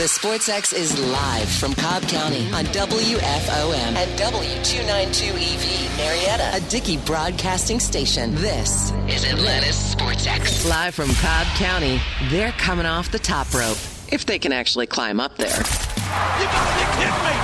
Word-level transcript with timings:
The 0.00 0.08
Sports 0.08 0.48
X 0.48 0.72
is 0.72 0.98
live 0.98 1.46
from 1.46 1.74
Cobb 1.74 2.04
County 2.04 2.50
on 2.54 2.64
WFOM 2.64 3.94
and 3.96 4.18
W292EV 4.18 5.98
Marietta, 5.98 6.50
a 6.54 6.70
Dickey 6.70 6.96
broadcasting 6.96 7.78
station. 7.78 8.34
This 8.36 8.92
is 9.08 9.30
Atlanta's 9.30 9.76
Sports 9.76 10.26
X. 10.26 10.64
Live 10.66 10.94
from 10.94 11.10
Cobb 11.16 11.46
County, 11.48 12.00
they're 12.30 12.52
coming 12.52 12.86
off 12.86 13.12
the 13.12 13.18
top 13.18 13.52
rope. 13.52 13.76
If 14.10 14.24
they 14.24 14.38
can 14.38 14.52
actually 14.52 14.86
climb 14.86 15.20
up 15.20 15.36
there. 15.36 15.48
You 15.50 15.54
gotta 15.54 16.78
be 16.78 16.84
kidding 16.96 17.20
me! 17.22 17.36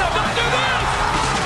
No, 0.00 0.10
don't 0.12 0.34
do 0.34 0.42
this! 0.50 0.69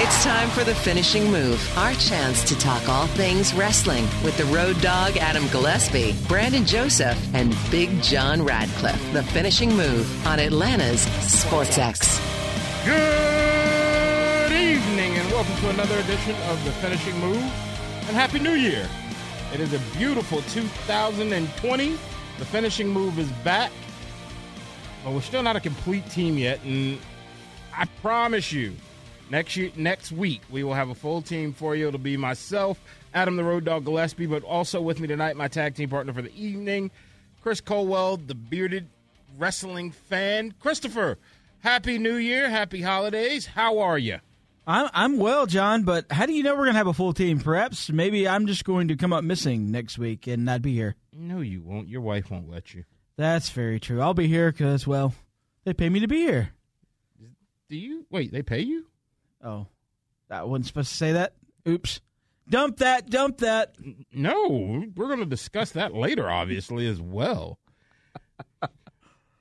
It's 0.06 0.22
time 0.22 0.50
for 0.50 0.64
the 0.64 0.74
finishing 0.74 1.32
move. 1.32 1.78
Our 1.78 1.94
chance 1.94 2.44
to 2.50 2.58
talk 2.58 2.90
all 2.90 3.06
things 3.06 3.54
wrestling 3.54 4.04
with 4.22 4.36
the 4.36 4.44
road 4.44 4.78
dog 4.82 5.16
Adam 5.16 5.48
Gillespie, 5.48 6.14
Brandon 6.28 6.66
Joseph, 6.66 7.16
and 7.34 7.56
Big 7.70 8.02
John 8.02 8.44
Radcliffe. 8.44 9.02
The 9.14 9.22
finishing 9.22 9.74
move 9.74 10.26
on 10.26 10.40
Atlanta's 10.40 11.00
Sports 11.22 11.78
X. 11.78 12.20
Good 12.84 14.52
evening 14.52 15.16
and 15.16 15.30
welcome 15.30 15.56
to 15.56 15.70
another 15.70 15.98
edition 16.00 16.36
of 16.50 16.62
The 16.66 16.72
Finishing 16.72 17.18
Move 17.18 17.38
and 17.38 18.14
Happy 18.14 18.40
New 18.40 18.56
Year. 18.56 18.86
It 19.54 19.60
is 19.60 19.72
a 19.72 19.78
beautiful 19.96 20.42
2020. 20.50 21.90
The 22.38 22.44
Finishing 22.44 22.88
Move 22.88 23.18
is 23.18 23.30
back. 23.42 23.72
But 25.02 25.14
we're 25.14 25.22
still 25.22 25.42
not 25.42 25.56
a 25.56 25.60
complete 25.60 26.10
team 26.10 26.36
yet 26.36 26.62
and 26.62 26.98
I 27.74 27.86
promise 28.02 28.52
you 28.52 28.74
next 29.30 29.56
year 29.56 29.70
next 29.76 30.12
week 30.12 30.42
we 30.50 30.62
will 30.64 30.74
have 30.74 30.90
a 30.90 30.94
full 30.94 31.22
team 31.22 31.52
for 31.52 31.74
you. 31.74 31.88
It'll 31.88 31.98
be 31.98 32.16
myself, 32.16 32.80
Adam 33.12 33.36
the 33.36 33.44
Road 33.44 33.64
Dog 33.64 33.84
Gillespie, 33.84 34.26
but 34.26 34.42
also 34.42 34.80
with 34.80 35.00
me 35.00 35.08
tonight 35.08 35.36
my 35.36 35.48
tag 35.48 35.74
team 35.74 35.88
partner 35.88 36.12
for 36.12 36.22
the 36.22 36.34
evening, 36.34 36.90
Chris 37.42 37.60
Culwell, 37.60 38.16
the 38.26 38.34
bearded 38.34 38.86
wrestling 39.38 39.90
fan. 39.90 40.54
Christopher, 40.60 41.18
Happy 41.60 41.98
New 41.98 42.16
Year, 42.16 42.50
Happy 42.50 42.82
Holidays. 42.82 43.46
How 43.46 43.78
are 43.78 43.98
you? 43.98 44.18
I'm 44.66 44.88
I'm 44.92 45.18
well, 45.18 45.46
John. 45.46 45.82
But 45.82 46.10
how 46.10 46.26
do 46.26 46.32
you 46.32 46.42
know 46.42 46.54
we're 46.54 46.66
gonna 46.66 46.78
have 46.78 46.86
a 46.86 46.94
full 46.94 47.12
team? 47.12 47.38
Perhaps 47.40 47.90
maybe 47.90 48.26
I'm 48.26 48.46
just 48.46 48.64
going 48.64 48.88
to 48.88 48.96
come 48.96 49.12
up 49.12 49.24
missing 49.24 49.70
next 49.70 49.98
week 49.98 50.26
and 50.26 50.44
not 50.44 50.62
be 50.62 50.74
here. 50.74 50.94
No, 51.12 51.40
you 51.40 51.62
won't. 51.62 51.88
Your 51.88 52.00
wife 52.00 52.30
won't 52.30 52.50
let 52.50 52.74
you. 52.74 52.84
That's 53.16 53.50
very 53.50 53.78
true. 53.78 54.00
I'll 54.00 54.14
be 54.14 54.26
here 54.26 54.50
because 54.50 54.86
well, 54.86 55.14
they 55.64 55.74
pay 55.74 55.88
me 55.88 56.00
to 56.00 56.08
be 56.08 56.18
here. 56.18 56.50
Do 57.68 57.76
you 57.76 58.06
wait? 58.10 58.32
They 58.32 58.42
pay 58.42 58.60
you? 58.60 58.86
Oh, 59.44 59.66
that 60.28 60.48
wasn't 60.48 60.66
supposed 60.66 60.88
to 60.90 60.96
say 60.96 61.12
that. 61.12 61.34
Oops. 61.68 62.00
Dump 62.48 62.78
that. 62.78 63.10
Dump 63.10 63.38
that. 63.38 63.76
No, 64.12 64.84
we're 64.96 65.06
going 65.06 65.20
to 65.20 65.26
discuss 65.26 65.72
that 65.72 65.94
later, 65.94 66.28
obviously, 66.28 66.86
as 66.86 67.00
well. 67.00 67.58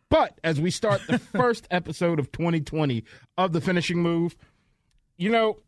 but 0.10 0.40
as 0.44 0.60
we 0.60 0.72
start 0.72 1.02
the 1.08 1.20
first 1.36 1.68
episode 1.72 2.20
of 2.20 2.32
2020 2.32 3.04
of 3.38 3.54
the 3.54 3.62
finishing 3.62 4.02
move, 4.02 4.36
you 5.18 5.30
know, 5.30 5.60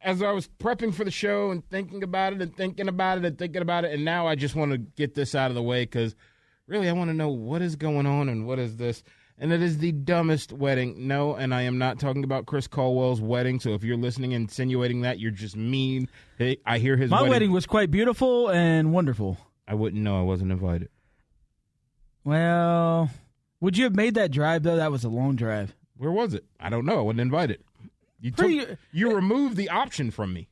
as 0.00 0.22
I 0.22 0.32
was 0.32 0.48
prepping 0.48 0.94
for 0.94 1.04
the 1.04 1.10
show 1.10 1.50
and 1.50 1.68
thinking 1.68 2.02
about 2.02 2.32
it 2.32 2.42
and 2.42 2.56
thinking 2.56 2.88
about 2.88 3.18
it 3.18 3.24
and 3.24 3.38
thinking 3.38 3.62
about 3.62 3.84
it, 3.84 3.92
and 3.92 4.04
now 4.04 4.26
I 4.26 4.34
just 4.34 4.54
want 4.54 4.72
to 4.72 4.78
get 4.78 5.14
this 5.14 5.34
out 5.34 5.50
of 5.50 5.54
the 5.54 5.62
way 5.62 5.84
because 5.84 6.14
really 6.66 6.88
I 6.88 6.92
want 6.92 7.10
to 7.10 7.14
know 7.16 7.28
what 7.28 7.62
is 7.62 7.76
going 7.76 8.06
on 8.06 8.28
and 8.28 8.46
what 8.46 8.58
is 8.58 8.76
this. 8.76 9.02
And 9.42 9.52
it 9.52 9.60
is 9.60 9.78
the 9.78 9.90
dumbest 9.90 10.52
wedding. 10.52 11.08
No, 11.08 11.34
and 11.34 11.52
I 11.52 11.62
am 11.62 11.76
not 11.76 11.98
talking 11.98 12.22
about 12.22 12.46
Chris 12.46 12.68
Culwell's 12.68 13.20
wedding. 13.20 13.58
So 13.58 13.70
if 13.74 13.82
you're 13.82 13.96
listening 13.96 14.34
and 14.34 14.44
insinuating 14.44 15.00
that, 15.02 15.18
you're 15.18 15.32
just 15.32 15.56
mean. 15.56 16.08
Hey, 16.38 16.58
I 16.64 16.78
hear 16.78 16.96
his 16.96 17.10
My 17.10 17.16
wedding. 17.22 17.30
wedding 17.32 17.52
was 17.52 17.66
quite 17.66 17.90
beautiful 17.90 18.48
and 18.50 18.92
wonderful. 18.92 19.36
I 19.66 19.74
wouldn't 19.74 20.00
know. 20.00 20.16
I 20.16 20.22
wasn't 20.22 20.52
invited. 20.52 20.90
Well, 22.24 23.10
would 23.60 23.76
you 23.76 23.84
have 23.84 23.96
made 23.96 24.14
that 24.14 24.30
drive 24.30 24.62
though? 24.62 24.76
That 24.76 24.92
was 24.92 25.02
a 25.04 25.08
long 25.08 25.34
drive. 25.34 25.74
Where 25.96 26.12
was 26.12 26.34
it? 26.34 26.44
I 26.60 26.70
don't 26.70 26.84
know. 26.86 26.98
I 26.98 27.02
wasn't 27.02 27.20
invited. 27.22 27.62
You 28.20 28.30
took, 28.30 28.38
Pretty- 28.38 28.76
you 28.92 29.10
eh, 29.10 29.14
removed 29.14 29.56
the 29.56 29.70
option 29.70 30.10
from 30.12 30.32
me. 30.32 30.48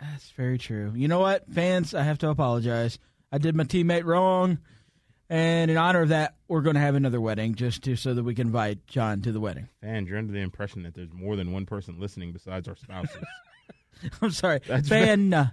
That's 0.00 0.30
very 0.30 0.58
true. 0.58 0.92
You 0.94 1.08
know 1.08 1.18
what, 1.18 1.52
fans? 1.52 1.92
I 1.92 2.04
have 2.04 2.18
to 2.18 2.28
apologize. 2.28 3.00
I 3.32 3.38
did 3.38 3.56
my 3.56 3.64
teammate 3.64 4.04
wrong, 4.04 4.58
and 5.30 5.70
in 5.70 5.76
honor 5.76 6.02
of 6.02 6.08
that, 6.10 6.36
we're 6.48 6.62
going 6.62 6.74
to 6.74 6.80
have 6.80 6.94
another 6.94 7.20
wedding 7.20 7.54
just 7.54 7.82
to 7.84 7.96
so 7.96 8.14
that 8.14 8.22
we 8.22 8.34
can 8.34 8.46
invite 8.48 8.86
John 8.86 9.20
to 9.22 9.32
the 9.32 9.40
wedding. 9.40 9.68
And 9.82 10.06
you're 10.08 10.18
under 10.18 10.32
the 10.32 10.40
impression 10.40 10.82
that 10.84 10.94
there's 10.94 11.12
more 11.12 11.36
than 11.36 11.52
one 11.52 11.66
person 11.66 11.98
listening 12.00 12.32
besides 12.32 12.66
our 12.68 12.76
spouses. 12.76 13.22
I'm 14.22 14.30
sorry, 14.30 14.60
That's 14.66 14.88
fan. 14.88 15.34
uh, 15.34 15.50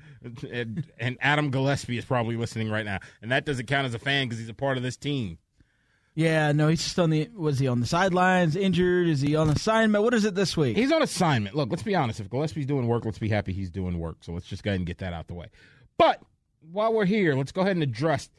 and, 0.52 0.85
and 1.00 1.18
Adam 1.19 1.50
Gillespie 1.50 1.97
is 1.97 2.06
probably 2.06 2.35
listening 2.38 2.69
right 2.69 2.85
now, 2.85 3.00
and 3.22 3.31
that 3.31 3.44
doesn't 3.44 3.66
count 3.66 3.88
as 3.88 3.96
a 3.96 4.00
fan 4.00 4.28
because 4.28 4.38
he's 4.40 4.50
a 4.50 4.53
part 4.53 4.78
of 4.78 4.84
this 4.84 4.96
team. 4.97 5.40
yeah, 6.14 6.52
no, 6.52 6.68
he's 6.68 6.84
just 6.84 7.00
on 7.00 7.09
the. 7.09 7.28
Was 7.35 7.58
he 7.58 7.68
on 7.68 7.80
the 7.80 7.88
sidelines? 7.88 8.56
Injured? 8.56 9.08
Is 9.08 9.19
he 9.22 9.35
on 9.35 9.50
assignment? 9.50 10.03
What 10.03 10.14
is 10.14 10.25
it 10.25 10.35
this 10.35 10.56
week? 10.56 10.78
He's 10.78 10.91
on 10.91 11.02
assignment. 11.02 11.56
Look, 11.56 11.72
let's 11.72 11.81
be 11.81 11.96
honest. 11.96 12.19
If 12.19 12.30
Gillespie's 12.30 12.68
doing 12.68 12.85
work, 12.88 13.03
let's 13.03 13.18
be 13.18 13.30
happy 13.30 13.52
he's 13.52 13.72
doing 13.72 13.97
work. 13.97 14.18
So 14.22 14.31
let's 14.31 14.46
just 14.46 14.62
go 14.64 14.69
ahead 14.69 14.80
and 14.80 14.85
get 14.85 15.00
that 15.00 15.12
out 15.12 15.25
the 15.28 15.34
way. 15.34 15.47
But 15.97 16.22
while 16.72 16.94
we're 16.94 17.06
here, 17.06 17.34
let's 17.34 17.52
go 17.52 17.62
ahead 17.62 17.75
and 17.75 17.81
address 17.84 18.30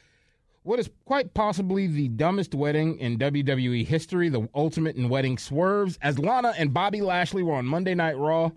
what 0.66 0.80
is 0.80 0.90
quite 1.04 1.32
possibly 1.32 1.86
the 1.86 2.08
dumbest 2.08 2.54
wedding 2.54 2.98
in 2.98 3.18
WWE 3.18 3.86
history, 3.86 4.28
the 4.28 4.48
ultimate 4.52 4.96
in 4.96 5.08
wedding 5.08 5.38
swerves, 5.38 5.96
as 6.02 6.18
Lana 6.18 6.54
and 6.58 6.74
Bobby 6.74 7.00
Lashley 7.00 7.44
were 7.44 7.54
on 7.54 7.66
Monday 7.66 7.94
Night 7.94 8.18
Raw, 8.18 8.50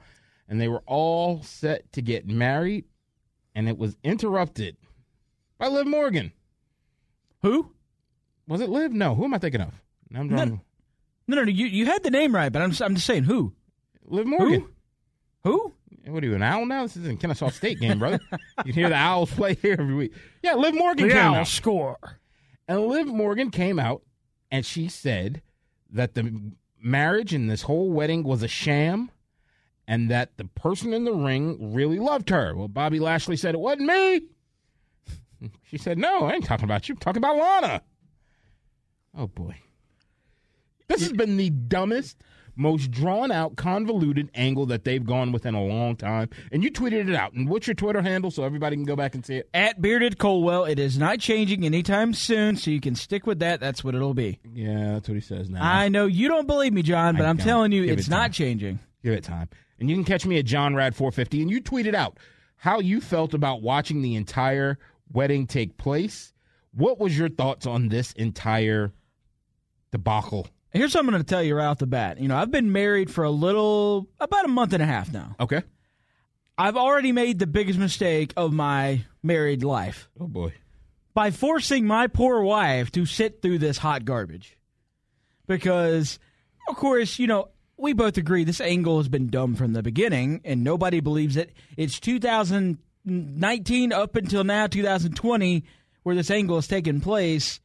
and 0.48 0.60
they 0.60 0.68
were 0.68 0.82
all 0.88 1.44
set 1.44 1.92
to 1.94 2.02
get 2.02 2.28
married, 2.28 2.86
and 3.54 3.70
it 3.70 3.78
was 3.78 3.96
interrupted 4.04 4.76
by 5.60 5.68
Liv 5.68 5.86
Morgan. 5.86 6.32
Who? 7.44 7.72
Was 8.48 8.62
it 8.62 8.70
Liv? 8.70 8.92
No. 8.92 9.14
Who 9.14 9.26
am 9.26 9.36
I 9.36 9.38
thinking 9.38 9.62
of? 9.62 9.74
I'm 10.16 10.28
drawing 10.28 10.62
No, 11.28 11.36
no, 11.36 11.44
no. 11.44 11.52
You 11.52 11.68
you 11.68 11.86
had 11.86 12.02
the 12.02 12.10
name 12.10 12.34
right, 12.34 12.52
but 12.52 12.64
I'm 12.64 12.72
just, 12.72 12.82
I'm 12.82 12.96
just 12.96 13.06
saying 13.06 13.26
who? 13.26 13.54
Liv 14.04 14.26
Morgan. 14.26 14.66
Who? 15.44 15.52
who? 15.52 15.74
What 16.06 16.24
are 16.24 16.28
you, 16.28 16.36
an 16.36 16.42
owl 16.44 16.66
now? 16.66 16.84
This 16.84 16.98
is 16.98 17.06
in 17.06 17.18
Kennesaw 17.18 17.50
State 17.50 17.80
game, 17.80 18.00
brother. 18.00 18.20
you 18.66 18.72
can 18.72 18.74
hear 18.74 18.90
the 18.90 18.96
Owls 18.96 19.32
play 19.32 19.56
here 19.56 19.76
every 19.80 19.94
week. 19.94 20.14
Yeah, 20.42 20.56
Liv 20.56 20.74
Morgan 20.74 21.10
came 21.10 21.18
out. 21.18 21.48
score. 21.48 21.98
And 22.68 22.88
Liv 22.88 23.08
Morgan 23.08 23.52
came 23.52 23.80
out 23.80 24.04
and 24.52 24.66
she 24.66 24.88
said 24.88 25.42
that 25.92 26.14
the 26.16 26.52
marriage 26.82 27.34
and 27.34 27.50
this 27.50 27.64
whole 27.64 27.92
wedding 27.92 28.24
was 28.24 28.44
a 28.44 28.48
sham 28.48 29.12
and 29.88 30.10
that 30.10 30.38
the 30.38 30.46
person 30.46 30.94
in 30.94 31.04
the 31.04 31.14
ring 31.14 31.74
really 31.74 32.00
loved 32.00 32.30
her. 32.30 32.56
Well, 32.56 32.68
Bobby 32.68 33.00
Lashley 33.00 33.36
said 33.38 33.56
it 33.56 33.60
wasn't 33.60 33.88
me. 33.88 34.22
She 35.64 35.78
said, 35.78 35.98
No, 35.98 36.26
I 36.26 36.34
ain't 36.34 36.44
talking 36.44 36.66
about 36.66 36.90
you. 36.90 36.96
I'm 36.96 37.00
talking 37.00 37.20
about 37.22 37.38
Lana. 37.38 37.82
Oh, 39.18 39.28
boy. 39.28 39.56
This 40.90 41.02
has 41.02 41.14
been 41.14 41.38
the 41.38 41.50
dumbest, 41.50 42.18
most 42.60 42.92
drawn 42.92 43.32
out, 43.32 43.56
convoluted 43.56 44.30
angle 44.36 44.66
that 44.68 44.84
they've 44.84 45.06
gone 45.06 45.32
with 45.32 45.46
in 45.46 45.56
a 45.56 45.64
long 45.64 45.96
time. 45.96 46.30
And 46.52 46.62
you 46.64 46.70
tweeted 46.70 47.08
it 47.10 47.16
out. 47.16 47.32
And 47.34 47.48
what's 47.48 47.66
your 47.68 47.74
Twitter 47.74 48.02
handle 48.02 48.30
so 48.32 48.44
everybody 48.44 48.76
can 48.76 48.84
go 48.86 48.96
back 48.98 49.16
and 49.16 49.26
see 49.26 49.38
it? 49.38 49.50
At 49.54 49.82
Bearded 49.82 50.18
Culwell, 50.18 50.66
it 50.70 50.78
is 50.78 50.98
not 50.98 51.20
changing 51.20 51.66
anytime 51.66 52.14
soon, 52.14 52.58
so 52.58 52.70
you 52.70 52.82
can 52.82 52.96
stick 52.96 53.26
with 53.26 53.40
that. 53.40 53.62
That's 53.62 53.84
what 53.84 53.96
it'll 53.96 54.14
be. 54.14 54.40
Yeah, 54.54 54.94
that's 54.94 55.08
what 55.08 55.16
he 55.16 55.22
says 55.22 55.50
now. 55.50 55.60
I 55.64 55.88
know 55.88 56.06
you 56.06 56.28
don't 56.28 56.48
believe 56.48 56.74
me, 56.74 56.82
John, 56.84 57.16
but 57.16 57.26
I 57.26 57.30
I'm 57.30 57.38
don't. 57.38 57.46
telling 57.46 57.72
you, 57.72 57.86
Give 57.86 57.98
it's 57.98 58.08
it 58.08 58.12
not 58.12 58.34
changing. 58.34 58.80
Give 59.04 59.14
it 59.14 59.24
time. 59.24 59.48
And 59.80 59.90
you 59.90 59.96
can 59.96 60.04
catch 60.04 60.26
me 60.26 60.38
at 60.38 60.46
John 60.46 60.76
Rad 60.76 60.94
450 60.96 61.42
and 61.42 61.50
you 61.50 61.62
tweeted 61.62 61.94
out 61.96 62.18
how 62.58 62.82
you 62.82 63.00
felt 63.00 63.34
about 63.34 63.62
watching 63.62 64.02
the 64.02 64.16
entire 64.16 64.78
wedding 65.14 65.48
take 65.48 65.78
place. 65.78 66.34
What 66.74 67.00
was 67.00 67.18
your 67.18 67.30
thoughts 67.30 67.66
on 67.66 67.88
this 67.88 68.12
entire 68.14 68.92
debacle? 69.92 70.48
Here's 70.72 70.94
what 70.94 71.00
I'm 71.04 71.10
going 71.10 71.22
to 71.22 71.28
tell 71.28 71.42
you 71.44 71.56
right 71.56 71.66
off 71.66 71.80
the 71.80 71.88
bat. 71.88 72.20
You 72.20 72.28
know, 72.28 72.38
I've 72.38 72.52
been 72.52 72.72
married 72.72 73.10
for 73.12 73.24
a 73.24 73.32
little, 73.32 74.08
about 74.20 74.46
a 74.46 74.50
month 74.50 74.74
and 74.74 74.84
a 74.84 74.86
half 74.86 75.12
now. 75.12 75.36
Okay. 75.40 75.64
I've 76.58 76.78
already 76.78 77.12
made 77.12 77.40
the 77.40 77.48
biggest 77.48 77.80
mistake 77.80 78.34
of 78.38 78.54
my 78.54 79.06
married 79.24 79.64
life 79.64 80.10
Oh 80.20 80.28
boy. 80.28 80.54
by 81.14 81.32
forcing 81.32 81.86
my 81.88 82.08
poor 82.08 82.44
wife 82.44 82.92
to 82.92 83.06
sit 83.06 83.42
through 83.42 83.60
this 83.60 83.78
hot 83.80 84.06
garbage. 84.06 84.58
Because, 85.48 86.20
of 86.68 86.76
course, 86.76 87.18
you 87.18 87.26
know, 87.28 87.50
we 87.78 87.94
both 87.94 88.18
agree 88.18 88.44
this 88.44 88.62
angle 88.62 88.98
has 88.98 89.08
been 89.08 89.30
dumb 89.30 89.56
from 89.56 89.74
the 89.74 89.82
beginning, 89.82 90.42
and 90.44 90.64
nobody 90.64 91.00
believes 91.00 91.36
it. 91.38 91.52
It's 91.78 92.00
2019 92.00 93.94
up 93.94 94.16
until 94.16 94.44
now, 94.44 94.68
2020, 94.68 95.64
where 96.04 96.16
this 96.16 96.30
angle 96.30 96.58
has 96.58 96.68
taken 96.68 97.02
place. 97.02 97.60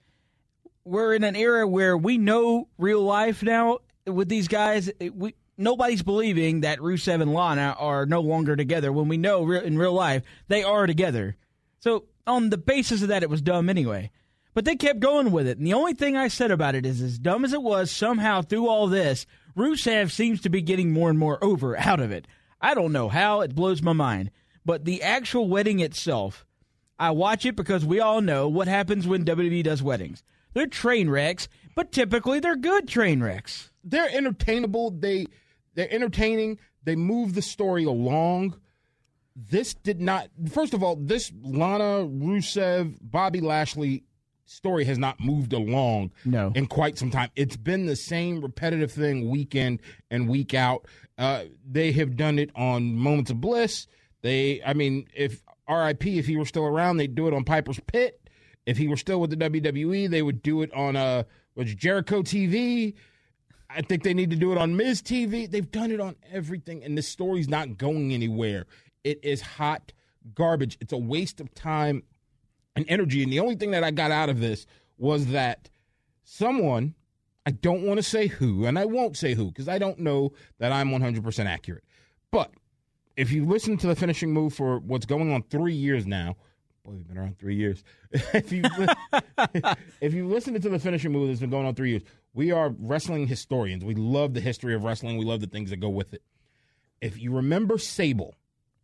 We're 0.84 1.14
in 1.14 1.24
an 1.24 1.36
era 1.36 1.66
where 1.66 1.96
we 1.96 2.18
know 2.18 2.68
real 2.78 3.02
life 3.02 3.42
now 3.42 3.78
with 4.06 4.28
these 4.28 4.48
guys. 4.48 4.90
We 5.00 5.34
nobody's 5.56 6.02
believing 6.02 6.60
that 6.60 6.78
Rusev 6.78 7.22
and 7.22 7.32
Lana 7.32 7.74
are 7.78 8.06
no 8.06 8.20
longer 8.20 8.56
together 8.56 8.92
when 8.92 9.08
we 9.08 9.16
know 9.16 9.44
re- 9.44 9.64
in 9.64 9.78
real 9.78 9.92
life 9.92 10.22
they 10.48 10.62
are 10.62 10.86
together. 10.86 11.36
So 11.80 12.04
on 12.26 12.50
the 12.50 12.58
basis 12.58 13.02
of 13.02 13.08
that, 13.08 13.22
it 13.22 13.30
was 13.30 13.42
dumb 13.42 13.68
anyway. 13.68 14.10
But 14.52 14.64
they 14.64 14.76
kept 14.76 15.00
going 15.00 15.32
with 15.32 15.48
it, 15.48 15.58
and 15.58 15.66
the 15.66 15.74
only 15.74 15.94
thing 15.94 16.16
I 16.16 16.28
said 16.28 16.52
about 16.52 16.76
it 16.76 16.86
is, 16.86 17.02
as 17.02 17.18
dumb 17.18 17.44
as 17.44 17.52
it 17.52 17.62
was, 17.62 17.90
somehow 17.90 18.40
through 18.40 18.68
all 18.68 18.86
this, 18.86 19.26
Rusev 19.56 20.12
seems 20.12 20.40
to 20.42 20.48
be 20.48 20.62
getting 20.62 20.92
more 20.92 21.10
and 21.10 21.18
more 21.18 21.42
over 21.42 21.76
out 21.76 21.98
of 21.98 22.12
it. 22.12 22.28
I 22.60 22.74
don't 22.74 22.92
know 22.92 23.08
how; 23.08 23.40
it 23.40 23.54
blows 23.54 23.82
my 23.82 23.92
mind. 23.92 24.30
But 24.64 24.84
the 24.84 25.02
actual 25.02 25.48
wedding 25.48 25.80
itself, 25.80 26.46
I 26.98 27.10
watch 27.10 27.44
it 27.44 27.56
because 27.56 27.84
we 27.84 28.00
all 28.00 28.20
know 28.20 28.48
what 28.48 28.68
happens 28.68 29.06
when 29.06 29.24
WWE 29.24 29.64
does 29.64 29.82
weddings. 29.82 30.22
They're 30.54 30.66
train 30.66 31.10
wrecks, 31.10 31.48
but 31.74 31.92
typically 31.92 32.40
they're 32.40 32.56
good 32.56 32.88
train 32.88 33.22
wrecks. 33.22 33.70
they're 33.84 34.08
entertainable. 34.10 34.90
They 34.92 35.26
they're 35.74 35.92
entertaining. 35.92 36.58
They 36.84 36.96
move 36.96 37.34
the 37.34 37.42
story 37.42 37.84
along. 37.84 38.56
This 39.36 39.74
did 39.74 40.00
not. 40.00 40.28
First 40.50 40.74
of 40.74 40.82
all, 40.82 40.96
this 40.96 41.32
Lana 41.42 42.06
Rusev 42.08 42.96
Bobby 43.02 43.40
Lashley 43.40 44.04
story 44.46 44.84
has 44.84 44.98
not 44.98 45.18
moved 45.18 45.52
along 45.52 46.12
No. 46.24 46.52
in 46.54 46.66
quite 46.66 46.98
some 46.98 47.10
time. 47.10 47.30
It's 47.34 47.56
been 47.56 47.86
the 47.86 47.96
same 47.96 48.40
repetitive 48.42 48.92
thing 48.92 49.28
week 49.30 49.54
in 49.54 49.80
and 50.10 50.28
week 50.28 50.54
out. 50.54 50.86
Uh, 51.18 51.44
they 51.68 51.90
have 51.92 52.16
done 52.16 52.38
it 52.38 52.50
on 52.54 52.94
Moments 52.94 53.30
of 53.30 53.40
Bliss. 53.40 53.86
They, 54.22 54.62
I 54.64 54.74
mean, 54.74 55.08
if 55.14 55.42
RIP, 55.68 56.06
if 56.06 56.26
he 56.26 56.36
were 56.36 56.44
still 56.44 56.66
around, 56.66 56.98
they'd 56.98 57.14
do 57.14 57.26
it 57.26 57.34
on 57.34 57.42
Piper's 57.44 57.80
Pit. 57.86 58.20
If 58.66 58.78
he 58.78 58.88
were 58.88 58.96
still 58.96 59.20
with 59.20 59.30
the 59.30 59.36
WWE, 59.36 60.08
they 60.08 60.22
would 60.22 60.42
do 60.42 60.62
it 60.62 60.72
on 60.72 60.96
uh, 60.96 61.24
was 61.54 61.74
Jericho 61.74 62.22
TV. 62.22 62.94
I 63.68 63.82
think 63.82 64.02
they 64.02 64.14
need 64.14 64.30
to 64.30 64.36
do 64.36 64.52
it 64.52 64.58
on 64.58 64.76
Miz 64.76 65.02
TV. 65.02 65.50
They've 65.50 65.70
done 65.70 65.90
it 65.90 66.00
on 66.00 66.16
everything, 66.32 66.84
and 66.84 66.96
this 66.96 67.08
story's 67.08 67.48
not 67.48 67.76
going 67.76 68.12
anywhere. 68.12 68.66
It 69.02 69.20
is 69.22 69.40
hot 69.40 69.92
garbage. 70.34 70.78
It's 70.80 70.92
a 70.92 70.98
waste 70.98 71.40
of 71.40 71.52
time 71.54 72.04
and 72.76 72.84
energy. 72.88 73.22
And 73.22 73.32
the 73.32 73.40
only 73.40 73.56
thing 73.56 73.72
that 73.72 73.84
I 73.84 73.90
got 73.90 74.10
out 74.10 74.28
of 74.28 74.40
this 74.40 74.66
was 74.96 75.26
that 75.26 75.70
someone, 76.22 76.94
I 77.46 77.50
don't 77.50 77.82
want 77.82 77.98
to 77.98 78.02
say 78.02 78.28
who, 78.28 78.64
and 78.64 78.78
I 78.78 78.84
won't 78.84 79.16
say 79.16 79.34
who 79.34 79.46
because 79.46 79.68
I 79.68 79.78
don't 79.78 79.98
know 79.98 80.32
that 80.58 80.72
I'm 80.72 80.90
100% 80.90 81.46
accurate. 81.46 81.84
But 82.30 82.52
if 83.16 83.30
you 83.30 83.44
listen 83.44 83.76
to 83.78 83.86
the 83.86 83.96
finishing 83.96 84.32
move 84.32 84.54
for 84.54 84.78
what's 84.78 85.06
going 85.06 85.32
on 85.32 85.42
three 85.42 85.74
years 85.74 86.06
now, 86.06 86.36
boy, 86.84 86.92
we've 86.92 87.08
been 87.08 87.18
around 87.18 87.38
three 87.38 87.56
years. 87.56 87.82
if 88.12 88.52
you 88.52 88.62
if 90.00 90.14
you 90.14 90.28
listen 90.28 90.58
to 90.60 90.68
the 90.68 90.78
finishing 90.78 91.12
move 91.12 91.28
that's 91.28 91.40
been 91.40 91.50
going 91.50 91.66
on 91.66 91.74
three 91.74 91.90
years, 91.90 92.02
we 92.34 92.52
are 92.52 92.74
wrestling 92.78 93.26
historians. 93.26 93.84
We 93.84 93.94
love 93.94 94.34
the 94.34 94.40
history 94.40 94.74
of 94.74 94.84
wrestling. 94.84 95.16
We 95.16 95.24
love 95.24 95.40
the 95.40 95.46
things 95.46 95.70
that 95.70 95.78
go 95.78 95.88
with 95.88 96.14
it. 96.14 96.22
If 97.00 97.20
you 97.20 97.32
remember 97.32 97.78
Sable, 97.78 98.34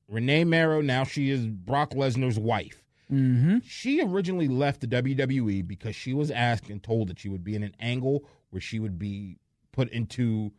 Rena 0.08 0.44
Mero, 0.44 0.80
now 0.80 1.04
she 1.04 1.30
is 1.30 1.46
Brock 1.46 1.90
Lesnar's 1.90 2.38
wife. 2.38 2.82
Mm-hmm. 3.12 3.58
She 3.64 4.02
originally 4.02 4.48
left 4.48 4.80
the 4.80 4.86
WWE 4.86 5.66
because 5.66 5.96
she 5.96 6.14
was 6.14 6.30
asked 6.30 6.70
and 6.70 6.82
told 6.82 7.08
that 7.08 7.18
she 7.18 7.28
would 7.28 7.42
be 7.42 7.54
in 7.54 7.62
an 7.62 7.74
angle 7.80 8.24
where 8.50 8.60
she 8.60 8.78
would 8.78 8.98
be 8.98 9.38
put 9.72 9.88
into. 9.90 10.52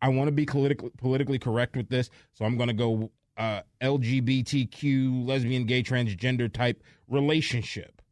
I 0.00 0.08
want 0.08 0.28
to 0.28 0.32
be 0.32 0.46
politically 0.46 0.90
politically 0.96 1.38
correct 1.38 1.76
with 1.76 1.88
this, 1.88 2.10
so 2.32 2.44
I'm 2.44 2.56
going 2.56 2.68
to 2.68 2.74
go 2.74 3.10
uh, 3.36 3.62
LGBTQ, 3.80 5.26
lesbian, 5.26 5.64
gay, 5.64 5.82
transgender 5.82 6.52
type 6.52 6.82
relationship. 7.08 8.02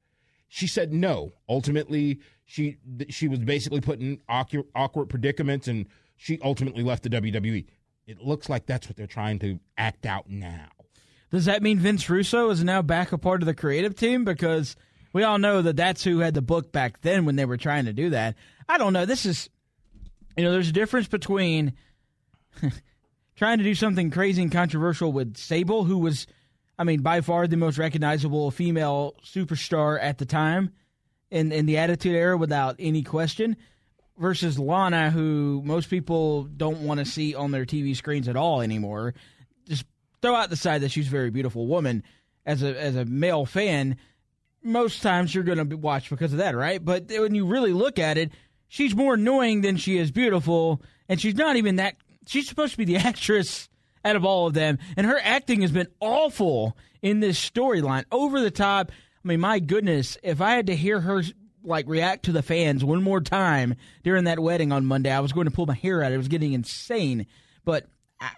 She 0.49 0.67
said 0.67 0.93
no. 0.93 1.33
Ultimately, 1.49 2.21
she 2.45 2.79
she 3.09 3.29
was 3.29 3.39
basically 3.39 3.81
put 3.81 4.01
in 4.01 4.21
awkward, 4.29 4.67
awkward 4.75 5.07
predicaments, 5.07 5.69
and 5.69 5.87
she 6.17 6.39
ultimately 6.43 6.83
left 6.83 7.05
the 7.05 7.11
WWE. 7.11 7.67
It 8.07 8.21
looks 8.21 8.49
like 8.49 8.67
that's 8.67 8.89
what 8.89 8.97
they're 8.97 9.07
trying 9.07 9.39
to 9.41 9.61
act 9.79 10.07
out 10.07 10.29
now. 10.29 10.69
Does 11.31 11.45
that 11.45 11.63
mean 11.63 11.79
Vince 11.79 12.11
Russo 12.11 12.51
is 12.51 12.65
now 12.65 12.83
back 12.83 13.13
a 13.13 13.19
part 13.19 13.43
of 13.43 13.47
the 13.47 13.55
creative 13.55 13.95
team? 13.95 14.25
Because 14.25 14.75
we 15.13 15.23
all 15.23 15.39
know 15.39 15.63
that 15.63 15.77
that's 15.77 16.03
who 16.03 16.19
had 16.19 16.35
the 16.35 16.43
book 16.43 16.73
back 16.73 17.03
then 17.03 17.25
when 17.25 17.37
they 17.37 17.45
were 17.45 17.57
trying 17.57 17.85
to 17.85 17.93
do 17.93 18.11
that. 18.11 18.35
I 18.69 18.79
don't 18.79 18.93
know. 18.93 19.07
This 19.07 19.27
is, 19.27 19.49
you 20.37 20.45
know, 20.45 20.51
there's 20.51 20.69
a 20.69 20.73
difference 20.73 21.07
between 21.07 21.75
trying 23.41 23.57
to 23.57 23.65
do 23.65 23.75
something 23.75 24.11
crazy 24.11 24.43
and 24.43 24.53
controversial 24.53 25.13
with 25.13 25.35
Sable, 25.39 25.85
who 25.85 25.97
was, 25.97 26.27
I 26.79 26.85
mean, 26.85 27.01
by 27.01 27.23
far 27.23 27.47
the 27.47 27.57
most 27.57 27.79
recognizable 27.79 28.51
female 28.51 29.15
superstar 29.25 29.99
at 29.99 30.19
the 30.19 30.27
time 30.27 30.75
in, 31.31 31.51
in 31.51 31.65
the 31.65 31.79
Attitude 31.79 32.15
Era 32.15 32.37
without 32.37 32.77
any 32.79 33.03
question, 33.03 33.57
versus 34.19 34.59
Lana, 34.59 35.11
who 35.11 35.63
most 35.65 35.89
people 35.89 36.43
don't 36.45 36.83
want 36.83 37.01
to 37.01 37.07
see 37.07 37.35
on 37.35 37.51
their 37.51 37.65
TV 37.65 37.97
screens 37.97 38.29
at 38.29 38.37
all 38.37 38.61
anymore. 38.61 39.15
Just 39.67 39.87
throw 40.21 40.35
out 40.35 40.51
the 40.51 40.57
side 40.57 40.83
that 40.83 40.91
she's 40.91 41.07
a 41.07 41.11
very 41.11 41.31
beautiful 41.31 41.67
woman. 41.67 42.05
As 42.45 42.63
a 42.63 42.79
as 42.79 42.95
a 42.95 43.07
male 43.07 43.47
fan, 43.47 43.97
most 44.63 45.01
times 45.01 45.35
you're 45.35 45.45
going 45.45 45.67
to 45.67 45.77
watch 45.79 46.11
because 46.11 46.33
of 46.33 46.41
that, 46.41 46.55
right? 46.55 46.85
But 46.85 47.07
when 47.09 47.35
you 47.35 47.47
really 47.47 47.73
look 47.73 47.99
at 47.99 48.19
it, 48.19 48.33
she's 48.69 48.95
more 48.95 49.15
annoying 49.15 49.63
than 49.63 49.79
she 49.79 49.97
is 49.97 50.11
beautiful, 50.11 50.83
and 51.09 51.19
she's 51.19 51.37
not 51.37 51.57
even 51.57 51.77
that. 51.77 51.97
She's 52.27 52.49
supposed 52.49 52.73
to 52.73 52.79
be 52.79 52.85
the 52.85 52.97
actress 53.09 53.69
out 54.05 54.17
of 54.17 54.25
all 54.25 54.47
of 54.47 54.55
them, 54.55 54.79
and 54.97 55.07
her 55.07 55.21
acting 55.23 55.61
has 55.61 55.73
been 55.73 55.89
awful 56.01 56.77
in 57.03 57.21
this 57.21 57.39
storyline, 57.39 58.05
over 58.11 58.41
the 58.41 58.51
top. 58.51 58.93
I 59.25 59.29
mean, 59.29 59.41
my 59.41 59.59
goodness, 59.59 60.17
if 60.23 60.41
I 60.41 60.53
had 60.53 60.67
to 60.69 60.77
hear 60.77 61.01
her 61.01 61.23
like 61.63 61.87
react 61.89 62.25
to 62.25 62.33
the 62.33 62.43
fans 62.43 62.85
one 62.85 63.03
more 63.03 63.21
time 63.21 63.75
during 64.03 64.25
that 64.25 64.39
wedding 64.39 64.73
on 64.73 64.87
Monday, 64.87 65.11
I 65.11 65.21
was 65.21 65.33
going 65.33 65.47
to 65.47 65.51
pull 65.51 65.67
my 65.67 65.75
hair 65.75 66.03
out. 66.03 66.13
It 66.13 66.17
was 66.17 66.29
getting 66.29 66.53
insane. 66.55 67.27
But 67.65 67.87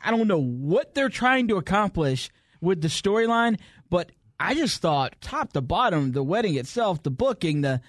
I 0.02 0.10
don't 0.10 0.28
know 0.28 0.42
what 0.42 0.94
they're 0.94 1.08
trying 1.08 1.48
to 1.48 1.56
accomplish 1.56 2.30
with 2.60 2.80
the 2.80 2.88
storyline, 2.88 3.58
but 3.90 4.10
I 4.38 4.54
just 4.54 4.80
thought 4.80 5.20
top 5.20 5.52
to 5.52 5.60
bottom, 5.60 6.12
the 6.12 6.22
wedding 6.22 6.56
itself, 6.56 7.02
the 7.02 7.10
booking, 7.10 7.60
the 7.60 7.80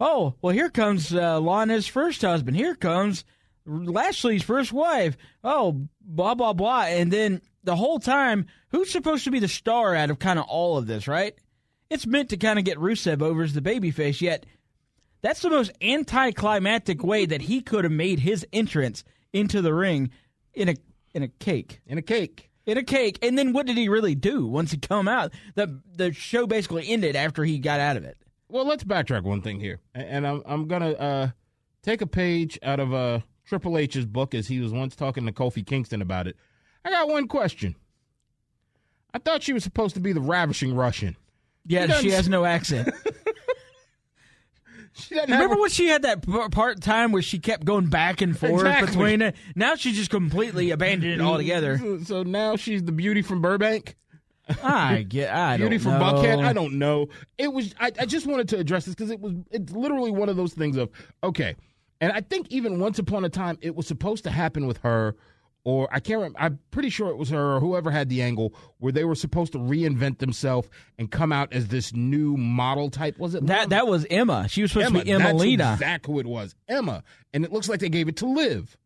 oh 0.00 0.34
well, 0.40 0.54
here 0.54 0.70
comes 0.70 1.14
uh, 1.14 1.40
Lana's 1.40 1.86
first 1.86 2.22
husband. 2.22 2.56
Here 2.56 2.74
comes 2.74 3.24
Lashley's 3.68 4.42
first 4.42 4.72
wife. 4.72 5.16
Oh, 5.44 5.86
blah 6.00 6.34
blah 6.34 6.52
blah, 6.52 6.82
and 6.82 7.12
then 7.12 7.42
the 7.64 7.76
whole 7.76 7.98
time, 7.98 8.46
who's 8.70 8.90
supposed 8.90 9.24
to 9.24 9.30
be 9.30 9.40
the 9.40 9.48
star 9.48 9.94
out 9.94 10.10
of 10.10 10.18
kind 10.18 10.38
of 10.38 10.46
all 10.46 10.78
of 10.78 10.86
this, 10.86 11.06
right? 11.06 11.34
It's 11.90 12.06
meant 12.06 12.30
to 12.30 12.36
kind 12.36 12.58
of 12.58 12.64
get 12.64 12.78
Rusev 12.78 13.22
over 13.22 13.42
as 13.42 13.54
the 13.54 13.60
babyface, 13.60 14.20
yet 14.20 14.46
that's 15.20 15.42
the 15.42 15.50
most 15.50 15.72
anticlimactic 15.82 17.02
way 17.02 17.26
that 17.26 17.42
he 17.42 17.60
could 17.60 17.84
have 17.84 17.92
made 17.92 18.20
his 18.20 18.46
entrance 18.52 19.04
into 19.32 19.60
the 19.60 19.74
ring 19.74 20.10
in 20.54 20.68
a 20.68 20.76
in 21.14 21.22
a 21.22 21.28
cake. 21.28 21.80
In 21.86 21.98
a 21.98 22.02
cake. 22.02 22.50
In 22.66 22.78
a 22.78 22.82
cake. 22.82 23.18
And 23.22 23.38
then 23.38 23.52
what 23.52 23.66
did 23.66 23.76
he 23.76 23.88
really 23.88 24.14
do 24.14 24.46
once 24.46 24.70
he 24.70 24.78
come 24.78 25.08
out? 25.08 25.32
The 25.54 25.80
the 25.94 26.12
show 26.12 26.46
basically 26.46 26.88
ended 26.88 27.16
after 27.16 27.44
he 27.44 27.58
got 27.58 27.80
out 27.80 27.96
of 27.96 28.04
it. 28.04 28.16
Well, 28.48 28.66
let's 28.66 28.84
backtrack 28.84 29.24
one 29.24 29.42
thing 29.42 29.60
here, 29.60 29.80
and 29.94 30.26
I'm 30.26 30.42
I'm 30.46 30.68
gonna 30.68 30.92
uh, 30.92 31.30
take 31.82 32.00
a 32.00 32.06
page 32.06 32.58
out 32.62 32.80
of 32.80 32.94
uh, 32.94 33.20
Triple 33.48 33.78
H's 33.78 34.04
book 34.06 34.34
as 34.34 34.46
he 34.48 34.60
was 34.60 34.72
once 34.72 34.94
talking 34.94 35.24
to 35.26 35.32
Kofi 35.32 35.64
Kingston 35.66 36.02
about 36.02 36.26
it. 36.26 36.36
I 36.84 36.90
got 36.90 37.08
one 37.08 37.26
question. 37.28 37.74
I 39.14 39.18
thought 39.18 39.42
she 39.42 39.52
was 39.54 39.64
supposed 39.64 39.94
to 39.94 40.00
be 40.00 40.12
the 40.12 40.20
ravishing 40.20 40.74
Russian. 40.74 41.16
Yeah, 41.66 41.86
she 41.98 42.10
has 42.10 42.28
no 42.28 42.44
accent. 42.44 42.90
She 44.94 45.14
Remember 45.14 45.54
a- 45.54 45.60
when 45.60 45.70
she 45.70 45.86
had 45.86 46.02
that 46.02 46.26
part 46.50 46.80
time 46.80 47.12
where 47.12 47.22
she 47.22 47.38
kept 47.38 47.64
going 47.64 47.86
back 47.86 48.20
and 48.20 48.36
forth 48.36 48.62
Exactly. 48.62 48.86
between 48.88 49.22
it? 49.22 49.36
Now 49.54 49.76
she 49.76 49.92
just 49.92 50.10
completely 50.10 50.70
abandoned 50.72 51.12
it 51.12 51.20
altogether. 51.20 51.78
So, 51.78 51.98
so 52.04 52.22
now 52.24 52.56
she's 52.56 52.82
the 52.82 52.90
beauty 52.90 53.22
from 53.22 53.40
Burbank. 53.40 53.94
I 54.62 55.02
get. 55.08 55.32
I 55.32 55.56
Beauty 55.58 55.78
from 55.78 56.00
know. 56.00 56.00
Buckhead. 56.00 56.42
I 56.44 56.52
don't 56.52 56.78
know. 56.80 57.08
It 57.36 57.52
was. 57.52 57.74
I, 57.78 57.92
I 58.00 58.06
just 58.06 58.26
wanted 58.26 58.48
to 58.48 58.58
address 58.58 58.86
this 58.86 58.94
because 58.96 59.10
it 59.10 59.20
was. 59.20 59.34
It's 59.52 59.70
literally 59.72 60.10
one 60.10 60.28
of 60.28 60.36
those 60.36 60.52
things 60.54 60.76
of 60.76 60.90
okay, 61.22 61.54
and 62.00 62.12
I 62.12 62.20
think 62.20 62.46
even 62.50 62.80
once 62.80 62.98
upon 62.98 63.24
a 63.24 63.28
time 63.28 63.58
it 63.60 63.74
was 63.74 63.86
supposed 63.86 64.24
to 64.24 64.30
happen 64.30 64.66
with 64.66 64.78
her, 64.78 65.16
or 65.64 65.88
I 65.92 66.00
can't. 66.00 66.18
Remember, 66.18 66.38
I'm 66.40 66.58
pretty 66.70 66.88
sure 66.90 67.08
it 67.10 67.16
was 67.16 67.28
her 67.30 67.56
or 67.56 67.60
whoever 67.60 67.90
had 67.90 68.08
the 68.08 68.22
angle 68.22 68.54
where 68.78 68.92
they 68.92 69.04
were 69.04 69.14
supposed 69.14 69.52
to 69.52 69.58
reinvent 69.58 70.18
themselves 70.18 70.68
and 70.98 71.10
come 71.10 71.32
out 71.32 71.52
as 71.52 71.68
this 71.68 71.92
new 71.92 72.36
model 72.36 72.88
type. 72.90 73.18
Was 73.18 73.34
it 73.34 73.46
That 73.46 73.70
that 73.70 73.86
was 73.86 74.06
Emma. 74.08 74.46
She 74.48 74.62
was 74.62 74.70
supposed 74.72 74.88
Emma? 74.94 74.98
to 75.00 75.04
be 75.04 75.10
Emmalina. 75.10 75.58
That's 75.58 75.80
exactly 75.80 76.14
who 76.14 76.20
it 76.20 76.26
was. 76.26 76.54
Emma, 76.68 77.02
and 77.34 77.44
it 77.44 77.52
looks 77.52 77.68
like 77.68 77.80
they 77.80 77.88
gave 77.90 78.08
it 78.08 78.16
to 78.18 78.26
Liv. 78.26 78.76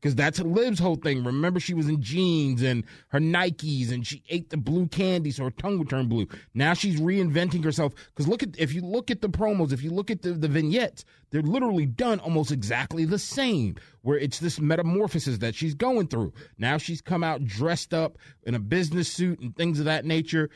Because 0.00 0.14
that's 0.14 0.38
Liv's 0.38 0.78
whole 0.78 0.96
thing. 0.96 1.24
Remember, 1.24 1.58
she 1.58 1.74
was 1.74 1.88
in 1.88 2.00
jeans 2.00 2.62
and 2.62 2.84
her 3.08 3.18
Nikes, 3.18 3.90
and 3.90 4.06
she 4.06 4.22
ate 4.28 4.50
the 4.50 4.56
blue 4.56 4.86
candy, 4.86 5.32
so 5.32 5.44
her 5.44 5.50
tongue 5.50 5.78
would 5.78 5.90
turn 5.90 6.06
blue. 6.06 6.28
Now 6.54 6.74
she's 6.74 7.00
reinventing 7.00 7.64
herself. 7.64 7.94
Because 8.06 8.28
look 8.28 8.42
at 8.44 8.50
if 8.58 8.72
you 8.72 8.80
look 8.80 9.10
at 9.10 9.22
the 9.22 9.28
promos, 9.28 9.72
if 9.72 9.82
you 9.82 9.90
look 9.90 10.10
at 10.10 10.22
the, 10.22 10.32
the 10.32 10.46
vignettes, 10.46 11.04
they're 11.30 11.42
literally 11.42 11.86
done 11.86 12.20
almost 12.20 12.52
exactly 12.52 13.04
the 13.04 13.18
same. 13.18 13.74
Where 14.02 14.18
it's 14.18 14.38
this 14.38 14.60
metamorphosis 14.60 15.38
that 15.38 15.56
she's 15.56 15.74
going 15.74 16.06
through. 16.06 16.32
Now 16.58 16.78
she's 16.78 17.00
come 17.00 17.24
out 17.24 17.44
dressed 17.44 17.92
up 17.92 18.18
in 18.44 18.54
a 18.54 18.60
business 18.60 19.12
suit 19.12 19.40
and 19.40 19.56
things 19.56 19.80
of 19.80 19.86
that 19.86 20.04
nature, 20.04 20.48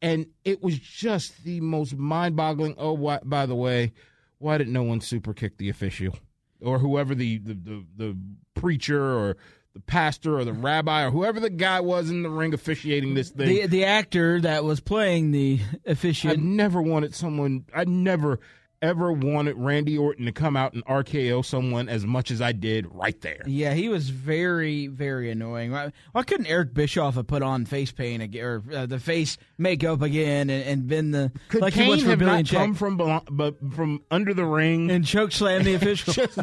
and 0.00 0.26
it 0.44 0.62
was 0.62 0.78
just 0.78 1.42
the 1.42 1.60
most 1.60 1.96
mind-boggling. 1.96 2.76
Oh, 2.78 2.92
why, 2.92 3.18
by 3.24 3.46
the 3.46 3.56
way, 3.56 3.92
why 4.38 4.58
did 4.58 4.68
no 4.68 4.84
one 4.84 5.00
super 5.00 5.34
kick 5.34 5.58
the 5.58 5.70
official? 5.70 6.14
or 6.60 6.78
whoever 6.78 7.14
the, 7.14 7.38
the, 7.38 7.54
the, 7.54 7.84
the 7.96 8.16
preacher 8.56 9.00
or 9.00 9.36
the 9.74 9.80
pastor 9.80 10.38
or 10.38 10.44
the 10.44 10.52
rabbi 10.52 11.04
or 11.04 11.10
whoever 11.10 11.38
the 11.38 11.50
guy 11.50 11.80
was 11.80 12.10
in 12.10 12.22
the 12.22 12.30
ring 12.30 12.54
officiating 12.54 13.14
this 13.14 13.30
thing. 13.30 13.46
The 13.48 13.66
the 13.66 13.84
actor 13.84 14.40
that 14.40 14.64
was 14.64 14.80
playing 14.80 15.32
the 15.32 15.60
I 15.86 15.92
officiant. 15.92 16.42
never 16.42 16.80
wanted 16.82 17.14
someone. 17.14 17.66
I 17.74 17.84
never 17.84 18.40
ever 18.82 19.12
wanted 19.12 19.56
Randy 19.56 19.96
Orton 19.96 20.26
to 20.26 20.32
come 20.32 20.56
out 20.56 20.74
and 20.74 20.84
RKO 20.84 21.44
someone 21.44 21.88
as 21.88 22.04
much 22.04 22.30
as 22.30 22.40
I 22.40 22.52
did 22.52 22.86
right 22.94 23.18
there. 23.20 23.42
Yeah, 23.46 23.74
he 23.74 23.88
was 23.88 24.10
very, 24.10 24.86
very 24.86 25.30
annoying. 25.30 25.72
Why, 25.72 25.92
why 26.12 26.22
couldn't 26.22 26.46
Eric 26.46 26.74
Bischoff 26.74 27.14
have 27.14 27.26
put 27.26 27.42
on 27.42 27.64
face 27.64 27.92
paint 27.92 28.22
again, 28.22 28.44
or 28.44 28.62
uh, 28.74 28.86
the 28.86 28.98
face 28.98 29.38
makeup 29.58 30.02
again, 30.02 30.50
and, 30.50 30.64
and 30.64 30.86
been 30.86 31.10
the 31.10 31.32
Could 31.48 31.62
like 31.62 31.74
he 31.74 31.84
Kane 31.84 32.04
have 32.04 32.18
Billy 32.18 32.42
not 32.42 32.48
come 32.48 32.74
from 32.74 32.96
but 33.30 33.56
from 33.72 34.02
under 34.10 34.34
the 34.34 34.44
ring? 34.44 34.90
and 34.90 35.04
choke 35.04 35.32
slam 35.32 35.64
the 35.64 35.74
official? 35.74 36.26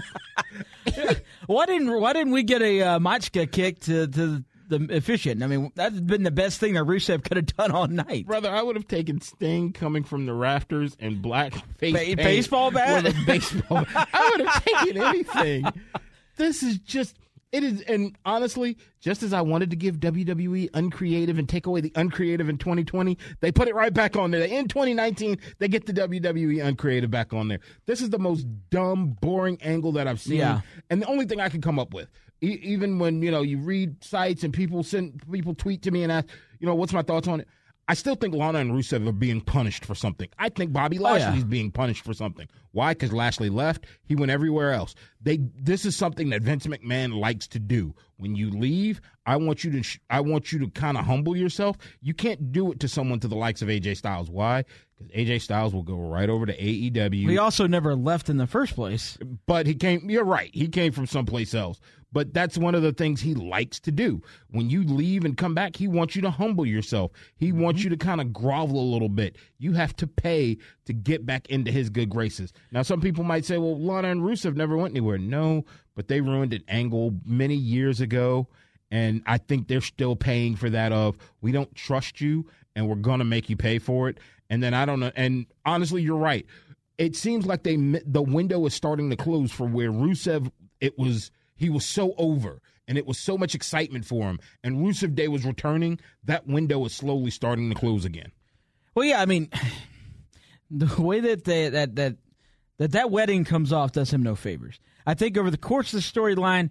why 1.48 1.66
didn't 1.66 1.92
why 2.00 2.14
didn't 2.14 2.34
we 2.34 2.44
get 2.44 2.62
a 2.62 2.82
uh, 2.82 3.00
Machka 3.00 3.52
kick 3.52 3.80
to 3.82 4.08
to 4.08 4.44
the 4.70 4.88
efficient? 4.90 5.44
I 5.44 5.48
mean, 5.48 5.72
that's 5.76 6.00
been 6.00 6.24
the 6.24 6.32
best 6.32 6.60
thing 6.60 6.74
that 6.76 6.84
Rusev 6.86 7.24
could 7.24 7.38
have 7.38 7.48
done 7.48 7.72
all 7.72 7.88
night. 7.88 8.26
Brother, 8.26 8.50
I 8.50 8.62
would 8.62 8.76
have 8.76 8.88
taken 8.88 9.22
Sting 9.22 9.74
coming 9.74 10.04
from 10.04 10.26
the 10.26 10.34
rafters 10.34 10.96
and 11.00 11.22
black 11.22 11.54
face 11.78 11.94
Ba- 11.94 12.16
baseball 12.16 12.72
bat? 12.72 13.04
with 13.04 13.16
a 13.18 13.26
baseball. 13.26 13.86
bat. 13.94 14.10
I 14.14 14.30
would 14.32 14.48
have 14.48 14.64
taken 14.64 14.98
anything. 15.02 15.66
This 16.36 16.64
is 16.64 16.80
just 16.80 17.16
it 17.54 17.64
is, 17.64 17.82
and 17.82 18.18
honestly, 18.26 18.78
just 19.00 19.24
as 19.24 19.32
I 19.32 19.40
wanted 19.42 19.70
to 19.70 19.76
give 19.78 20.00
WWE 20.02 20.70
uncreative 20.74 21.38
and 21.40 21.48
take 21.48 21.66
away 21.68 21.80
the 21.80 21.94
uncreative 21.96 22.50
in 22.50 22.58
2020, 22.58 23.18
they 23.40 23.52
put 23.52 23.68
it 23.70 23.76
right 23.76 23.94
back 23.94 24.18
on 24.18 24.32
there. 24.32 24.42
In 24.44 24.68
2019, 24.68 25.38
they 25.60 25.68
get 25.70 25.86
the 25.86 25.94
WWE 25.94 26.66
uncreative 26.66 27.12
back 27.12 27.32
on 27.32 27.48
there. 27.48 27.60
This 27.86 28.02
is 28.02 28.10
the 28.10 28.20
most 28.20 28.46
dumb, 28.70 29.16
boring 29.22 29.58
angle 29.62 29.94
that 29.94 30.08
I've 30.08 30.20
seen, 30.20 30.40
Yeah. 30.40 30.62
and 30.90 31.02
the 31.02 31.06
only 31.08 31.26
thing 31.26 31.40
I 31.40 31.48
can 31.48 31.62
come 31.62 31.80
up 31.80 31.94
with. 31.94 32.10
E- 32.42 32.60
even 32.64 33.00
when 33.00 33.22
you 33.22 33.32
know 33.32 33.42
you 33.42 33.58
read 33.60 34.04
sites 34.04 34.44
and 34.44 34.52
people 34.54 34.84
send 34.84 35.22
people 35.32 35.56
tweet 35.56 35.82
to 35.84 35.92
me 35.92 36.04
and 36.04 36.12
ask, 36.12 36.26
you 36.60 36.68
know, 36.68 36.76
what's 36.76 36.92
my 36.92 37.02
thoughts 37.04 37.28
on 37.28 37.40
it? 37.40 37.48
I 37.88 37.96
still 37.96 38.16
think 38.16 38.34
Lana 38.34 38.60
and 38.60 38.72
Rusev 38.72 39.06
are 39.08 39.12
being 39.12 39.42
punished 39.42 39.84
for 39.84 39.94
something. 39.94 40.30
I 40.40 40.48
think 40.50 40.72
Bobby 40.72 40.98
Oh, 41.00 41.02
yeah. 41.02 41.26
Lashley's 41.28 41.44
being 41.44 41.70
punished 41.70 42.06
for 42.06 42.14
something. 42.14 42.48
Why? 42.72 42.94
Because 42.94 43.12
Lashley 43.12 43.50
left. 43.50 43.86
He 44.06 44.16
went 44.16 44.32
everywhere 44.32 44.72
else. 44.72 44.96
They. 45.22 45.40
This 45.60 45.86
is 45.86 45.96
something 45.96 46.30
that 46.30 46.42
Vince 46.42 46.66
McMahon 46.66 47.20
likes 47.20 47.48
to 47.50 47.60
do. 47.60 47.94
When 48.18 48.36
you 48.36 48.50
leave, 48.52 49.02
I 49.26 49.36
want 49.36 49.64
you 49.66 49.72
to. 49.72 49.84
Sh- 49.84 50.00
I 50.10 50.22
want 50.22 50.52
you 50.54 50.60
to 50.60 50.70
kind 50.70 50.98
of 50.98 51.06
humble 51.06 51.36
yourself. 51.36 51.78
You 52.02 52.14
can't 52.14 52.52
do 52.54 52.72
it 52.72 52.80
to 52.80 52.88
someone 52.88 53.20
to 53.20 53.28
the 53.28 53.36
likes 53.36 53.62
of 53.62 53.68
AJ 53.68 53.98
Styles. 53.98 54.30
Why? 54.30 54.64
Because 54.96 55.12
AJ 55.14 55.42
Styles 55.42 55.74
will 55.74 55.84
go 55.84 55.98
right 55.98 56.30
over 56.30 56.46
to 56.46 56.58
AEW. 56.58 57.30
He 57.30 57.38
also 57.38 57.68
never 57.68 57.96
left 57.96 58.30
in 58.30 58.38
the 58.38 58.48
first 58.48 58.76
place. 58.76 59.18
but 59.46 59.68
he 59.68 59.76
came 59.76 60.10
you're 60.10 60.24
right 60.24 60.50
he 60.54 60.68
came 60.68 60.92
from 60.94 61.06
someplace 61.06 61.54
else 61.54 61.80
but 62.14 62.34
that's 62.34 62.58
one 62.58 62.76
of 62.76 62.84
the 62.84 62.94
things 62.94 63.20
he 63.20 63.34
likes 63.34 63.80
to 63.82 63.92
do. 63.92 64.22
When 64.52 64.70
you 64.70 64.84
leave 64.84 65.26
and 65.26 65.36
come 65.36 65.56
back 65.56 65.76
he 65.76 65.88
wants 65.88 66.16
you 66.16 66.22
to 66.22 66.30
humble 66.30 66.66
yourself. 66.66 67.12
He 67.36 67.50
mm-hmm. 67.50 67.62
wants 67.62 67.84
you 67.84 67.90
to 67.90 67.98
kind 67.98 68.22
of 68.22 68.32
grovel 68.32 68.80
a 68.80 68.92
little 68.94 69.10
bit. 69.10 69.36
You 69.58 69.74
have 69.74 69.96
to 69.98 70.08
pay 70.08 70.58
to 70.86 70.94
get 70.94 71.26
back 71.26 71.50
into 71.50 71.72
his 71.72 71.90
good 71.90 72.10
graces. 72.10 72.54
Now 72.72 72.84
some 72.84 73.02
people 73.02 73.24
might 73.24 73.46
say 73.46 73.58
well 73.58 73.78
lana 73.78 74.10
and 74.10 74.22
rusev 74.22 74.56
never 74.56 74.78
went 74.78 74.94
anywhere. 74.94 75.18
No 75.18 75.66
but 75.96 76.08
they 76.08 76.22
ruined 76.22 76.54
an 76.54 76.64
angle 76.68 77.14
many 77.26 77.56
years 77.56 78.00
ago 78.00 78.48
and 78.92 79.22
i 79.26 79.38
think 79.38 79.68
they're 79.68 79.82
still 79.82 80.16
paying 80.16 80.56
for 80.56 80.70
that 80.70 80.92
of 80.92 81.18
we 81.42 81.52
don't 81.52 81.74
trust 81.76 82.22
you 82.22 82.46
and 82.76 82.88
we're 82.88 82.96
going 82.96 83.20
to 83.20 83.26
make 83.26 83.50
you 83.50 83.58
pay 83.58 83.80
for 83.80 84.10
it. 84.10 84.20
And 84.50 84.62
then 84.62 84.74
i 84.74 84.86
don't 84.86 85.00
know 85.00 85.12
and 85.16 85.48
honestly 85.66 86.02
you're 86.02 86.18
right. 86.18 86.46
It 87.00 87.16
seems 87.16 87.48
like 87.48 87.64
they 87.64 87.76
the 87.76 88.22
window 88.22 88.66
is 88.68 88.74
starting 88.76 89.10
to 89.10 89.16
close 89.16 89.52
for 89.52 89.66
where 89.66 89.92
Rusev 89.92 90.52
it 90.80 90.98
was 91.00 91.32
he 91.64 91.70
was 91.70 91.86
so 91.86 92.14
over 92.18 92.62
and 92.88 92.98
it 92.98 93.08
was 93.08 93.18
so 93.18 93.38
much 93.38 93.56
excitement 93.56 94.06
for 94.06 94.24
him 94.24 94.40
and 94.64 94.78
Rusev 94.78 95.16
Day 95.16 95.28
was 95.28 95.46
returning 95.46 96.00
that 96.24 96.46
window 96.46 96.86
is 96.86 96.94
slowly 96.94 97.32
starting 97.32 97.70
to 97.70 97.76
close 97.76 98.06
again. 98.06 98.32
Well, 98.94 99.06
yeah, 99.06 99.22
I 99.22 99.26
mean, 99.26 99.50
the 100.70 101.02
way 101.02 101.20
that 101.22 101.46
they, 101.46 101.70
that 101.70 101.96
that 101.96 102.18
that 102.78 102.92
that 102.92 103.12
wedding 103.12 103.46
comes 103.46 103.72
off 103.72 103.92
does 103.92 104.12
him 104.12 104.24
no 104.24 104.36
favors. 104.36 104.80
I 105.06 105.14
think 105.14 105.38
over 105.38 105.52
the 105.52 105.58
course 105.58 105.94
of 105.94 105.98
the 106.02 106.20
storyline, 106.20 106.70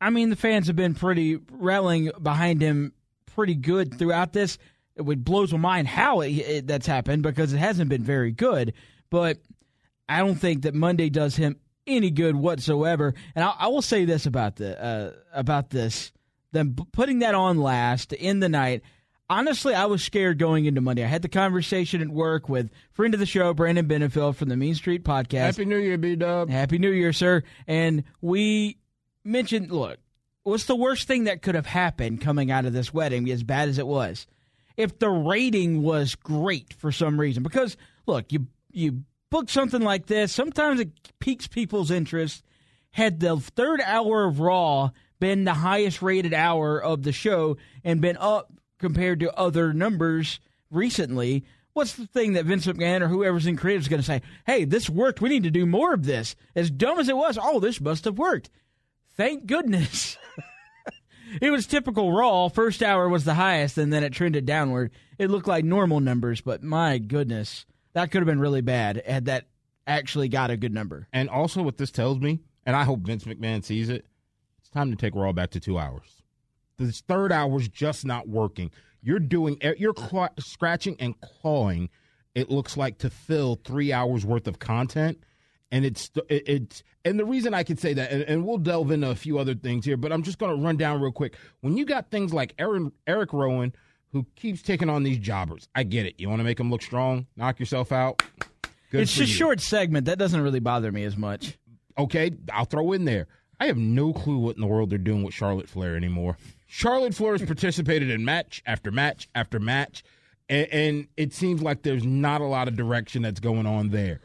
I 0.00 0.10
mean, 0.10 0.30
the 0.30 0.36
fans 0.36 0.66
have 0.68 0.76
been 0.76 0.94
pretty 0.94 1.38
rallying 1.50 2.10
behind 2.22 2.62
him 2.62 2.92
pretty 3.26 3.54
good 3.54 3.98
throughout 3.98 4.32
this. 4.32 4.58
It 4.96 5.24
blows 5.24 5.52
my 5.52 5.58
mind 5.58 5.88
how 5.88 6.20
it, 6.20 6.30
it, 6.30 6.66
that's 6.66 6.86
happened 6.86 7.22
because 7.22 7.52
it 7.52 7.58
hasn't 7.58 7.88
been 7.88 8.02
very 8.02 8.32
good. 8.32 8.74
But 9.10 9.38
I 10.08 10.18
don't 10.18 10.36
think 10.36 10.62
that 10.62 10.74
Monday 10.74 11.10
does 11.10 11.36
him 11.36 11.56
any 11.86 12.10
good 12.10 12.36
whatsoever. 12.36 13.14
And 13.34 13.44
I, 13.44 13.54
I 13.58 13.68
will 13.68 13.82
say 13.82 14.04
this 14.04 14.26
about 14.26 14.56
the 14.56 14.82
uh, 14.82 15.12
about 15.32 15.70
this: 15.70 16.12
them 16.52 16.76
putting 16.92 17.20
that 17.20 17.34
on 17.34 17.58
last 17.58 18.10
to 18.10 18.20
end 18.20 18.42
the 18.42 18.48
night. 18.48 18.82
Honestly, 19.28 19.74
I 19.74 19.86
was 19.86 20.02
scared 20.02 20.40
going 20.40 20.64
into 20.64 20.80
Monday. 20.80 21.04
I 21.04 21.06
had 21.06 21.22
the 21.22 21.28
conversation 21.28 22.02
at 22.02 22.08
work 22.08 22.48
with 22.48 22.68
friend 22.90 23.14
of 23.14 23.20
the 23.20 23.26
show, 23.26 23.54
Brandon 23.54 23.86
Benefield 23.86 24.34
from 24.34 24.48
the 24.48 24.56
Mean 24.56 24.74
Street 24.74 25.04
Podcast. 25.04 25.38
Happy 25.38 25.64
New 25.64 25.78
Year, 25.78 25.96
B 25.98 26.16
Dub. 26.16 26.50
Happy 26.50 26.78
New 26.78 26.90
Year, 26.90 27.12
sir. 27.12 27.44
And 27.68 28.02
we 28.20 28.78
mentioned, 29.24 29.70
look, 29.70 29.98
what's 30.42 30.64
the 30.64 30.74
worst 30.74 31.06
thing 31.06 31.24
that 31.24 31.42
could 31.42 31.54
have 31.54 31.66
happened 31.66 32.20
coming 32.20 32.50
out 32.50 32.64
of 32.64 32.72
this 32.72 32.92
wedding, 32.92 33.30
as 33.30 33.44
bad 33.44 33.68
as 33.68 33.78
it 33.78 33.86
was? 33.86 34.26
If 34.76 34.98
the 34.98 35.10
rating 35.10 35.82
was 35.82 36.16
great 36.16 36.72
for 36.72 36.90
some 36.90 37.20
reason, 37.20 37.44
because 37.44 37.76
look, 38.06 38.32
you 38.32 38.48
you 38.72 39.04
book 39.30 39.48
something 39.48 39.82
like 39.82 40.06
this, 40.06 40.32
sometimes 40.32 40.80
it 40.80 40.90
piques 41.18 41.46
people's 41.46 41.90
interest. 41.90 42.44
Had 42.92 43.20
the 43.20 43.36
third 43.38 43.80
hour 43.80 44.24
of 44.24 44.40
Raw 44.40 44.90
been 45.20 45.44
the 45.44 45.54
highest 45.54 46.02
rated 46.02 46.34
hour 46.34 46.82
of 46.82 47.04
the 47.04 47.12
show 47.12 47.56
and 47.84 48.00
been 48.00 48.16
up 48.18 48.52
compared 48.78 49.20
to 49.20 49.38
other 49.38 49.72
numbers 49.72 50.40
recently, 50.70 51.44
what's 51.72 51.94
the 51.94 52.06
thing 52.06 52.32
that 52.32 52.46
Vince 52.46 52.66
McMahon 52.66 53.02
or 53.02 53.08
whoever's 53.08 53.46
in 53.46 53.56
creative 53.56 53.82
is 53.82 53.88
going 53.88 54.00
to 54.00 54.06
say? 54.06 54.22
Hey, 54.44 54.64
this 54.64 54.90
worked. 54.90 55.20
We 55.20 55.28
need 55.28 55.44
to 55.44 55.50
do 55.50 55.66
more 55.66 55.94
of 55.94 56.04
this. 56.04 56.34
As 56.56 56.70
dumb 56.70 56.98
as 56.98 57.08
it 57.08 57.16
was, 57.16 57.38
oh, 57.40 57.60
this 57.60 57.80
must 57.80 58.06
have 58.06 58.18
worked. 58.18 58.50
Thank 59.16 59.46
goodness. 59.46 60.16
it 61.40 61.50
was 61.50 61.66
typical 61.66 62.12
Raw. 62.12 62.48
First 62.48 62.82
hour 62.82 63.08
was 63.08 63.24
the 63.24 63.34
highest, 63.34 63.78
and 63.78 63.92
then 63.92 64.02
it 64.02 64.12
trended 64.12 64.46
downward. 64.46 64.90
It 65.18 65.30
looked 65.30 65.46
like 65.46 65.64
normal 65.64 66.00
numbers, 66.00 66.40
but 66.40 66.62
my 66.62 66.98
goodness, 66.98 67.66
that 67.92 68.10
could 68.10 68.20
have 68.20 68.26
been 68.26 68.40
really 68.40 68.60
bad 68.60 69.02
had 69.06 69.26
that 69.26 69.46
actually 69.86 70.28
got 70.28 70.50
a 70.50 70.56
good 70.56 70.72
number. 70.72 71.08
And 71.12 71.28
also, 71.28 71.62
what 71.62 71.76
this 71.76 71.90
tells 71.90 72.18
me, 72.18 72.40
and 72.64 72.76
I 72.76 72.84
hope 72.84 73.00
Vince 73.00 73.24
McMahon 73.24 73.64
sees 73.64 73.88
it, 73.88 74.06
it's 74.58 74.70
time 74.70 74.90
to 74.90 74.96
take 74.96 75.14
Raw 75.14 75.32
back 75.32 75.50
to 75.50 75.60
two 75.60 75.78
hours. 75.78 76.22
This 76.76 77.00
third 77.00 77.32
hour's 77.32 77.68
just 77.68 78.04
not 78.04 78.28
working. 78.28 78.70
You're 79.02 79.18
doing, 79.18 79.58
eh, 79.60 79.74
you're 79.78 79.92
claw, 79.92 80.28
scratching 80.38 80.96
and 81.00 81.20
clawing. 81.20 81.90
It 82.34 82.50
looks 82.50 82.76
like 82.76 82.98
to 82.98 83.10
fill 83.10 83.60
three 83.64 83.92
hours 83.92 84.24
worth 84.24 84.46
of 84.46 84.58
content, 84.58 85.18
and 85.72 85.84
it's 85.84 86.10
it, 86.28 86.44
it's 86.46 86.82
and 87.04 87.18
the 87.18 87.24
reason 87.24 87.54
I 87.54 87.64
can 87.64 87.76
say 87.76 87.94
that, 87.94 88.12
and, 88.12 88.22
and 88.22 88.46
we'll 88.46 88.58
delve 88.58 88.90
into 88.90 89.10
a 89.10 89.14
few 89.14 89.38
other 89.38 89.54
things 89.54 89.84
here, 89.84 89.96
but 89.96 90.12
I'm 90.12 90.22
just 90.22 90.38
going 90.38 90.56
to 90.56 90.62
run 90.62 90.76
down 90.76 91.00
real 91.00 91.12
quick. 91.12 91.36
When 91.60 91.76
you 91.76 91.84
got 91.84 92.10
things 92.10 92.32
like 92.32 92.54
Aaron 92.58 92.92
Erick 93.06 93.32
Rowan, 93.32 93.74
who 94.12 94.26
keeps 94.36 94.62
taking 94.62 94.90
on 94.90 95.02
these 95.02 95.18
jobbers, 95.18 95.68
I 95.74 95.82
get 95.84 96.06
it. 96.06 96.14
You 96.18 96.28
want 96.28 96.40
to 96.40 96.44
make 96.44 96.58
them 96.58 96.70
look 96.70 96.82
strong, 96.82 97.26
knock 97.36 97.60
yourself 97.60 97.92
out. 97.92 98.22
Good 98.90 99.02
it's 99.02 99.14
just 99.14 99.30
you. 99.30 99.36
short 99.36 99.60
segment. 99.60 100.06
That 100.06 100.18
doesn't 100.18 100.40
really 100.40 100.60
bother 100.60 100.90
me 100.90 101.04
as 101.04 101.16
much. 101.16 101.56
okay, 101.96 102.32
I'll 102.52 102.64
throw 102.64 102.92
in 102.92 103.04
there. 103.04 103.28
I 103.60 103.66
have 103.66 103.76
no 103.76 104.12
clue 104.12 104.38
what 104.38 104.56
in 104.56 104.62
the 104.62 104.66
world 104.66 104.90
they're 104.90 104.98
doing 104.98 105.22
with 105.22 105.34
Charlotte 105.34 105.68
Flair 105.68 105.94
anymore. 105.94 106.38
Charlotte 106.66 107.14
Flair 107.14 107.32
has 107.32 107.42
participated 107.42 108.10
in 108.10 108.24
match 108.24 108.62
after 108.64 108.90
match 108.90 109.28
after 109.34 109.60
match, 109.60 110.02
and, 110.48 110.66
and 110.68 111.08
it 111.16 111.34
seems 111.34 111.62
like 111.62 111.82
there's 111.82 112.04
not 112.04 112.40
a 112.40 112.46
lot 112.46 112.68
of 112.68 112.76
direction 112.76 113.22
that's 113.22 113.40
going 113.40 113.66
on 113.66 113.90
there. 113.90 114.20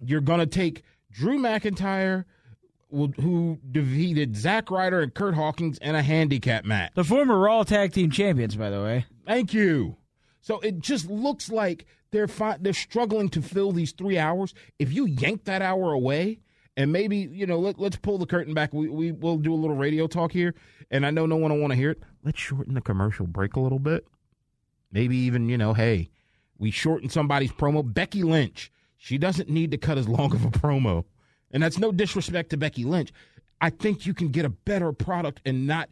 You're 0.00 0.20
going 0.20 0.40
to 0.40 0.46
take 0.46 0.82
Drew 1.10 1.38
McIntyre, 1.38 2.24
who- 2.90 3.58
defeated 3.70 4.36
Zack 4.36 4.70
Ryder 4.70 5.00
and 5.00 5.14
Curt 5.14 5.34
Hawkins 5.34 5.78
in 5.78 5.94
a 5.94 6.02
handicap 6.02 6.64
match. 6.64 6.92
The 6.94 7.04
former 7.04 7.38
Raw 7.38 7.62
Tag 7.62 7.92
Team 7.92 8.10
Champions, 8.10 8.56
by 8.56 8.70
the 8.70 8.80
way. 8.82 9.06
Thank 9.26 9.54
you. 9.54 9.96
So 10.40 10.60
it 10.60 10.80
just 10.80 11.08
looks 11.08 11.50
like 11.50 11.86
they're 12.10 12.28
fi- 12.28 12.56
they're 12.60 12.72
struggling 12.72 13.28
to 13.30 13.42
fill 13.42 13.72
these 13.72 13.92
three 13.92 14.18
hours. 14.18 14.54
If 14.78 14.92
you 14.92 15.06
yank 15.06 15.44
that 15.44 15.62
hour 15.62 15.92
away, 15.92 16.40
and 16.76 16.92
maybe 16.92 17.18
you 17.18 17.46
know, 17.46 17.58
let, 17.58 17.78
let's 17.78 17.96
pull 17.96 18.18
the 18.18 18.26
curtain 18.26 18.54
back. 18.54 18.72
We 18.72 18.88
we 18.88 19.12
will 19.12 19.36
do 19.36 19.52
a 19.52 19.56
little 19.56 19.76
radio 19.76 20.06
talk 20.06 20.32
here, 20.32 20.54
and 20.90 21.04
I 21.06 21.10
know 21.10 21.26
no 21.26 21.36
one 21.36 21.52
will 21.52 21.60
want 21.60 21.72
to 21.72 21.76
hear 21.76 21.90
it. 21.90 22.02
Let's 22.24 22.40
shorten 22.40 22.74
the 22.74 22.80
commercial 22.80 23.26
break 23.26 23.54
a 23.56 23.60
little 23.60 23.78
bit. 23.78 24.06
Maybe 24.90 25.16
even 25.18 25.48
you 25.48 25.58
know, 25.58 25.74
hey, 25.74 26.10
we 26.58 26.70
shorten 26.70 27.08
somebody's 27.10 27.52
promo. 27.52 27.82
Becky 27.94 28.22
Lynch, 28.22 28.72
she 28.96 29.18
doesn't 29.18 29.48
need 29.48 29.70
to 29.70 29.78
cut 29.78 29.98
as 29.98 30.08
long 30.08 30.34
of 30.34 30.44
a 30.44 30.48
promo, 30.50 31.04
and 31.50 31.62
that's 31.62 31.78
no 31.78 31.92
disrespect 31.92 32.50
to 32.50 32.56
Becky 32.56 32.84
Lynch. 32.84 33.12
I 33.60 33.70
think 33.70 34.06
you 34.06 34.14
can 34.14 34.28
get 34.28 34.44
a 34.44 34.50
better 34.50 34.92
product 34.92 35.40
and 35.44 35.66
not 35.66 35.88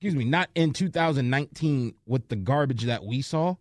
excuse 0.00 0.14
me, 0.14 0.24
not 0.24 0.48
in 0.54 0.72
2019 0.72 1.94
with 2.06 2.28
the 2.28 2.36
garbage 2.36 2.84
that 2.84 3.04
we 3.04 3.20
saw. 3.20 3.56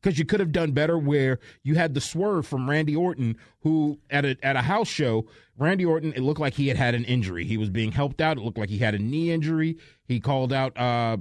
Because 0.00 0.18
you 0.18 0.24
could 0.24 0.40
have 0.40 0.50
done 0.50 0.72
better 0.72 0.96
where 0.96 1.40
you 1.62 1.74
had 1.74 1.92
the 1.92 2.00
swerve 2.00 2.46
from 2.46 2.70
Randy 2.70 2.96
Orton, 2.96 3.36
who 3.60 3.98
at 4.08 4.24
a, 4.24 4.38
at 4.42 4.56
a 4.56 4.62
house 4.62 4.88
show, 4.88 5.26
Randy 5.58 5.84
Orton, 5.84 6.14
it 6.14 6.20
looked 6.20 6.40
like 6.40 6.54
he 6.54 6.68
had 6.68 6.78
had 6.78 6.94
an 6.94 7.04
injury. 7.04 7.44
He 7.44 7.58
was 7.58 7.68
being 7.68 7.92
helped 7.92 8.22
out. 8.22 8.38
It 8.38 8.40
looked 8.40 8.56
like 8.56 8.70
he 8.70 8.78
had 8.78 8.94
a 8.94 8.98
knee 8.98 9.30
injury. 9.30 9.76
He 10.08 10.18
called 10.18 10.54
out 10.54 10.74
uh, 10.78 11.18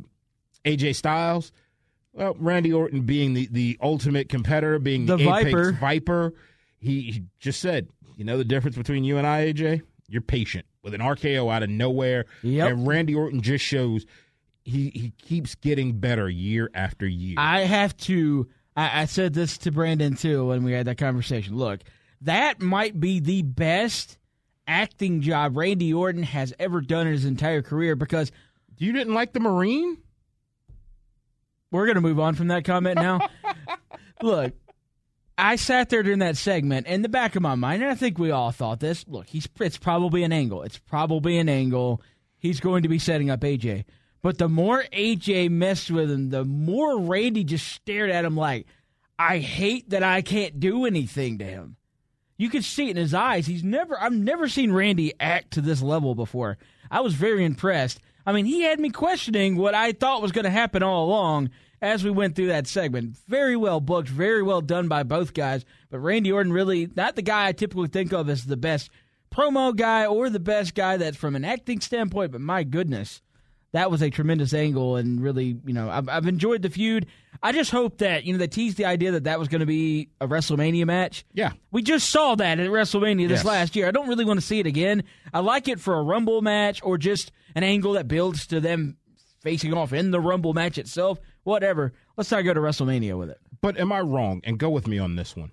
AJ 0.64 0.96
Styles. 0.96 1.52
Well, 2.14 2.38
Randy 2.40 2.72
Orton 2.72 3.02
being 3.02 3.34
the, 3.34 3.50
the 3.52 3.78
ultimate 3.82 4.30
competitor, 4.30 4.80
being 4.80 5.08
the, 5.08 5.18
The 5.18 5.24
Apex 5.24 5.44
Viper. 5.44 5.72
Viper, 5.74 6.34
he, 6.80 7.02
he 7.02 7.24
just 7.42 7.60
said, 7.60 7.90
you 8.20 8.26
know 8.26 8.38
the 8.38 8.44
difference 8.44 8.76
between 8.76 9.06
you 9.06 9.18
and 9.18 9.26
I, 9.26 9.46
AJ? 9.54 9.82
You're 10.10 10.22
patient 10.22 10.66
with 10.84 10.94
an 10.94 11.00
RKO 11.00 11.50
out 11.54 11.64
of 11.64 11.70
nowhere. 11.70 12.26
Yep. 12.44 12.70
And 12.70 12.86
Randy 12.86 13.16
Orton 13.16 13.42
just 13.42 13.64
shows 13.64 14.06
he, 14.66 14.90
he 14.94 15.14
keeps 15.22 15.56
getting 15.56 16.00
better 16.00 16.28
year 16.30 16.70
after 16.74 17.08
year. 17.08 17.36
I 17.38 17.62
have 17.62 17.96
to. 17.98 18.50
I, 18.76 19.04
I 19.04 19.06
said 19.06 19.34
this 19.34 19.58
to 19.60 19.72
Brandon 19.72 20.16
too 20.18 20.48
when 20.48 20.64
we 20.64 20.74
had 20.74 20.88
that 20.88 20.98
conversation. 20.98 21.56
Look, 21.56 21.80
that 22.20 22.60
might 22.60 23.00
be 23.00 23.22
the 23.22 23.42
best 23.44 24.18
acting 24.68 25.22
job 25.22 25.56
Randy 25.56 25.94
Orton 25.94 26.24
has 26.24 26.54
ever 26.60 26.82
done 26.82 27.08
in 27.08 27.14
his 27.14 27.24
entire 27.24 27.62
career 27.62 27.96
because 27.96 28.34
You 28.78 28.92
didn't 28.92 29.14
like 29.14 29.32
the 29.32 29.40
Marine? 29.40 29.98
we're 31.72 31.86
going 31.86 31.96
to 31.96 32.02
move 32.02 32.20
on 32.20 32.36
from 32.36 32.50
that 32.50 32.66
comment 32.66 32.96
now. 32.98 33.20
look, 34.22 34.54
I 35.40 35.56
sat 35.56 35.90
there 35.90 36.04
during 36.04 36.20
that 36.20 36.36
segment 36.36 36.86
in 36.86 37.02
the 37.02 37.10
back 37.10 37.36
of 37.36 37.42
my 37.42 37.56
mind, 37.56 37.82
and 37.82 37.90
I 37.90 37.96
think 37.96 38.18
we 38.18 38.30
all 38.30 38.52
thought 38.52 38.82
this. 38.82 39.06
Look, 39.08 39.28
he's 39.28 39.48
it's 39.62 39.78
probably 39.78 40.24
an 40.24 40.34
angle. 40.34 40.64
It's 40.64 40.78
probably 40.78 41.38
an 41.38 41.48
angle. 41.48 42.02
He's 42.40 42.60
going 42.60 42.84
to 42.84 42.90
be 42.90 43.00
setting 43.00 43.30
up 43.30 43.40
AJ. 43.40 43.86
But 44.22 44.38
the 44.38 44.50
more 44.50 44.84
AJ 44.92 45.50
messed 45.50 45.92
with 45.92 46.12
him, 46.12 46.30
the 46.30 46.44
more 46.44 47.00
Randy 47.00 47.46
just 47.46 47.68
stared 47.68 48.12
at 48.12 48.26
him 48.26 48.36
like, 48.36 48.68
I 49.18 49.38
hate 49.38 49.92
that 49.92 50.04
I 50.04 50.22
can't 50.22 50.60
do 50.60 50.86
anything 50.86 51.38
to 51.38 51.46
him. 51.46 51.78
You 52.38 52.50
could 52.50 52.66
see 52.66 52.88
it 52.88 52.92
in 52.92 52.98
his 52.98 53.14
eyes. 53.14 53.46
He's 53.46 53.64
never 53.64 54.02
I've 54.02 54.14
never 54.14 54.48
seen 54.50 54.72
Randy 54.72 55.14
act 55.20 55.52
to 55.52 55.62
this 55.62 55.82
level 55.82 56.16
before. 56.16 56.58
I 56.92 57.02
was 57.02 57.14
very 57.14 57.46
impressed. 57.46 58.00
I 58.26 58.34
mean, 58.34 58.46
he 58.46 58.62
had 58.62 58.80
me 58.80 58.90
questioning 58.90 59.56
what 59.56 59.74
I 59.74 59.94
thought 59.94 60.22
was 60.22 60.32
going 60.32 60.46
to 60.46 60.52
happen 60.52 60.84
all 60.84 61.06
along 61.06 61.50
as 61.82 62.04
we 62.04 62.10
went 62.12 62.36
through 62.36 62.48
that 62.48 62.68
segment. 62.68 63.18
Very 63.28 63.56
well 63.56 63.80
booked, 63.80 64.10
very 64.10 64.44
well 64.44 64.62
done 64.62 64.88
by 64.88 65.04
both 65.04 65.34
guys. 65.34 65.66
But 65.90 66.00
Randy 66.00 66.32
Orton 66.32 66.54
really 66.54 66.90
not 66.96 67.16
the 67.16 67.22
guy 67.22 67.48
I 67.48 67.52
typically 67.52 67.88
think 67.88 68.12
of 68.14 68.30
as 68.30 68.46
the 68.46 68.58
best 68.58 68.90
promo 69.34 69.76
guy 69.76 70.06
or 70.06 70.30
the 70.30 70.40
best 70.40 70.76
guy 70.76 70.98
that's 70.98 71.18
from 71.18 71.36
an 71.36 71.46
acting 71.46 71.80
standpoint, 71.82 72.32
but 72.32 72.42
my 72.42 72.64
goodness, 72.64 73.22
that 73.72 73.92
was 73.92 74.02
a 74.02 74.10
tremendous 74.10 74.54
angle 74.56 74.96
and 74.96 75.22
really, 75.22 75.56
you 75.66 75.74
know, 75.74 75.90
I've, 75.90 76.10
I've 76.10 76.28
enjoyed 76.28 76.64
the 76.64 76.70
feud. 76.72 77.06
I 77.44 77.52
just 77.52 77.70
hope 77.70 78.00
that, 78.00 78.24
you 78.24 78.34
know, 78.34 78.40
they 78.40 78.48
teased 78.48 78.78
the 78.78 78.86
idea 78.86 79.12
that 79.12 79.26
that 79.26 79.38
was 79.38 79.48
going 79.48 79.60
to 79.60 79.68
be 79.68 80.10
a 80.20 80.28
WrestleMania 80.28 80.86
match. 80.88 81.24
Yeah. 81.34 81.52
We 81.72 81.84
just 81.84 82.10
saw 82.10 82.34
that 82.36 82.60
at 82.60 82.68
WrestleMania 82.70 83.28
this 83.28 83.40
Yes. 83.42 83.46
last 83.46 83.76
year. 83.76 83.88
I 83.88 83.92
don't 83.92 84.08
really 84.08 84.26
want 84.26 84.40
to 84.40 84.46
see 84.46 84.60
it 84.60 84.66
again. 84.66 85.04
I 85.32 85.40
like 85.42 85.68
it 85.68 85.80
for 85.80 85.94
a 85.94 86.02
Rumble 86.04 86.42
match 86.42 86.82
or 86.84 86.98
just 86.98 87.32
an 87.54 87.64
angle 87.64 87.94
that 87.94 88.08
builds 88.08 88.48
to 88.48 88.60
them 88.60 88.98
facing 89.42 89.74
off 89.76 89.94
in 89.94 90.10
the 90.10 90.20
Rumble 90.20 90.54
match 90.54 90.80
itself. 90.80 91.20
Whatever. 91.50 91.94
Let's 92.16 92.30
not 92.30 92.44
go 92.44 92.54
to 92.54 92.60
WrestleMania 92.60 93.18
with 93.18 93.32
it. 93.32 93.40
But 93.60 93.80
am 93.80 93.92
I 93.92 94.02
wrong? 94.02 94.40
And 94.44 94.60
go 94.60 94.70
with 94.70 94.88
me 94.88 95.00
on 95.00 95.16
this 95.16 95.36
one. 95.36 95.50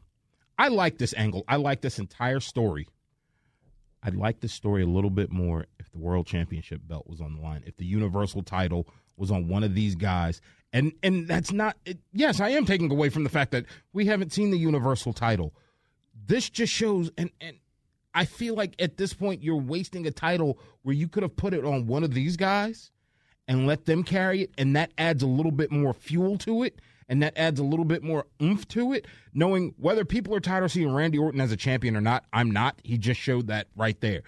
I 0.59 0.69
like 0.69 0.99
this 0.99 1.15
angle. 1.17 1.43
I 1.49 1.57
like 1.57 1.81
this 1.81 1.99
entire 1.99 2.41
story. 2.41 2.87
I'd 4.03 4.15
like 4.15 4.41
this 4.41 4.53
story 4.53 4.83
a 4.83 4.87
little 4.87 5.09
bit 5.09 5.33
more 5.33 5.65
if 5.81 5.91
the 5.91 5.97
world 5.97 6.27
championship 6.27 6.83
belt 6.87 7.07
was 7.07 7.23
on 7.23 7.35
the 7.35 7.41
line, 7.41 7.63
if 7.67 7.79
the 7.79 7.87
universal 7.87 8.43
title 8.43 8.87
was 9.17 9.31
on 9.31 9.49
one 9.49 9.65
of 9.65 9.75
these 9.75 9.95
guys. 9.95 10.43
And 10.71 10.93
and 11.03 11.27
that's 11.27 11.51
not 11.51 11.79
it, 11.87 11.99
yes, 12.13 12.41
I 12.41 12.51
am 12.51 12.67
taking 12.67 12.93
away 12.93 13.09
from 13.09 13.25
the 13.25 13.31
fact 13.31 13.53
that 13.53 13.65
we 13.95 14.05
haven't 14.05 14.35
seen 14.35 14.51
the 14.51 14.59
universal 14.59 15.15
title. 15.15 15.55
This 16.27 16.51
just 16.51 16.75
shows 16.75 17.11
and 17.17 17.31
and 17.41 17.57
I 18.15 18.27
feel 18.27 18.55
like 18.55 18.75
at 18.79 18.99
this 18.99 19.15
point 19.15 19.43
you're 19.43 19.57
wasting 19.57 20.07
a 20.07 20.11
title 20.11 20.59
where 20.83 20.95
you 20.95 21.09
could 21.09 21.23
have 21.23 21.37
put 21.37 21.55
it 21.55 21.65
on 21.65 21.87
one 21.87 22.05
of 22.05 22.13
these 22.13 22.37
guys 22.37 22.93
and 23.49 23.67
let 23.67 23.85
them 23.85 24.03
carry 24.03 24.43
it, 24.43 24.51
and 24.59 24.75
that 24.77 24.91
adds 24.99 25.23
a 25.23 25.27
little 25.27 25.53
bit 25.53 25.71
more 25.71 25.93
fuel 25.95 26.37
to 26.39 26.63
it, 26.63 26.81
and 27.09 27.23
that 27.23 27.37
adds 27.37 27.61
a 27.61 27.65
little 27.65 27.85
bit 27.85 28.03
more 28.03 28.27
oomph 28.43 28.67
to 28.69 28.93
it. 28.93 29.07
Knowing 29.33 29.75
whether 29.79 30.05
people 30.05 30.35
are 30.35 30.41
tired 30.41 30.65
of 30.65 30.73
seeing 30.73 30.93
Randy 30.93 31.19
Orton 31.19 31.41
as 31.41 31.53
a 31.53 31.57
champion 31.57 31.97
or 31.97 32.01
not, 32.01 32.25
I'm 32.33 32.51
not. 32.51 32.81
He 32.83 32.99
just 32.99 33.21
showed 33.21 33.47
that 33.49 33.69
right 33.77 34.01
there. 34.01 34.23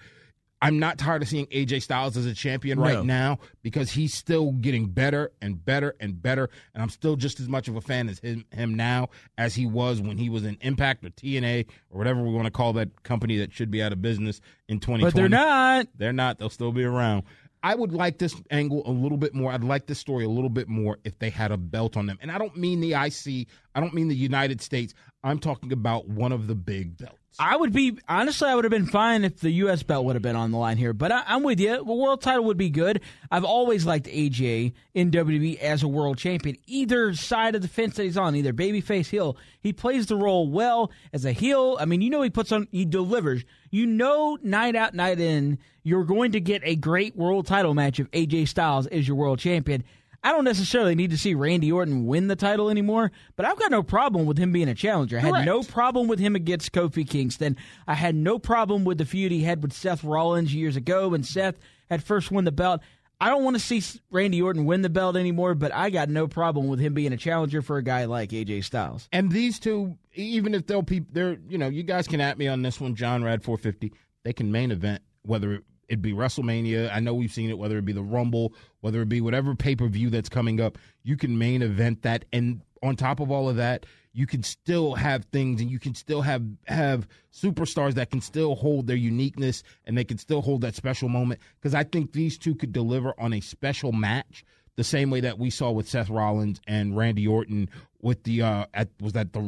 I'm 0.61 0.77
not 0.77 0.97
tired 0.97 1.21
of 1.21 1.29
seeing 1.29 1.45
AJ 1.47 1.83
Styles 1.83 2.17
as 2.17 2.25
a 2.25 2.33
champion 2.33 2.79
No. 2.79 2.83
right 2.83 3.05
now 3.05 3.39
because 3.61 3.91
he's 3.91 4.13
still 4.13 4.51
getting 4.51 4.87
better 4.87 5.31
and 5.41 5.63
better 5.63 5.95
and 6.01 6.21
better, 6.21 6.49
and 6.73 6.83
I'm 6.83 6.89
still 6.89 7.15
just 7.15 7.39
as 7.39 7.47
much 7.47 7.69
of 7.69 7.77
a 7.77 7.81
fan 7.81 8.09
as 8.09 8.19
him, 8.19 8.43
him 8.51 8.73
now 8.75 9.07
as 9.37 9.55
he 9.55 9.65
was 9.65 10.01
when 10.01 10.17
he 10.17 10.29
was 10.29 10.43
in 10.43 10.57
Impact 10.59 11.05
or 11.05 11.11
TNA 11.11 11.65
or 11.89 11.97
whatever 11.97 12.21
we 12.21 12.33
want 12.33 12.45
to 12.45 12.51
call 12.51 12.73
that 12.73 13.03
company 13.03 13.37
that 13.37 13.53
should 13.53 13.71
be 13.71 13.81
out 13.81 13.93
of 13.93 14.01
business 14.01 14.41
in 14.67 14.81
2020. 14.81 15.03
But 15.03 15.15
they're 15.15 15.29
not. 15.29 15.87
They're 15.97 16.11
not. 16.11 16.39
They'll 16.39 16.49
still 16.49 16.73
be 16.73 16.83
around. 16.83 17.23
I 17.61 17.75
would 17.75 17.91
like 17.91 18.17
this 18.17 18.35
angle 18.51 18.83
a 18.85 18.91
little 18.91 19.17
bit 19.17 19.33
more. 19.33 19.51
I'd 19.51 19.63
like 19.63 19.85
this 19.85 19.99
story 19.99 20.23
a 20.25 20.29
little 20.29 20.49
bit 20.49 20.69
more 20.69 20.97
if 21.03 21.19
they 21.19 21.29
had 21.29 21.51
a 21.51 21.57
belt 21.57 21.97
on 21.97 22.05
them. 22.05 22.17
And 22.21 22.31
I 22.31 22.37
don't 22.37 22.55
mean 22.55 22.79
the 22.79 22.93
IC. 22.93 23.47
I 23.75 23.79
don't 23.79 23.93
mean 23.93 24.07
the 24.07 24.15
United 24.15 24.61
States. 24.61 24.93
I'm 25.23 25.39
talking 25.39 25.71
about 25.71 26.07
one 26.07 26.31
of 26.31 26.47
the 26.47 26.55
big 26.55 26.97
belts. 26.97 27.15
I 27.37 27.55
would 27.55 27.71
be 27.71 27.97
honestly, 28.07 28.49
I 28.49 28.55
would 28.55 28.65
have 28.65 28.71
been 28.71 28.85
fine 28.85 29.23
if 29.23 29.39
the 29.39 29.51
U.S. 29.51 29.83
belt 29.83 30.03
would 30.05 30.15
have 30.15 30.21
been 30.21 30.35
on 30.35 30.51
the 30.51 30.57
line 30.57 30.77
here. 30.77 30.93
But 30.93 31.11
I, 31.11 31.23
I'm 31.27 31.43
with 31.43 31.59
you. 31.59 31.77
The 31.77 31.83
world 31.83 32.21
title 32.21 32.43
would 32.45 32.57
be 32.57 32.69
good. 32.69 33.01
I've 33.31 33.45
always 33.45 33.85
liked 33.85 34.07
AJ 34.07 34.73
in 34.93 35.11
WWE 35.11 35.57
as 35.59 35.83
a 35.83 35.87
world 35.87 36.17
champion. 36.17 36.57
Either 36.65 37.13
side 37.13 37.55
of 37.55 37.61
the 37.61 37.67
fence 37.67 37.95
that 37.95 38.03
he's 38.03 38.17
on, 38.17 38.35
either 38.35 38.51
babyface, 38.51 39.09
heel, 39.09 39.37
he 39.61 39.71
plays 39.71 40.07
the 40.07 40.17
role 40.17 40.49
well 40.49 40.91
as 41.13 41.23
a 41.23 41.31
heel. 41.31 41.77
I 41.79 41.85
mean, 41.85 42.01
you 42.01 42.09
know, 42.09 42.21
he 42.21 42.29
puts 42.29 42.51
on, 42.51 42.67
he 42.71 42.83
delivers. 42.83 43.43
You 43.71 43.85
know, 43.85 44.37
night 44.41 44.75
out, 44.75 44.93
night 44.93 45.19
in, 45.19 45.59
you're 45.83 46.03
going 46.03 46.33
to 46.33 46.41
get 46.41 46.61
a 46.65 46.75
great 46.75 47.15
world 47.15 47.47
title 47.47 47.73
match 47.73 47.99
if 47.99 48.09
AJ 48.11 48.49
Styles 48.49 48.87
is 48.87 49.07
your 49.07 49.15
world 49.15 49.39
champion. 49.39 49.83
I 50.23 50.31
don't 50.31 50.43
necessarily 50.43 50.95
need 50.95 51.11
to 51.11 51.17
see 51.17 51.33
Randy 51.33 51.71
Orton 51.71 52.05
win 52.05 52.27
the 52.27 52.35
title 52.35 52.69
anymore, 52.69 53.11
but 53.35 53.45
I've 53.45 53.57
got 53.57 53.71
no 53.71 53.83
problem 53.83 54.25
with 54.25 54.37
him 54.37 54.51
being 54.51 54.67
a 54.67 54.75
challenger. 54.75 55.17
I 55.17 55.21
had 55.21 55.31
Correct. 55.31 55.45
no 55.45 55.63
problem 55.63 56.07
with 56.07 56.19
him 56.19 56.35
against 56.35 56.71
Kofi 56.73 57.07
Kingston. 57.07 57.55
I 57.87 57.93
had 57.93 58.15
no 58.15 58.37
problem 58.37 58.83
with 58.83 58.97
the 58.97 59.05
feud 59.05 59.31
he 59.31 59.43
had 59.43 59.61
with 59.61 59.71
Seth 59.73 60.03
Rollins 60.03 60.53
years 60.53 60.75
ago 60.75 61.09
when 61.09 61.23
Seth 61.23 61.55
had 61.89 62.03
first 62.03 62.31
won 62.31 62.43
the 62.43 62.51
belt. 62.51 62.81
I 63.21 63.29
don't 63.29 63.43
want 63.43 63.57
to 63.57 63.61
see 63.61 63.81
Randy 64.11 64.41
Orton 64.41 64.65
win 64.65 64.81
the 64.81 64.89
belt 64.89 65.17
anymore, 65.17 65.53
but 65.53 65.73
I 65.73 65.89
got 65.89 66.07
no 66.09 66.27
problem 66.27 66.67
with 66.67 66.79
him 66.79 66.93
being 66.93 67.11
a 67.11 67.17
challenger 67.17 67.61
for 67.61 67.77
a 67.77 67.83
guy 67.83 68.05
like 68.05 68.29
AJ 68.29 68.63
Styles. 68.63 69.09
And 69.11 69.31
these 69.31 69.59
two, 69.59 69.97
even 70.13 70.53
if 70.53 70.67
they'll 70.67 70.81
be, 70.81 70.99
they're, 70.99 71.37
you 71.49 71.57
know, 71.57 71.67
you 71.67 71.83
guys 71.83 72.07
can 72.07 72.21
at 72.21 72.37
me 72.37 72.47
on 72.47 72.61
this 72.61 72.79
one, 72.79 72.95
John 72.95 73.23
Rad 73.23 73.43
450. 73.43 73.93
They 74.23 74.31
can 74.33 74.51
main 74.51 74.71
event, 74.71 75.01
whether 75.23 75.63
it 75.89 76.01
be 76.01 76.13
WrestleMania. 76.13 76.93
I 76.93 76.99
know 76.99 77.13
we've 77.13 77.31
seen 77.31 77.49
it, 77.49 77.57
whether 77.57 77.77
it 77.77 77.85
be 77.85 77.93
the 77.93 78.01
Rumble, 78.03 78.53
whether 78.81 79.01
it 79.01 79.09
be 79.09 79.21
whatever 79.21 79.55
pay 79.55 79.75
per 79.75 79.87
view 79.87 80.09
that's 80.09 80.29
coming 80.29 80.61
up. 80.61 80.77
You 81.03 81.17
can 81.17 81.37
main 81.37 81.61
event 81.61 82.03
that, 82.03 82.25
and 82.31 82.61
on 82.81 82.95
top 82.95 83.19
of 83.19 83.31
all 83.31 83.49
of 83.49 83.57
that, 83.57 83.85
you 84.13 84.25
can 84.25 84.41
still 84.43 84.95
have 84.95 85.25
things, 85.25 85.61
and 85.61 85.69
you 85.69 85.79
can 85.79 85.93
still 85.93 86.21
have 86.21 86.43
have 86.65 87.07
superstars 87.33 87.93
that 87.95 88.11
can 88.11 88.21
still 88.21 88.55
hold 88.55 88.87
their 88.87 88.95
uniqueness, 88.95 89.63
and 89.85 89.97
they 89.97 90.03
can 90.03 90.17
still 90.17 90.41
hold 90.41 90.61
that 90.61 90.75
special 90.75 91.09
moment. 91.09 91.41
Because 91.59 91.73
I 91.73 91.83
think 91.83 92.13
these 92.13 92.37
two 92.37 92.55
could 92.55 92.71
deliver 92.71 93.13
on 93.19 93.33
a 93.33 93.41
special 93.41 93.91
match 93.91 94.45
the 94.75 94.83
same 94.83 95.09
way 95.09 95.21
that 95.21 95.37
we 95.37 95.49
saw 95.49 95.71
with 95.71 95.87
Seth 95.87 96.09
Rollins 96.09 96.61
and 96.67 96.95
Randy 96.95 97.27
Orton 97.27 97.69
with 98.01 98.23
the 98.23 98.41
uh 98.41 98.65
at 98.73 98.89
was 99.01 99.13
that 99.13 99.33
the 99.33 99.39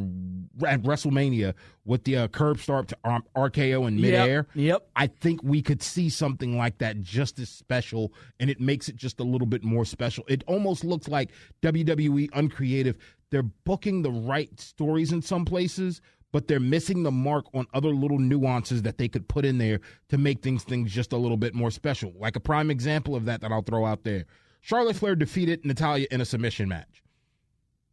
at 0.66 0.82
WrestleMania 0.82 1.54
with 1.84 2.04
the 2.04 2.16
uh, 2.16 2.28
curb 2.28 2.58
stomp 2.60 2.88
to 2.88 2.96
um, 3.04 3.24
RKO 3.34 3.88
in 3.88 4.00
midair. 4.00 4.46
Yep. 4.54 4.88
I 4.94 5.06
think 5.06 5.42
we 5.42 5.62
could 5.62 5.82
see 5.82 6.08
something 6.08 6.56
like 6.56 6.78
that 6.78 7.00
just 7.00 7.38
as 7.38 7.48
special, 7.48 8.12
and 8.38 8.50
it 8.50 8.60
makes 8.60 8.88
it 8.88 8.96
just 8.96 9.20
a 9.20 9.24
little 9.24 9.46
bit 9.46 9.64
more 9.64 9.84
special. 9.84 10.24
It 10.28 10.44
almost 10.46 10.84
looks 10.84 11.08
like 11.08 11.30
WWE 11.62 12.28
uncreative. 12.34 12.96
They're 13.30 13.42
booking 13.42 14.02
the 14.02 14.10
right 14.10 14.60
stories 14.60 15.10
in 15.12 15.22
some 15.22 15.44
places, 15.44 16.02
but 16.32 16.48
they're 16.48 16.60
missing 16.60 17.02
the 17.02 17.10
mark 17.10 17.46
on 17.54 17.66
other 17.72 17.90
little 17.90 18.18
nuances 18.18 18.82
that 18.82 18.98
they 18.98 19.08
could 19.08 19.28
put 19.28 19.44
in 19.44 19.58
there 19.58 19.80
to 20.08 20.18
make 20.18 20.42
things 20.42 20.64
things 20.64 20.92
just 20.92 21.12
a 21.12 21.16
little 21.16 21.36
bit 21.36 21.54
more 21.54 21.70
special. 21.70 22.12
Like 22.18 22.36
a 22.36 22.40
prime 22.40 22.70
example 22.70 23.16
of 23.16 23.24
that 23.26 23.40
that 23.40 23.52
I'll 23.52 23.62
throw 23.62 23.86
out 23.86 24.04
there. 24.04 24.24
Charlotte 24.62 24.96
Flair 24.96 25.14
defeated 25.14 25.64
Natalya 25.64 26.06
in 26.10 26.20
a 26.20 26.24
submission 26.24 26.68
match. 26.68 27.02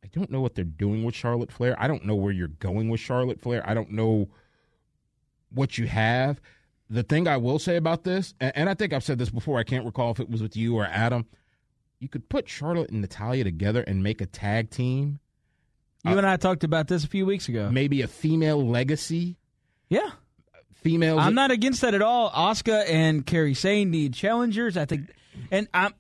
I 0.04 0.08
don't 0.14 0.32
know 0.32 0.40
what 0.40 0.56
they're 0.56 0.64
doing 0.64 1.04
with 1.04 1.16
Charlotte 1.16 1.52
Flair. 1.52 1.76
I 1.78 1.88
don't 1.88 2.06
know 2.06 2.16
where 2.16 2.32
you're 2.32 2.48
going 2.48 2.88
with 2.90 3.02
Charlotte 3.02 3.42
Flair. 3.42 3.68
I 3.68 3.74
don't 3.74 3.92
know 3.92 4.30
what 5.52 5.78
you 5.78 5.88
have. 5.88 6.40
The 6.90 7.04
thing 7.04 7.28
I 7.28 7.38
will 7.38 7.60
say 7.60 7.76
about 7.76 8.04
this, 8.04 8.34
and, 8.40 8.52
and 8.56 8.70
I 8.70 8.76
think 8.76 8.94
I've 8.94 9.04
said 9.04 9.20
this 9.20 9.30
before, 9.30 9.60
I 9.60 9.64
can't 9.64 9.86
recall 9.86 10.12
if 10.12 10.20
it 10.20 10.30
was 10.30 10.42
with 10.42 10.56
you 10.56 10.76
or 10.76 10.86
Adam. 10.86 11.26
You 12.00 12.08
could 12.08 12.30
put 12.30 12.48
Charlotte 12.48 12.92
and 12.92 13.02
Natalya 13.02 13.44
together 13.44 13.82
and 13.82 14.02
make 14.02 14.22
a 14.22 14.26
tag 14.26 14.70
team, 14.70 15.20
You 16.06 16.12
uh, 16.12 16.18
and 16.18 16.26
I 16.26 16.38
talked 16.38 16.64
about 16.64 16.88
this 16.88 17.04
a 17.04 17.08
few 17.08 17.26
weeks 17.26 17.50
ago. 17.50 17.70
maybe 17.70 18.02
a 18.02 18.08
female 18.08 18.66
legacy. 18.66 19.38
Yeah. 19.90 20.12
Females. 20.76 21.20
I'm 21.22 21.36
not 21.36 21.52
against 21.52 21.82
that 21.82 21.94
at 21.94 22.02
all. 22.02 22.32
Asuka 22.32 22.88
and 22.88 23.26
Kairi 23.26 23.58
Sane 23.58 23.92
need 23.92 24.14
challengers. 24.14 24.78
I 24.78 24.86
think, 24.86 25.10
and 25.52 25.68
I'm, 25.74 25.94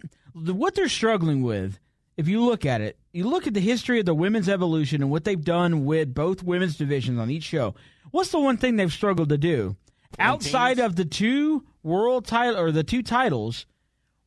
what 0.46 0.76
they're 0.76 0.90
struggling 0.90 1.42
with, 1.42 1.80
if 2.18 2.28
you 2.28 2.44
look 2.44 2.66
at 2.66 2.82
it, 2.82 2.98
you 3.14 3.28
look 3.28 3.48
at 3.48 3.54
the 3.54 3.60
history 3.60 4.00
of 4.00 4.06
the 4.06 4.14
women's 4.14 4.50
evolution 4.50 5.02
and 5.02 5.10
what 5.10 5.24
they've 5.24 5.44
done 5.44 5.86
with 5.86 6.14
both 6.14 6.44
women's 6.44 6.78
divisions 6.78 7.20
on 7.20 7.30
each 7.30 7.44
show. 7.44 7.76
What's 8.12 8.32
the 8.32 8.40
one 8.40 8.58
thing 8.58 8.76
they've 8.76 8.92
struggled 8.92 9.30
to 9.30 9.38
do 9.38 9.76
outside 10.18 10.80
of 10.80 10.96
the 10.96 11.06
two 11.06 11.66
world 11.84 12.26
title 12.26 12.60
or 12.60 12.72
the 12.72 12.84
two 12.84 13.04
titles? 13.04 13.66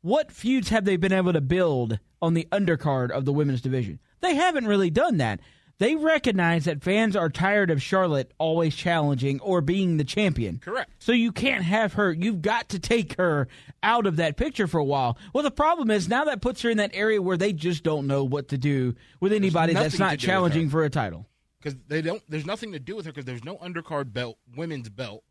What 0.00 0.32
feuds 0.32 0.70
have 0.70 0.84
they 0.84 0.96
been 0.96 1.12
able 1.12 1.32
to 1.32 1.40
build 1.40 1.98
on 2.20 2.34
the 2.34 2.48
undercard 2.50 3.10
of 3.10 3.24
the 3.24 3.32
women's 3.32 3.60
division? 3.60 3.98
They 4.20 4.34
haven't 4.34 4.66
really 4.66 4.90
done 4.90 5.18
that. 5.18 5.40
They 5.82 5.96
recognize 5.96 6.66
that 6.66 6.80
fans 6.80 7.16
are 7.16 7.28
tired 7.28 7.68
of 7.68 7.82
Charlotte 7.82 8.30
always 8.38 8.76
challenging 8.76 9.40
or 9.40 9.60
being 9.60 9.96
the 9.96 10.04
champion. 10.04 10.60
Correct. 10.60 10.92
So 11.00 11.10
you 11.10 11.32
can't 11.32 11.64
have 11.64 11.94
her. 11.94 12.12
You've 12.12 12.40
got 12.40 12.68
to 12.68 12.78
take 12.78 13.16
her 13.16 13.48
out 13.82 14.06
of 14.06 14.14
that 14.14 14.36
picture 14.36 14.68
for 14.68 14.78
a 14.78 14.84
while. 14.84 15.18
Well, 15.32 15.42
the 15.42 15.50
problem 15.50 15.90
is 15.90 16.08
now 16.08 16.26
that 16.26 16.40
puts 16.40 16.62
her 16.62 16.70
in 16.70 16.76
that 16.76 16.92
area 16.94 17.20
where 17.20 17.36
they 17.36 17.52
just 17.52 17.82
don't 17.82 18.06
know 18.06 18.22
what 18.22 18.46
to 18.50 18.58
do 18.58 18.94
with 19.18 19.32
anybody 19.32 19.74
that's 19.74 19.98
not 19.98 20.18
challenging 20.20 20.70
for 20.70 20.84
a 20.84 20.88
title. 20.88 21.26
because 21.60 21.76
they 21.88 22.00
don't. 22.00 22.22
There's 22.28 22.46
nothing 22.46 22.70
to 22.74 22.78
do 22.78 22.94
with 22.94 23.06
her 23.06 23.10
because 23.10 23.24
there's 23.24 23.42
no 23.42 23.56
undercard 23.56 24.12
belt, 24.12 24.38
women's 24.54 24.88
belt. 24.88 25.24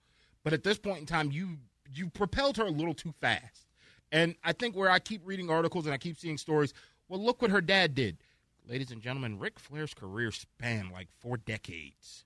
But 0.43 0.51
at 0.51 0.65
this 0.65 0.77
point 0.77 0.99
in 0.99 1.05
time, 1.05 1.31
you 1.31 1.59
you 1.95 2.09
propelled 2.09 2.57
her 2.57 2.65
a 2.65 2.71
little 2.71 2.93
too 2.93 3.13
fast. 3.21 3.67
And 4.11 4.35
I 4.43 4.51
think 4.51 4.75
where 4.75 4.91
I 4.91 4.99
keep 4.99 5.21
reading 5.23 5.49
articles 5.49 5.85
and 5.85 5.93
I 5.93 5.97
keep 5.97 6.17
seeing 6.17 6.37
stories, 6.37 6.73
well, 7.07 7.23
look 7.23 7.41
what 7.41 7.51
her 7.51 7.61
dad 7.61 7.95
did. 7.95 8.17
Ladies 8.71 8.89
and 8.91 9.01
gentlemen, 9.01 9.37
Ric 9.37 9.59
Flair's 9.59 9.93
career 9.93 10.31
spanned 10.31 10.91
like 10.93 11.09
four 11.19 11.35
decades. 11.35 12.23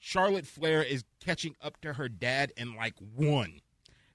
Charlotte 0.00 0.44
Flair 0.44 0.82
is 0.82 1.04
catching 1.24 1.54
up 1.62 1.80
to 1.82 1.92
her 1.92 2.08
dad 2.08 2.52
in 2.56 2.74
like 2.74 2.94
one. 3.14 3.60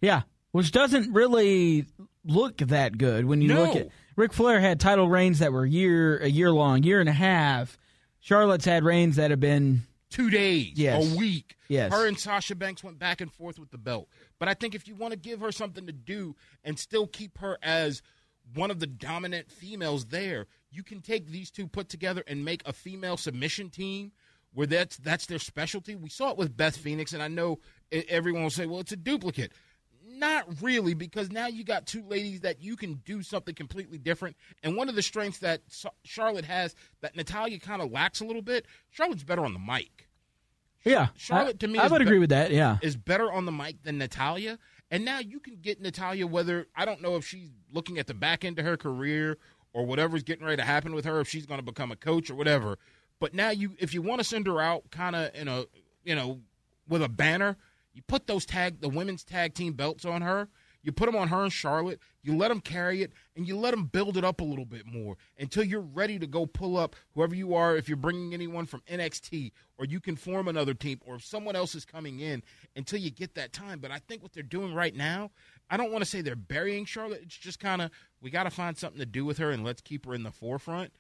Yeah, 0.02 0.24
which 0.52 0.74
doesn't 0.74 1.14
really 1.14 1.86
look 2.26 2.58
that 2.58 2.98
good 2.98 3.24
when 3.24 3.40
you 3.42 3.48
No. 3.48 3.64
look 3.64 3.76
at 3.78 3.90
Ric 4.18 4.34
Flair 4.34 4.60
had 4.60 4.82
title 4.82 5.08
reigns 5.08 5.40
that 5.40 5.54
were 5.54 5.66
year 5.66 6.18
a 6.18 6.28
year 6.28 6.52
long, 6.52 6.84
year 6.84 7.00
and 7.00 7.08
a 7.08 7.14
half. 7.14 7.78
Charlotte's 8.20 8.66
had 8.66 8.84
reigns 8.84 9.16
that 9.16 9.32
have 9.32 9.40
been 9.40 9.84
two 10.10 10.30
days, 10.30 10.74
Yes. 10.76 11.14
a 11.14 11.18
week. 11.18 11.56
Yes. 11.70 11.94
Her 11.94 12.06
and 12.06 12.20
Sasha 12.20 12.56
Banks 12.56 12.84
went 12.84 13.00
back 13.00 13.22
and 13.22 13.32
forth 13.32 13.58
with 13.58 13.72
the 13.72 13.78
belt. 13.78 14.10
But 14.38 14.50
I 14.50 14.54
think 14.54 14.76
if 14.76 14.86
you 14.86 14.96
want 14.96 15.14
to 15.14 15.18
give 15.18 15.40
her 15.40 15.54
something 15.54 15.86
to 15.86 15.94
do 15.94 16.36
and 16.62 16.78
still 16.78 17.08
keep 17.08 17.38
her 17.38 17.58
as 17.62 18.02
one 18.54 18.72
of 18.72 18.80
the 18.80 18.88
dominant 18.88 19.52
females 19.52 20.06
there, 20.06 20.48
you 20.72 20.84
can 20.84 21.02
take 21.02 21.28
these 21.28 21.52
two 21.52 21.68
put 21.68 21.90
together 21.90 22.24
and 22.28 22.46
make 22.46 22.62
a 22.66 22.74
female 22.74 23.18
submission 23.18 23.70
team 23.70 24.12
where 24.54 24.68
that's 24.68 24.98
that's 24.98 25.26
their 25.26 25.40
specialty. 25.40 25.96
We 25.96 26.10
saw 26.10 26.32
it 26.32 26.38
with 26.38 26.58
Beth 26.58 26.78
Phoenix, 26.78 27.14
and 27.14 27.22
I 27.22 27.28
know 27.28 27.60
everyone 27.92 28.44
will 28.44 28.50
say, 28.50 28.66
"Well, 28.66 28.80
it's 28.80 28.92
a 28.92 28.98
duplicate." 28.98 29.52
Not 30.12 30.62
really, 30.62 30.96
because 30.96 31.32
now 31.32 31.48
you 31.48 31.64
got 31.64 31.86
two 31.86 32.04
ladies 32.04 32.42
that 32.42 32.62
you 32.62 32.76
can 32.76 32.96
do 33.06 33.22
something 33.22 33.54
completely 33.54 34.00
different. 34.00 34.36
And 34.64 34.76
one 34.76 34.90
of 34.90 34.96
the 34.96 35.04
strengths 35.04 35.40
that 35.40 35.62
Charlotte 36.04 36.46
has 36.46 36.76
that 37.02 37.16
Natalya 37.16 37.60
kind 37.60 37.82
of 37.82 37.92
lacks 37.92 38.20
a 38.20 38.26
little 38.26 38.42
bit, 38.42 38.66
Charlotte's 38.90 39.24
better 39.24 39.46
on 39.46 39.54
the 39.54 39.60
mic 39.60 40.10
yeah. 40.84 41.08
Charlotte, 41.16 41.56
I, 41.56 41.66
to 41.66 41.68
me, 41.68 41.80
I 41.80 41.88
would 41.88 42.00
be- 42.00 42.06
agree 42.06 42.20
with 42.20 42.30
that. 42.30 42.52
Yeah, 42.52 42.78
is 42.82 42.96
better 42.96 43.32
on 43.32 43.46
the 43.46 43.52
mic 43.52 43.84
than 43.84 43.98
Natalya. 43.98 44.58
And 44.92 45.06
now 45.06 45.20
you 45.20 45.40
can 45.40 45.58
get 45.62 45.82
Natalya 45.82 46.26
whether 46.26 46.68
I 46.76 46.86
don't 46.86 47.02
know 47.02 47.16
if 47.16 47.26
she's 47.26 47.50
looking 47.72 48.00
at 48.00 48.08
the 48.08 48.14
back 48.14 48.44
end 48.44 48.58
of 48.60 48.66
her 48.66 48.78
career 48.78 49.38
or 49.74 49.86
whatever's 49.86 50.24
getting 50.24 50.46
ready 50.46 50.58
to 50.58 50.64
happen 50.64 50.96
with 50.96 51.06
her, 51.06 51.20
if 51.20 51.28
she's 51.28 51.46
going 51.46 51.60
to 51.60 51.66
become 51.66 51.92
a 51.92 51.96
coach 51.96 52.30
or 52.30 52.36
whatever. 52.36 52.78
But 53.20 53.34
now 53.34 53.50
you, 53.52 53.76
if 53.80 53.94
you 53.94 54.02
want 54.02 54.20
to 54.20 54.24
send 54.24 54.48
her 54.48 54.60
out, 54.60 54.90
kind 54.92 55.16
of 55.16 55.36
in 55.36 55.48
a, 55.48 55.66
you 56.04 56.16
know, 56.16 56.40
with 56.88 57.04
a 57.04 57.10
banner, 57.10 57.58
you 57.94 58.02
put 58.02 58.28
those 58.28 58.46
tag, 58.46 58.82
the 58.82 58.90
women's 58.90 59.24
tag 59.24 59.54
team 59.54 59.74
belts 59.74 60.06
on 60.06 60.22
her. 60.22 60.48
You 60.82 60.92
put 60.92 61.08
them 61.08 61.16
on 61.16 61.28
her 61.28 61.44
and 61.44 61.52
Charlotte. 61.52 62.00
You 62.22 62.36
let 62.36 62.50
them 62.50 62.62
carry 62.62 63.02
it, 63.02 63.12
and 63.36 63.48
you 63.48 63.58
let 63.58 63.72
them 63.72 63.86
build 63.86 64.18
it 64.18 64.24
up 64.24 64.42
a 64.42 64.44
little 64.44 64.66
bit 64.66 64.86
more 64.86 65.18
until 65.38 65.64
you're 65.64 65.82
ready 65.82 66.20
to 66.20 66.28
go 66.28 66.46
pull 66.46 66.78
up 66.78 66.96
whoever 67.16 67.36
you 67.36 67.54
are. 67.54 67.76
If 67.76 67.88
you're 67.88 67.98
bringing 67.98 68.34
anyone 68.34 68.66
from 68.66 68.82
NXT, 68.90 69.52
or 69.78 69.86
you 69.86 70.00
can 70.00 70.16
form 70.16 70.48
another 70.48 70.74
team, 70.74 71.00
or 71.06 71.16
if 71.16 71.26
someone 71.26 71.56
else 71.56 71.76
is 71.76 71.86
coming 71.86 72.20
in, 72.20 72.44
until 72.76 73.00
you 73.00 73.10
get 73.10 73.36
that 73.36 73.54
time. 73.54 73.80
But 73.80 73.92
I 73.92 74.00
think 74.00 74.22
what 74.22 74.34
they're 74.34 74.44
doing 74.44 74.74
right 74.74 74.96
now, 74.96 75.32
I 75.70 75.78
don't 75.78 75.92
want 75.92 76.04
to 76.04 76.10
say 76.10 76.22
they're 76.22 76.36
burying 76.36 76.86
Charlotte. 76.86 77.22
It's 77.24 77.38
just 77.38 77.60
kind 77.60 77.82
of 77.82 77.92
we 78.22 78.30
got 78.30 78.44
to 78.44 78.50
find 78.50 78.78
something 78.78 79.00
to 79.00 79.06
do 79.06 79.26
with 79.26 79.38
her, 79.38 79.52
and 79.52 79.64
let's 79.64 79.82
keep 79.82 80.06
her 80.06 80.14
in 80.14 80.24
the 80.24 80.32
forefront. 80.32 80.92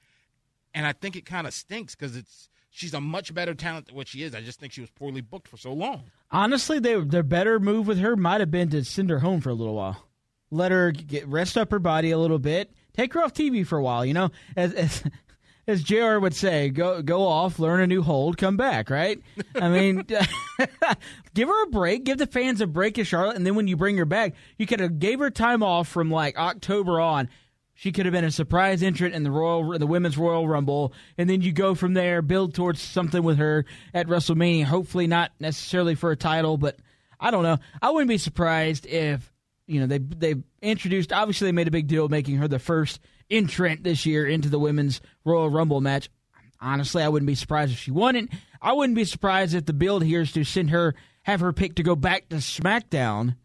And 0.73 0.85
I 0.85 0.93
think 0.93 1.15
it 1.15 1.25
kind 1.25 1.47
of 1.47 1.53
stinks 1.53 1.95
because 1.95 2.15
it's 2.15 2.49
she's 2.69 2.93
a 2.93 3.01
much 3.01 3.33
better 3.33 3.53
talent 3.53 3.87
than 3.87 3.95
what 3.95 4.07
she 4.07 4.23
is. 4.23 4.35
I 4.35 4.41
just 4.41 4.59
think 4.59 4.73
she 4.73 4.81
was 4.81 4.89
poorly 4.91 5.21
booked 5.21 5.47
for 5.47 5.57
so 5.57 5.73
long. 5.73 6.03
honestly, 6.31 6.79
they, 6.79 6.99
their 7.01 7.23
better 7.23 7.59
move 7.59 7.87
with 7.87 7.99
her 7.99 8.15
might 8.15 8.39
have 8.39 8.51
been 8.51 8.69
to 8.69 8.83
send 8.83 9.09
her 9.09 9.19
home 9.19 9.41
for 9.41 9.49
a 9.49 9.53
little 9.53 9.75
while, 9.75 10.05
let 10.51 10.71
her 10.71 10.91
get 10.91 11.27
rest 11.27 11.57
up 11.57 11.71
her 11.71 11.79
body 11.79 12.11
a 12.11 12.17
little 12.17 12.39
bit, 12.39 12.71
take 12.93 13.13
her 13.13 13.23
off 13.23 13.33
TV 13.33 13.65
for 13.65 13.77
a 13.77 13.83
while. 13.83 14.05
You 14.05 14.13
know, 14.13 14.29
as 14.55 14.73
as, 14.73 15.03
as 15.67 15.83
Jr. 15.83 16.19
would 16.19 16.35
say, 16.35 16.69
go 16.69 17.01
go 17.01 17.25
off, 17.25 17.59
learn 17.59 17.81
a 17.81 17.87
new 17.87 18.01
hold, 18.01 18.37
come 18.37 18.57
back. 18.57 18.89
Right? 18.89 19.19
I 19.55 19.69
mean, 19.69 20.03
give 21.33 21.47
her 21.47 21.63
a 21.63 21.67
break, 21.67 22.03
give 22.03 22.17
the 22.17 22.27
fans 22.27 22.61
a 22.61 22.67
break, 22.67 22.97
as 22.99 23.07
Charlotte, 23.07 23.35
and 23.35 23.45
then 23.45 23.55
when 23.55 23.67
you 23.67 23.75
bring 23.75 23.97
her 23.97 24.05
back, 24.05 24.35
you 24.57 24.65
could 24.67 24.79
have 24.79 24.99
gave 24.99 25.19
her 25.19 25.31
time 25.31 25.63
off 25.63 25.87
from 25.87 26.11
like 26.11 26.37
October 26.37 26.99
on. 26.99 27.29
She 27.79 27.93
could 27.93 28.05
have 28.05 28.11
been 28.11 28.25
a 28.25 28.31
surprise 28.31 28.83
entrant 28.83 29.15
in 29.15 29.23
the 29.23 29.31
Royal, 29.31 29.79
the 29.79 29.87
Women's 29.87 30.17
Royal 30.17 30.45
Rumble, 30.45 30.91
and 31.17 31.29
then 31.29 31.39
you 31.39 31.53
go 31.53 31.75
from 31.75 31.93
there, 31.93 32.21
build 32.21 32.53
towards 32.53 32.81
something 32.81 33.23
with 33.23 33.37
her 33.37 33.63
at 33.93 34.07
WrestleMania. 34.07 34.65
Hopefully, 34.65 35.07
not 35.07 35.31
necessarily 35.39 35.95
for 35.95 36.11
a 36.11 36.17
title, 36.17 36.57
but 36.57 36.75
I 37.21 37.31
don't 37.31 37.43
know. 37.43 37.57
I 37.81 37.91
wouldn't 37.91 38.09
be 38.09 38.17
surprised 38.17 38.85
if 38.85 39.31
you 39.65 39.79
know 39.79 39.87
they 39.87 39.99
they 39.99 40.35
introduced. 40.61 41.13
Obviously, 41.13 41.47
they 41.47 41.53
made 41.53 41.69
a 41.69 41.71
big 41.71 41.87
deal 41.87 42.09
making 42.09 42.35
her 42.35 42.49
the 42.49 42.59
first 42.59 42.99
entrant 43.31 43.85
this 43.85 44.05
year 44.05 44.27
into 44.27 44.49
the 44.49 44.59
Women's 44.59 44.99
Royal 45.23 45.49
Rumble 45.49 45.79
match. 45.79 46.09
Honestly, 46.59 47.01
I 47.01 47.07
wouldn't 47.07 47.27
be 47.27 47.35
surprised 47.35 47.71
if 47.71 47.79
she 47.79 47.91
won 47.91 48.17
it. 48.17 48.27
I 48.61 48.73
wouldn't 48.73 48.97
be 48.97 49.05
surprised 49.05 49.55
if 49.55 49.67
the 49.67 49.71
build 49.71 50.03
here 50.03 50.19
is 50.19 50.33
to 50.33 50.43
send 50.43 50.71
her, 50.71 50.95
have 51.23 51.39
her 51.39 51.53
pick 51.53 51.75
to 51.75 51.83
go 51.83 51.95
back 51.95 52.27
to 52.27 52.35
SmackDown 52.35 53.37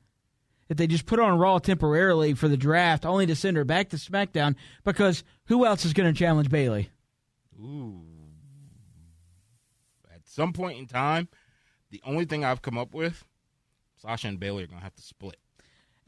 if 0.74 0.78
they 0.78 0.88
just 0.88 1.06
put 1.06 1.20
her 1.20 1.24
on 1.24 1.38
Raw 1.38 1.58
temporarily 1.60 2.34
for 2.34 2.48
the 2.48 2.56
draft, 2.56 3.06
only 3.06 3.26
to 3.26 3.36
send 3.36 3.56
her 3.56 3.64
back 3.64 3.90
to 3.90 3.96
SmackDown 3.96 4.56
because 4.82 5.22
who 5.46 5.64
else 5.64 5.84
is 5.84 5.92
going 5.92 6.12
to 6.12 6.18
challenge 6.18 6.50
Bayley? 6.50 6.90
Ooh. 7.56 8.02
At 10.12 10.26
some 10.26 10.52
point 10.52 10.78
in 10.80 10.86
time, 10.88 11.28
the 11.90 12.02
only 12.04 12.24
thing 12.24 12.44
I've 12.44 12.60
come 12.60 12.76
up 12.76 12.92
with, 12.92 13.24
Sasha 13.98 14.26
and 14.26 14.40
Bayley 14.40 14.64
are 14.64 14.66
going 14.66 14.80
to 14.80 14.84
have 14.84 14.96
to 14.96 15.02
split. 15.02 15.36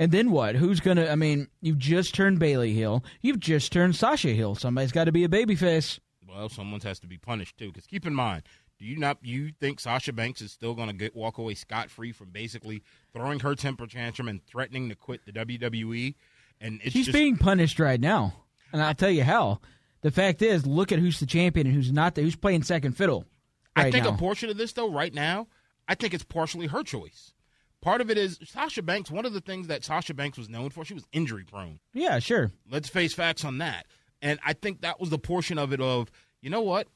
And 0.00 0.10
then 0.10 0.32
what? 0.32 0.56
Who's 0.56 0.80
going 0.80 0.96
to? 0.96 1.10
I 1.10 1.14
mean, 1.14 1.46
you've 1.60 1.78
just 1.78 2.12
turned 2.12 2.40
Bayley 2.40 2.72
heel. 2.72 3.04
You've 3.22 3.40
just 3.40 3.72
turned 3.72 3.94
Sasha 3.94 4.30
heel. 4.30 4.56
Somebody's 4.56 4.92
got 4.92 5.04
to 5.04 5.12
be 5.12 5.22
a 5.22 5.28
babyface. 5.28 6.00
Well, 6.28 6.48
someone 6.48 6.80
has 6.80 6.98
to 6.98 7.06
be 7.06 7.18
punished 7.18 7.56
too. 7.56 7.68
Because 7.68 7.86
keep 7.86 8.04
in 8.04 8.14
mind, 8.14 8.42
do 8.78 8.84
you 8.84 8.96
not 8.98 9.18
you 9.22 9.52
think 9.58 9.80
Sasha 9.80 10.12
Banks 10.12 10.40
is 10.40 10.52
still 10.52 10.74
going 10.74 10.88
to 10.88 10.94
get 10.94 11.16
walk 11.16 11.38
away 11.38 11.54
scot 11.54 11.90
free 11.90 12.12
from 12.12 12.30
basically 12.30 12.82
throwing 13.12 13.40
her 13.40 13.54
temper 13.54 13.86
tantrum 13.86 14.28
and 14.28 14.44
threatening 14.46 14.88
to 14.88 14.94
quit 14.94 15.24
the 15.24 15.32
WWE? 15.32 16.14
And 16.60 16.80
it's 16.82 16.92
She's 16.92 17.06
just, 17.06 17.14
being 17.14 17.36
punished 17.36 17.78
right 17.78 18.00
now, 18.00 18.34
and 18.72 18.82
I'll 18.82 18.94
tell 18.94 19.10
you 19.10 19.24
how. 19.24 19.60
The 20.02 20.10
fact 20.10 20.40
is, 20.42 20.66
look 20.66 20.92
at 20.92 20.98
who's 20.98 21.20
the 21.20 21.26
champion 21.26 21.66
and 21.66 21.74
who's 21.74 21.90
not. 21.90 22.14
The, 22.14 22.22
who's 22.22 22.36
playing 22.36 22.62
second 22.62 22.92
fiddle. 22.92 23.24
Right 23.76 23.86
I 23.86 23.90
think 23.90 24.04
now. 24.04 24.14
a 24.14 24.16
portion 24.16 24.50
of 24.50 24.56
this, 24.56 24.72
though, 24.72 24.90
right 24.90 25.12
now, 25.12 25.48
I 25.88 25.94
think 25.94 26.14
it's 26.14 26.24
partially 26.24 26.66
her 26.68 26.82
choice. 26.82 27.32
Part 27.82 28.00
of 28.00 28.10
it 28.10 28.18
is 28.18 28.38
Sasha 28.44 28.82
Banks. 28.82 29.10
One 29.10 29.26
of 29.26 29.32
the 29.32 29.40
things 29.40 29.66
that 29.68 29.84
Sasha 29.84 30.14
Banks 30.14 30.38
was 30.38 30.48
known 30.48 30.70
for, 30.70 30.84
she 30.84 30.94
was 30.94 31.06
injury 31.12 31.44
prone. 31.44 31.78
yeah, 31.92 32.18
sure. 32.18 32.50
Let's 32.70 32.88
face 32.88 33.14
facts 33.14 33.44
on 33.44 33.58
that. 33.58 33.86
And 34.22 34.38
I 34.44 34.54
think 34.54 34.80
that 34.80 34.98
was 34.98 35.10
the 35.10 35.18
portion 35.18 35.58
of 35.58 35.72
it 35.72 35.80
of, 35.80 36.10
you 36.40 36.50
know 36.50 36.62
what? 36.62 36.88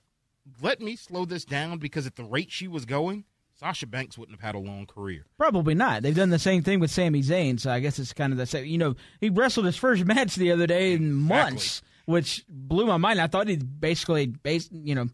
Let 0.63 0.81
me 0.81 0.97
slow 0.97 1.25
this 1.25 1.45
down 1.45 1.79
because 1.79 2.07
at 2.07 2.17
the 2.17 2.25
rate 2.25 2.51
she 2.51 2.69
was 2.69 2.85
going, 2.85 3.25
Sasha 3.59 3.87
Banks 3.87 4.17
wouldn't 4.17 4.41
have 4.41 4.47
had 4.47 4.55
a 4.55 4.59
long 4.59 4.87
career. 4.87 5.27
Probably 5.37 5.75
not. 5.75 6.03
They've 6.03 6.15
done 6.15 6.31
the 6.31 6.39
same 6.39 6.63
thing 6.63 6.81
with 6.81 6.91
Sami 6.91 7.23
Zayn, 7.23 7.61
so 7.61 7.71
I 7.71 7.81
guess 7.81 7.99
it's 7.99 8.15
kind 8.15 8.33
of 8.33 8.39
the 8.39 8.47
same. 8.47 8.65
You 8.65 8.79
know, 8.79 8.95
he 9.21 9.29
wrestled 9.29 9.67
his 9.67 9.77
first 9.77 10.05
match 10.07 10.35
the 10.37 10.51
other 10.51 10.67
day 10.67 10.95
in 10.95 11.13
months, 11.13 11.83
which 12.07 12.45
blew 12.49 12.87
my 12.87 12.97
mind. 12.97 13.21
I 13.21 13.27
thought 13.27 13.49
he 13.49 13.57
basically, 13.57 14.27
bas 14.27 14.71
you 14.73 14.95
know, 14.95 15.09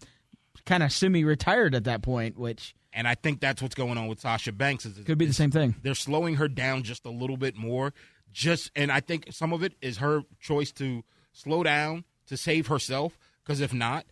kind 0.65 0.83
of 0.83 0.93
semi-retired 0.93 1.75
at 1.75 1.85
that 1.85 2.03
point, 2.03 2.39
which 2.39 2.75
And 2.97 3.07
I 3.07 3.15
think 3.15 3.41
that's 3.41 3.61
what's 3.61 3.75
going 3.75 3.99
on 3.99 4.07
with 4.07 4.21
Sasha 4.21 4.53
Banks. 4.53 4.87
Is 4.87 4.99
could 5.05 5.19
be 5.19 5.27
the 5.27 5.35
same 5.35 5.51
thing. 5.51 5.77
they're 5.83 5.95
slowing 5.95 6.37
her 6.37 6.49
down 6.49 6.83
just 6.83 7.05
a 7.05 7.11
little 7.11 7.37
bit 7.37 7.55
more. 7.55 7.93
Just 8.33 8.71
and 8.75 8.91
I 8.91 9.01
think 9.01 9.27
some 9.31 9.53
of 9.53 9.63
it 9.63 9.75
is 9.83 9.99
her 9.99 10.23
choice 10.41 10.73
to 10.73 11.05
slow 11.33 11.63
down 11.63 12.05
to 12.27 12.37
save 12.37 12.69
herself. 12.69 13.19
Because 13.45 13.61
if 13.61 13.73
not, 13.73 14.07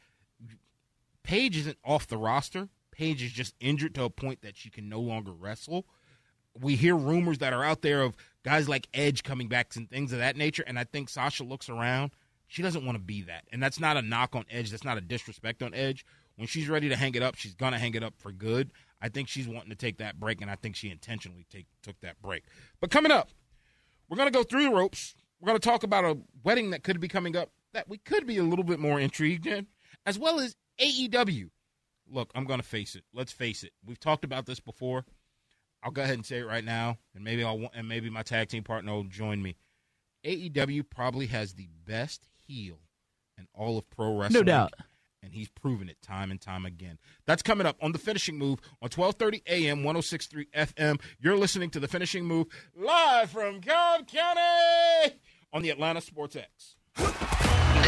Paige 1.25 1.57
isn't 1.57 1.79
off 1.85 2.07
the 2.07 2.19
roster. 2.19 2.69
Paige 2.93 3.23
is 3.23 3.33
just 3.33 3.55
injured 3.59 3.95
to 3.97 4.05
a 4.05 4.11
point 4.11 4.43
that 4.43 4.57
she 4.57 4.71
can 4.71 4.89
no 4.89 5.01
longer 5.01 5.33
wrestle. 5.33 5.87
We 6.57 6.77
hear 6.77 6.95
rumors 6.95 7.39
that 7.39 7.53
are 7.53 7.65
out 7.65 7.83
there 7.83 8.03
of 8.03 8.15
guys 8.45 8.69
like 8.69 8.89
Edge 8.95 9.25
coming 9.25 9.49
back 9.49 9.75
and 9.75 9.91
things 9.91 10.13
of 10.13 10.19
that 10.19 10.37
nature. 10.37 10.63
And 10.65 10.79
I 10.79 10.85
think 10.85 11.09
Sasha 11.09 11.43
looks 11.43 11.69
around. 11.69 12.13
She 12.47 12.63
doesn't 12.63 12.85
want 12.85 12.97
to 12.97 13.03
be 13.03 13.23
that. 13.23 13.45
And 13.51 13.61
that's 13.61 13.81
not 13.81 13.97
a 13.97 14.03
knock 14.03 14.37
on 14.37 14.45
Edge. 14.51 14.71
That's 14.71 14.85
not 14.85 14.99
a 14.99 15.01
disrespect 15.01 15.63
on 15.63 15.75
Edge. 15.75 16.07
When 16.37 16.47
she's 16.47 16.69
ready 16.69 16.89
to 16.89 16.97
hang 16.97 17.15
it 17.15 17.23
up, 17.23 17.37
she's 17.37 17.55
going 17.55 17.73
to 17.73 17.79
hang 17.79 17.95
it 17.95 18.05
up 18.05 18.15
for 18.19 18.31
good. 18.31 18.71
I 19.01 19.09
think 19.09 19.29
she's 19.29 19.49
wanting 19.49 19.71
to 19.71 19.77
take 19.77 19.99
that 19.99 20.19
break, 20.19 20.41
and 20.41 20.51
I 20.51 20.57
think 20.57 20.77
she 20.77 20.91
intentionally 20.91 21.47
take, 21.51 21.67
took 21.83 22.01
that 22.01 22.21
break. 22.23 22.45
But 22.81 22.91
coming 22.91 23.13
up, 23.13 23.31
we're 24.09 24.17
going 24.17 24.33
to 24.33 24.37
go 24.37 24.43
through 24.43 24.65
the 24.65 24.71
ropes. 24.71 25.15
We're 25.41 25.47
going 25.47 25.59
to 25.59 25.69
talk 25.69 25.83
about 25.83 26.05
a 26.05 26.19
wedding 26.43 26.71
that 26.71 26.83
could 26.83 27.01
be 27.01 27.09
coming 27.09 27.37
up 27.37 27.51
that 27.73 27.89
we 27.89 27.99
could 27.99 28.27
be 28.27 28.39
a 28.39 28.43
little 28.43 28.65
bit 28.65 28.79
more 28.79 28.99
intrigued 28.99 29.47
in, 29.47 29.67
as 30.07 30.19
well 30.19 30.41
as 30.41 30.57
AEW. 30.81 31.51
Look, 32.11 32.31
I'm 32.35 32.45
going 32.45 32.61
to 32.61 32.67
face 32.67 32.95
it. 32.95 33.05
Let's 33.15 33.33
face 33.33 33.65
it. 33.65 33.73
We've 33.85 33.99
talked 34.01 34.25
about 34.25 34.47
this 34.47 34.61
before. 34.61 35.05
I'll 35.83 35.91
go 35.91 36.03
ahead 36.03 36.15
and 36.15 36.25
say 36.25 36.39
it 36.39 36.47
right 36.47 36.65
now, 36.65 36.99
and 37.15 37.23
maybe 37.25 37.45
I'll 37.45 37.69
and 37.75 37.89
maybe 37.89 38.09
my 38.09 38.23
tag 38.23 38.49
team 38.49 38.63
partner 38.63 38.93
will 38.93 39.05
join 39.05 39.43
me. 39.43 39.57
AEW 40.25 40.89
probably 40.89 41.27
has 41.27 41.55
the 41.55 41.69
best 41.87 42.27
heel 42.47 42.79
in 43.37 43.47
all 43.55 43.77
of 43.79 43.89
pro 43.91 44.17
wrestling. 44.17 44.41
No 44.41 44.45
doubt. 44.45 44.73
And 45.23 45.33
he's 45.33 45.49
proven 45.49 45.89
it 45.89 46.01
time 46.03 46.31
and 46.31 46.41
time 46.41 46.67
again. 46.67 46.99
That's 47.27 47.43
coming 47.43 47.67
up 47.67 47.77
on 47.81 47.93
the 47.93 47.99
finishing 47.99 48.39
move 48.39 48.61
on 48.83 48.91
1230 48.95 49.43
AM 49.47 49.83
1063 49.83 50.49
FM. 50.55 51.01
You're 51.19 51.37
listening 51.37 51.71
to 51.71 51.81
the 51.81 51.89
finishing 51.89 52.25
move 52.25 52.47
live 52.77 53.31
from 53.31 53.61
Cobb 53.63 54.07
County 54.07 55.15
on 55.53 55.63
the 55.63 55.71
Atlanta 55.71 56.01
Sports 56.03 56.37
X. 56.37 56.77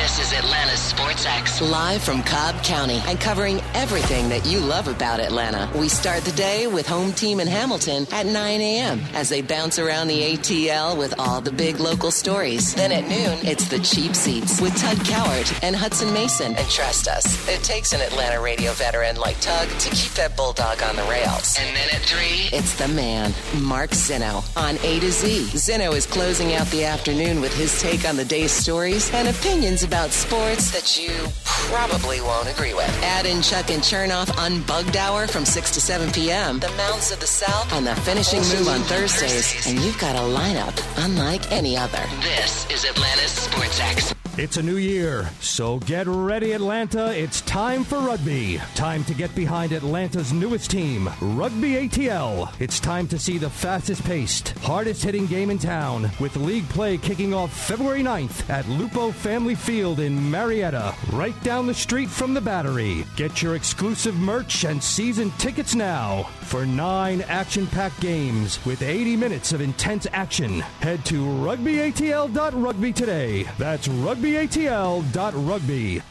This 0.06 0.32
is 0.32 0.38
Atlanta's 0.38 0.78
Sports 0.78 1.26
X, 1.26 1.60
live 1.60 2.00
from 2.00 2.22
Cobb 2.22 2.62
County 2.62 3.02
and 3.06 3.18
covering 3.18 3.60
everything 3.74 4.28
that 4.28 4.46
you 4.46 4.60
love 4.60 4.86
about 4.86 5.18
Atlanta. 5.18 5.68
We 5.76 5.88
start 5.88 6.22
the 6.22 6.30
day 6.30 6.68
with 6.68 6.86
home 6.86 7.12
team 7.12 7.40
in 7.40 7.48
Hamilton 7.48 8.06
at 8.12 8.24
9 8.24 8.60
a.m. 8.60 9.00
as 9.14 9.28
they 9.28 9.42
bounce 9.42 9.80
around 9.80 10.06
the 10.06 10.36
ATL 10.36 10.96
with 10.96 11.18
all 11.18 11.40
the 11.40 11.50
big 11.50 11.80
local 11.80 12.12
stories. 12.12 12.72
Then 12.72 12.92
at 12.92 13.02
noon, 13.08 13.44
it's 13.44 13.68
the 13.68 13.80
cheap 13.80 14.14
seats 14.14 14.60
with 14.60 14.76
Tug 14.76 14.96
Cowart 14.98 15.58
and 15.64 15.74
Hudson 15.74 16.12
Mason. 16.12 16.54
And 16.54 16.68
trust 16.70 17.08
us, 17.08 17.48
it 17.48 17.64
takes 17.64 17.92
an 17.92 18.00
Atlanta 18.00 18.40
radio 18.40 18.70
veteran 18.74 19.16
like 19.16 19.40
Tug 19.40 19.68
to 19.68 19.90
keep 19.90 20.12
that 20.12 20.36
bulldog 20.36 20.84
on 20.84 20.94
the 20.94 21.02
rails. 21.10 21.58
And 21.58 21.76
then 21.76 21.88
at 21.92 22.02
3, 22.02 22.56
it's 22.56 22.76
the 22.76 22.86
man, 22.86 23.34
Mark 23.60 23.92
Zeno, 23.92 24.44
on 24.54 24.76
A 24.84 25.00
to 25.00 25.10
Z. 25.10 25.46
Zeno 25.58 25.94
is 25.94 26.06
closing 26.06 26.54
out 26.54 26.68
the 26.68 26.84
afternoon 26.84 27.40
with 27.40 27.52
his 27.56 27.82
take 27.82 28.08
on 28.08 28.16
the 28.16 28.24
day's 28.24 28.52
stories 28.52 29.12
and 29.12 29.26
opinions 29.26 29.82
about 29.82 29.95
sports 30.04 30.70
that 30.72 30.98
you 31.00 31.10
probably 31.44 32.20
won't 32.20 32.48
agree 32.48 32.74
with. 32.74 32.88
Add 33.02 33.24
in 33.24 33.40
Chuck 33.40 33.70
and 33.70 33.82
Chernoff 33.82 34.30
Unbugged 34.36 34.96
Hour 34.96 35.26
from 35.26 35.44
6 35.44 35.70
to 35.72 35.80
7 35.80 36.12
p.m., 36.12 36.58
the 36.58 36.70
Mountains 36.72 37.10
of 37.10 37.20
the 37.20 37.26
South, 37.26 37.72
and 37.72 37.86
the 37.86 37.96
finishing 37.96 38.40
move 38.40 38.68
on 38.68 38.80
Thursdays. 38.82 39.66
And 39.66 39.78
you've 39.80 39.98
got 39.98 40.14
a 40.14 40.20
lineup 40.20 40.76
unlike 41.04 41.50
any 41.50 41.76
other. 41.76 42.04
This 42.20 42.68
is 42.70 42.84
Atlanta's 42.84 43.32
Sports 43.32 43.80
X. 43.80 44.15
It's 44.38 44.58
a 44.58 44.62
new 44.62 44.76
year, 44.76 45.30
so 45.40 45.78
get 45.78 46.06
ready, 46.06 46.52
Atlanta. 46.52 47.10
It's 47.18 47.40
time 47.40 47.84
for 47.84 47.98
rugby. 48.00 48.60
Time 48.74 49.02
to 49.04 49.14
get 49.14 49.34
behind 49.34 49.72
Atlanta's 49.72 50.30
newest 50.30 50.70
team, 50.70 51.08
Rugby 51.22 51.88
ATL. 51.88 52.52
It's 52.60 52.78
time 52.78 53.08
to 53.08 53.18
see 53.18 53.38
the 53.38 53.48
fastest 53.48 54.04
paced, 54.04 54.50
hardest 54.58 55.02
hitting 55.02 55.24
game 55.24 55.48
in 55.48 55.58
town, 55.58 56.10
with 56.20 56.36
league 56.36 56.68
play 56.68 56.98
kicking 56.98 57.32
off 57.32 57.50
February 57.50 58.02
9th 58.02 58.50
at 58.50 58.68
Lupo 58.68 59.10
Family 59.10 59.54
Field 59.54 60.00
in 60.00 60.30
Marietta, 60.30 60.94
right 61.12 61.42
down 61.42 61.66
the 61.66 61.72
street 61.72 62.10
from 62.10 62.34
the 62.34 62.40
Battery. 62.42 63.06
Get 63.16 63.40
your 63.40 63.54
exclusive 63.54 64.16
merch 64.16 64.64
and 64.64 64.82
season 64.82 65.30
tickets 65.38 65.74
now 65.74 66.24
for 66.42 66.66
nine 66.66 67.22
action 67.22 67.66
packed 67.66 68.00
games 68.02 68.62
with 68.66 68.82
80 68.82 69.16
minutes 69.16 69.54
of 69.54 69.62
intense 69.62 70.06
action. 70.12 70.60
Head 70.80 71.06
to 71.06 71.24
rugbyatl.rugby 71.24 72.92
today. 72.92 73.46
That's 73.56 73.88
rugbyatl.rugby. 74.26 76.02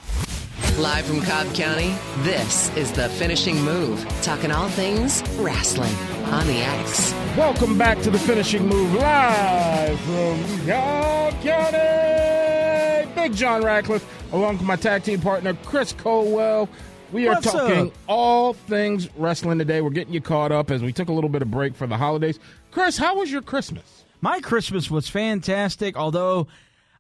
Live 0.80 1.06
from 1.06 1.22
Cobb 1.22 1.54
County, 1.54 1.94
this 2.20 2.76
is 2.76 2.92
the 2.92 3.08
finishing 3.10 3.62
move. 3.62 4.06
Talking 4.22 4.52
all 4.52 4.68
things 4.70 5.24
wrestling 5.38 5.94
on 6.26 6.46
the 6.48 6.58
X. 6.58 7.14
Welcome 7.38 7.78
back 7.78 8.02
to 8.02 8.10
the 8.10 8.20
finishing 8.20 8.68
move 8.68 8.94
live 8.94 10.00
from 10.02 10.68
Cobb 10.68 11.34
County. 11.42 13.12
Big 13.16 13.34
John 13.34 13.64
Ratcliffe, 13.64 14.06
along 14.34 14.58
with 14.58 14.68
my 14.68 14.76
tag 14.76 15.04
team 15.04 15.22
partner 15.22 15.54
Chris 15.66 15.94
Culwell. 15.94 16.68
We 17.14 17.28
are 17.28 17.36
What's 17.36 17.52
talking 17.52 17.88
up? 17.88 17.94
all 18.08 18.54
things 18.54 19.10
wrestling 19.16 19.60
today. 19.60 19.80
We're 19.80 19.92
getting 19.92 20.14
you 20.14 20.22
caught 20.22 20.52
up 20.52 20.72
as 20.72 20.82
we 20.82 20.92
took 20.92 21.08
a 21.08 21.14
little 21.14 21.30
bit 21.30 21.42
of 21.42 21.52
break 21.52 21.74
for 21.76 21.88
the 21.88 21.96
holidays. 21.98 22.40
Chris, 22.72 22.98
how 22.98 23.18
was 23.18 23.32
your 23.32 23.42
Christmas? 23.42 24.04
My 24.22 24.40
Christmas 24.42 24.90
was 24.92 25.08
fantastic, 25.08 25.96
although 25.96 26.48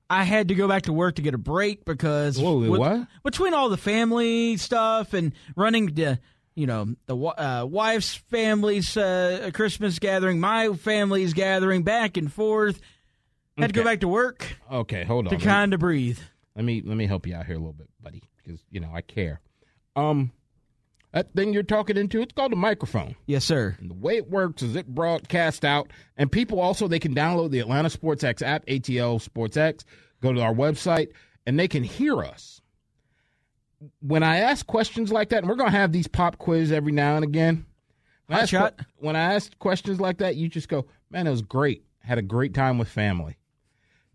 I 0.10 0.24
had 0.24 0.50
to 0.50 0.56
go 0.56 0.68
back 0.68 0.84
to 0.84 0.94
work 0.94 1.16
to 1.16 1.22
get 1.22 1.34
a 1.34 1.38
break 1.40 1.84
because 1.86 2.40
Whoa, 2.40 2.70
what? 2.78 3.08
between 3.24 3.54
all 3.54 3.70
the 3.70 3.78
family 3.78 4.58
stuff 4.58 5.14
and 5.14 5.34
running 5.56 5.88
the 5.88 6.20
you 6.54 6.68
know 6.68 6.96
the 7.08 7.18
uh, 7.18 7.66
wife's 7.66 8.14
family's 8.16 8.96
uh, 8.96 9.50
Christmas 9.54 10.00
gathering, 10.00 10.40
my 10.40 10.74
family's 10.74 11.34
gathering, 11.34 11.84
back 11.84 12.18
and 12.18 12.32
forth. 12.32 12.80
Had 13.58 13.68
to 13.68 13.74
go 13.74 13.84
back 13.86 14.02
to 14.02 14.08
work 14.10 14.58
Okay, 14.72 15.04
hold 15.06 15.28
on. 15.28 15.38
to 15.38 15.44
kind 15.44 15.74
of 15.74 15.80
breathe. 15.80 16.20
let 16.56 16.66
me 16.66 16.82
let 16.86 16.98
me 16.98 17.08
help 17.08 17.26
you 17.26 17.34
out 17.36 17.46
here 17.46 17.56
a 17.56 17.60
little 17.60 17.74
bit, 17.74 17.88
buddy, 18.02 18.22
because 18.44 18.60
you 18.70 18.80
know 18.80 18.90
I 18.94 19.02
care. 19.02 19.40
Um, 19.96 20.32
that 21.16 21.34
thing 21.34 21.54
you're 21.54 21.64
talking 21.64 21.96
into, 21.96 22.22
it's 22.22 22.34
called 22.34 22.52
a 22.52 22.58
microphone. 22.58 23.16
Yes, 23.26 23.46
sir. 23.46 23.78
And 23.80 23.90
the 23.90 23.96
way 23.96 24.18
it 24.18 24.30
works 24.30 24.62
is 24.62 24.76
it 24.76 24.86
broadcasts 24.86 25.64
out, 25.64 25.90
and 26.18 26.30
people 26.30 26.60
also 26.60 26.90
they 26.90 27.00
can 27.00 27.16
download 27.16 27.52
the 27.52 27.60
Atlanta 27.60 27.90
Sports 27.90 28.22
X 28.26 28.42
app, 28.42 28.66
ATL 28.66 29.22
Sports 29.22 29.56
X, 29.56 29.86
go 30.22 30.34
to 30.34 30.42
our 30.42 30.54
website, 30.54 31.08
and 31.48 31.58
they 31.58 31.70
can 31.70 31.84
hear 31.84 32.20
us. 32.20 32.60
When 34.02 34.24
I 34.24 34.40
ask 34.40 34.68
questions 34.68 35.10
like 35.10 35.30
that, 35.30 35.40
and 35.40 35.48
we're 35.48 35.56
gonna 35.56 35.72
have 35.72 35.94
these 35.94 36.08
pop 36.08 36.38
quiz 36.38 36.70
every 36.74 36.92
now 36.92 37.16
and 37.16 37.24
again. 37.24 37.66
When 38.28 38.36
I 38.36 38.40
Hot 38.40 38.44
ask 38.44 38.52
shot. 38.52 38.80
When 38.98 39.16
I 39.16 39.36
ask 39.36 39.58
questions 39.58 40.02
like 40.02 40.18
that, 40.18 40.36
you 40.36 40.50
just 40.50 40.68
go, 40.68 40.86
"Man, 41.10 41.28
it 41.28 41.32
was 41.32 41.42
great. 41.42 41.86
Had 42.00 42.18
a 42.18 42.24
great 42.24 42.54
time 42.54 42.78
with 42.78 42.90
family." 42.90 43.38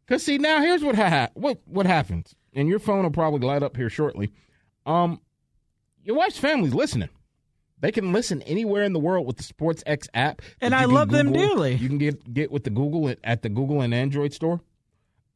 Cause 0.07 0.23
see, 0.23 0.37
now 0.37 0.61
here's 0.61 0.83
what 0.83 0.97
ha- 0.97 1.31
what 1.33 1.61
what 1.65 1.87
happens, 1.87 2.35
and 2.53 2.69
your 2.69 2.79
phone 2.79 3.05
will 3.05 3.11
probably 3.11 3.47
light 3.47 3.63
up 3.63 3.75
here 3.77 3.89
shortly. 3.89 4.33
Um, 4.85 5.21
your 6.11 6.18
wife's 6.18 6.38
family's 6.38 6.75
listening. 6.75 7.09
They 7.79 7.92
can 7.92 8.12
listen 8.12 8.42
anywhere 8.42 8.83
in 8.83 8.92
the 8.92 8.99
world 8.99 9.29
with 9.29 9.37
the 9.37 9.44
Sports 9.44 9.85
X 9.87 10.09
app. 10.12 10.42
And 10.61 10.75
I 10.75 10.87
love 10.87 11.11
them 11.11 11.33
dearly. 11.33 11.77
You 11.77 11.87
can 11.87 11.99
get 11.99 12.35
get 12.35 12.51
with 12.51 12.64
the 12.64 12.70
Google 12.70 13.09
at, 13.09 13.20
at 13.23 13.42
the 13.42 13.49
Google 13.49 13.81
and 13.81 13.94
Android 13.94 14.33
store, 14.33 14.61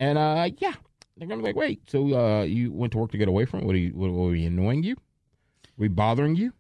and 0.01 0.19
uh, 0.19 0.51
yeah, 0.59 0.73
they're 1.17 1.29
gonna 1.29 1.43
be 1.43 1.47
like, 1.47 1.57
wait, 1.57 1.89
so 1.89 2.13
uh, 2.13 2.43
you 2.43 2.73
went 2.73 2.93
to 2.93 2.99
work 2.99 3.13
to 3.13 3.19
get 3.19 3.29
away 3.29 3.45
from? 3.45 3.61
it? 3.61 3.67
What 3.67 3.77
are 3.77 3.79
you? 3.79 3.93
What, 3.95 4.11
were 4.11 4.31
we 4.31 4.45
annoying 4.47 4.83
you? 4.83 4.97
Were 5.77 5.83
we 5.85 5.89
bothering 5.89 6.35
you? 6.35 6.53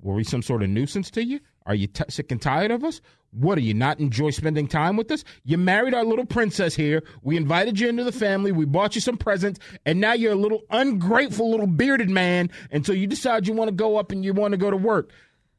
Were 0.00 0.14
we 0.14 0.22
some 0.22 0.42
sort 0.42 0.62
of 0.62 0.70
nuisance 0.70 1.10
to 1.10 1.24
you? 1.24 1.40
Are 1.66 1.74
you 1.74 1.88
t- 1.88 2.04
sick 2.08 2.30
and 2.30 2.40
tired 2.40 2.70
of 2.70 2.84
us? 2.84 3.00
What 3.32 3.56
do 3.56 3.60
you 3.60 3.74
not 3.74 3.98
enjoy 3.98 4.30
spending 4.30 4.68
time 4.68 4.96
with 4.96 5.10
us? 5.10 5.24
You 5.44 5.58
married 5.58 5.94
our 5.94 6.04
little 6.04 6.24
princess 6.24 6.74
here. 6.74 7.02
We 7.22 7.36
invited 7.36 7.78
you 7.78 7.88
into 7.88 8.04
the 8.04 8.12
family. 8.12 8.52
We 8.52 8.64
bought 8.64 8.94
you 8.94 9.00
some 9.00 9.18
presents, 9.18 9.60
and 9.84 10.00
now 10.00 10.14
you're 10.14 10.32
a 10.32 10.36
little 10.36 10.62
ungrateful 10.70 11.50
little 11.50 11.66
bearded 11.66 12.08
man. 12.08 12.50
And 12.70 12.86
so 12.86 12.92
you 12.92 13.06
decide 13.06 13.46
you 13.46 13.52
want 13.52 13.68
to 13.68 13.74
go 13.74 13.96
up 13.96 14.12
and 14.12 14.24
you 14.24 14.32
want 14.32 14.52
to 14.52 14.58
go 14.58 14.70
to 14.70 14.76
work. 14.76 15.10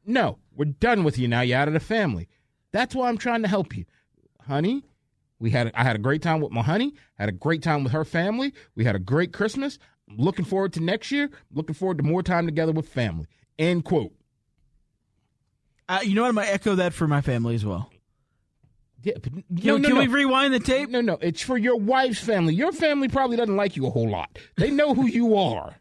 No, 0.05 0.39
we're 0.55 0.65
done 0.65 1.03
with 1.03 1.19
you 1.19 1.27
now. 1.27 1.41
You're 1.41 1.59
out 1.59 1.67
of 1.67 1.73
the 1.73 1.79
family. 1.79 2.29
That's 2.71 2.95
why 2.95 3.09
I'm 3.09 3.17
trying 3.17 3.41
to 3.43 3.47
help 3.47 3.75
you, 3.75 3.85
honey. 4.41 4.83
We 5.39 5.51
had 5.51 5.71
I 5.75 5.83
had 5.83 5.95
a 5.95 5.99
great 5.99 6.21
time 6.21 6.41
with 6.41 6.51
my 6.51 6.63
honey. 6.63 6.93
Had 7.15 7.29
a 7.29 7.33
great 7.33 7.61
time 7.61 7.83
with 7.83 7.93
her 7.93 8.05
family. 8.05 8.53
We 8.75 8.85
had 8.85 8.95
a 8.95 8.99
great 8.99 9.33
Christmas. 9.33 9.77
I'm 10.09 10.17
looking 10.17 10.45
forward 10.45 10.73
to 10.73 10.79
next 10.79 11.11
year. 11.11 11.29
Looking 11.51 11.75
forward 11.75 11.97
to 11.97 12.03
more 12.03 12.23
time 12.23 12.45
together 12.45 12.71
with 12.71 12.87
family. 12.87 13.27
End 13.59 13.83
quote. 13.83 14.13
Uh, 15.89 15.99
you 16.03 16.15
know 16.15 16.23
what? 16.23 16.29
I'm 16.29 16.35
gonna 16.35 16.47
echo 16.47 16.75
that 16.75 16.93
for 16.93 17.07
my 17.07 17.21
family 17.21 17.55
as 17.55 17.65
well. 17.65 17.89
Yeah, 19.03 19.13
but 19.21 19.31
Can, 19.31 19.43
no, 19.49 19.77
no, 19.77 19.87
can 19.87 19.95
no. 19.95 20.01
we 20.01 20.07
rewind 20.07 20.53
the 20.53 20.59
tape? 20.59 20.89
No, 20.89 21.01
no, 21.01 21.17
it's 21.21 21.41
for 21.41 21.57
your 21.57 21.77
wife's 21.77 22.19
family. 22.19 22.53
Your 22.55 22.71
family 22.71 23.07
probably 23.07 23.37
doesn't 23.37 23.55
like 23.55 23.75
you 23.77 23.85
a 23.85 23.89
whole 23.89 24.09
lot. 24.09 24.37
They 24.57 24.71
know 24.71 24.93
who 24.93 25.05
you 25.07 25.37
are. 25.37 25.75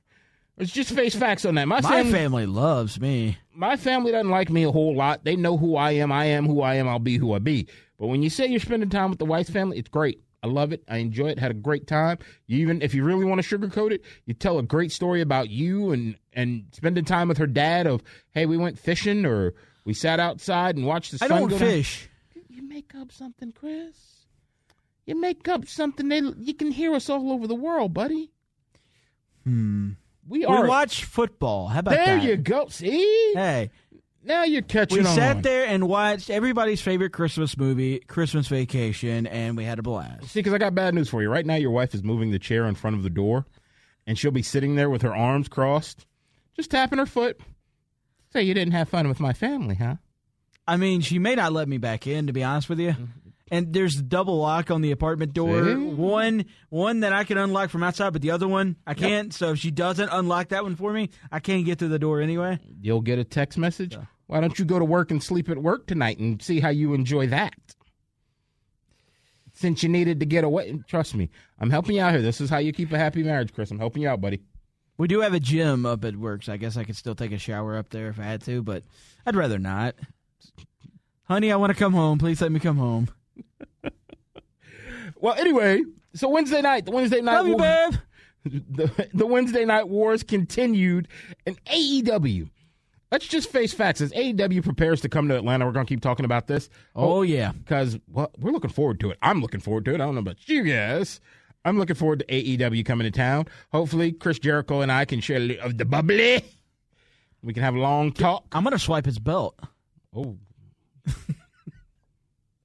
Let's 0.59 0.71
just 0.71 0.90
face 0.92 1.14
facts 1.14 1.45
on 1.45 1.55
that. 1.57 1.66
My, 1.66 1.81
My 1.81 1.90
family, 1.90 2.12
family 2.12 2.47
loves 2.47 3.01
me. 3.01 3.38
my 3.55 3.77
family 3.77 4.12
doesn't 4.12 4.31
like 4.31 4.49
me 4.49 4.64
a 4.64 4.71
whole 4.71 4.95
lot. 4.95 5.25
They 5.25 5.35
know 5.37 5.57
who 5.57 5.77
I 5.77 5.92
am. 5.92 6.12
I 6.12 6.27
am 6.27 6.47
who 6.47 6.62
I 6.62 6.75
am. 6.77 6.88
I'll 6.88 6.99
be 6.99 7.16
who 7.16 7.33
I 7.35 7.38
be. 7.40 7.66
But 7.99 8.07
when 8.09 8.23
you 8.23 8.31
say 8.31 8.47
you're 8.47 8.61
spending 8.61 8.90
time 8.90 9.11
with 9.11 9.19
the 9.19 9.25
wife's 9.27 9.51
family, 9.51 9.79
it's 9.79 9.88
great. 9.88 10.23
I 10.42 10.47
love 10.47 10.73
it. 10.73 10.83
I 10.88 10.99
enjoy 10.99 11.29
it. 11.29 11.38
Had 11.38 11.51
a 11.51 11.55
great 11.55 11.87
time. 11.87 12.19
You 12.47 12.59
even, 12.59 12.81
if 12.81 12.95
you 12.95 13.03
really 13.03 13.25
want 13.25 13.42
to 13.42 13.59
sugarcoat 13.59 13.90
it, 13.92 14.03
you 14.27 14.35
tell 14.35 14.59
a 14.59 14.62
great 14.62 14.92
story 14.92 15.21
about 15.21 15.49
you 15.51 15.90
and 15.92 16.16
and 16.33 16.66
spending 16.73 17.05
time 17.05 17.29
with 17.29 17.38
her 17.38 17.47
dad. 17.47 17.87
Of 17.87 18.03
hey, 18.33 18.47
we 18.47 18.57
went 18.57 18.79
fishing 18.79 19.27
or 19.27 19.55
we 19.87 19.94
sat 19.94 20.20
outside 20.20 20.77
and 20.77 20.85
watched 20.87 21.12
the 21.12 21.25
I 21.25 21.29
sun 21.29 21.40
don't 21.40 21.49
go 21.49 21.59
down. 21.59 21.68
fish. 21.68 22.09
You 22.51 22.62
make 22.68 22.94
up 22.94 23.11
something, 23.11 23.53
Chris. 23.53 23.96
You 25.07 25.18
make 25.18 25.49
up 25.49 25.66
something. 25.66 26.09
They 26.09 26.20
you 26.38 26.53
can 26.53 26.70
hear 26.70 26.92
us 26.94 27.09
all 27.09 27.33
over 27.33 27.46
the 27.46 27.55
world, 27.55 27.94
buddy. 27.94 28.31
Hmm. 29.44 29.90
We 30.29 30.44
are. 30.44 30.62
We 30.62 30.68
watch 30.68 31.05
football. 31.05 31.68
How 31.68 31.79
about 31.79 31.92
there 31.94 32.16
that? 32.16 32.25
you 32.25 32.37
go. 32.37 32.66
See, 32.68 33.33
Hey, 33.35 33.70
now 34.25 34.42
you're 34.42 34.62
catching 34.62 34.99
we 35.05 35.07
on. 35.09 35.14
sat 35.14 35.42
there 35.44 35.66
and 35.66 35.88
watched 35.88 36.31
everybody's 36.31 36.81
favorite 36.81 37.11
Christmas 37.12 37.57
movie, 37.57 38.01
Christmas 38.01 38.49
Vacation, 38.49 39.29
and 39.29 39.57
we 39.57 39.62
had 39.64 39.79
a 39.79 39.83
blast. 39.83 40.25
See, 40.31 40.40
because 40.40 40.53
I 40.53 40.59
got 40.59 40.75
bad 40.75 40.94
news 40.94 41.09
for 41.09 41.22
you. 41.22 41.31
Right 41.31 41.46
now, 41.46 41.55
your 41.55 41.70
wife 41.70 41.94
is 41.94 42.03
moving 42.03 42.33
the 42.33 42.40
chair 42.40 42.66
in 42.66 42.75
front 42.75 42.96
of 42.96 43.05
the 43.05 43.11
door, 43.11 43.46
and 44.05 44.18
she'll 44.18 44.33
be 44.33 44.42
sitting 44.42 44.75
there 44.75 44.90
with 44.90 45.03
her 45.03 45.14
arms 45.14 45.46
crossed, 45.46 46.07
just 46.57 46.72
tapping 46.72 46.99
her 46.99 47.07
foot. 47.07 47.38
Say 48.37 48.42
you 48.42 48.53
didn't 48.53 48.75
have 48.75 48.90
fun 48.90 49.09
with 49.09 49.18
my 49.18 49.33
family, 49.33 49.77
huh? 49.77 49.94
I 50.68 50.77
mean, 50.77 51.01
she 51.01 51.18
may 51.18 51.37
not 51.37 51.55
let 51.55 51.68
me 51.68 51.79
back 51.79 52.07
in, 52.07 52.27
to 52.27 52.35
be 52.35 52.44
honest 52.44 52.68
with 52.68 52.79
you. 52.79 52.94
And 53.51 53.72
there's 53.72 53.96
a 53.96 54.03
double 54.03 54.37
lock 54.37 54.70
on 54.70 54.83
the 54.83 54.90
apartment 54.90 55.33
door. 55.33 55.64
See? 55.64 55.75
One, 55.75 56.44
one 56.68 57.01
that 57.01 57.14
I 57.14 57.25
can 57.25 57.38
unlock 57.38 57.70
from 57.70 57.83
outside, 57.83 58.12
but 58.12 58.20
the 58.20 58.33
other 58.33 58.46
one 58.46 58.77
I 58.87 58.92
can't. 58.92 59.33
So 59.33 59.53
if 59.53 59.59
she 59.59 59.70
doesn't 59.70 60.11
unlock 60.12 60.49
that 60.49 60.64
one 60.64 60.77
for 60.77 60.92
me, 60.92 61.09
I 61.33 61.40
can't 61.40 61.64
get 61.64 61.79
through 61.79 61.88
the 61.88 61.99
door 61.99 62.20
anyway. 62.20 62.59
You'll 62.79 63.01
get 63.01 63.18
a 63.18 63.25
text 63.25 63.57
message. 63.57 63.96
Why 64.27 64.40
don't 64.40 64.59
you 64.59 64.66
go 64.66 64.79
to 64.79 64.85
work 64.85 65.11
and 65.11 65.22
sleep 65.22 65.49
at 65.49 65.57
work 65.57 65.87
tonight 65.87 66.18
and 66.18 66.42
see 66.42 66.61
how 66.61 66.68
you 66.68 66.92
enjoy 66.92 67.29
that? 67.29 67.55
Since 69.55 69.83
you 69.83 69.88
needed 69.88 70.20
to 70.20 70.27
get 70.27 70.44
away, 70.44 70.79
trust 70.87 71.14
me, 71.14 71.31
I'm 71.59 71.70
helping 71.70 71.96
you 71.96 72.03
out 72.03 72.12
here. 72.12 72.20
This 72.20 72.42
is 72.42 72.51
how 72.51 72.59
you 72.59 72.75
keep 72.75 72.92
a 72.92 72.99
happy 72.99 73.22
marriage, 73.22 73.55
Chris. 73.55 73.70
I'm 73.70 73.79
helping 73.79 74.03
you 74.03 74.11
out, 74.11 74.20
buddy. 74.20 74.42
We 74.99 75.09
do 75.09 75.21
have 75.21 75.35
a 75.35 75.41
gym 75.41 75.85
up 75.85 76.05
at 76.05 76.17
work, 76.17 76.43
so 76.43 76.53
I 76.53 76.57
guess 76.57 76.77
I 76.77 76.85
could 76.85 76.97
still 76.97 77.15
take 77.15 77.33
a 77.33 77.39
shower 77.39 77.77
up 77.77 77.91
there 77.91 78.09
if 78.09 78.19
I 78.19 78.25
had 78.25 78.43
to, 78.43 78.63
but 78.63 78.83
I'd 79.27 79.37
rather 79.37 79.59
not. 79.59 79.95
Honey, 81.25 81.53
I 81.53 81.57
want 81.57 81.71
to 81.71 81.79
come 81.79 81.93
home. 81.93 82.19
Please 82.19 82.41
let 82.41 82.53
me 82.53 82.61
come 82.61 82.77
home. 82.79 83.09
Well, 85.21 85.35
anyway, 85.35 85.83
so 86.15 86.29
Wednesday 86.29 86.61
night, 86.61 86.85
the 86.85 86.91
Wednesday 86.91 87.21
night, 87.21 87.41
Love 87.41 87.49
war- 87.49 88.01
the, 88.45 89.09
the 89.15 89.27
Wednesday 89.27 89.65
night 89.65 89.89
wars 89.89 90.23
continued, 90.23 91.09
and 91.47 91.63
AEW. 91.65 92.51
Let's 93.11 93.27
just 93.27 93.51
face 93.51 93.73
facts. 93.73 94.01
As 94.01 94.13
AEW 94.13 94.63
prepares 94.63 95.01
to 95.03 95.09
come 95.09 95.29
to 95.29 95.37
Atlanta, 95.37 95.65
we're 95.65 95.73
going 95.73 95.87
to 95.87 95.89
keep 95.89 96.03
talking 96.03 96.25
about 96.25 96.49
this. 96.49 96.69
Oh, 96.95 97.23
yeah. 97.23 97.53
Oh, 97.55 97.59
because 97.59 97.99
well, 98.09 98.31
we're 98.39 98.51
looking 98.51 98.71
forward 98.71 99.01
to 99.01 99.11
it. 99.11 99.19
I'm 99.23 99.41
looking 99.41 99.61
forward 99.61 99.85
to 99.87 99.93
it. 99.93 99.95
I 99.95 99.99
don't 99.99 100.15
know 100.15 100.21
about 100.21 100.49
you 100.49 100.65
guys. 100.65 101.21
I'm 101.67 101.79
looking 101.79 101.97
forward 101.97 102.21
to 102.21 102.27
AEW 102.27 102.85
coming 102.87 103.05
to 103.05 103.11
town. 103.11 103.47
Hopefully, 103.73 104.13
Chris 104.13 104.39
Jericho 104.39 104.81
and 104.81 104.91
I 104.93 105.05
can 105.05 105.21
share 105.21 105.37
a 105.39 105.41
little 105.41 105.67
of 105.67 105.77
the 105.79 105.85
bubbly. 105.85 106.43
We 107.43 107.53
can 107.53 107.63
have 107.63 107.75
a 107.75 107.81
long 107.81 108.13
talk. 108.13 108.45
I'm 108.53 108.63
going 108.63 108.73
to 108.73 108.79
swipe 108.79 109.05
his 109.05 109.19
belt. 109.19 109.59
Oh, 110.15 110.37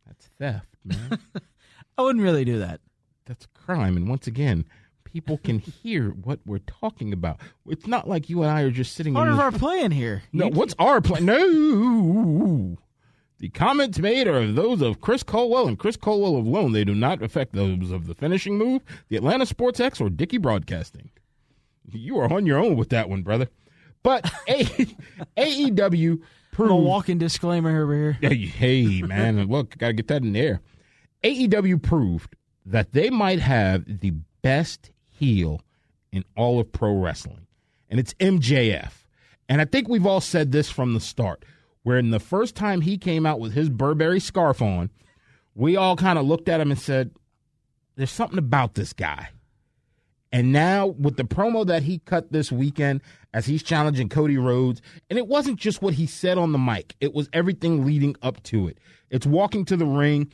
that's 0.05 0.27
theft, 0.39 0.67
man. 0.85 1.19
I 1.97 2.01
wouldn't 2.03 2.23
really 2.23 2.45
do 2.45 2.59
that. 2.59 2.79
that's 3.25 3.45
a 3.45 3.59
crime. 3.59 3.97
And 3.97 4.07
once 4.07 4.27
again, 4.27 4.65
people 5.03 5.37
can 5.37 5.59
hear 5.83 6.09
what 6.11 6.39
we're 6.45 6.59
talking 6.59 7.13
about. 7.13 7.39
It's 7.67 7.87
not 7.87 8.07
like 8.07 8.29
you 8.29 8.41
and 8.43 8.51
I 8.51 8.61
are 8.61 8.71
just 8.71 8.93
sitting 8.95 9.13
Part 9.13 9.27
in 9.27 9.33
of 9.33 9.39
our 9.39 9.51
plan 9.51 9.91
here. 9.91 10.23
No, 10.33 10.45
You- 10.45 10.51
what's 10.51 10.75
our 10.79 11.01
plan? 11.01 11.25
No. 11.25 12.77
The 13.41 13.49
comments 13.49 13.97
made 13.97 14.27
are 14.27 14.45
those 14.45 14.83
of 14.83 15.01
Chris 15.01 15.23
Culwell 15.23 15.67
and 15.67 15.79
Chris 15.79 15.97
Culwell 15.97 16.35
alone. 16.35 16.73
They 16.73 16.83
do 16.83 16.93
not 16.93 17.23
affect 17.23 17.53
those 17.53 17.89
of 17.89 18.05
the 18.05 18.13
finishing 18.13 18.55
move, 18.55 18.83
the 19.09 19.17
Atlanta 19.17 19.47
Sports 19.47 19.79
X, 19.79 19.99
or 19.99 20.11
Dickey 20.11 20.37
Broadcasting. 20.37 21.09
You 21.91 22.19
are 22.19 22.31
on 22.31 22.45
your 22.45 22.59
own 22.59 22.75
with 22.77 22.89
that 22.89 23.09
one, 23.09 23.23
brother. 23.23 23.49
But 24.03 24.31
A- 24.47 24.63
AEW 25.37 26.11
I'm 26.11 26.21
a 26.21 26.55
proved 26.55 26.85
walking 26.85 27.17
disclaimer 27.17 27.81
over 27.81 27.95
here. 27.95 28.17
Hey, 28.21 28.45
hey, 28.45 29.01
man, 29.01 29.43
look, 29.49 29.75
got 29.79 29.87
to 29.87 29.93
get 29.93 30.07
that 30.09 30.21
in 30.21 30.33
there. 30.33 30.61
AEW 31.23 31.81
proved 31.81 32.35
that 32.67 32.93
they 32.93 33.09
might 33.09 33.39
have 33.39 34.01
the 34.01 34.13
best 34.43 34.91
heel 35.09 35.61
in 36.11 36.23
all 36.37 36.59
of 36.59 36.71
pro 36.71 36.93
wrestling, 36.93 37.47
and 37.89 37.99
it's 37.99 38.13
MJF. 38.15 38.91
And 39.49 39.61
I 39.61 39.65
think 39.65 39.87
we've 39.87 40.05
all 40.05 40.21
said 40.21 40.51
this 40.51 40.69
from 40.69 40.93
the 40.93 40.99
start, 40.99 41.43
where 41.83 41.97
in 41.97 42.11
the 42.11 42.19
first 42.19 42.55
time 42.55 42.81
he 42.81 42.97
came 42.97 43.25
out 43.25 43.39
with 43.39 43.53
his 43.53 43.69
Burberry 43.69 44.19
scarf 44.19 44.61
on, 44.61 44.89
we 45.55 45.75
all 45.75 45.95
kind 45.95 46.17
of 46.17 46.25
looked 46.25 46.49
at 46.49 46.61
him 46.61 46.71
and 46.71 46.79
said, 46.79 47.11
There's 47.95 48.11
something 48.11 48.39
about 48.39 48.75
this 48.75 48.93
guy. 48.93 49.29
And 50.31 50.53
now 50.53 50.87
with 50.87 51.17
the 51.17 51.23
promo 51.23 51.65
that 51.67 51.83
he 51.83 51.99
cut 51.99 52.31
this 52.31 52.51
weekend 52.51 53.01
as 53.33 53.45
he's 53.45 53.63
challenging 53.63 54.07
Cody 54.07 54.37
Rhodes, 54.37 54.81
and 55.09 55.19
it 55.19 55.27
wasn't 55.27 55.59
just 55.59 55.81
what 55.81 55.95
he 55.95 56.05
said 56.05 56.37
on 56.37 56.53
the 56.53 56.57
mic, 56.57 56.95
it 57.01 57.13
was 57.13 57.29
everything 57.33 57.85
leading 57.85 58.15
up 58.21 58.41
to 58.43 58.67
it. 58.67 58.77
It's 59.09 59.25
walking 59.25 59.65
to 59.65 59.75
the 59.75 59.85
ring, 59.85 60.31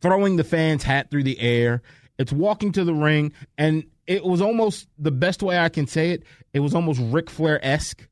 throwing 0.00 0.36
the 0.36 0.44
fan's 0.44 0.82
hat 0.82 1.10
through 1.10 1.22
the 1.22 1.38
air. 1.38 1.82
It's 2.18 2.32
walking 2.32 2.72
to 2.72 2.84
the 2.84 2.94
ring, 2.94 3.32
and 3.56 3.84
it 4.06 4.24
was 4.24 4.40
almost 4.40 4.88
the 4.98 5.12
best 5.12 5.42
way 5.42 5.58
I 5.58 5.68
can 5.68 5.86
say 5.86 6.10
it. 6.10 6.24
It 6.52 6.60
was 6.60 6.74
almost 6.74 7.00
Ric 7.00 7.30
Flair 7.30 7.64
esque, 7.64 8.08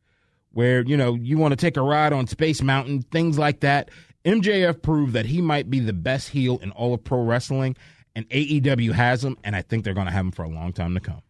where 0.53 0.83
you 0.83 0.97
know 0.97 1.15
you 1.15 1.39
want 1.39 1.53
to 1.53 1.57
take 1.57 1.77
a 1.77 1.83
ride 1.83 2.13
on 2.13 2.27
Space 2.27 2.63
Mountain, 2.63 3.03
things 3.03 3.39
like 3.39 3.61
that. 3.61 3.91
MJF 4.25 4.83
proved 4.83 5.15
that 5.15 5.27
he 5.27 5.41
might 5.41 5.69
be 5.69 5.81
the 5.81 5.93
best 5.93 6.29
heel 6.29 6.59
in 6.63 6.71
all 6.71 6.95
of 6.95 7.03
pro 7.03 7.23
wrestling, 7.23 7.77
and 8.15 8.29
AEW 8.29 8.93
has 8.93 9.25
him, 9.25 9.37
and 9.43 9.57
I 9.57 9.63
think 9.63 9.85
they're 9.85 9.95
going 9.95 10.07
to 10.07 10.13
have 10.13 10.27
him 10.27 10.33
for 10.33 10.45
a 10.45 10.49
long 10.49 10.73
time 10.73 10.95
to 10.95 11.01
come. 11.01 11.23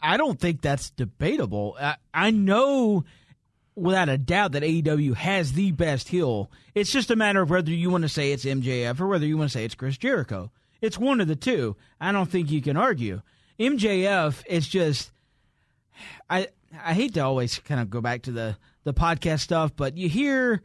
I 0.00 0.16
don't 0.16 0.38
think 0.38 0.60
that's 0.60 0.90
debatable. 0.90 1.76
I, 1.80 1.96
I 2.12 2.30
know 2.30 3.04
without 3.74 4.08
a 4.08 4.18
doubt 4.18 4.52
that 4.52 4.62
AEW 4.62 5.14
has 5.14 5.52
the 5.52 5.72
best 5.72 6.08
heel. 6.08 6.50
It's 6.74 6.92
just 6.92 7.10
a 7.10 7.16
matter 7.16 7.42
of 7.42 7.50
whether 7.50 7.70
you 7.70 7.90
want 7.90 8.02
to 8.02 8.08
say 8.08 8.32
it's 8.32 8.44
MJF 8.44 9.00
or 9.00 9.06
whether 9.06 9.26
you 9.26 9.38
want 9.38 9.50
to 9.50 9.56
say 9.56 9.64
it's 9.64 9.74
Chris 9.74 9.96
Jericho. 9.96 10.50
It's 10.80 10.98
one 10.98 11.20
of 11.20 11.28
the 11.28 11.36
two. 11.36 11.76
I 12.00 12.12
don't 12.12 12.30
think 12.30 12.50
you 12.50 12.60
can 12.60 12.76
argue. 12.76 13.22
MJF 13.58 14.44
is 14.46 14.68
just 14.68 15.10
I 16.28 16.48
I 16.72 16.94
hate 16.94 17.14
to 17.14 17.20
always 17.20 17.58
kind 17.58 17.80
of 17.80 17.90
go 17.90 18.00
back 18.00 18.22
to 18.22 18.32
the 18.32 18.56
the 18.84 18.94
podcast 18.94 19.40
stuff, 19.40 19.74
but 19.76 19.96
you 19.96 20.08
hear 20.08 20.62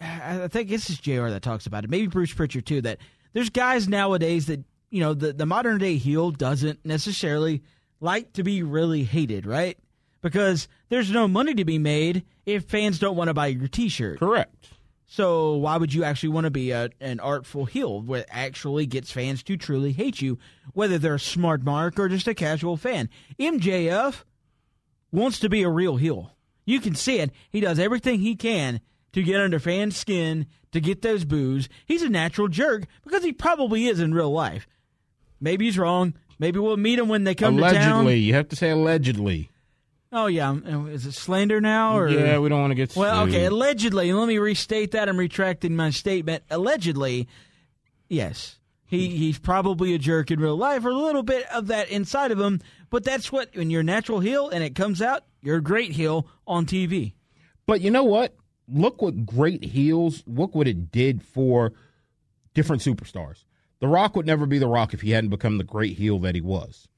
I 0.00 0.48
think 0.48 0.68
this 0.68 0.90
is 0.90 0.98
JR 0.98 1.28
that 1.28 1.42
talks 1.42 1.66
about 1.66 1.84
it. 1.84 1.90
Maybe 1.90 2.06
Bruce 2.06 2.32
Pritchard 2.32 2.66
too. 2.66 2.80
That 2.82 2.98
there's 3.32 3.50
guys 3.50 3.88
nowadays 3.88 4.46
that 4.46 4.64
you 4.90 5.00
know 5.00 5.14
the 5.14 5.32
the 5.32 5.46
modern 5.46 5.78
day 5.78 5.96
heel 5.96 6.30
doesn't 6.30 6.84
necessarily 6.84 7.62
like 8.00 8.32
to 8.34 8.42
be 8.42 8.62
really 8.62 9.04
hated, 9.04 9.46
right? 9.46 9.78
Because 10.20 10.68
there's 10.88 11.10
no 11.10 11.28
money 11.28 11.54
to 11.54 11.64
be 11.64 11.78
made 11.78 12.24
if 12.46 12.64
fans 12.64 12.98
don't 12.98 13.16
want 13.16 13.28
to 13.28 13.34
buy 13.34 13.48
your 13.48 13.68
T-shirt. 13.68 14.18
Correct. 14.18 14.70
So 15.06 15.56
why 15.56 15.76
would 15.76 15.94
you 15.94 16.04
actually 16.04 16.30
want 16.30 16.44
to 16.44 16.50
be 16.50 16.70
a, 16.72 16.90
an 17.00 17.18
artful 17.18 17.64
heel 17.64 18.02
that 18.02 18.26
actually 18.30 18.84
gets 18.86 19.10
fans 19.10 19.42
to 19.44 19.56
truly 19.56 19.92
hate 19.92 20.20
you, 20.20 20.38
whether 20.74 20.98
they're 20.98 21.14
a 21.14 21.20
smart 21.20 21.62
mark 21.62 21.98
or 21.98 22.08
just 22.08 22.28
a 22.28 22.34
casual 22.34 22.76
fan? 22.76 23.08
MJF 23.38 24.24
wants 25.12 25.38
to 25.40 25.48
be 25.48 25.62
a 25.62 25.68
real 25.68 25.96
heel. 25.96 26.32
You 26.64 26.80
can 26.80 26.94
see 26.94 27.18
it. 27.20 27.30
He 27.50 27.60
does 27.60 27.78
everything 27.78 28.20
he 28.20 28.36
can 28.36 28.80
to 29.12 29.22
get 29.22 29.40
under 29.40 29.58
fans' 29.58 29.96
skin, 29.96 30.46
to 30.72 30.80
get 30.80 31.00
those 31.02 31.24
boos. 31.24 31.68
He's 31.86 32.02
a 32.02 32.08
natural 32.10 32.48
jerk 32.48 32.84
because 33.04 33.24
he 33.24 33.32
probably 33.32 33.86
is 33.86 34.00
in 34.00 34.12
real 34.12 34.30
life. 34.30 34.66
Maybe 35.40 35.64
he's 35.64 35.78
wrong. 35.78 36.14
Maybe 36.38 36.58
we'll 36.58 36.76
meet 36.76 36.98
him 36.98 37.08
when 37.08 37.24
they 37.24 37.34
come 37.34 37.56
to 37.56 37.62
town. 37.62 37.74
allegedly, 37.74 38.18
you 38.18 38.34
have 38.34 38.48
to 38.50 38.56
say 38.56 38.70
allegedly. 38.70 39.50
Oh 40.12 40.26
yeah, 40.26 40.54
is 40.88 41.04
it 41.04 41.12
slander 41.12 41.60
now 41.60 41.98
or 41.98 42.08
Yeah, 42.08 42.38
we 42.38 42.48
don't 42.48 42.60
want 42.60 42.70
to 42.70 42.74
get. 42.74 42.94
well, 42.96 43.24
sued. 43.26 43.34
okay, 43.34 43.44
allegedly. 43.46 44.12
Let 44.12 44.26
me 44.28 44.38
restate 44.38 44.92
that. 44.92 45.08
I'm 45.08 45.16
retracting 45.18 45.74
my 45.76 45.90
statement. 45.90 46.44
Allegedly, 46.50 47.28
yes, 48.08 48.57
he 48.88 49.10
he's 49.10 49.38
probably 49.38 49.94
a 49.94 49.98
jerk 49.98 50.30
in 50.30 50.40
real 50.40 50.56
life, 50.56 50.84
or 50.84 50.88
a 50.88 50.96
little 50.96 51.22
bit 51.22 51.46
of 51.52 51.68
that 51.68 51.90
inside 51.90 52.32
of 52.32 52.40
him. 52.40 52.60
But 52.90 53.04
that's 53.04 53.30
what 53.30 53.54
when 53.54 53.70
you're 53.70 53.82
natural 53.82 54.20
heel 54.20 54.48
and 54.48 54.64
it 54.64 54.74
comes 54.74 55.02
out, 55.02 55.24
you're 55.42 55.58
a 55.58 55.62
great 55.62 55.92
heel 55.92 56.26
on 56.46 56.64
TV. 56.64 57.12
But 57.66 57.82
you 57.82 57.90
know 57.90 58.04
what? 58.04 58.34
Look 58.66 59.02
what 59.02 59.26
great 59.26 59.62
heels, 59.62 60.24
look 60.26 60.54
what 60.54 60.66
it 60.66 60.90
did 60.90 61.22
for 61.22 61.74
different 62.54 62.82
superstars. 62.82 63.44
The 63.80 63.88
Rock 63.88 64.16
would 64.16 64.26
never 64.26 64.46
be 64.46 64.58
The 64.58 64.66
Rock 64.66 64.94
if 64.94 65.02
he 65.02 65.10
hadn't 65.10 65.30
become 65.30 65.58
the 65.58 65.64
great 65.64 65.98
heel 65.98 66.18
that 66.20 66.34
he 66.34 66.40
was. 66.40 66.88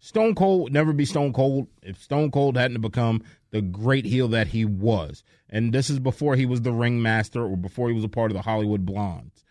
Stone 0.00 0.34
Cold 0.34 0.64
would 0.64 0.72
never 0.72 0.92
be 0.92 1.04
Stone 1.04 1.32
Cold 1.32 1.66
if 1.82 2.00
Stone 2.02 2.30
Cold 2.30 2.56
hadn't 2.56 2.80
become 2.82 3.22
the 3.50 3.62
great 3.62 4.04
heel 4.04 4.28
that 4.28 4.48
he 4.48 4.64
was. 4.66 5.24
And 5.48 5.72
this 5.72 5.88
is 5.88 5.98
before 5.98 6.36
he 6.36 6.46
was 6.46 6.60
the 6.60 6.72
ringmaster 6.72 7.42
or 7.42 7.56
before 7.56 7.88
he 7.88 7.94
was 7.94 8.04
a 8.04 8.08
part 8.08 8.30
of 8.30 8.36
the 8.36 8.42
Hollywood 8.42 8.84
Blondes. 8.84 9.44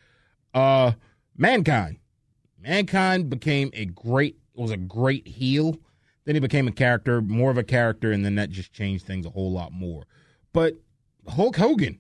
Uh 0.54 0.94
Mankind. 1.38 1.98
Mankind 2.60 3.30
became 3.30 3.70
a 3.74 3.86
great 3.86 4.38
was 4.56 4.72
a 4.72 4.78
great 4.78 5.28
heel. 5.28 5.78
Then 6.26 6.36
he 6.36 6.42
became 6.42 6.68
a 6.68 6.72
character, 6.72 7.22
more 7.22 7.52
of 7.52 7.58
a 7.58 7.64
character, 7.64 8.12
and 8.12 8.26
then 8.26 8.36
that 8.36 8.50
just 8.50 8.74
changed 8.74 9.06
things 9.06 9.26
a 9.26 9.30
whole 9.30 9.52
lot 9.52 9.72
more. 9.72 10.04
But 10.52 10.74
Hulk 11.28 11.56
Hogan, 11.56 12.00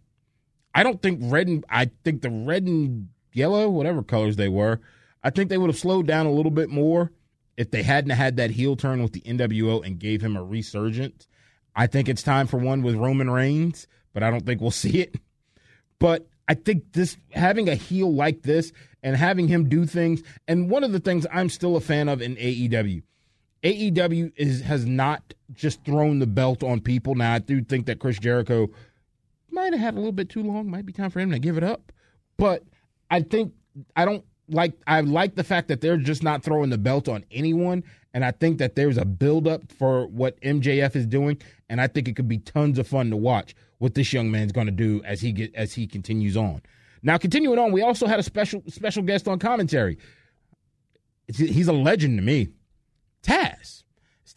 I 0.73 0.84
don't 0.84 1.02
think 1.02 1.19
red 1.23 1.47
and 1.47 1.63
I 1.69 1.91
think 2.04 2.21
the 2.21 2.30
red 2.30 2.63
and 2.63 3.10
yellow, 3.32 3.69
whatever 3.69 4.04
colors 4.04 4.36
they 4.36 4.50
were, 4.50 4.82
I 5.23 5.30
think 5.30 5.50
they 5.50 5.58
would 5.58 5.69
have 5.69 5.80
slowed 5.80 6.08
down 6.08 6.26
a 6.26 6.32
little 6.32 6.52
bit 6.52 6.69
more 6.69 7.12
if 7.56 7.71
they 7.71 7.84
hadn't 7.84 8.12
had 8.12 8.38
that 8.38 8.52
heel 8.52 8.76
turn 8.76 9.02
with 9.02 9.13
the 9.13 9.21
NWO 9.21 9.86
and 9.86 10.00
gave 10.00 10.21
him 10.21 10.36
a 10.36 10.43
resurgence. 10.43 11.28
I 11.76 11.88
think 11.88 12.10
it's 12.10 12.23
time 12.23 12.47
for 12.47 12.58
one 12.58 12.82
with 12.82 12.95
Roman 12.95 13.30
Reigns, 13.30 13.88
but 14.13 14.23
I 14.23 14.32
don't 14.32 14.45
think 14.45 14.62
we'll 14.62 14.71
see 14.71 15.00
it. 15.00 15.15
But 16.00 16.28
I 16.47 16.54
think 16.54 16.93
this 16.93 17.17
having 17.32 17.69
a 17.69 17.76
heel 17.76 18.13
like 18.13 18.43
this 18.43 18.71
and 19.04 19.16
having 19.16 19.48
him 19.48 19.70
do 19.70 19.86
things, 19.86 20.24
and 20.48 20.70
one 20.70 20.84
of 20.84 20.92
the 20.92 21.00
things 21.00 21.26
I'm 21.32 21.50
still 21.50 21.76
a 21.76 21.82
fan 21.82 22.10
of 22.10 22.22
in 22.22 22.36
AEW, 22.36 23.04
AEW 23.64 24.32
is 24.36 24.62
has 24.62 24.86
not 24.86 25.34
just 25.54 25.84
thrown 25.84 26.20
the 26.20 26.28
belt 26.28 26.64
on 26.64 26.80
people. 26.80 27.16
Now 27.16 27.34
I 27.34 27.40
do 27.40 27.64
think 27.64 27.86
that 27.88 28.00
Chris 28.00 28.20
Jericho 28.20 28.70
might 29.50 29.74
have 29.74 29.82
had 29.82 29.94
a 29.96 29.98
little 29.98 30.12
bit 30.12 30.30
too 30.30 30.44
long. 30.44 30.70
Might 30.70 30.86
be 30.86 30.94
time 30.94 31.10
for 31.10 31.20
him 31.20 31.32
to 31.32 31.40
give 31.40 31.58
it 31.58 31.64
up. 31.64 31.92
But 32.38 32.64
I 33.10 33.22
think 33.22 33.54
I 33.96 34.06
don't 34.06 34.24
like 34.50 34.74
I 34.86 35.02
like 35.02 35.36
the 35.36 35.44
fact 35.44 35.68
that 35.70 35.82
they're 35.82 35.98
just 35.98 36.24
not 36.24 36.44
throwing 36.44 36.70
the 36.70 36.78
belt 36.78 37.10
on 37.10 37.26
anyone. 37.32 37.84
And 38.14 38.24
I 38.24 38.32
think 38.32 38.58
that 38.60 38.76
there's 38.76 38.98
a 38.98 39.06
buildup 39.06 39.72
for 39.72 40.08
what 40.08 40.40
MJF 40.42 40.96
is 40.96 41.06
doing, 41.06 41.40
and 41.70 41.80
I 41.80 41.88
think 41.88 42.08
it 42.08 42.16
could 42.16 42.28
be 42.28 42.40
tons 42.40 42.80
of 42.80 42.88
fun 42.88 43.12
to 43.12 43.18
watch 43.18 43.54
what 43.78 43.94
this 43.94 44.12
young 44.12 44.32
man's 44.32 44.52
going 44.52 44.66
to 44.66 44.72
do 44.72 45.02
as 45.04 45.22
he 45.22 45.32
get 45.32 45.54
as 45.54 45.74
he 45.74 45.86
continues 45.88 46.38
on. 46.38 46.62
Now, 47.04 47.18
continuing 47.18 47.60
on, 47.60 47.72
we 47.72 47.82
also 47.82 48.08
had 48.08 48.20
a 48.20 48.24
special 48.24 48.64
special 48.68 49.04
guest 49.04 49.28
on 49.28 49.39
commentary. 49.39 49.98
He's 51.28 51.68
a 51.68 51.74
legend 51.74 52.18
to 52.18 52.24
me, 52.24 52.50
Taz. 53.24 53.84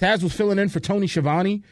Taz 0.01 0.23
was 0.23 0.33
filling 0.33 0.59
in 0.59 0.71
for 0.71 0.81
Tony 0.81 1.07
Schiavone. 1.07 1.63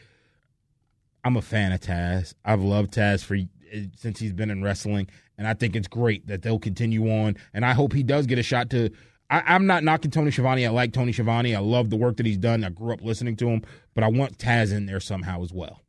I'm 1.23 1.35
a 1.35 1.41
fan 1.41 1.71
of 1.71 1.81
Taz. 1.81 2.35
I've 2.45 2.61
loved 2.61 2.93
Taz 2.93 3.23
for 3.23 3.35
eh, 3.35 3.85
since 3.97 4.19
he's 4.19 4.33
been 4.33 4.51
in 4.51 4.63
wrestling, 4.63 5.09
and 5.37 5.47
I 5.47 5.55
think 5.55 5.75
it's 5.75 5.87
great 5.87 6.27
that 6.27 6.43
they'll 6.43 6.59
continue 6.59 7.09
on. 7.11 7.37
And 7.53 7.65
I 7.65 7.73
hope 7.73 7.91
he 7.91 8.03
does 8.03 8.27
get 8.27 8.37
a 8.37 8.43
shot 8.43 8.69
to. 8.69 8.91
I, 9.31 9.41
I'm 9.47 9.65
not 9.65 9.83
knocking 9.83 10.11
Tony 10.11 10.31
Schiavone. 10.31 10.65
I 10.65 10.69
like 10.69 10.93
Tony 10.93 11.11
Schiavone. 11.11 11.55
I 11.55 11.59
love 11.59 11.89
the 11.89 11.97
work 11.97 12.17
that 12.17 12.25
he's 12.25 12.37
done. 12.37 12.63
I 12.63 12.69
grew 12.69 12.93
up 12.93 13.01
listening 13.01 13.35
to 13.37 13.49
him, 13.49 13.63
but 13.95 14.03
I 14.03 14.07
want 14.07 14.37
Taz 14.37 14.71
in 14.71 14.85
there 14.85 14.99
somehow 14.99 15.41
as 15.43 15.51
well. 15.51 15.81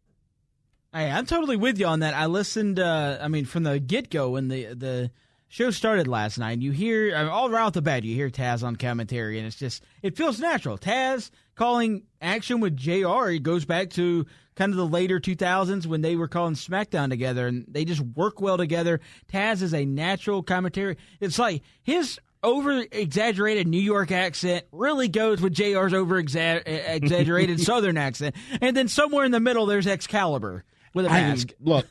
Hey, 0.92 1.08
I'm 1.08 1.24
totally 1.24 1.56
with 1.56 1.78
you 1.78 1.86
on 1.86 2.00
that. 2.00 2.14
I 2.14 2.26
listened. 2.26 2.80
Uh, 2.80 3.18
I 3.20 3.28
mean, 3.28 3.44
from 3.44 3.62
the 3.62 3.78
get 3.78 4.10
go 4.10 4.30
when 4.30 4.48
the 4.48 4.74
the 4.74 5.10
show 5.46 5.70
started 5.70 6.08
last 6.08 6.36
night, 6.36 6.58
you 6.58 6.72
hear 6.72 7.14
I 7.14 7.22
mean, 7.22 7.72
the 7.72 7.82
bat, 7.82 8.02
you 8.02 8.16
hear 8.16 8.28
Taz 8.28 8.64
on 8.64 8.74
commentary, 8.74 9.38
and 9.38 9.46
it's 9.46 9.54
just 9.54 9.84
it 10.02 10.16
feels 10.16 10.40
natural. 10.40 10.78
Taz 10.78 11.30
calling 11.54 12.02
action 12.20 12.58
with 12.58 12.76
JR 12.76 13.28
It 13.28 13.44
goes 13.44 13.64
back 13.64 13.90
to 13.90 14.26
kind 14.56 14.72
of 14.72 14.78
the 14.78 14.86
later 14.86 15.20
2000s 15.20 15.86
when 15.86 16.00
they 16.00 16.16
were 16.16 16.26
calling 16.26 16.54
SmackDown 16.54 17.08
together, 17.08 17.46
and 17.46 17.66
they 17.68 17.84
just 17.84 18.00
work 18.00 18.40
well 18.40 18.56
together. 18.56 19.00
Taz 19.32 19.62
is 19.62 19.72
a 19.72 19.84
natural 19.84 20.42
commentary. 20.42 20.96
It's 21.20 21.38
like 21.38 21.62
his 21.84 22.18
over 22.42 22.84
exaggerated 22.90 23.68
New 23.68 23.80
York 23.80 24.10
accent 24.10 24.64
really 24.72 25.06
goes 25.06 25.40
with 25.40 25.54
JR's 25.54 25.94
over 25.94 26.18
exaggerated 26.18 27.60
Southern 27.64 27.96
accent. 27.96 28.34
And 28.60 28.76
then 28.76 28.88
somewhere 28.88 29.24
in 29.24 29.30
the 29.30 29.38
middle, 29.38 29.66
there's 29.66 29.86
Excalibur 29.86 30.64
with 30.94 31.06
a 31.06 31.08
mask. 31.08 31.50
I, 31.52 31.54
look, 31.60 31.86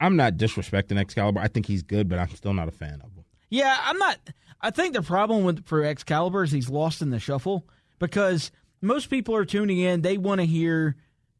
I'm 0.00 0.16
not 0.16 0.36
disrespecting 0.36 0.98
Excalibur. 0.98 1.40
I 1.40 1.48
think 1.48 1.66
he's 1.66 1.82
good, 1.82 2.08
but 2.08 2.18
I'm 2.18 2.28
still 2.30 2.54
not 2.54 2.68
a 2.68 2.72
fan 2.72 3.00
of 3.04 3.12
him. 3.14 3.24
Yeah, 3.50 3.76
I'm 3.82 3.98
not. 3.98 4.18
I 4.60 4.70
think 4.70 4.94
the 4.94 5.02
problem 5.02 5.44
with 5.44 5.66
for 5.66 5.84
Excalibur 5.84 6.44
is 6.44 6.52
he's 6.52 6.70
lost 6.70 7.02
in 7.02 7.10
the 7.10 7.18
shuffle 7.18 7.66
because 7.98 8.50
most 8.80 9.10
people 9.10 9.34
are 9.34 9.44
tuning 9.44 9.78
in. 9.78 10.02
They 10.02 10.18
want 10.18 10.40
to 10.40 10.46
hear 10.46 10.96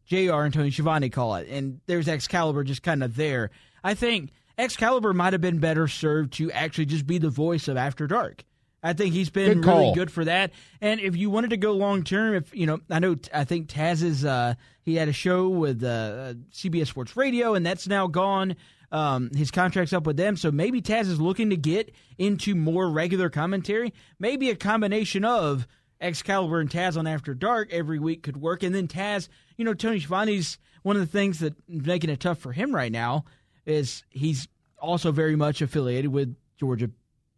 JR 0.06 0.42
and 0.42 0.52
Tony 0.52 0.70
Schiavone 0.70 1.10
call 1.10 1.36
it, 1.36 1.48
and 1.48 1.80
there's 1.86 2.08
Excalibur 2.08 2.64
just 2.64 2.82
kind 2.82 3.02
of 3.02 3.16
there. 3.16 3.50
I 3.82 3.94
think 3.94 4.30
Excalibur 4.58 5.12
might 5.12 5.32
have 5.32 5.40
been 5.40 5.58
better 5.58 5.88
served 5.88 6.34
to 6.34 6.50
actually 6.52 6.86
just 6.86 7.06
be 7.06 7.18
the 7.18 7.30
voice 7.30 7.68
of 7.68 7.76
After 7.76 8.06
Dark. 8.06 8.44
I 8.82 8.92
think 8.94 9.14
he's 9.14 9.30
been 9.30 9.60
Good 9.60 9.66
really 9.66 9.94
good 9.94 10.10
for 10.10 10.24
that. 10.24 10.50
And 10.80 11.00
if 11.00 11.16
you 11.16 11.30
wanted 11.30 11.50
to 11.50 11.56
go 11.56 11.72
long 11.72 12.02
term, 12.02 12.34
if 12.34 12.54
you 12.54 12.66
know, 12.66 12.80
I 12.90 12.98
know, 12.98 13.16
I 13.32 13.44
think 13.44 13.68
Taz 13.68 14.02
is. 14.02 14.24
Uh, 14.24 14.54
he 14.84 14.96
had 14.96 15.08
a 15.08 15.12
show 15.12 15.48
with 15.48 15.84
uh, 15.84 16.34
CBS 16.52 16.88
Sports 16.88 17.16
Radio, 17.16 17.54
and 17.54 17.64
that's 17.64 17.86
now 17.86 18.08
gone. 18.08 18.56
Um, 18.90 19.30
his 19.34 19.50
contract's 19.50 19.92
up 19.92 20.06
with 20.06 20.16
them, 20.16 20.36
so 20.36 20.50
maybe 20.50 20.82
Taz 20.82 21.02
is 21.02 21.20
looking 21.20 21.50
to 21.50 21.56
get 21.56 21.94
into 22.18 22.54
more 22.54 22.90
regular 22.90 23.30
commentary. 23.30 23.94
Maybe 24.18 24.50
a 24.50 24.56
combination 24.56 25.24
of 25.24 25.66
Excalibur 26.00 26.60
and 26.60 26.68
Taz 26.68 26.96
on 26.98 27.06
After 27.06 27.32
Dark 27.32 27.72
every 27.72 27.98
week 27.98 28.22
could 28.22 28.36
work, 28.36 28.62
and 28.62 28.74
then 28.74 28.88
Taz. 28.88 29.28
You 29.56 29.64
know, 29.64 29.72
Tony 29.72 30.00
Schiavone's 30.00 30.58
one 30.82 30.96
of 30.96 31.00
the 31.00 31.06
things 31.06 31.38
that 31.38 31.54
making 31.68 32.10
it 32.10 32.20
tough 32.20 32.38
for 32.38 32.52
him 32.52 32.74
right 32.74 32.92
now 32.92 33.24
is 33.64 34.02
he's 34.10 34.48
also 34.78 35.12
very 35.12 35.36
much 35.36 35.62
affiliated 35.62 36.12
with 36.12 36.34
Georgia 36.58 36.90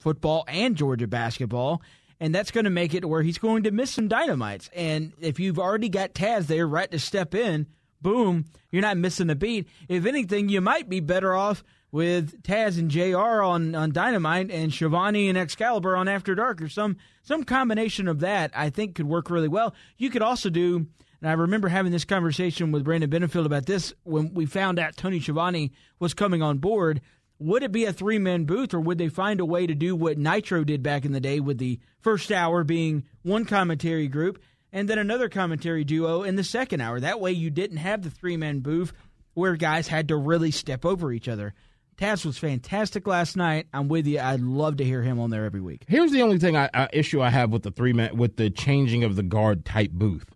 football 0.05 0.45
and 0.47 0.77
Georgia 0.77 1.07
basketball. 1.07 1.81
And 2.21 2.35
that's 2.35 2.51
going 2.51 2.65
to 2.65 2.71
make 2.71 2.95
it 2.95 3.07
where 3.07 3.23
he's 3.23 3.39
going 3.39 3.65
to 3.65 3.71
miss 3.71 3.91
some 3.91 4.07
dynamites. 4.07 4.69
And 4.75 5.15
if 5.19 5.41
you've 5.41 5.59
already 5.59 5.89
got 5.89 6.13
Taz 6.13 6.47
there 6.47 6.69
right 6.69 6.91
to 6.91 6.99
step 6.99 7.35
in, 7.35 7.67
boom, 8.03 8.45
you're 8.71 8.83
not 8.83 8.99
missing 8.99 9.31
a 9.31 9.35
beat. 9.35 9.67
If 9.89 10.05
anything, 10.05 10.51
you 10.51 10.61
might 10.61 10.91
be 10.91 11.01
better 11.01 11.35
off 11.35 11.65
with 11.91 12.43
Taz 12.43 12.79
and 12.79 12.91
JR 12.91 13.43
on, 13.43 13.75
on 13.75 13.93
Dynamite 13.93 14.51
and 14.51 14.73
Schiavone 14.73 15.29
and 15.29 15.39
Excalibur 15.39 15.97
on 15.97 16.07
After 16.07 16.35
Dark 16.35 16.61
or 16.61 16.69
some 16.69 16.99
some 17.23 17.45
combination 17.45 18.07
of 18.07 18.21
that 18.21 18.51
I 18.55 18.69
think 18.69 18.97
could 18.97 19.07
work 19.07 19.31
really 19.31 19.49
well. 19.49 19.75
You 19.97 20.11
could 20.11 20.21
also 20.21 20.51
do 20.51 20.87
and 21.25 21.31
I 21.31 21.35
remember 21.37 21.69
having 21.69 21.91
this 21.91 22.05
conversation 22.05 22.71
with 22.71 22.85
Brandon 22.85 23.09
Benefield 23.09 23.47
about 23.47 23.65
this 23.65 23.95
when 24.03 24.35
we 24.35 24.45
found 24.45 24.79
out 24.79 24.95
Tony 24.95 25.21
Schiavone 25.21 25.73
was 25.99 26.13
coming 26.13 26.43
on 26.43 26.59
board. 26.59 27.01
Would 27.39 27.63
it 27.63 27.73
be 27.73 27.85
a 27.85 27.93
three 27.93 28.19
man 28.19 28.45
booth, 28.45 28.73
or 28.73 28.81
would 28.81 28.99
they 28.99 29.09
find 29.09 29.41
a 29.41 29.45
way 29.45 29.67
to 29.67 29.75
do 29.75 29.97
what 29.97 30.19
Nitro 30.19 30.65
did 30.65 30.83
back 30.83 31.05
in 31.05 31.13
the 31.13 31.21
day 31.21 31.41
with 31.41 31.59
the 31.59 31.81
first 32.01 32.31
hour 32.31 32.65
being 32.65 33.05
one 33.23 33.45
commentary 33.45 34.09
group 34.09 34.41
and 34.73 34.89
then 34.89 34.99
another 34.99 35.29
commentary 35.29 35.85
duo 35.85 36.23
in 36.23 36.37
the 36.37 36.45
second 36.45 36.81
hour? 36.81 37.01
That 37.01 37.21
way 37.21 37.33
you 37.33 37.51
didn't 37.51 37.79
have 37.79 38.03
the 38.03 38.11
three 38.11 38.37
man 38.37 38.61
booth 38.61 38.93
where 39.35 39.57
guys 39.57 39.89
had 39.89 40.09
to 40.09 40.17
really 40.17 40.53
step 40.53 40.85
over 40.85 41.13
each 41.13 41.29
other. 41.29 41.55
Taz 41.97 42.25
was 42.25 42.39
fantastic 42.39 43.07
last 43.07 43.37
night. 43.37 43.67
I'm 43.73 43.89
with 43.89 44.07
you. 44.07 44.19
I'd 44.19 44.41
love 44.41 44.79
to 44.79 44.85
hear 44.85 45.03
him 45.03 45.21
on 45.21 45.31
there 45.31 45.45
every 45.45 45.61
week. 45.61 45.85
Here's 45.87 46.11
the 46.11 46.23
only 46.23 46.39
thing 46.39 46.57
I, 46.57 46.89
issue 46.93 47.23
I 47.23 47.31
have 47.31 47.51
with 47.51 47.63
the 47.63 47.71
three 47.71 47.93
man 47.93 48.17
with 48.17 48.37
the 48.37 48.51
changing 48.51 49.05
of 49.05 49.17
the 49.17 49.23
guard 49.23 49.65
type 49.65 49.91
booth. 49.93 50.27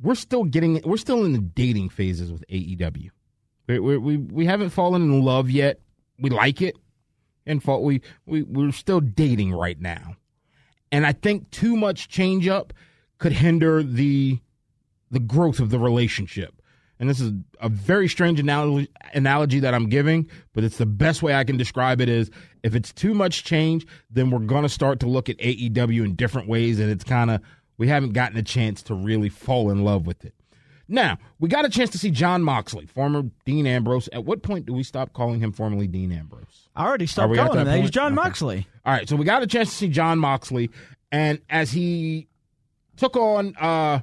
We're 0.00 0.14
still 0.14 0.44
getting 0.44 0.80
we're 0.84 0.96
still 0.96 1.24
in 1.24 1.32
the 1.32 1.38
dating 1.38 1.90
phases 1.90 2.32
with 2.32 2.44
AEW. 2.48 3.10
We 3.68 3.78
we, 3.78 4.16
we 4.16 4.46
haven't 4.46 4.70
fallen 4.70 5.02
in 5.02 5.22
love 5.22 5.50
yet. 5.50 5.80
We 6.22 6.30
like 6.30 6.62
it, 6.62 6.76
and 7.44 7.62
fa- 7.62 7.78
we 7.78 8.00
we 8.24 8.42
we're 8.44 8.72
still 8.72 9.00
dating 9.00 9.52
right 9.52 9.78
now. 9.78 10.16
And 10.90 11.06
I 11.06 11.12
think 11.12 11.50
too 11.50 11.76
much 11.76 12.08
change 12.08 12.48
up 12.48 12.72
could 13.18 13.32
hinder 13.32 13.82
the 13.82 14.38
the 15.10 15.20
growth 15.20 15.60
of 15.60 15.70
the 15.70 15.78
relationship. 15.78 16.54
And 16.98 17.10
this 17.10 17.20
is 17.20 17.32
a 17.60 17.68
very 17.68 18.06
strange 18.08 18.38
analogy, 18.38 18.88
analogy 19.12 19.58
that 19.60 19.74
I'm 19.74 19.88
giving, 19.88 20.30
but 20.52 20.62
it's 20.62 20.78
the 20.78 20.86
best 20.86 21.20
way 21.20 21.34
I 21.34 21.42
can 21.42 21.56
describe 21.56 22.00
it 22.00 22.08
is 22.08 22.30
if 22.62 22.76
it's 22.76 22.92
too 22.92 23.12
much 23.12 23.42
change, 23.42 23.84
then 24.08 24.30
we're 24.30 24.38
going 24.38 24.62
to 24.62 24.68
start 24.68 25.00
to 25.00 25.08
look 25.08 25.28
at 25.28 25.36
AEW 25.38 26.04
in 26.04 26.14
different 26.14 26.46
ways 26.46 26.78
and 26.78 26.90
it's 26.90 27.02
kind 27.02 27.32
of 27.32 27.40
we 27.76 27.88
haven't 27.88 28.12
gotten 28.12 28.38
a 28.38 28.42
chance 28.42 28.82
to 28.82 28.94
really 28.94 29.28
fall 29.28 29.70
in 29.70 29.82
love 29.82 30.06
with 30.06 30.24
it. 30.24 30.34
Now, 30.92 31.16
we 31.40 31.48
got 31.48 31.64
a 31.64 31.68
chance 31.70 31.88
to 31.90 31.98
see 31.98 32.10
Jon 32.10 32.42
Moxley, 32.42 32.84
former 32.86 33.22
Dean 33.46 33.66
Ambrose. 33.66 34.08
At 34.12 34.24
what 34.26 34.42
point 34.42 34.66
do 34.66 34.74
we 34.74 34.82
stop 34.82 35.12
calling 35.14 35.40
him 35.40 35.50
formerly 35.50 35.86
Dean 35.86 36.12
Ambrose? 36.12 36.68
I 36.76 36.84
already 36.86 37.06
stopped 37.06 37.34
calling 37.34 37.60
him 37.60 37.64
that. 37.66 37.80
He's? 37.80 37.90
John 37.90 38.12
Okay. 38.12 38.22
Moxley. 38.22 38.66
All 38.84 38.92
right, 38.92 39.08
so 39.08 39.16
we 39.16 39.24
got 39.24 39.42
a 39.42 39.46
chance 39.46 39.70
to 39.70 39.74
see 39.74 39.88
Jon 39.88 40.18
Moxley, 40.18 40.70
and 41.10 41.40
as 41.48 41.70
he 41.72 42.28
took 42.98 43.16
on 43.16 43.56
uh 43.56 44.00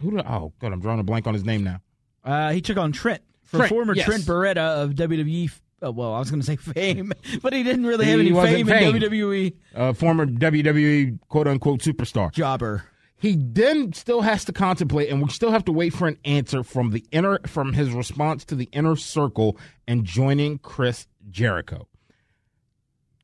who 0.00 0.10
did 0.10 0.26
oh 0.26 0.52
god, 0.60 0.72
I'm 0.72 0.80
drawing 0.80 1.00
a 1.00 1.04
blank 1.04 1.26
on 1.26 1.34
his 1.34 1.44
name 1.44 1.62
now. 1.64 1.80
Uh, 2.24 2.50
he 2.52 2.60
took 2.60 2.76
on 2.76 2.90
Trent 2.92 3.22
for 3.44 3.58
Trent, 3.58 3.70
former 3.70 3.94
yes. 3.94 4.06
Trent 4.06 4.22
Beretta 4.24 4.82
of 4.82 4.90
WWE. 4.94 5.44
f- 5.46 5.62
Uh, 5.84 5.92
well, 5.92 6.12
I 6.14 6.18
was 6.18 6.30
going 6.30 6.40
to 6.40 6.46
say 6.46 6.56
fame, 6.72 7.12
but 7.42 7.52
he 7.52 7.62
didn't 7.62 7.86
really 7.86 8.06
have 8.06 8.18
He 8.18 8.26
any 8.26 8.32
wasn't 8.32 8.68
fame 8.68 8.96
in 8.96 9.02
WWE. 9.02 9.54
Uh, 9.74 9.92
former 9.92 10.26
WWE 10.26 11.18
quote 11.28 11.46
unquote 11.46 11.80
superstar. 11.80 12.32
Jobber. 12.32 12.84
He 13.24 13.36
then 13.38 13.94
still 13.94 14.20
has 14.20 14.44
to 14.44 14.52
contemplate, 14.52 15.08
and 15.08 15.22
we 15.22 15.30
still 15.30 15.50
have 15.50 15.64
to 15.64 15.72
wait 15.72 15.94
for 15.94 16.06
an 16.06 16.18
answer 16.26 16.62
from 16.62 16.90
the 16.90 17.06
inner 17.10 17.38
from 17.46 17.72
his 17.72 17.90
response 17.90 18.44
to 18.44 18.54
the 18.54 18.68
inner 18.70 18.96
circle 18.96 19.56
and 19.88 20.04
joining 20.04 20.58
Chris 20.58 21.06
Jericho. 21.30 21.88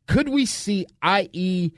Could 0.07 0.30
we 0.30 0.46
see, 0.46 0.86
i.e., 1.03 1.72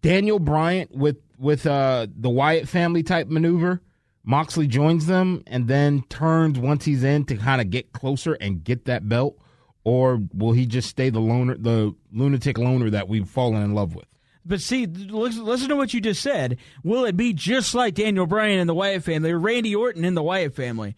Daniel 0.00 0.38
Bryant 0.38 0.96
with 0.96 1.18
with 1.36 1.66
uh, 1.66 2.06
the 2.16 2.30
Wyatt 2.30 2.66
family 2.66 3.02
type 3.02 3.26
maneuver? 3.28 3.82
Moxley 4.24 4.66
joins 4.66 5.04
them 5.04 5.42
and 5.46 5.68
then 5.68 6.04
turns 6.08 6.58
once 6.58 6.86
he's 6.86 7.04
in 7.04 7.26
to 7.26 7.36
kind 7.36 7.60
of 7.60 7.68
get 7.68 7.92
closer 7.92 8.32
and 8.32 8.64
get 8.64 8.86
that 8.86 9.10
belt, 9.10 9.36
or 9.84 10.22
will 10.32 10.52
he 10.52 10.64
just 10.64 10.88
stay 10.88 11.10
the 11.10 11.20
loner, 11.20 11.58
the 11.58 11.94
lunatic 12.12 12.56
loner 12.56 12.88
that 12.88 13.10
we've 13.10 13.28
fallen 13.28 13.62
in 13.62 13.74
love 13.74 13.94
with? 13.94 14.09
But 14.50 14.60
see, 14.60 14.84
listen, 14.86 15.44
listen 15.44 15.68
to 15.68 15.76
what 15.76 15.94
you 15.94 16.00
just 16.00 16.20
said. 16.20 16.58
Will 16.82 17.04
it 17.04 17.16
be 17.16 17.32
just 17.32 17.72
like 17.72 17.94
Daniel 17.94 18.26
Bryan 18.26 18.58
in 18.58 18.66
the 18.66 18.74
Wyatt 18.74 19.04
family 19.04 19.30
or 19.30 19.38
Randy 19.38 19.76
Orton 19.76 20.04
in 20.04 20.16
the 20.16 20.24
Wyatt 20.24 20.56
family? 20.56 20.96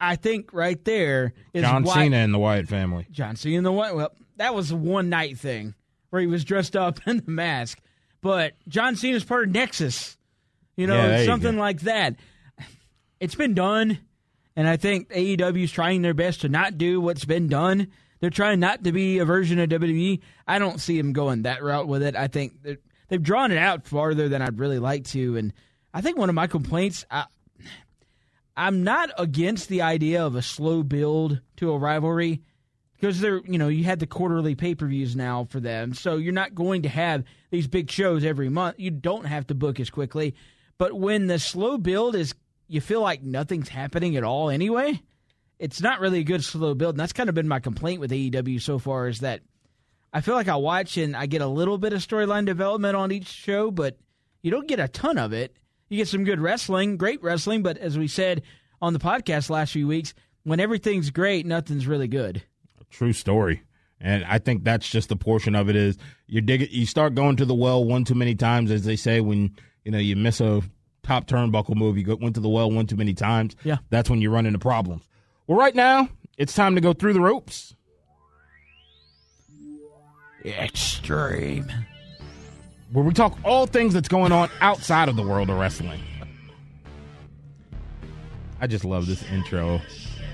I 0.00 0.16
think 0.16 0.54
right 0.54 0.82
there 0.86 1.34
is 1.52 1.64
John 1.64 1.82
why 1.84 1.94
Cena 2.04 2.16
and 2.16 2.32
the 2.32 2.38
Wyatt 2.38 2.66
family. 2.66 3.06
John 3.10 3.36
Cena 3.36 3.58
in 3.58 3.64
the 3.64 3.72
Wyatt. 3.72 3.94
Well, 3.94 4.12
that 4.36 4.54
was 4.54 4.70
a 4.70 4.76
one 4.76 5.10
night 5.10 5.36
thing 5.38 5.74
where 6.08 6.22
he 6.22 6.26
was 6.26 6.44
dressed 6.44 6.76
up 6.76 6.98
in 7.06 7.18
the 7.18 7.30
mask. 7.30 7.78
But 8.22 8.54
John 8.68 8.96
Cena's 8.96 9.22
part 9.22 9.48
of 9.48 9.54
Nexus, 9.54 10.16
you 10.74 10.86
know, 10.86 10.96
Yeah, 10.96 11.08
there 11.08 11.20
you 11.20 11.26
something 11.26 11.58
like 11.58 11.80
that. 11.80 12.16
It's 13.20 13.34
been 13.34 13.52
done, 13.52 13.98
and 14.56 14.66
I 14.66 14.78
think 14.78 15.10
AEW 15.10 15.64
is 15.64 15.72
trying 15.72 16.00
their 16.00 16.14
best 16.14 16.40
to 16.40 16.48
not 16.48 16.78
do 16.78 17.02
what's 17.02 17.26
been 17.26 17.48
done. 17.48 17.88
They're 18.20 18.30
trying 18.30 18.60
not 18.60 18.84
to 18.84 18.92
be 18.92 19.18
a 19.18 19.26
version 19.26 19.58
of 19.58 19.68
WWE. 19.68 20.20
I 20.48 20.58
don't 20.58 20.80
see 20.80 20.96
them 20.96 21.12
going 21.12 21.42
that 21.42 21.62
route 21.62 21.86
with 21.86 22.02
it. 22.02 22.16
I 22.16 22.28
think 22.28 22.62
that 22.62 22.80
they've 23.08 23.22
drawn 23.22 23.52
it 23.52 23.58
out 23.58 23.86
farther 23.86 24.28
than 24.28 24.42
I'd 24.42 24.58
really 24.58 24.78
like 24.78 25.04
to, 25.06 25.36
and 25.36 25.52
I 25.92 26.00
think 26.00 26.18
one 26.18 26.28
of 26.28 26.34
my 26.34 26.46
complaints. 26.46 27.04
I, 27.10 27.26
I'm 28.56 28.84
not 28.84 29.10
against 29.18 29.68
the 29.68 29.82
idea 29.82 30.24
of 30.24 30.36
a 30.36 30.42
slow 30.42 30.82
build 30.84 31.40
to 31.56 31.72
a 31.72 31.78
rivalry 31.78 32.42
because 32.94 33.20
they're 33.20 33.40
you 33.44 33.58
know 33.58 33.68
you 33.68 33.84
had 33.84 33.98
the 34.00 34.06
quarterly 34.06 34.54
pay 34.54 34.74
per 34.74 34.86
views 34.86 35.16
now 35.16 35.44
for 35.44 35.60
them, 35.60 35.94
so 35.94 36.16
you're 36.16 36.32
not 36.32 36.54
going 36.54 36.82
to 36.82 36.88
have 36.88 37.24
these 37.50 37.66
big 37.66 37.90
shows 37.90 38.24
every 38.24 38.48
month. 38.48 38.76
You 38.78 38.90
don't 38.90 39.26
have 39.26 39.46
to 39.48 39.54
book 39.54 39.80
as 39.80 39.90
quickly, 39.90 40.34
but 40.78 40.94
when 40.94 41.26
the 41.26 41.38
slow 41.38 41.78
build 41.78 42.14
is, 42.14 42.34
you 42.68 42.80
feel 42.80 43.00
like 43.00 43.22
nothing's 43.22 43.68
happening 43.68 44.16
at 44.16 44.24
all 44.24 44.50
anyway. 44.50 45.00
It's 45.58 45.80
not 45.80 46.00
really 46.00 46.20
a 46.20 46.24
good 46.24 46.44
slow 46.44 46.74
build, 46.74 46.94
and 46.94 47.00
that's 47.00 47.12
kind 47.12 47.28
of 47.28 47.34
been 47.34 47.48
my 47.48 47.60
complaint 47.60 48.00
with 48.00 48.10
AEW 48.10 48.60
so 48.60 48.78
far 48.78 49.08
is 49.08 49.20
that 49.20 49.40
I 50.14 50.20
feel 50.20 50.36
like 50.36 50.48
I 50.48 50.54
watch 50.56 50.96
and 50.96 51.16
I 51.16 51.26
get 51.26 51.42
a 51.42 51.46
little 51.46 51.76
bit 51.76 51.92
of 51.92 51.98
storyline 51.98 52.46
development 52.46 52.94
on 52.94 53.10
each 53.10 53.26
show, 53.26 53.72
but 53.72 53.98
you 54.42 54.50
don't 54.52 54.68
get 54.68 54.78
a 54.78 54.86
ton 54.86 55.18
of 55.18 55.32
it. 55.32 55.56
You 55.88 55.96
get 55.96 56.06
some 56.06 56.22
good 56.22 56.40
wrestling, 56.40 56.96
great 56.96 57.20
wrestling, 57.20 57.62
but 57.64 57.78
as 57.78 57.98
we 57.98 58.06
said 58.06 58.42
on 58.80 58.92
the 58.92 59.00
podcast 59.00 59.50
last 59.50 59.72
few 59.72 59.88
weeks, 59.88 60.14
when 60.44 60.60
everything's 60.60 61.10
great, 61.10 61.46
nothing's 61.46 61.88
really 61.88 62.06
good. 62.06 62.42
True 62.90 63.12
story. 63.12 63.62
And 64.00 64.24
I 64.24 64.38
think 64.38 64.62
that's 64.62 64.88
just 64.88 65.08
the 65.08 65.16
portion 65.16 65.56
of 65.56 65.68
it 65.68 65.74
is 65.74 65.98
you 66.28 66.40
dig 66.40 66.62
it, 66.62 66.70
you 66.70 66.86
start 66.86 67.14
going 67.14 67.36
to 67.36 67.44
the 67.44 67.54
well 67.54 67.84
one 67.84 68.04
too 68.04 68.14
many 68.14 68.36
times, 68.36 68.70
as 68.70 68.84
they 68.84 68.96
say 68.96 69.20
when 69.20 69.56
you 69.84 69.90
know 69.90 69.98
you 69.98 70.14
miss 70.14 70.40
a 70.40 70.62
top 71.02 71.26
turnbuckle 71.26 71.74
move, 71.74 71.98
you 71.98 72.04
go, 72.04 72.16
went 72.16 72.34
to 72.36 72.40
the 72.40 72.48
well 72.48 72.70
one 72.70 72.86
too 72.86 72.96
many 72.96 73.14
times. 73.14 73.56
Yeah. 73.64 73.78
that's 73.90 74.08
when 74.08 74.20
you 74.20 74.30
run 74.30 74.46
into 74.46 74.58
problems. 74.58 75.02
Well, 75.46 75.58
right 75.58 75.74
now 75.74 76.08
it's 76.38 76.54
time 76.54 76.76
to 76.76 76.80
go 76.80 76.92
through 76.92 77.14
the 77.14 77.20
ropes. 77.20 77.74
Extreme. 80.44 81.72
where 82.92 83.04
we 83.04 83.12
talk 83.12 83.36
all 83.44 83.66
things 83.66 83.94
that's 83.94 84.08
going 84.08 84.30
on 84.30 84.50
outside 84.60 85.08
of 85.08 85.16
the 85.16 85.22
world 85.22 85.50
of 85.50 85.58
wrestling. 85.58 86.00
I 88.60 88.66
just 88.66 88.84
love 88.84 89.06
this 89.06 89.22
intro. 89.24 89.80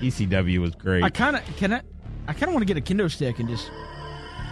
ECW 0.01 0.59
was 0.59 0.75
great. 0.75 1.03
I 1.03 1.09
kind 1.09 1.35
of 1.35 1.43
can 1.57 1.73
I. 1.73 1.81
I 2.27 2.33
kind 2.33 2.43
of 2.43 2.53
want 2.53 2.67
to 2.67 2.73
get 2.73 2.77
a 2.77 2.81
kendo 2.81 3.09
stick 3.09 3.39
and 3.39 3.49
just 3.49 3.71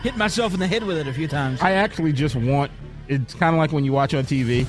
hit 0.01 0.17
myself 0.17 0.53
in 0.53 0.59
the 0.59 0.67
head 0.67 0.83
with 0.83 0.97
it 0.97 1.07
a 1.07 1.13
few 1.13 1.27
times. 1.27 1.61
I 1.61 1.73
actually 1.73 2.13
just 2.13 2.35
want. 2.35 2.71
It's 3.07 3.33
kind 3.33 3.55
of 3.55 3.59
like 3.59 3.71
when 3.71 3.83
you 3.83 3.91
watch 3.91 4.13
on 4.13 4.23
TV, 4.23 4.65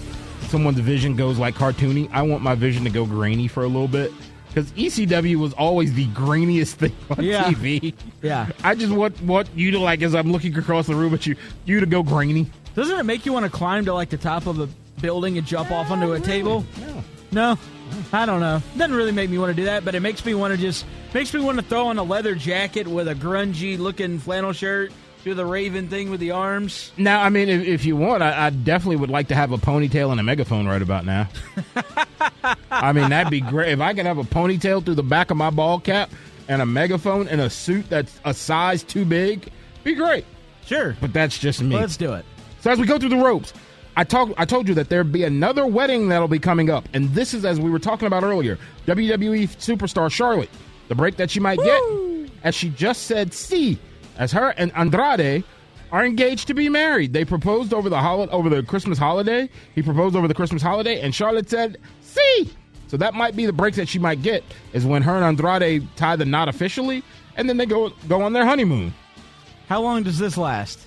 someone's 0.49 0.78
vision 0.80 1.16
goes 1.16 1.38
like 1.38 1.55
cartoony. 1.55 2.11
I 2.12 2.22
want 2.22 2.43
my 2.43 2.55
vision 2.55 2.84
to 2.84 2.91
go 2.91 3.07
grainy 3.07 3.49
for 3.49 3.62
a 3.62 3.66
little 3.66 3.88
bit 3.88 4.12
because 4.53 4.71
ECW 4.73 5.37
was 5.37 5.53
always 5.55 5.95
the 5.95 6.07
grainiest 6.09 6.75
thing 6.75 6.95
on 7.11 7.25
Yeah. 7.25 7.45
TV. 7.45 7.95
Yeah. 8.23 8.49
I 8.65 8.75
just 8.75 8.93
want 8.93 9.21
want 9.23 9.49
you 9.55 9.71
to 9.73 9.79
like 9.79 10.03
as 10.03 10.15
I'm 10.15 10.31
looking 10.33 10.57
across 10.59 10.87
the 10.87 10.95
room 10.95 11.15
at 11.15 11.27
you, 11.27 11.37
you 11.65 11.81
to 11.81 11.87
go 11.87 12.03
grainy. 12.03 12.51
Doesn't 12.75 12.99
it 12.99 13.05
make 13.05 13.25
you 13.27 13.33
want 13.33 13.45
to 13.47 13.51
climb 13.51 13.85
to 13.87 13.95
like 13.95 14.11
the 14.11 14.17
top 14.19 14.47
of 14.47 14.59
a 14.61 14.69
building 15.01 15.39
and 15.39 15.47
jump 15.47 15.71
off 15.71 15.91
onto 15.91 16.13
a 16.13 16.21
table? 16.21 16.65
No. 16.81 17.05
No, 17.33 17.59
I 18.13 18.27
don't 18.27 18.41
know. 18.41 18.61
Doesn't 18.77 18.95
really 18.95 19.13
make 19.13 19.31
me 19.31 19.39
want 19.39 19.51
to 19.51 19.55
do 19.55 19.65
that, 19.67 19.85
but 19.85 19.95
it 19.95 20.01
makes 20.01 20.25
me 20.25 20.35
want 20.35 20.53
to 20.53 20.61
just 20.61 20.85
makes 21.15 21.33
me 21.33 21.41
want 21.41 21.59
to 21.59 21.65
throw 21.65 21.87
on 21.87 21.97
a 21.99 22.03
leather 22.03 22.35
jacket 22.35 22.89
with 22.89 23.07
a 23.07 23.15
grungy 23.15 23.79
looking 23.79 24.19
flannel 24.19 24.53
shirt, 24.53 24.93
do 25.25 25.35
the 25.35 25.45
Raven 25.45 25.89
thing 25.89 26.11
with 26.11 26.21
the 26.21 26.31
arms. 26.31 26.93
Now, 26.97 27.23
I 27.23 27.29
mean, 27.29 27.49
if, 27.49 27.62
if 27.66 27.85
you 27.85 27.95
want, 27.97 28.23
I, 28.23 28.47
I 28.47 28.51
definitely 28.51 28.97
would 28.97 29.11
like 29.11 29.29
to 29.29 29.35
have 29.35 29.53
a 29.53 29.59
ponytail 29.59 30.11
and 30.11 30.18
a 30.18 30.23
megaphone 30.23 30.66
right 30.66 30.81
about 30.81 31.05
now. 31.05 31.29
I 32.71 32.93
mean, 32.93 33.11
that'd 33.11 33.31
be 33.31 33.41
great. 33.41 33.73
If 33.73 33.81
I 33.81 33.93
could 33.95 34.07
have 34.07 34.18
a 34.18 34.23
ponytail 34.25 34.85
through 34.85 34.95
the 34.95 35.03
back 35.03 35.31
of 35.31 35.37
my 35.37 35.51
ball 35.51 35.79
cap 35.81 36.11
and 36.49 36.62
a 36.62 36.66
megaphone 36.66 37.29
and 37.29 37.41
a 37.41 37.51
suit 37.51 37.89
that's 37.91 38.18
a 38.25 38.33
size 38.33 38.83
too 38.83 39.05
big, 39.05 39.51
be 39.85 39.95
great. 39.95 40.25
Sure, 40.66 40.97
But 41.01 41.12
that's 41.12 41.39
just 41.39 41.61
me. 41.62 41.77
let's 41.77 41.97
do 41.97 42.12
it. 42.14 42.25
So 42.61 42.71
as 42.71 42.79
we 42.79 42.87
go 42.87 42.99
through 42.99 43.09
the 43.09 43.16
ropes, 43.16 43.53
I 43.97 44.05
talked. 44.05 44.33
I 44.39 44.45
told 44.45 44.68
you 44.68 44.75
that 44.75 44.89
there'd 44.89 45.11
be 45.11 45.25
another 45.25 45.66
wedding 45.66 46.09
that'll 46.09 46.29
be 46.29 46.39
coming 46.39 46.71
up, 46.71 46.89
and 46.95 47.09
this 47.11 47.35
is 47.35 47.45
as 47.45 47.59
we 47.59 47.71
were 47.71 47.79
talking 47.81 48.07
about 48.07 48.23
earlier. 48.23 48.57
WWE 48.87 49.49
superstar 49.57 50.11
Charlotte, 50.12 50.51
the 50.89 50.95
break 50.95 51.16
that 51.16 51.31
she 51.31 51.41
might 51.41 51.59
get, 51.59 51.83
as 52.45 52.55
she 52.55 52.68
just 52.71 53.05
said, 53.05 53.35
"See," 53.35 53.79
as 54.21 54.31
her 54.33 54.51
and 54.57 54.71
Andrade 54.77 55.43
are 55.91 56.05
engaged 56.07 56.47
to 56.47 56.55
be 56.55 56.68
married. 56.68 57.12
They 57.12 57.25
proposed 57.25 57.75
over 57.75 57.89
the 57.89 57.99
hol- 58.01 58.29
over 58.31 58.49
the 58.49 58.62
Christmas 58.62 58.97
holiday. 58.97 59.51
He 59.75 59.83
proposed 59.83 60.14
over 60.14 60.29
the 60.29 60.35
Christmas 60.35 60.62
holiday, 60.62 61.01
and 61.01 61.12
Charlotte 61.12 61.51
said, 61.51 61.79
"See." 62.01 62.53
So 62.87 62.97
that 62.97 63.14
might 63.14 63.35
be 63.35 63.47
the 63.47 63.53
break 63.53 63.75
that 63.75 63.89
she 63.89 63.99
might 63.99 64.23
get 64.23 64.45
is 64.73 64.85
when 64.87 65.03
her 65.03 65.16
and 65.16 65.25
Andrade 65.25 65.89
tie 65.97 66.14
the 66.16 66.25
knot 66.25 66.49
officially, 66.49 67.03
and 67.37 67.49
then 67.49 67.57
they 67.57 67.66
go 67.66 67.93
go 68.09 68.23
on 68.23 68.33
their 68.33 68.45
honeymoon. 68.47 68.95
How 69.68 69.81
long 69.83 70.03
does 70.05 70.18
this 70.18 70.37
last? 70.37 70.87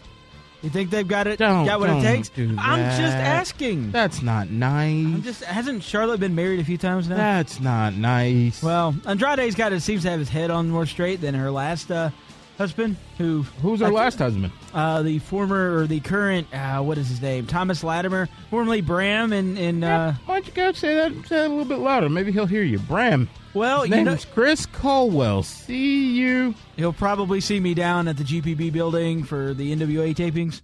You 0.61 0.69
think 0.69 0.91
they've 0.91 1.07
got 1.07 1.27
it? 1.27 1.39
Don't- 1.39 1.65
got 1.65 1.81
what 1.81 1.89
it 1.89 2.01
takes? 2.01 2.31
I'm 2.38 2.79
just 2.97 3.17
asking. 3.17 3.91
That's 3.91 4.21
not 4.21 4.49
nice. 4.49 5.05
I'm 5.05 5.21
just 5.23 5.43
hasn't 5.43 5.84
Charlotte 5.84 6.21
been 6.21 6.36
married 6.36 6.61
a 6.61 6.63
few 6.63 6.77
times 6.77 7.09
now? 7.09 7.17
That's 7.17 7.59
not 7.59 7.95
nice. 7.95 8.63
Well, 8.63 8.95
Andrade's 9.05 9.55
got 9.55 9.73
it 9.73 9.81
seems 9.81 10.03
to 10.03 10.09
have 10.11 10.19
his 10.19 10.29
head 10.29 10.49
on 10.51 10.69
more 10.69 10.86
straight 10.86 11.19
than 11.19 11.34
her 11.36 11.51
last 11.51 11.91
uh, 11.91 12.11
husband, 12.57 12.95
who 13.17 13.43
who's 13.61 13.79
her 13.79 13.87
I 13.87 13.89
last 13.89 14.19
husband? 14.19 14.51
Uh, 14.73 15.01
the 15.03 15.19
former 15.19 15.77
or 15.77 15.87
the 15.87 15.99
current 15.99 16.47
uh, 16.53 16.81
what 16.81 16.97
is 16.97 17.07
his 17.09 17.21
name? 17.21 17.45
Thomas 17.47 17.83
Latimer, 17.83 18.27
formerly 18.49 18.81
Bram, 18.81 19.33
and 19.33 19.57
in 19.57 19.83
uh, 19.83 20.15
Why 20.25 20.35
don't 20.35 20.47
you 20.47 20.53
go 20.53 20.71
say 20.71 20.95
that, 20.95 21.11
say 21.27 21.35
that 21.37 21.47
a 21.47 21.49
little 21.49 21.65
bit 21.65 21.79
louder? 21.79 22.09
Maybe 22.09 22.31
he'll 22.31 22.45
hear 22.45 22.63
you. 22.63 22.79
Bram. 22.79 23.29
well, 23.53 23.81
His 23.81 23.89
you 23.89 23.95
name 23.97 24.05
know, 24.05 24.13
is 24.13 24.25
Chris 24.25 24.65
Culwell. 24.65 25.43
See 25.43 26.11
you. 26.17 26.55
he'll 26.75 26.93
probably 26.93 27.39
see 27.41 27.59
me 27.59 27.73
down 27.73 28.07
at 28.07 28.17
the 28.17 28.23
GPB 28.23 28.71
building 28.71 29.23
for 29.23 29.53
the 29.53 29.75
NWA 29.75 30.15
tapings. 30.15 30.61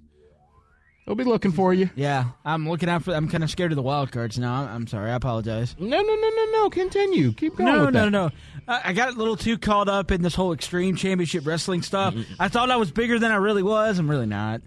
He'll 1.10 1.16
be 1.16 1.24
looking 1.24 1.52
for 1.52 1.74
you. 1.74 1.90
Yeah, 1.96 2.26
I'm 2.46 2.70
looking 2.70 2.88
out 2.88 3.04
for. 3.04 3.16
I'm 3.16 3.28
kind 3.30 3.44
of 3.44 3.50
scared 3.50 3.72
of 3.72 3.78
the 3.78 3.82
wild 3.82 4.12
cards 4.12 4.38
now. 4.38 4.54
I'm 4.66 4.86
sorry. 4.86 5.10
I 5.10 5.16
apologize. 5.16 5.76
No, 5.80 5.88
no, 5.88 6.16
no, 6.16 6.30
no, 6.30 6.46
no. 6.52 6.70
Continue. 6.70 7.32
Keep 7.32 7.56
going. 7.56 7.74
No, 7.74 7.86
with 7.86 7.96
no, 7.96 8.04
that. 8.04 8.10
no, 8.12 8.28
no. 8.28 8.32
I 8.68 8.94
got 8.94 9.16
a 9.16 9.18
little 9.18 9.36
too 9.36 9.58
caught 9.58 9.90
up 9.90 10.12
in 10.12 10.22
this 10.22 10.36
whole 10.36 10.54
extreme 10.54 10.96
championship 10.96 11.48
wrestling 11.48 11.82
stuff. 11.82 12.14
I 12.40 12.48
thought 12.48 12.70
I 12.70 12.76
was 12.76 12.92
bigger 12.92 13.18
than 13.18 13.32
I 13.32 13.38
really 13.38 13.64
was. 13.64 13.98
I'm 13.98 14.08
really 14.08 14.28
not. 14.28 14.62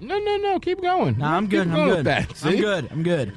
No, 0.00 0.18
no, 0.18 0.36
no. 0.38 0.58
Keep 0.60 0.80
going. 0.80 1.18
No, 1.18 1.26
I'm 1.26 1.44
Keep 1.44 1.50
good. 1.50 1.66
I'm 1.68 1.74
going 1.74 1.88
with 1.88 1.96
good. 1.98 2.06
That, 2.06 2.42
I'm 2.42 2.56
good. 2.56 2.88
I'm 2.90 3.02
good. 3.02 3.32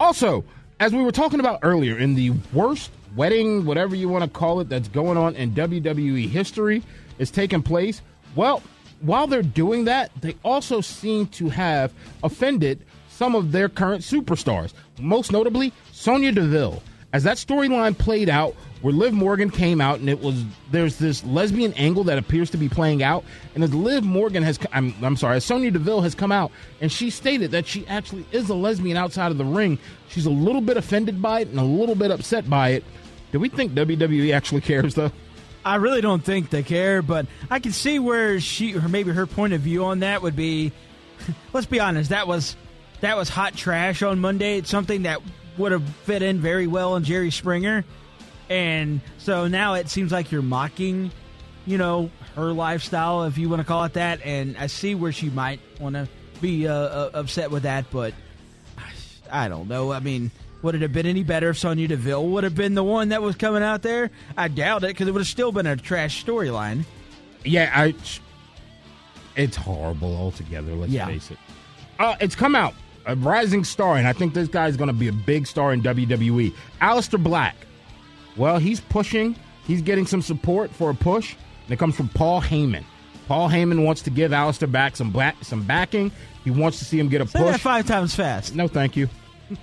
Also, 0.00 0.46
as 0.80 0.94
we 0.94 1.02
were 1.02 1.12
talking 1.12 1.38
about 1.38 1.58
earlier, 1.60 1.98
in 1.98 2.14
the 2.14 2.30
worst 2.54 2.90
wedding, 3.14 3.66
whatever 3.66 3.94
you 3.94 4.08
want 4.08 4.24
to 4.24 4.30
call 4.30 4.60
it, 4.60 4.70
that's 4.70 4.88
going 4.88 5.18
on 5.18 5.36
in 5.36 5.50
WWE 5.50 6.30
history 6.30 6.82
is 7.18 7.30
taking 7.30 7.62
place. 7.62 8.00
Well, 8.34 8.62
while 9.02 9.26
they're 9.26 9.42
doing 9.42 9.84
that, 9.84 10.10
they 10.20 10.36
also 10.44 10.80
seem 10.80 11.26
to 11.28 11.48
have 11.48 11.92
offended 12.22 12.84
some 13.08 13.34
of 13.34 13.52
their 13.52 13.68
current 13.68 14.02
superstars, 14.02 14.72
most 14.98 15.32
notably 15.32 15.72
Sonya 15.92 16.32
Deville. 16.32 16.82
As 17.12 17.24
that 17.24 17.36
storyline 17.36 17.96
played 17.96 18.30
out, 18.30 18.54
where 18.80 18.92
Liv 18.92 19.12
Morgan 19.12 19.50
came 19.50 19.80
out 19.80 20.00
and 20.00 20.08
it 20.08 20.20
was 20.20 20.44
there's 20.70 20.96
this 20.96 21.22
lesbian 21.24 21.72
angle 21.74 22.04
that 22.04 22.18
appears 22.18 22.50
to 22.50 22.56
be 22.56 22.68
playing 22.68 23.02
out, 23.02 23.24
and 23.54 23.62
as 23.62 23.74
Liv 23.74 24.02
Morgan 24.02 24.42
has, 24.42 24.58
I'm, 24.72 24.94
I'm 25.02 25.16
sorry, 25.16 25.36
as 25.36 25.44
Sonya 25.44 25.70
Deville 25.70 26.00
has 26.00 26.14
come 26.14 26.32
out 26.32 26.50
and 26.80 26.90
she 26.90 27.10
stated 27.10 27.50
that 27.52 27.66
she 27.66 27.86
actually 27.86 28.24
is 28.32 28.48
a 28.48 28.54
lesbian 28.54 28.96
outside 28.96 29.30
of 29.30 29.38
the 29.38 29.44
ring, 29.44 29.78
she's 30.08 30.26
a 30.26 30.30
little 30.30 30.60
bit 30.60 30.76
offended 30.76 31.20
by 31.20 31.40
it 31.40 31.48
and 31.48 31.60
a 31.60 31.64
little 31.64 31.94
bit 31.94 32.10
upset 32.10 32.48
by 32.48 32.70
it. 32.70 32.84
Do 33.30 33.38
we 33.38 33.48
think 33.48 33.72
WWE 33.72 34.34
actually 34.34 34.62
cares 34.62 34.94
though? 34.94 35.12
I 35.64 35.76
really 35.76 36.00
don't 36.00 36.24
think 36.24 36.50
they 36.50 36.62
care, 36.62 37.02
but 37.02 37.26
I 37.50 37.60
can 37.60 37.72
see 37.72 37.98
where 37.98 38.40
she 38.40 38.74
or 38.74 38.88
maybe 38.88 39.12
her 39.12 39.26
point 39.26 39.52
of 39.52 39.60
view 39.60 39.84
on 39.84 40.00
that 40.00 40.22
would 40.22 40.36
be. 40.36 40.72
Let's 41.52 41.66
be 41.66 41.80
honest. 41.80 42.10
That 42.10 42.26
was 42.26 42.56
that 43.00 43.16
was 43.16 43.28
hot 43.28 43.54
trash 43.54 44.02
on 44.02 44.18
Monday. 44.18 44.58
It's 44.58 44.70
something 44.70 45.02
that 45.02 45.20
would 45.56 45.72
have 45.72 45.88
fit 46.04 46.22
in 46.22 46.40
very 46.40 46.66
well 46.66 46.94
on 46.94 47.04
Jerry 47.04 47.30
Springer, 47.30 47.84
and 48.48 49.00
so 49.18 49.46
now 49.46 49.74
it 49.74 49.88
seems 49.88 50.10
like 50.10 50.32
you're 50.32 50.42
mocking, 50.42 51.10
you 51.66 51.78
know, 51.78 52.10
her 52.34 52.52
lifestyle, 52.52 53.24
if 53.24 53.38
you 53.38 53.48
want 53.48 53.60
to 53.60 53.66
call 53.66 53.84
it 53.84 53.92
that. 53.94 54.20
And 54.24 54.56
I 54.56 54.66
see 54.66 54.94
where 54.94 55.12
she 55.12 55.30
might 55.30 55.60
want 55.78 55.94
to 55.94 56.08
be 56.40 56.66
uh, 56.66 56.74
uh, 56.74 57.10
upset 57.14 57.50
with 57.50 57.62
that, 57.62 57.90
but 57.90 58.14
I 59.30 59.48
don't 59.48 59.68
know. 59.68 59.92
I 59.92 60.00
mean, 60.00 60.30
would 60.62 60.74
it 60.74 60.82
have 60.82 60.92
been 60.92 61.06
any 61.06 61.22
better 61.22 61.50
if 61.50 61.58
Sonya 61.58 61.88
Deville 61.88 62.26
would 62.28 62.44
have 62.44 62.54
been 62.54 62.74
the 62.74 62.84
one 62.84 63.08
that 63.10 63.20
was 63.22 63.36
coming 63.36 63.62
out 63.62 63.82
there? 63.82 64.10
I 64.36 64.48
doubt 64.48 64.84
it 64.84 64.88
because 64.88 65.08
it 65.08 65.12
would 65.12 65.20
have 65.20 65.26
still 65.28 65.52
been 65.52 65.66
a 65.66 65.76
trash 65.76 66.24
storyline. 66.24 66.84
Yeah, 67.44 67.70
I. 67.74 67.94
It's 69.36 69.56
horrible 69.56 70.14
altogether. 70.16 70.74
Let's 70.74 70.92
Yeah. 70.92 71.06
face 71.06 71.30
it. 71.30 71.38
Uh, 71.98 72.14
it's 72.20 72.34
come 72.34 72.54
out 72.54 72.74
a 73.06 73.16
rising 73.16 73.64
star, 73.64 73.96
and 73.96 74.06
I 74.06 74.12
think 74.12 74.34
this 74.34 74.48
guy's 74.48 74.76
going 74.76 74.88
to 74.88 74.92
be 74.94 75.08
a 75.08 75.12
big 75.12 75.46
star 75.46 75.72
in 75.72 75.82
WWE. 75.82 76.52
Aleister 76.80 77.22
Black. 77.22 77.56
Well, 78.36 78.58
he's 78.58 78.80
pushing. 78.80 79.34
He's 79.66 79.82
getting 79.82 80.06
some 80.06 80.22
support 80.22 80.70
for 80.70 80.90
a 80.90 80.94
push. 80.94 81.34
And 81.64 81.72
it 81.72 81.78
comes 81.78 81.94
from 81.96 82.08
Paul 82.08 82.40
Heyman. 82.42 82.84
Paul 83.28 83.48
Heyman 83.48 83.84
wants 83.84 84.02
to 84.02 84.10
give 84.10 84.32
Aleister 84.32 84.70
back 84.70 84.96
some 84.96 85.10
black, 85.10 85.36
some 85.42 85.62
backing. 85.62 86.10
He 86.44 86.50
wants 86.50 86.78
to 86.80 86.84
see 86.84 86.98
him 86.98 87.08
get 87.08 87.20
a 87.20 87.26
Say 87.26 87.38
that 87.40 87.52
push. 87.52 87.60
five 87.60 87.86
times 87.86 88.14
fast. 88.14 88.54
No, 88.54 88.66
thank 88.68 88.96
you. 88.96 89.08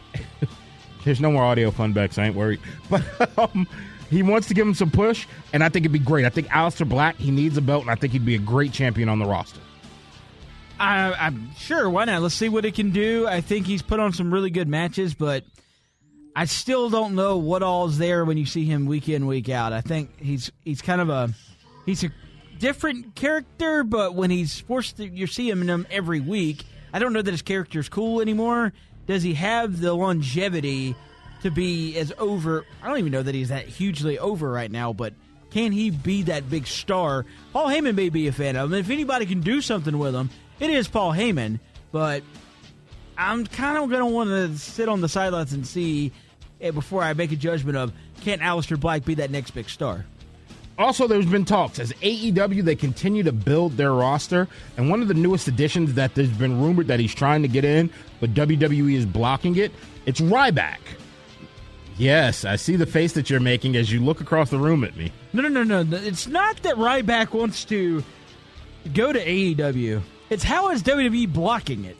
There's 1.03 1.21
no 1.21 1.31
more 1.31 1.43
audio 1.43 1.71
fun 1.71 1.93
backs. 1.93 2.17
I 2.17 2.25
ain't 2.27 2.35
worried. 2.35 2.59
But 2.89 3.37
um, 3.37 3.67
he 4.09 4.23
wants 4.23 4.47
to 4.47 4.53
give 4.53 4.65
him 4.65 4.73
some 4.73 4.89
push, 4.89 5.27
and 5.53 5.63
I 5.63 5.69
think 5.69 5.85
it'd 5.85 5.93
be 5.93 5.99
great. 5.99 6.25
I 6.25 6.29
think 6.29 6.47
Aleister 6.47 6.87
Black, 6.87 7.15
he 7.17 7.29
needs 7.31 7.57
a 7.57 7.61
belt, 7.61 7.83
and 7.83 7.91
I 7.91 7.95
think 7.95 8.13
he'd 8.13 8.25
be 8.25 8.35
a 8.35 8.39
great 8.39 8.71
champion 8.71 9.09
on 9.09 9.19
the 9.19 9.25
roster. 9.25 9.59
I, 10.79 11.13
I'm 11.13 11.53
sure. 11.55 11.89
Why 11.89 12.05
not? 12.05 12.21
Let's 12.21 12.35
see 12.35 12.49
what 12.49 12.63
he 12.63 12.71
can 12.71 12.91
do. 12.91 13.27
I 13.27 13.41
think 13.41 13.67
he's 13.67 13.81
put 13.81 13.99
on 13.99 14.13
some 14.13 14.33
really 14.33 14.49
good 14.49 14.67
matches, 14.67 15.13
but 15.13 15.43
I 16.35 16.45
still 16.45 16.89
don't 16.89 17.15
know 17.15 17.37
what 17.37 17.63
all's 17.63 17.97
there 17.97 18.23
when 18.23 18.37
you 18.37 18.45
see 18.45 18.65
him 18.65 18.85
week 18.85 19.09
in 19.09 19.27
week 19.27 19.49
out. 19.49 19.73
I 19.73 19.81
think 19.81 20.19
he's 20.19 20.51
he's 20.63 20.81
kind 20.81 21.01
of 21.01 21.09
a 21.09 21.33
he's 21.85 22.03
a 22.03 22.11
different 22.59 23.15
character, 23.15 23.83
but 23.83 24.15
when 24.15 24.29
he's 24.31 24.59
forced 24.59 24.97
to, 24.97 25.07
you 25.07 25.27
see 25.27 25.49
him 25.49 25.61
in 25.61 25.69
him 25.69 25.85
every 25.91 26.21
week. 26.21 26.63
I 26.93 26.99
don't 26.99 27.13
know 27.13 27.21
that 27.21 27.31
his 27.31 27.41
character's 27.41 27.89
cool 27.89 28.21
anymore. 28.21 28.73
Does 29.09 29.23
he 29.23 29.33
have 29.33 29.81
the 29.81 29.91
longevity 29.95 30.93
to 31.41 31.49
be 31.49 31.97
as 31.97 32.13
over? 32.19 32.63
I 32.83 32.89
don't 32.89 32.99
even 32.99 33.11
know 33.11 33.23
that 33.23 33.33
he's 33.33 33.49
that 33.49 33.65
hugely 33.65 34.19
over 34.19 34.51
right 34.51 34.69
now, 34.69 34.93
but 34.93 35.15
can 35.49 35.71
he 35.71 35.89
be 35.89 36.21
that 36.23 36.47
big 36.47 36.67
star? 36.67 37.25
Paul 37.51 37.69
Heyman 37.69 37.95
may 37.95 38.09
be 38.09 38.27
a 38.27 38.31
fan 38.31 38.55
of 38.55 38.71
him. 38.71 38.77
If 38.77 38.91
anybody 38.91 39.25
can 39.25 39.41
do 39.41 39.61
something 39.61 39.97
with 39.97 40.13
him, 40.13 40.29
it 40.59 40.69
is 40.69 40.87
Paul 40.87 41.11
Heyman. 41.11 41.59
But 41.91 42.21
I'm 43.17 43.47
kind 43.47 43.79
of 43.79 43.89
going 43.89 44.01
to 44.01 44.05
want 44.05 44.29
to 44.29 44.55
sit 44.59 44.87
on 44.87 45.01
the 45.01 45.09
sidelines 45.09 45.53
and 45.53 45.65
see 45.65 46.11
eh, 46.61 46.69
before 46.69 47.01
I 47.01 47.13
make 47.13 47.31
a 47.31 47.35
judgment 47.35 47.77
of 47.77 47.91
can 48.21 48.37
Aleister 48.41 48.79
Black 48.79 49.05
be 49.05 49.15
that 49.15 49.31
next 49.31 49.51
big 49.51 49.71
star? 49.71 50.05
Also, 50.79 51.07
there's 51.07 51.25
been 51.25 51.43
talks 51.43 51.77
as 51.77 51.91
AEW 52.01 52.63
they 52.63 52.75
continue 52.75 53.21
to 53.21 53.33
build 53.33 53.75
their 53.75 53.93
roster, 53.93 54.47
and 54.77 54.89
one 54.89 55.01
of 55.01 55.09
the 55.09 55.13
newest 55.13 55.49
additions 55.49 55.95
that 55.95 56.15
there's 56.15 56.29
been 56.29 56.61
rumored 56.61 56.87
that 56.87 57.01
he's 57.01 57.13
trying 57.13 57.41
to 57.41 57.49
get 57.49 57.65
in, 57.65 57.89
but 58.21 58.33
WWE 58.33 58.95
is 58.95 59.05
blocking 59.05 59.57
it. 59.57 59.73
It's 60.05 60.21
Ryback. 60.21 60.79
Yes, 61.97 62.45
I 62.45 62.55
see 62.55 62.77
the 62.77 62.85
face 62.85 63.11
that 63.13 63.29
you're 63.29 63.41
making 63.41 63.75
as 63.75 63.91
you 63.91 63.99
look 63.99 64.21
across 64.21 64.51
the 64.51 64.57
room 64.57 64.85
at 64.85 64.95
me. 64.95 65.11
No, 65.33 65.41
no, 65.41 65.63
no, 65.63 65.83
no. 65.83 65.97
It's 65.97 66.27
not 66.27 66.55
that 66.63 66.77
Ryback 66.77 67.33
wants 67.33 67.65
to 67.65 68.01
go 68.93 69.11
to 69.11 69.19
AEW. 69.19 70.01
It's 70.29 70.43
how 70.43 70.69
is 70.69 70.81
WWE 70.83 71.33
blocking 71.33 71.83
it? 71.83 71.97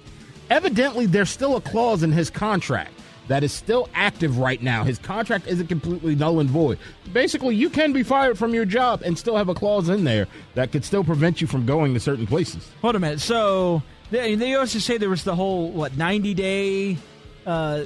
Evidently, 0.50 1.06
there's 1.06 1.30
still 1.30 1.58
a 1.58 1.62
clause 1.62 2.02
in 2.02 2.14
his 2.14 2.30
contract 2.30 2.94
that 3.30 3.44
is 3.44 3.54
still 3.54 3.88
active 3.94 4.38
right 4.38 4.62
now. 4.62 4.84
His 4.84 5.00
contract 5.00 5.48
isn't 5.48 5.68
completely 5.68 6.16
null 6.16 6.42
and 6.42 6.50
void. 6.50 6.78
Basically, 7.14 7.56
you 7.56 7.70
can 7.70 7.94
be 7.94 8.04
fired 8.04 8.38
from 8.38 8.54
your 8.54 8.66
job 8.66 9.02
and 9.06 9.18
still 9.18 9.38
have 9.38 9.48
a 9.48 9.54
clause 9.56 9.88
in 9.88 10.04
there 10.04 10.28
that 10.56 10.72
could 10.74 10.84
still 10.84 11.04
prevent 11.04 11.40
you 11.40 11.48
from 11.48 11.66
going 11.66 11.94
to 11.94 12.00
certain 12.00 12.28
places. 12.28 12.70
Hold 12.82 12.96
a 12.96 13.00
minute. 13.00 13.22
So 13.22 13.82
they, 14.12 14.36
they 14.36 14.56
also 14.56 14.80
say 14.80 14.98
there 14.98 15.10
was 15.10 15.24
the 15.24 15.36
whole 15.36 15.72
what 15.72 15.96
ninety 15.96 16.34
day. 16.34 16.98
Uh, 17.46 17.86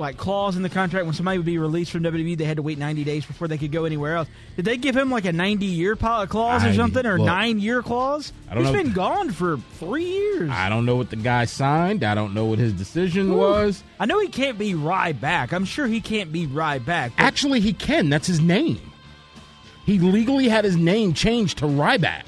like 0.00 0.16
clause 0.16 0.56
in 0.56 0.62
the 0.62 0.68
contract 0.68 1.04
when 1.06 1.14
somebody 1.14 1.38
would 1.38 1.46
be 1.46 1.58
released 1.58 1.92
from 1.92 2.02
WWE, 2.02 2.36
they 2.36 2.44
had 2.44 2.56
to 2.56 2.62
wait 2.62 2.78
90 2.78 3.04
days 3.04 3.24
before 3.24 3.46
they 3.46 3.58
could 3.58 3.70
go 3.70 3.84
anywhere 3.84 4.16
else. 4.16 4.28
Did 4.56 4.64
they 4.64 4.76
give 4.76 4.96
him 4.96 5.10
like 5.10 5.24
a 5.26 5.32
90 5.32 5.66
year 5.66 5.94
clause 5.94 6.64
or 6.64 6.74
something, 6.74 7.06
or 7.06 7.18
look, 7.18 7.26
nine 7.26 7.60
year 7.60 7.82
clause? 7.82 8.32
I 8.48 8.54
don't 8.54 8.64
He's 8.64 8.72
know. 8.72 8.82
been 8.82 8.92
gone 8.92 9.30
for 9.30 9.58
three 9.78 10.04
years. 10.04 10.50
I 10.50 10.68
don't 10.68 10.86
know 10.86 10.96
what 10.96 11.10
the 11.10 11.16
guy 11.16 11.44
signed. 11.44 12.02
I 12.02 12.14
don't 12.14 12.34
know 12.34 12.46
what 12.46 12.58
his 12.58 12.72
decision 12.72 13.30
Ooh. 13.30 13.36
was. 13.36 13.84
I 14.00 14.06
know 14.06 14.18
he 14.18 14.28
can't 14.28 14.58
be 14.58 14.72
Ryback. 14.74 15.52
I'm 15.52 15.64
sure 15.64 15.86
he 15.86 16.00
can't 16.00 16.32
be 16.32 16.46
Ryback. 16.46 17.12
Actually, 17.18 17.60
he 17.60 17.72
can. 17.72 18.08
That's 18.08 18.26
his 18.26 18.40
name. 18.40 18.80
He 19.86 19.98
legally 19.98 20.48
had 20.48 20.64
his 20.64 20.76
name 20.76 21.14
changed 21.14 21.58
to 21.58 21.66
Ryback. 21.66 22.22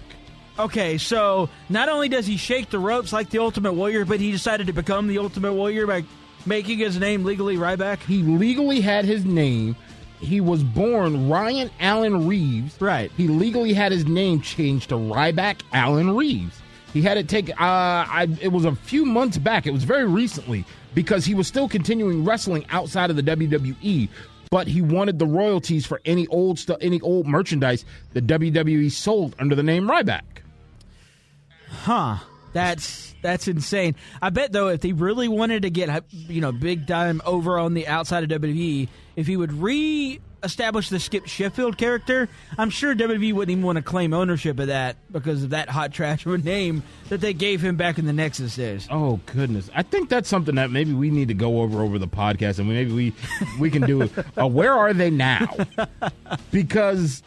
Okay, 0.58 0.98
so 0.98 1.48
not 1.68 1.88
only 1.88 2.08
does 2.08 2.26
he 2.26 2.36
shake 2.36 2.68
the 2.70 2.78
ropes 2.78 3.12
like 3.12 3.30
the 3.30 3.38
Ultimate 3.38 3.72
Warrior, 3.72 4.04
but 4.04 4.20
he 4.20 4.30
decided 4.30 4.66
to 4.66 4.72
become 4.72 5.06
the 5.06 5.18
Ultimate 5.18 5.54
Warrior 5.54 5.86
by 5.86 6.04
making 6.46 6.78
his 6.78 6.98
name 6.98 7.24
legally 7.24 7.56
Ryback. 7.56 7.98
He 8.00 8.22
legally 8.22 8.80
had 8.80 9.04
his 9.04 9.24
name. 9.24 9.76
He 10.20 10.40
was 10.40 10.62
born 10.62 11.28
Ryan 11.28 11.70
Allen 11.80 12.26
Reeves. 12.26 12.80
Right. 12.80 13.10
He 13.16 13.28
legally 13.28 13.72
had 13.72 13.90
his 13.92 14.06
name 14.06 14.40
changed 14.40 14.90
to 14.90 14.94
Ryback 14.94 15.62
Allen 15.72 16.14
Reeves. 16.14 16.60
He 16.92 17.02
had 17.02 17.16
it 17.16 17.28
take. 17.28 17.50
Uh, 17.50 17.54
I, 17.58 18.28
it 18.40 18.52
was 18.52 18.64
a 18.64 18.74
few 18.74 19.04
months 19.04 19.38
back. 19.38 19.66
It 19.66 19.72
was 19.72 19.84
very 19.84 20.06
recently 20.06 20.64
because 20.94 21.24
he 21.24 21.34
was 21.34 21.48
still 21.48 21.68
continuing 21.68 22.24
wrestling 22.24 22.66
outside 22.70 23.10
of 23.10 23.16
the 23.16 23.22
WWE. 23.22 24.08
But 24.50 24.66
he 24.68 24.82
wanted 24.82 25.18
the 25.18 25.26
royalties 25.26 25.86
for 25.86 26.02
any 26.04 26.26
old 26.26 26.58
stuff, 26.58 26.76
any 26.82 27.00
old 27.00 27.26
merchandise 27.26 27.86
that 28.12 28.26
WWE 28.26 28.92
sold 28.92 29.34
under 29.38 29.54
the 29.54 29.62
name 29.62 29.88
Ryback. 29.88 30.22
Huh. 31.70 32.18
That's 32.52 33.14
that's 33.22 33.48
insane. 33.48 33.94
I 34.20 34.30
bet 34.30 34.52
though, 34.52 34.68
if 34.68 34.82
he 34.82 34.92
really 34.92 35.28
wanted 35.28 35.62
to 35.62 35.70
get 35.70 36.04
you 36.10 36.40
know 36.40 36.52
big 36.52 36.86
time 36.86 37.22
over 37.24 37.58
on 37.58 37.74
the 37.74 37.86
outside 37.88 38.30
of 38.30 38.40
WWE, 38.40 38.88
if 39.16 39.26
he 39.26 39.36
would 39.36 39.52
re-establish 39.52 40.88
the 40.88 41.00
Skip 41.00 41.26
Sheffield 41.26 41.78
character, 41.78 42.28
I'm 42.58 42.68
sure 42.68 42.94
WWE 42.94 43.32
wouldn't 43.32 43.52
even 43.52 43.64
want 43.64 43.76
to 43.76 43.82
claim 43.82 44.12
ownership 44.12 44.58
of 44.58 44.66
that 44.66 44.96
because 45.10 45.44
of 45.44 45.50
that 45.50 45.70
hot 45.70 45.92
trash 45.92 46.26
of 46.26 46.34
a 46.34 46.38
name 46.38 46.82
that 47.08 47.20
they 47.20 47.32
gave 47.32 47.62
him 47.62 47.76
back 47.76 47.98
in 47.98 48.06
the 48.06 48.12
Nexus 48.12 48.56
days. 48.56 48.86
Oh 48.90 49.20
goodness! 49.26 49.70
I 49.74 49.82
think 49.82 50.08
that's 50.08 50.28
something 50.28 50.56
that 50.56 50.70
maybe 50.70 50.92
we 50.92 51.10
need 51.10 51.28
to 51.28 51.34
go 51.34 51.62
over 51.62 51.82
over 51.82 51.98
the 51.98 52.08
podcast, 52.08 52.58
and 52.58 52.68
maybe 52.68 52.92
we 52.92 53.14
we 53.58 53.70
can 53.70 53.82
do. 53.82 54.10
uh, 54.38 54.46
where 54.46 54.74
are 54.74 54.92
they 54.92 55.10
now? 55.10 55.48
Because 56.50 57.22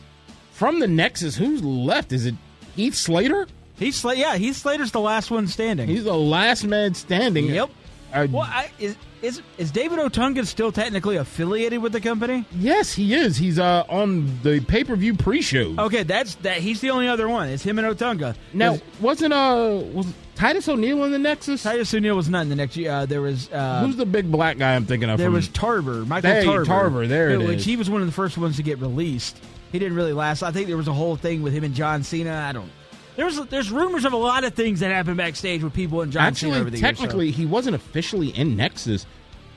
from 0.52 0.80
the 0.80 0.88
Nexus, 0.88 1.36
who's 1.36 1.64
left? 1.64 2.12
Is 2.12 2.26
it 2.26 2.36
Heath 2.76 2.96
Slater? 2.96 3.48
He's 3.78 4.02
Sla- 4.02 4.18
yeah, 4.18 4.36
Heath 4.38 4.56
Slater's 4.58 4.92
the 4.92 5.00
last 5.02 5.30
one 5.32 5.48
standing. 5.48 5.88
He's 5.88 6.04
the 6.06 6.14
last 6.16 6.64
man 6.66 6.94
standing. 6.94 7.46
Yep. 7.48 7.70
Uh, 8.14 8.28
well, 8.32 8.44
I, 8.44 8.72
is 8.80 8.96
is 9.22 9.42
is 9.58 9.72
David 9.72 10.00
Otunga 10.00 10.46
still 10.46 10.72
technically 10.72 11.18
affiliated 11.18 11.82
with 11.82 11.92
the 11.92 12.00
company? 12.00 12.46
yes, 12.56 12.94
he 12.94 13.14
is. 13.14 13.36
He's 13.36 13.60
uh, 13.60 13.84
on 13.90 14.40
the 14.44 14.62
pay 14.62 14.84
per 14.86 14.96
view 14.96 15.16
pre 15.16 15.42
show. 15.42 15.76
Okay, 15.78 16.04
that's 16.04 16.36
that. 16.36 16.58
He's 16.60 16.80
the 16.80 16.92
only 16.92 17.08
other 17.10 17.28
one. 17.28 17.50
It's 17.50 17.64
him 17.64 17.78
and 17.80 17.88
Otunga. 17.88 18.36
now, 18.54 18.78
wasn't 19.02 19.34
uh 19.34 19.82
was 19.94 20.08
Titus 20.36 20.70
O'Neil 20.70 21.04
in 21.04 21.12
the 21.12 21.20
Nexus? 21.20 21.64
Titus 21.64 21.94
O'Neil 21.94 22.16
was 22.16 22.30
not 22.30 22.44
in 22.44 22.50
the 22.50 22.56
next. 22.56 22.78
Uh, 22.78 23.06
there 23.06 23.22
was 23.22 23.52
uh, 23.52 23.82
Who's 23.86 23.98
the 23.98 24.06
big 24.06 24.32
black 24.32 24.58
guy 24.58 24.76
I'm 24.76 24.86
thinking 24.86 25.10
of? 25.10 25.18
there 25.18 25.28
from- 25.28 25.34
was 25.34 25.50
Tarver, 25.50 26.06
Michael 26.06 26.30
Hey, 26.32 26.46
Tarver. 26.46 26.66
Tarver, 26.66 27.08
there 27.08 27.32
it 27.32 27.40
which 27.40 27.58
is. 27.60 27.66
he 27.66 27.76
was 27.76 27.90
one 27.90 28.00
of 28.02 28.08
the 28.08 28.14
first 28.14 28.38
ones 28.38 28.56
to 28.58 28.64
get 28.64 28.80
released. 28.80 29.38
He 29.74 29.80
didn't 29.80 29.98
really 29.98 30.14
last. 30.14 30.42
I 30.44 30.52
think 30.52 30.68
there 30.68 30.78
was 30.78 30.88
a 30.88 30.94
whole 30.94 31.18
thing 31.18 31.42
with 31.42 31.52
him 31.52 31.66
and 31.66 31.74
John 31.76 32.04
Cena. 32.04 32.46
I 32.48 32.54
don't. 32.54 32.72
There 33.16 33.26
was 33.26 33.40
there's 33.48 33.72
rumors 33.72 34.06
of 34.06 34.14
a 34.14 34.18
lot 34.18 34.44
of 34.44 34.54
things 34.54 34.80
that 34.82 34.92
happened 34.92 35.18
backstage 35.18 35.64
with 35.64 35.74
people 35.74 36.02
and 36.02 36.12
John 36.12 36.34
Cena 36.36 36.56
Actually, 36.58 36.70
the 36.72 36.78
technically, 36.80 37.26
years. 37.28 37.38
he 37.38 37.46
wasn't 37.46 37.76
officially 37.76 38.30
in 38.30 38.56
Nexus. 38.58 39.06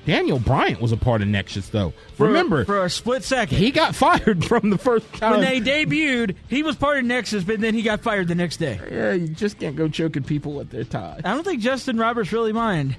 Daniel 0.06 0.38
Bryant 0.38 0.80
was 0.80 0.90
a 0.92 0.96
part 0.96 1.20
of 1.20 1.28
Nexus, 1.28 1.68
though. 1.68 1.92
For- 2.14 2.28
Remember, 2.28 2.64
for 2.64 2.82
a 2.84 2.88
split 2.88 3.24
second, 3.24 3.58
he 3.58 3.70
got 3.70 3.94
fired 3.94 4.42
from 4.46 4.70
the 4.70 4.78
first 4.78 5.12
time. 5.14 5.32
when 5.32 5.40
they 5.42 5.60
debuted, 5.60 6.36
he 6.48 6.62
was 6.62 6.76
part 6.76 6.98
of 6.98 7.04
Nexus, 7.04 7.44
but 7.44 7.60
then 7.60 7.74
he 7.74 7.82
got 7.82 8.00
fired 8.00 8.28
the 8.28 8.34
next 8.34 8.56
day. 8.56 8.80
yeah, 8.90 9.12
you 9.12 9.28
just 9.28 9.58
can't 9.58 9.76
go 9.76 9.86
choking 9.88 10.22
people 10.22 10.60
at 10.60 10.70
their 10.70 10.84
tie. 10.84 11.20
I 11.24 11.34
don't 11.34 11.44
think 11.44 11.60
Justin 11.60 11.98
Roberts 11.98 12.32
really 12.32 12.52
mind. 12.52 12.96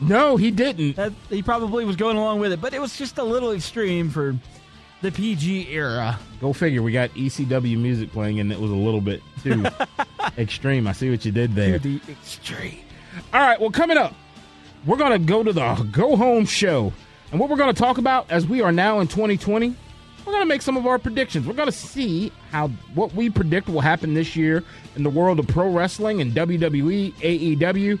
No, 0.00 0.36
he 0.36 0.50
didn't. 0.50 0.96
That 0.96 1.12
he 1.30 1.42
probably 1.42 1.84
was 1.84 1.96
going 1.96 2.16
along 2.16 2.40
with 2.40 2.52
it, 2.52 2.60
but 2.60 2.74
it 2.74 2.80
was 2.80 2.98
just 2.98 3.16
a 3.18 3.24
little 3.24 3.52
extreme 3.52 4.10
for 4.10 4.36
the 5.02 5.12
PG 5.12 5.68
era. 5.70 6.18
Go 6.40 6.52
figure. 6.52 6.82
We 6.82 6.92
got 6.92 7.10
ECW 7.10 7.76
music 7.76 8.12
playing, 8.12 8.40
and 8.40 8.50
it 8.50 8.58
was 8.58 8.70
a 8.70 8.76
little 8.76 9.00
bit 9.00 9.20
too 9.42 9.64
extreme. 10.38 10.86
I 10.86 10.92
see 10.92 11.10
what 11.10 11.24
you 11.24 11.32
did 11.32 11.54
there. 11.54 11.78
The 11.78 12.00
extreme. 12.08 12.78
All 13.34 13.40
right, 13.40 13.60
well, 13.60 13.70
coming 13.70 13.98
up, 13.98 14.14
we're 14.86 14.96
going 14.96 15.12
to 15.12 15.18
go 15.18 15.42
to 15.42 15.52
the 15.52 15.74
go 15.92 16.16
home 16.16 16.46
show. 16.46 16.92
And 17.30 17.40
what 17.40 17.50
we're 17.50 17.56
going 17.56 17.74
to 17.74 17.78
talk 17.78 17.98
about 17.98 18.30
as 18.30 18.46
we 18.46 18.62
are 18.62 18.72
now 18.72 19.00
in 19.00 19.08
2020, 19.08 19.74
we're 20.24 20.32
going 20.32 20.42
to 20.42 20.46
make 20.46 20.62
some 20.62 20.76
of 20.76 20.86
our 20.86 20.98
predictions. 20.98 21.46
We're 21.46 21.54
going 21.54 21.68
to 21.68 21.72
see 21.72 22.32
how 22.50 22.68
what 22.94 23.12
we 23.14 23.28
predict 23.28 23.68
will 23.68 23.80
happen 23.80 24.14
this 24.14 24.36
year 24.36 24.62
in 24.96 25.02
the 25.02 25.10
world 25.10 25.38
of 25.38 25.48
pro 25.48 25.68
wrestling 25.68 26.20
and 26.20 26.32
WWE, 26.32 27.12
AEW. 27.14 27.98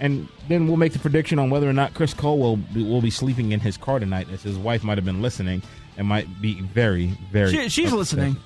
And 0.00 0.26
then 0.48 0.66
we'll 0.66 0.78
make 0.78 0.94
the 0.94 0.98
prediction 0.98 1.38
on 1.38 1.50
whether 1.50 1.68
or 1.68 1.74
not 1.74 1.92
Chris 1.92 2.14
Cole 2.14 2.38
will 2.38 2.56
be, 2.56 2.82
will 2.82 3.02
be 3.02 3.10
sleeping 3.10 3.52
in 3.52 3.60
his 3.60 3.76
car 3.76 3.98
tonight, 3.98 4.28
as 4.32 4.42
his 4.42 4.56
wife 4.56 4.82
might 4.82 4.96
have 4.96 5.04
been 5.04 5.20
listening 5.20 5.62
and 5.96 6.06
might 6.06 6.40
be 6.40 6.60
very, 6.60 7.06
very. 7.30 7.50
She, 7.50 7.68
she's 7.68 7.86
upset. 7.86 7.98
listening. 7.98 8.36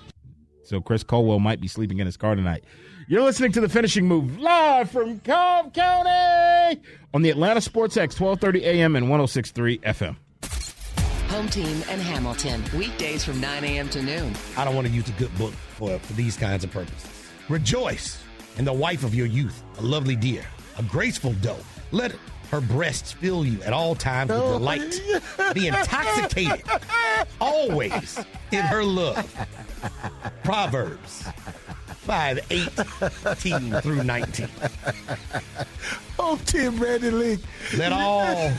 So 0.64 0.80
Chris 0.80 1.05
Culwell 1.05 1.40
might 1.40 1.61
be 1.61 1.68
sleeping 1.68 1.99
in 1.99 2.07
his 2.07 2.16
car 2.16 2.34
tonight. 2.34 2.64
You're 3.07 3.22
listening 3.22 3.53
to 3.53 3.61
the 3.61 3.68
finishing 3.68 4.07
move 4.07 4.38
live 4.38 4.90
from 4.90 5.20
Cobb 5.20 5.74
County 5.74 6.80
on 7.12 7.20
the 7.20 7.28
Atlanta 7.30 7.61
Sports 7.61 7.99
X 7.99 8.18
1230 8.18 8.64
AM 8.64 8.97
and 8.97 9.11
1063 9.11 9.78
FM. 9.80 10.16
Home 11.28 11.49
team 11.49 11.82
and 11.90 12.01
Hamilton. 12.01 12.64
Weekdays 12.78 13.24
from 13.24 13.40
9 13.40 13.64
a.m. 13.64 13.88
to 13.90 14.03
noon. 14.03 14.32
I 14.57 14.64
don't 14.64 14.74
want 14.74 14.86
to 14.86 14.92
use 14.92 15.09
a 15.09 15.12
good 15.12 15.36
book 15.36 15.53
for, 15.53 15.99
for 15.99 16.12
these 16.14 16.36
kinds 16.36 16.64
of 16.64 16.70
purposes. 16.70 17.11
Rejoice 17.49 18.22
in 18.57 18.64
the 18.64 18.72
wife 18.72 19.05
of 19.05 19.14
your 19.14 19.26
youth, 19.26 19.62
a 19.78 19.82
lovely 19.82 20.16
deer, 20.16 20.45
a 20.78 20.82
graceful 20.84 21.32
doe. 21.34 21.57
Let 21.90 22.14
her 22.51 22.61
breasts 22.61 23.12
fill 23.12 23.45
you 23.45 23.62
at 23.62 23.72
all 23.72 23.95
times 23.95 24.30
with 24.30 24.40
oh. 24.40 24.59
delight. 24.59 25.01
Be 25.55 25.68
intoxicated 25.68 26.62
always 27.40 28.18
in 28.53 28.61
her 28.61 28.84
love. 28.84 29.47
Proverbs 30.42 31.24
5 32.05 32.46
18 32.50 33.80
through 33.80 34.05
19. 34.05 34.48
Oh, 36.16 36.38
Tim 36.46 36.76
Brandon 36.76 37.18
Lee. 37.18 37.38
Let 37.76 37.92
all 37.92 38.24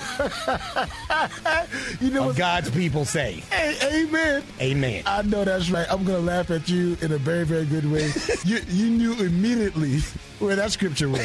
You 2.02 2.12
know 2.12 2.20
of 2.22 2.26
what? 2.28 2.36
God's 2.36 2.70
people 2.70 3.06
say, 3.06 3.44
Hey, 3.50 4.04
amen. 4.04 4.44
Amen. 4.60 5.04
I 5.06 5.22
know 5.22 5.46
that's 5.46 5.72
right. 5.72 5.88
I'm 5.90 6.04
gonna 6.04 6.20
laugh 6.20 6.52
at 6.52 6.68
you 6.68 6.98
in 7.02 7.14
a 7.14 7.18
very, 7.18 7.46
very 7.46 7.66
good 7.66 7.90
way. 7.90 8.12
you 8.46 8.60
you 8.68 8.90
knew 8.90 9.14
immediately 9.14 10.00
where 10.40 10.56
that 10.58 10.74
scripture 10.74 11.08
was. 11.10 11.24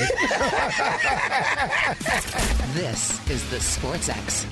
This 2.74 3.28
is 3.28 3.50
the 3.50 3.60
Sports 3.60 4.08
X. 4.08 4.46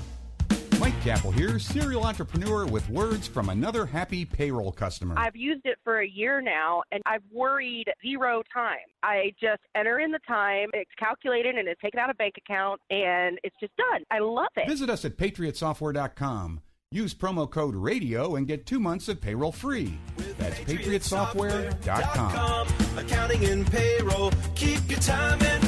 Mike 0.79 1.01
Kappel 1.01 1.35
here, 1.35 1.59
serial 1.59 2.05
entrepreneur 2.05 2.65
with 2.65 2.89
words 2.89 3.27
from 3.27 3.49
another 3.49 3.85
happy 3.85 4.25
payroll 4.25 4.71
customer. 4.71 5.17
I've 5.19 5.35
used 5.35 5.63
it 5.65 5.77
for 5.83 5.99
a 6.01 6.09
year 6.09 6.41
now 6.41 6.85
and 6.93 7.03
I've 7.05 7.25
worried 7.33 7.87
zero 8.01 8.45
time. 8.55 8.77
I 9.03 9.35
just 9.41 9.63
enter 9.75 9.99
in 9.99 10.13
the 10.13 10.21
time, 10.21 10.69
it's 10.75 10.91
calculated 10.97 11.57
and 11.57 11.67
it's 11.67 11.81
taken 11.81 11.99
out 11.99 12.11
of 12.11 12.19
bank 12.19 12.35
account 12.39 12.81
and 12.91 13.41
it's 13.43 13.57
just 13.59 13.77
done. 13.77 14.05
I 14.13 14.21
love 14.21 14.53
it. 14.57 14.69
Visit 14.69 14.89
us 14.89 15.05
at 15.05 15.17
patriotsoftware.com. 15.17 16.61
Use 16.91 17.13
promo 17.13 17.51
code 17.51 17.75
RADIO 17.75 18.37
and 18.37 18.47
get 18.47 18.65
two 18.65 18.81
months 18.81 19.09
of 19.09 19.21
payroll 19.21 19.53
free. 19.53 19.99
That's 20.39 20.59
patriotsoftware.com. 20.61 22.69
Accounting 22.97 23.45
and 23.45 23.71
payroll. 23.71 24.33
Keep 24.55 24.89
your 24.89 24.99
time 25.01 25.39
and 25.43 25.68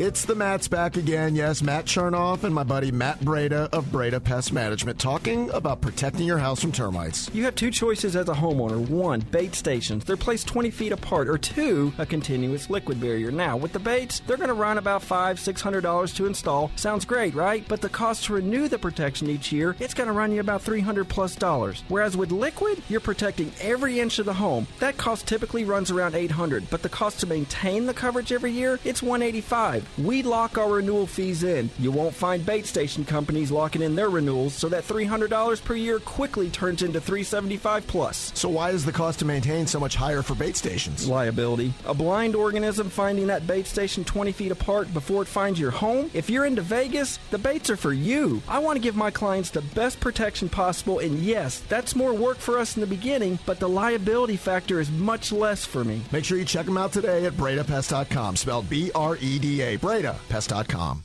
It's 0.00 0.24
the 0.24 0.36
Matt's 0.36 0.68
back 0.68 0.96
again. 0.96 1.34
Yes, 1.34 1.60
Matt 1.60 1.86
Chernoff 1.86 2.44
and 2.44 2.54
my 2.54 2.62
buddy 2.62 2.92
Matt 2.92 3.20
Breda 3.20 3.68
of 3.72 3.90
Breda 3.90 4.20
Pest 4.20 4.52
Management 4.52 5.00
talking 5.00 5.50
about 5.50 5.80
protecting 5.80 6.24
your 6.24 6.38
house 6.38 6.60
from 6.60 6.70
termites. 6.70 7.28
You 7.34 7.42
have 7.46 7.56
two 7.56 7.72
choices 7.72 8.14
as 8.14 8.28
a 8.28 8.34
homeowner. 8.34 8.78
One, 8.78 9.18
bait 9.18 9.56
stations. 9.56 10.04
They're 10.04 10.16
placed 10.16 10.46
20 10.46 10.70
feet 10.70 10.92
apart. 10.92 11.28
Or 11.28 11.36
two, 11.36 11.92
a 11.98 12.06
continuous 12.06 12.70
liquid 12.70 13.00
barrier. 13.00 13.32
Now, 13.32 13.56
with 13.56 13.72
the 13.72 13.80
baits, 13.80 14.20
they're 14.20 14.36
going 14.36 14.46
to 14.46 14.54
run 14.54 14.78
about 14.78 15.02
five, 15.02 15.40
six 15.40 15.60
hundred 15.60 15.80
dollars 15.80 16.14
to 16.14 16.26
install. 16.26 16.70
Sounds 16.76 17.04
great, 17.04 17.34
right? 17.34 17.66
But 17.66 17.80
the 17.80 17.88
cost 17.88 18.26
to 18.26 18.34
renew 18.34 18.68
the 18.68 18.78
protection 18.78 19.28
each 19.28 19.50
year, 19.50 19.74
it's 19.80 19.94
going 19.94 20.06
to 20.06 20.12
run 20.12 20.30
you 20.30 20.38
about 20.38 20.62
300 20.62 21.08
plus 21.08 21.34
dollars. 21.34 21.82
Whereas 21.88 22.16
with 22.16 22.30
liquid, 22.30 22.80
you're 22.88 23.00
protecting 23.00 23.50
every 23.60 23.98
inch 23.98 24.20
of 24.20 24.26
the 24.26 24.34
home. 24.34 24.68
That 24.78 24.96
cost 24.96 25.26
typically 25.26 25.64
runs 25.64 25.90
around 25.90 26.14
800, 26.14 26.70
but 26.70 26.82
the 26.82 26.88
cost 26.88 27.18
to 27.18 27.26
maintain 27.26 27.86
the 27.86 27.94
coverage 27.94 28.30
every 28.30 28.52
year, 28.52 28.78
it's 28.84 29.02
185. 29.02 29.87
We 29.96 30.22
lock 30.22 30.58
our 30.58 30.74
renewal 30.74 31.06
fees 31.06 31.42
in. 31.42 31.70
You 31.78 31.90
won't 31.90 32.14
find 32.14 32.44
bait 32.44 32.66
station 32.66 33.04
companies 33.04 33.50
locking 33.50 33.82
in 33.82 33.94
their 33.94 34.10
renewals, 34.10 34.54
so 34.54 34.68
that 34.68 34.84
$300 34.84 35.64
per 35.64 35.74
year 35.74 35.98
quickly 36.00 36.50
turns 36.50 36.82
into 36.82 37.00
375 37.00 37.86
plus. 37.86 38.32
So 38.34 38.48
why 38.48 38.70
is 38.70 38.84
the 38.84 38.92
cost 38.92 39.18
to 39.20 39.24
maintain 39.24 39.66
so 39.66 39.80
much 39.80 39.94
higher 39.94 40.22
for 40.22 40.34
bait 40.34 40.56
stations? 40.56 41.08
Liability. 41.08 41.72
A 41.86 41.94
blind 41.94 42.34
organism 42.34 42.90
finding 42.90 43.26
that 43.28 43.46
bait 43.46 43.66
station 43.66 44.04
20 44.04 44.32
feet 44.32 44.52
apart 44.52 44.92
before 44.92 45.22
it 45.22 45.28
finds 45.28 45.58
your 45.58 45.70
home? 45.70 46.10
If 46.14 46.28
you're 46.30 46.44
into 46.44 46.62
Vegas, 46.62 47.18
the 47.30 47.38
baits 47.38 47.70
are 47.70 47.76
for 47.76 47.92
you. 47.92 48.42
I 48.48 48.58
want 48.58 48.76
to 48.76 48.82
give 48.82 48.96
my 48.96 49.10
clients 49.10 49.50
the 49.50 49.62
best 49.62 50.00
protection 50.00 50.48
possible, 50.48 50.98
and 50.98 51.18
yes, 51.18 51.60
that's 51.68 51.96
more 51.96 52.12
work 52.12 52.38
for 52.38 52.58
us 52.58 52.76
in 52.76 52.80
the 52.80 52.86
beginning, 52.86 53.38
but 53.46 53.58
the 53.58 53.68
liability 53.68 54.36
factor 54.36 54.80
is 54.80 54.90
much 54.90 55.32
less 55.32 55.64
for 55.64 55.84
me. 55.84 56.02
Make 56.12 56.24
sure 56.24 56.38
you 56.38 56.44
check 56.44 56.66
them 56.66 56.76
out 56.76 56.92
today 56.92 57.26
at 57.26 57.34
BredaPest.com, 57.34 58.36
spelled 58.36 58.68
B 58.68 58.90
R 58.94 59.16
E 59.20 59.38
D 59.38 59.62
A, 59.62 59.77
BredaPest.com. 59.78 61.04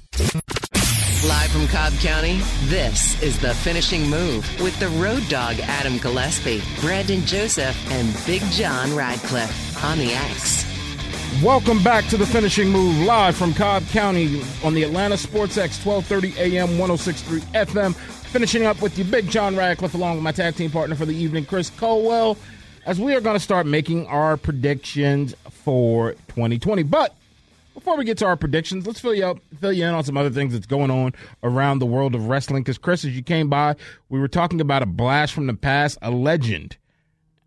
Live 1.27 1.51
from 1.51 1.67
Cobb 1.67 1.93
County, 1.99 2.41
this 2.65 3.21
is 3.23 3.39
The 3.39 3.53
Finishing 3.55 4.09
Move 4.09 4.45
with 4.61 4.77
the 4.79 4.89
road 4.89 5.23
dog 5.29 5.57
Adam 5.61 5.97
Gillespie, 5.97 6.61
Brandon 6.81 7.25
Joseph, 7.25 7.77
and 7.91 8.13
Big 8.25 8.41
John 8.51 8.93
Radcliffe 8.93 9.81
on 9.85 9.97
the 9.99 10.11
X. 10.11 10.65
Welcome 11.41 11.81
back 11.81 12.05
to 12.07 12.17
the 12.17 12.25
finishing 12.25 12.69
move 12.69 13.05
live 13.05 13.35
from 13.35 13.53
Cobb 13.53 13.85
County 13.87 14.41
on 14.63 14.73
the 14.73 14.83
Atlanta 14.83 15.17
Sports 15.17 15.57
X 15.57 15.83
1230 15.83 16.57
AM 16.57 16.77
1063 16.77 17.39
FM. 17.53 17.95
Finishing 17.95 18.65
up 18.65 18.81
with 18.81 18.97
you, 18.97 19.03
Big 19.03 19.29
John 19.29 19.55
Radcliffe, 19.55 19.93
along 19.93 20.15
with 20.15 20.23
my 20.23 20.31
tag 20.31 20.55
team 20.55 20.71
partner 20.71 20.95
for 20.95 21.05
the 21.05 21.15
evening, 21.15 21.45
Chris 21.45 21.69
Culwell, 21.69 22.37
as 22.85 22.99
we 22.99 23.15
are 23.15 23.21
going 23.21 23.35
to 23.35 23.43
start 23.43 23.65
making 23.65 24.07
our 24.07 24.37
predictions 24.37 25.33
for 25.49 26.11
2020. 26.29 26.83
But 26.83 27.15
before 27.73 27.97
we 27.97 28.05
get 28.05 28.17
to 28.19 28.25
our 28.25 28.37
predictions, 28.37 28.85
let's 28.85 28.99
fill 28.99 29.13
you 29.13 29.25
up, 29.25 29.39
fill 29.59 29.73
you 29.73 29.85
in 29.85 29.93
on 29.93 30.03
some 30.03 30.17
other 30.17 30.29
things 30.29 30.53
that's 30.53 30.65
going 30.65 30.91
on 30.91 31.13
around 31.41 31.79
the 31.79 31.85
world 31.85 32.15
of 32.15 32.27
wrestling. 32.27 32.63
Because 32.63 32.77
Chris, 32.77 33.03
as 33.05 33.15
you 33.15 33.23
came 33.23 33.49
by, 33.49 33.75
we 34.09 34.19
were 34.19 34.27
talking 34.27 34.61
about 34.61 34.83
a 34.83 34.85
blast 34.85 35.33
from 35.33 35.47
the 35.47 35.53
past, 35.53 35.97
a 36.01 36.11
legend. 36.11 36.77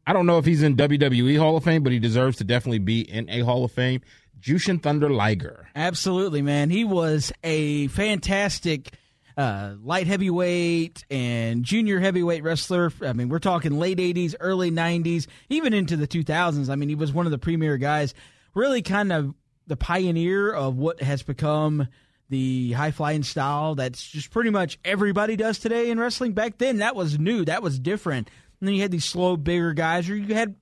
I 0.06 0.12
don't 0.12 0.26
know 0.26 0.38
if 0.38 0.44
he's 0.44 0.62
in 0.62 0.76
WWE 0.76 1.38
Hall 1.38 1.56
of 1.56 1.64
Fame, 1.64 1.82
but 1.82 1.92
he 1.92 1.98
deserves 1.98 2.36
to 2.38 2.44
definitely 2.44 2.78
be 2.78 3.00
in 3.00 3.28
a 3.28 3.40
Hall 3.40 3.64
of 3.64 3.72
Fame. 3.72 4.02
Jushin 4.40 4.80
Thunder 4.80 5.10
Liger. 5.10 5.68
Absolutely, 5.74 6.42
man. 6.42 6.70
He 6.70 6.84
was 6.84 7.32
a 7.42 7.88
fantastic 7.88 8.90
uh, 9.36 9.74
light 9.82 10.06
heavyweight 10.06 11.04
and 11.10 11.64
junior 11.64 11.98
heavyweight 11.98 12.42
wrestler. 12.42 12.92
I 13.02 13.12
mean, 13.12 13.28
we're 13.28 13.38
talking 13.38 13.78
late 13.78 13.98
80s, 13.98 14.34
early 14.38 14.70
90s, 14.70 15.26
even 15.48 15.74
into 15.74 15.96
the 15.96 16.06
2000s. 16.06 16.68
I 16.70 16.76
mean, 16.76 16.88
he 16.88 16.94
was 16.94 17.12
one 17.12 17.26
of 17.26 17.32
the 17.32 17.38
premier 17.38 17.76
guys, 17.76 18.14
really 18.54 18.82
kind 18.82 19.12
of 19.12 19.34
the 19.66 19.76
pioneer 19.76 20.52
of 20.52 20.76
what 20.76 21.02
has 21.02 21.22
become 21.22 21.88
the 22.28 22.72
high 22.72 22.90
flying 22.90 23.22
style 23.22 23.74
that's 23.74 24.04
just 24.04 24.30
pretty 24.30 24.50
much 24.50 24.78
everybody 24.84 25.36
does 25.36 25.58
today 25.58 25.90
in 25.90 25.98
wrestling. 25.98 26.32
Back 26.32 26.58
then, 26.58 26.78
that 26.78 26.96
was 26.96 27.18
new, 27.18 27.44
that 27.44 27.62
was 27.62 27.78
different. 27.78 28.28
And 28.60 28.68
then 28.68 28.74
you 28.74 28.82
had 28.82 28.90
these 28.90 29.04
slow, 29.04 29.36
bigger 29.36 29.72
guys, 29.72 30.08
or 30.08 30.16
you 30.16 30.34
had, 30.34 30.54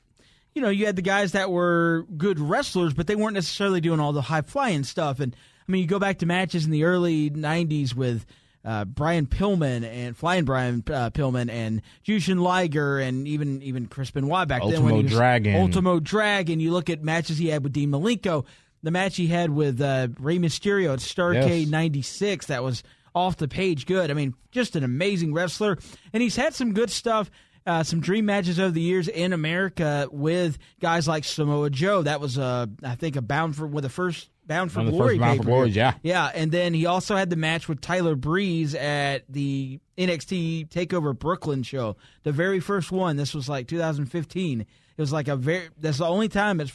you 0.55 0.63
know, 0.63 0.69
you 0.69 0.87
had 0.87 0.97
the 0.97 1.03
guys 1.03 1.33
that 1.33 1.51
were 1.51 2.07
good 2.17 2.39
wrestlers, 2.39 2.93
but 2.93 3.07
they 3.07 3.17
weren't 3.17 3.35
necessarily 3.35 3.81
doing 3.81 4.01
all 4.01 4.13
the 4.13 4.23
high 4.23 4.43
flying 4.43 4.85
stuff. 4.85 5.21
And 5.21 5.35
I 5.67 5.73
mean, 5.73 5.83
you 5.83 5.89
go 5.89 5.99
back 5.99 6.19
to 6.19 6.27
matches 6.27 6.65
in 6.65 6.71
the 6.71 6.85
early 6.85 7.31
'90s 7.31 7.95
with 7.95 8.27
uh, 8.65 8.85
Brian 8.85 9.27
Pillman 9.27 9.85
and 9.85 10.17
Flying 10.17 10.45
Brian 10.45 10.83
uh, 10.89 11.11
Pillman 11.11 11.51
and 11.51 11.83
Jushin 12.05 12.41
Liger 12.41 12.99
and 12.99 13.29
even 13.29 13.63
even 13.63 13.87
Chris 13.87 14.11
Benoit 14.11 14.49
back 14.49 14.63
Ultimo 14.63 14.89
then. 14.89 15.03
Was 15.05 15.13
Dragon. 15.13 15.57
Ultimo 15.57 16.01
Dragon. 16.01 16.61
You 16.61 16.73
look 16.73 16.91
at 16.91 17.03
matches 17.03 17.39
he 17.39 17.49
had 17.49 17.63
with 17.63 17.73
Dean 17.73 17.91
Malenko, 17.91 18.45
the 18.85 18.91
match 18.93 19.17
he 19.17 19.27
had 19.27 19.51
with 19.51 19.81
uh, 19.81 20.09
Rey 20.21 20.39
Mysterio 20.39 20.93
at 20.93 21.01
Starrcade 21.01 21.63
Yes. 21.63 21.69
'96. 21.69 22.47
That 22.47 22.63
was 22.63 22.83
off 23.15 23.37
the 23.37 23.49
page 23.49 23.87
good. 23.87 24.11
I 24.11 24.15
mean, 24.15 24.35
just 24.53 24.77
an 24.77 24.85
amazing 24.85 25.33
wrestler, 25.33 25.79
and 26.13 26.23
he's 26.23 26.37
had 26.37 26.55
some 26.55 26.73
good 26.75 26.91
stuff. 26.91 27.31
Uh, 27.67 27.83
some 27.83 28.01
dream 28.01 28.27
matches 28.27 28.61
over 28.61 28.71
the 28.71 28.81
years 28.81 29.09
in 29.09 29.33
America 29.33 30.07
with 30.13 30.59
guys 30.81 31.09
like 31.09 31.25
Samoa 31.25 31.71
Joe. 31.71 32.03
That 32.03 32.21
was, 32.21 32.37
uh, 32.37 32.67
I 32.85 32.95
think, 32.95 33.17
a 33.17 33.23
bound 33.23 33.57
for 33.57 33.67
with 33.67 33.85
the 33.85 33.89
first 33.89 34.29
bound 34.47 34.71
for 34.71 34.85
the 34.85 34.91
glory. 34.91 35.19
Bound 35.19 35.39
for 35.39 35.45
pay-per-view. 35.47 35.73
Yeah. 35.73 35.95
yeah. 36.03 36.31
And 36.35 36.53
then 36.53 36.75
he 36.75 36.85
also 36.85 37.17
had 37.17 37.31
the 37.31 37.37
match 37.37 37.67
with 37.67 37.81
Tyler 37.81 38.17
Breeze 38.17 38.75
at 38.75 39.25
the 39.31 39.81
NXT 39.97 40.69
Takeover 40.69 41.19
Brooklyn 41.19 41.63
show, 41.63 41.97
the 42.23 42.33
very 42.33 42.61
first 42.61 42.93
one. 42.93 43.17
This 43.17 43.33
was 43.33 43.49
like 43.49 43.67
2015. 43.67 44.61
It 44.61 44.67
was 44.99 45.11
like 45.13 45.29
a 45.29 45.37
very. 45.37 45.69
That's 45.81 45.97
the 45.99 46.07
only 46.07 46.29
time 46.29 46.61
it's 46.61 46.73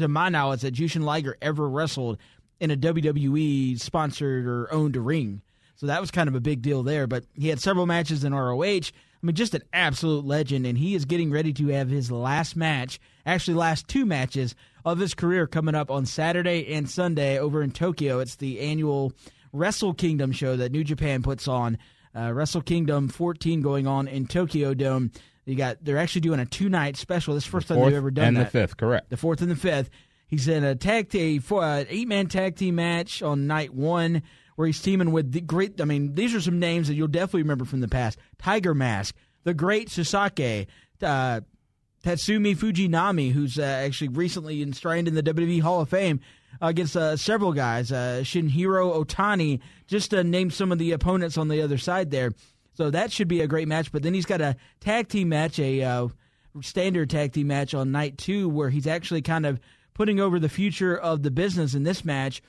to 0.00 0.08
my 0.08 0.28
knowledge 0.28 0.62
that 0.62 0.74
Jushin 0.74 1.02
Liger 1.02 1.36
ever 1.40 1.68
wrestled 1.68 2.18
in 2.58 2.70
a 2.70 2.76
WWE 2.76 3.80
sponsored 3.80 4.46
or 4.46 4.72
owned 4.72 4.96
ring. 4.96 5.42
So 5.76 5.86
that 5.86 6.00
was 6.00 6.10
kind 6.10 6.28
of 6.28 6.34
a 6.34 6.40
big 6.40 6.60
deal 6.60 6.82
there. 6.82 7.06
But 7.06 7.24
he 7.34 7.48
had 7.48 7.60
several 7.60 7.86
matches 7.86 8.22
in 8.22 8.34
ROH. 8.34 8.62
I 8.62 9.26
mean, 9.26 9.34
just 9.34 9.54
an 9.54 9.62
absolute 9.72 10.24
legend, 10.24 10.66
and 10.66 10.78
he 10.78 10.94
is 10.94 11.04
getting 11.04 11.30
ready 11.30 11.52
to 11.54 11.68
have 11.68 11.90
his 11.90 12.10
last 12.10 12.56
match, 12.56 12.98
actually, 13.26 13.54
last 13.54 13.86
two 13.86 14.06
matches 14.06 14.54
of 14.84 14.98
his 14.98 15.14
career 15.14 15.46
coming 15.46 15.74
up 15.74 15.90
on 15.90 16.06
Saturday 16.06 16.72
and 16.72 16.88
Sunday 16.88 17.38
over 17.38 17.62
in 17.62 17.70
Tokyo. 17.70 18.20
It's 18.20 18.36
the 18.36 18.60
annual 18.60 19.12
Wrestle 19.52 19.92
Kingdom 19.92 20.32
show 20.32 20.56
that 20.56 20.72
New 20.72 20.84
Japan 20.84 21.22
puts 21.22 21.48
on. 21.48 21.76
Uh, 22.16 22.32
Wrestle 22.32 22.62
Kingdom 22.62 23.08
14 23.08 23.60
going 23.60 23.86
on 23.86 24.08
in 24.08 24.26
Tokyo 24.26 24.74
Dome. 24.74 25.12
You 25.46 25.56
got 25.56 25.78
they're 25.82 25.98
actually 25.98 26.20
doing 26.22 26.40
a 26.40 26.46
two 26.46 26.68
night 26.68 26.96
special. 26.96 27.34
This 27.34 27.44
is 27.44 27.46
the 27.48 27.52
first 27.52 27.68
time 27.68 27.80
they've 27.80 27.94
ever 27.94 28.10
done 28.10 28.28
and 28.28 28.36
that 28.36 28.40
And 28.40 28.46
the 28.46 28.50
fifth, 28.50 28.76
correct. 28.76 29.10
the 29.10 29.16
fourth 29.16 29.40
and 29.42 29.50
the 29.50 29.56
fifth. 29.56 29.90
He's 30.28 30.46
in 30.46 30.62
a 30.62 30.76
tag 30.76 31.08
team, 31.08 31.40
for 31.40 31.64
an 31.64 31.86
eight 31.88 32.06
man 32.06 32.28
tag 32.28 32.56
team 32.56 32.76
match 32.76 33.20
on 33.22 33.46
night 33.48 33.74
one, 33.74 34.22
where 34.54 34.66
he's 34.66 34.80
teaming 34.80 35.10
with 35.10 35.32
the 35.32 35.40
great. 35.40 35.80
I 35.80 35.84
mean, 35.84 36.14
these 36.14 36.34
are 36.34 36.40
some 36.40 36.60
names 36.60 36.86
that 36.88 36.94
you'll 36.94 37.08
definitely 37.08 37.42
remember 37.42 37.64
from 37.64 37.80
the 37.80 37.88
past: 37.88 38.18
Tiger 38.38 38.74
Mask, 38.74 39.16
the 39.42 39.54
Great 39.54 39.88
Sasuke, 39.88 40.66
uh, 41.02 41.40
Tatsumi 42.04 42.56
Fujinami, 42.56 43.32
who's 43.32 43.58
uh, 43.58 43.62
actually 43.62 44.08
recently 44.08 44.62
enshrined 44.62 45.08
in 45.08 45.14
the 45.14 45.22
WWE 45.22 45.62
Hall 45.62 45.80
of 45.80 45.88
Fame 45.88 46.20
against 46.60 46.96
uh, 46.96 47.16
several 47.16 47.52
guys, 47.52 47.90
uh, 47.90 48.20
Shinjiro 48.22 49.04
Otani, 49.04 49.60
just 49.86 50.10
to 50.10 50.22
name 50.22 50.50
some 50.50 50.72
of 50.72 50.78
the 50.78 50.92
opponents 50.92 51.38
on 51.38 51.48
the 51.48 51.62
other 51.62 51.78
side 51.78 52.10
there. 52.10 52.32
So 52.80 52.88
that 52.88 53.12
should 53.12 53.28
be 53.28 53.42
a 53.42 53.46
great 53.46 53.68
match. 53.68 53.92
But 53.92 54.02
then 54.02 54.14
he's 54.14 54.24
got 54.24 54.40
a 54.40 54.56
tag 54.80 55.08
team 55.08 55.28
match, 55.28 55.58
a 55.58 55.82
uh, 55.82 56.08
standard 56.62 57.10
tag 57.10 57.34
team 57.34 57.48
match 57.48 57.74
on 57.74 57.92
night 57.92 58.16
two, 58.16 58.48
where 58.48 58.70
he's 58.70 58.86
actually 58.86 59.20
kind 59.20 59.44
of 59.44 59.60
putting 59.92 60.18
over 60.18 60.40
the 60.40 60.48
future 60.48 60.96
of 60.96 61.22
the 61.22 61.30
business 61.30 61.74
in 61.74 61.82
this 61.82 62.06
match. 62.06 62.42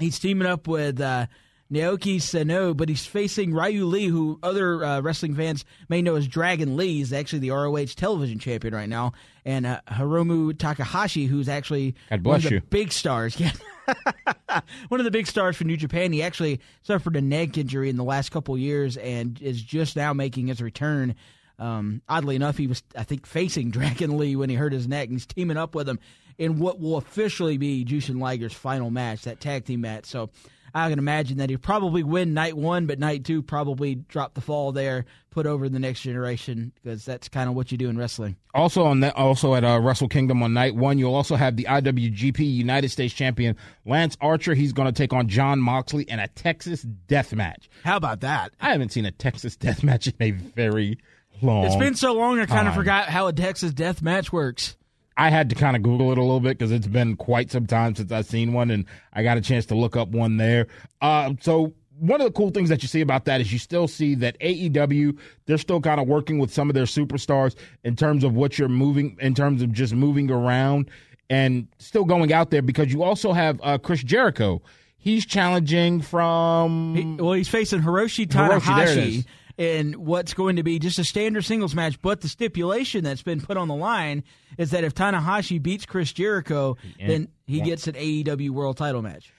He's 0.00 0.18
teaming 0.18 0.48
up 0.48 0.66
with 0.66 1.00
uh, 1.00 1.26
Naoki 1.72 2.20
Sano, 2.20 2.72
but 2.72 2.88
he's 2.88 3.04
facing 3.04 3.52
Ryu 3.52 3.84
Lee, 3.84 4.06
who 4.06 4.38
other 4.42 4.82
uh, 4.82 5.00
wrestling 5.00 5.34
fans 5.34 5.64
may 5.88 6.00
know 6.00 6.16
as 6.16 6.26
Dragon 6.26 6.76
Lee. 6.76 6.94
He's 6.98 7.12
actually 7.12 7.40
the 7.40 7.50
ROH 7.50 7.86
television 7.96 8.38
champion 8.38 8.74
right 8.74 8.88
now. 8.88 9.12
And 9.44 9.66
uh, 9.66 9.80
Hiromu 9.88 10.56
Takahashi, 10.58 11.26
who's 11.26 11.48
actually 11.48 11.94
God 12.08 12.24
one 12.24 12.36
of 12.36 12.42
bless 12.42 12.44
the 12.44 12.54
you. 12.56 12.60
big 12.62 12.92
stars. 12.92 13.36
Yeah. 13.40 13.52
one 14.88 15.00
of 15.00 15.04
the 15.04 15.10
big 15.10 15.26
stars 15.26 15.56
for 15.56 15.64
New 15.64 15.76
Japan. 15.78 16.12
He 16.12 16.22
actually 16.22 16.60
suffered 16.82 17.16
a 17.16 17.22
neck 17.22 17.56
injury 17.56 17.88
in 17.88 17.96
the 17.96 18.04
last 18.04 18.30
couple 18.30 18.56
years 18.58 18.98
and 18.98 19.40
is 19.40 19.62
just 19.62 19.96
now 19.96 20.12
making 20.12 20.48
his 20.48 20.60
return. 20.60 21.14
Um, 21.58 22.02
oddly 22.06 22.36
enough, 22.36 22.58
he 22.58 22.66
was, 22.66 22.82
I 22.94 23.04
think, 23.04 23.24
facing 23.26 23.70
Dragon 23.72 24.18
Lee 24.18 24.36
when 24.36 24.50
he 24.50 24.56
hurt 24.56 24.72
his 24.74 24.86
neck, 24.86 25.08
and 25.08 25.14
he's 25.14 25.24
teaming 25.26 25.56
up 25.56 25.74
with 25.74 25.88
him 25.88 25.98
in 26.36 26.58
what 26.58 26.80
will 26.80 26.98
officially 26.98 27.56
be 27.56 27.84
Jushin 27.84 28.20
Liger's 28.20 28.52
final 28.52 28.90
match, 28.90 29.22
that 29.22 29.40
tag 29.40 29.64
team 29.64 29.80
match. 29.80 30.04
So 30.04 30.30
I 30.74 30.90
can 30.90 30.98
imagine 30.98 31.38
that 31.38 31.50
he'll 31.50 31.58
probably 31.58 32.02
win 32.02 32.34
night 32.34 32.56
one, 32.56 32.86
but 32.86 32.98
night 32.98 33.24
two 33.24 33.42
probably 33.42 33.96
drop 33.96 34.34
the 34.34 34.40
fall 34.40 34.72
there, 34.72 35.04
put 35.30 35.46
over 35.46 35.68
the 35.68 35.78
next 35.78 36.00
generation, 36.02 36.72
because 36.74 37.04
that's 37.04 37.28
kind 37.28 37.48
of 37.48 37.54
what 37.54 37.72
you 37.72 37.78
do 37.78 37.88
in 37.88 37.98
wrestling. 37.98 38.36
Also 38.54 38.84
on 38.84 39.00
that, 39.00 39.16
also 39.16 39.54
at 39.54 39.64
uh, 39.64 39.80
Wrestle 39.80 40.08
Kingdom 40.08 40.42
on 40.42 40.52
night 40.52 40.74
one, 40.74 40.98
you'll 40.98 41.14
also 41.14 41.36
have 41.36 41.56
the 41.56 41.64
IWGP 41.64 42.40
United 42.40 42.90
States 42.90 43.14
Champion 43.14 43.56
Lance 43.84 44.16
Archer. 44.20 44.54
He's 44.54 44.72
going 44.72 44.86
to 44.86 44.92
take 44.92 45.12
on 45.12 45.28
Jon 45.28 45.60
Moxley 45.60 46.04
in 46.04 46.18
a 46.18 46.28
Texas 46.28 46.82
Death 46.82 47.34
Match. 47.34 47.68
How 47.84 47.96
about 47.96 48.20
that? 48.20 48.52
I 48.60 48.72
haven't 48.72 48.92
seen 48.92 49.06
a 49.06 49.12
Texas 49.12 49.56
Death 49.56 49.82
Match 49.82 50.06
in 50.06 50.14
a 50.20 50.30
very 50.30 50.98
long. 51.42 51.66
It's 51.66 51.76
been 51.76 51.94
so 51.94 52.12
long, 52.14 52.38
I 52.38 52.46
kind 52.46 52.68
of 52.68 52.74
forgot 52.74 53.08
how 53.08 53.26
a 53.26 53.32
Texas 53.32 53.72
death 53.72 54.02
match 54.02 54.32
works. 54.32 54.76
I 55.18 55.30
had 55.30 55.50
to 55.50 55.56
kind 55.56 55.76
of 55.76 55.82
Google 55.82 56.12
it 56.12 56.18
a 56.18 56.22
little 56.22 56.40
bit 56.40 56.56
because 56.56 56.70
it's 56.70 56.86
been 56.86 57.16
quite 57.16 57.50
some 57.50 57.66
time 57.66 57.96
since 57.96 58.12
I've 58.12 58.26
seen 58.26 58.52
one, 58.52 58.70
and 58.70 58.84
I 59.12 59.24
got 59.24 59.36
a 59.36 59.40
chance 59.40 59.66
to 59.66 59.74
look 59.74 59.96
up 59.96 60.08
one 60.08 60.36
there. 60.36 60.68
Uh, 61.02 61.34
so 61.40 61.74
one 61.98 62.20
of 62.20 62.26
the 62.26 62.32
cool 62.32 62.50
things 62.50 62.68
that 62.68 62.82
you 62.82 62.88
see 62.88 63.00
about 63.00 63.24
that 63.24 63.40
is 63.40 63.52
you 63.52 63.58
still 63.58 63.88
see 63.88 64.14
that 64.14 64.38
AEW 64.38 65.18
they're 65.46 65.58
still 65.58 65.80
kind 65.80 66.00
of 66.00 66.06
working 66.06 66.38
with 66.38 66.52
some 66.52 66.70
of 66.70 66.74
their 66.74 66.84
superstars 66.84 67.56
in 67.82 67.96
terms 67.96 68.22
of 68.22 68.34
what 68.34 68.56
you're 68.58 68.68
moving 68.68 69.16
in 69.20 69.34
terms 69.34 69.62
of 69.62 69.72
just 69.72 69.92
moving 69.92 70.30
around 70.30 70.88
and 71.28 71.66
still 71.78 72.04
going 72.04 72.32
out 72.32 72.50
there 72.50 72.62
because 72.62 72.92
you 72.92 73.02
also 73.02 73.32
have 73.32 73.60
uh, 73.64 73.76
Chris 73.78 74.02
Jericho. 74.02 74.62
He's 74.96 75.26
challenging 75.26 76.00
from 76.00 76.94
he, 76.94 77.22
well, 77.22 77.32
he's 77.32 77.48
facing 77.48 77.80
Hiroshi 77.80 78.26
Tanahashi 78.26 79.24
in 79.58 79.92
what's 79.94 80.32
going 80.34 80.56
to 80.56 80.62
be 80.62 80.78
just 80.78 80.98
a 80.98 81.04
standard 81.04 81.44
singles 81.44 81.74
match. 81.74 82.00
But 82.00 82.22
the 82.22 82.28
stipulation 82.28 83.04
that's 83.04 83.22
been 83.22 83.40
put 83.40 83.56
on 83.56 83.68
the 83.68 83.74
line 83.74 84.22
is 84.56 84.70
that 84.70 84.84
if 84.84 84.94
Tanahashi 84.94 85.60
beats 85.60 85.84
Chris 85.84 86.12
Jericho, 86.12 86.76
and, 86.98 87.10
then 87.10 87.28
he 87.46 87.60
gets 87.60 87.86
an 87.88 87.94
AEW 87.94 88.50
World 88.50 88.76
Title 88.76 89.02
match. 89.02 89.34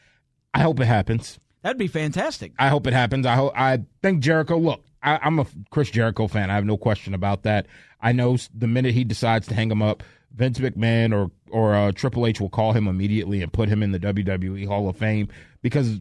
I 0.54 0.62
hope 0.62 0.80
it 0.80 0.86
happens. 0.86 1.40
That'd 1.64 1.78
be 1.78 1.88
fantastic. 1.88 2.54
I 2.60 2.68
hope 2.68 2.86
it 2.86 2.94
happens. 2.94 3.26
I 3.26 3.36
hope. 3.36 3.54
I 3.56 3.80
think 4.02 4.22
Jericho. 4.22 4.58
Look, 4.58 4.84
I, 5.02 5.20
I'm 5.22 5.40
a 5.40 5.46
Chris 5.72 5.90
Jericho 5.90 6.28
fan. 6.28 6.50
I 6.50 6.56
have 6.56 6.66
no 6.66 6.78
question 6.78 7.14
about 7.14 7.44
that. 7.44 7.68
I 8.02 8.12
know 8.12 8.38
the 8.54 8.68
minute 8.68 8.94
he 8.94 9.04
decides 9.04 9.48
to 9.48 9.56
hang 9.56 9.72
him 9.72 9.82
up, 9.82 10.04
Vince 10.34 10.60
McMahon 10.60 11.14
or 11.14 11.32
or 11.50 11.76
uh, 11.76 11.92
Triple 11.92 12.28
H 12.28 12.40
will 12.40 12.50
call 12.50 12.74
him 12.74 12.88
immediately 12.88 13.42
and 13.42 13.52
put 13.52 13.70
him 13.70 13.84
in 13.84 13.92
the 13.92 14.00
WWE 14.00 14.68
Hall 14.68 14.88
of 14.90 14.98
Fame 14.98 15.28
because 15.62 16.00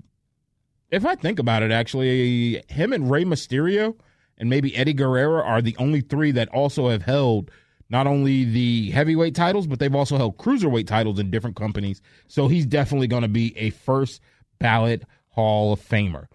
if 0.90 1.04
I 1.04 1.14
think 1.16 1.38
about 1.38 1.62
it, 1.62 1.70
actually, 1.70 2.62
him 2.68 2.92
and 2.92 3.10
Rey 3.10 3.24
Mysterio 3.24 3.96
and 4.39 4.49
maybe 4.49 4.74
Eddie 4.76 4.95
Guerrero 4.95 5.43
are 5.43 5.61
the 5.61 5.76
only 5.78 6.01
three 6.01 6.30
that 6.32 6.49
also 6.49 6.89
have 6.89 7.03
held 7.03 7.51
not 7.91 8.07
only 8.07 8.45
the 8.45 8.91
heavyweight 8.91 9.34
titles, 9.34 9.66
but 9.66 9.78
they've 9.78 9.95
also 9.95 10.16
held 10.16 10.36
cruiserweight 10.36 10.86
titles 10.86 11.18
in 11.18 11.30
different 11.30 11.57
companies. 11.57 12.03
So 12.26 12.49
he's 12.49 12.66
definitely 12.66 13.07
going 13.07 13.22
to 13.22 13.28
be 13.28 13.57
a 13.57 13.70
first 13.70 14.20
ballot 14.59 15.05
Hall 15.30 15.72
of 15.72 15.80
Famer. 15.80 16.26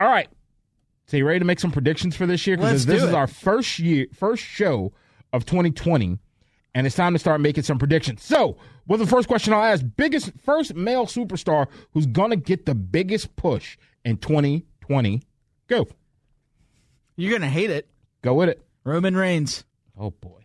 All 0.00 0.08
right. 0.08 0.28
So 1.06 1.16
you 1.16 1.26
ready 1.26 1.38
to 1.38 1.44
make 1.44 1.60
some 1.60 1.72
predictions 1.72 2.16
for 2.16 2.26
this 2.26 2.46
year? 2.46 2.56
Because 2.56 2.86
this 2.86 3.02
is 3.02 3.12
our 3.12 3.26
first 3.26 3.78
year, 3.78 4.06
first 4.14 4.42
show 4.42 4.92
of 5.32 5.44
2020, 5.44 6.18
and 6.74 6.86
it's 6.86 6.96
time 6.96 7.12
to 7.12 7.18
start 7.18 7.40
making 7.40 7.64
some 7.64 7.78
predictions. 7.78 8.22
So, 8.22 8.56
well, 8.86 8.98
the 8.98 9.06
first 9.06 9.28
question 9.28 9.52
I'll 9.52 9.62
ask: 9.62 9.84
biggest 9.96 10.32
first 10.42 10.74
male 10.74 11.06
superstar 11.06 11.66
who's 11.92 12.06
gonna 12.06 12.36
get 12.36 12.64
the 12.64 12.74
biggest 12.74 13.36
push 13.36 13.76
in 14.04 14.16
2020? 14.16 15.22
Go. 15.68 15.86
You're 17.16 17.32
gonna 17.32 17.50
hate 17.50 17.70
it. 17.70 17.88
Go 18.22 18.34
with 18.34 18.48
it. 18.48 18.62
Roman 18.84 19.16
Reigns. 19.16 19.64
Oh 19.98 20.10
boy. 20.10 20.42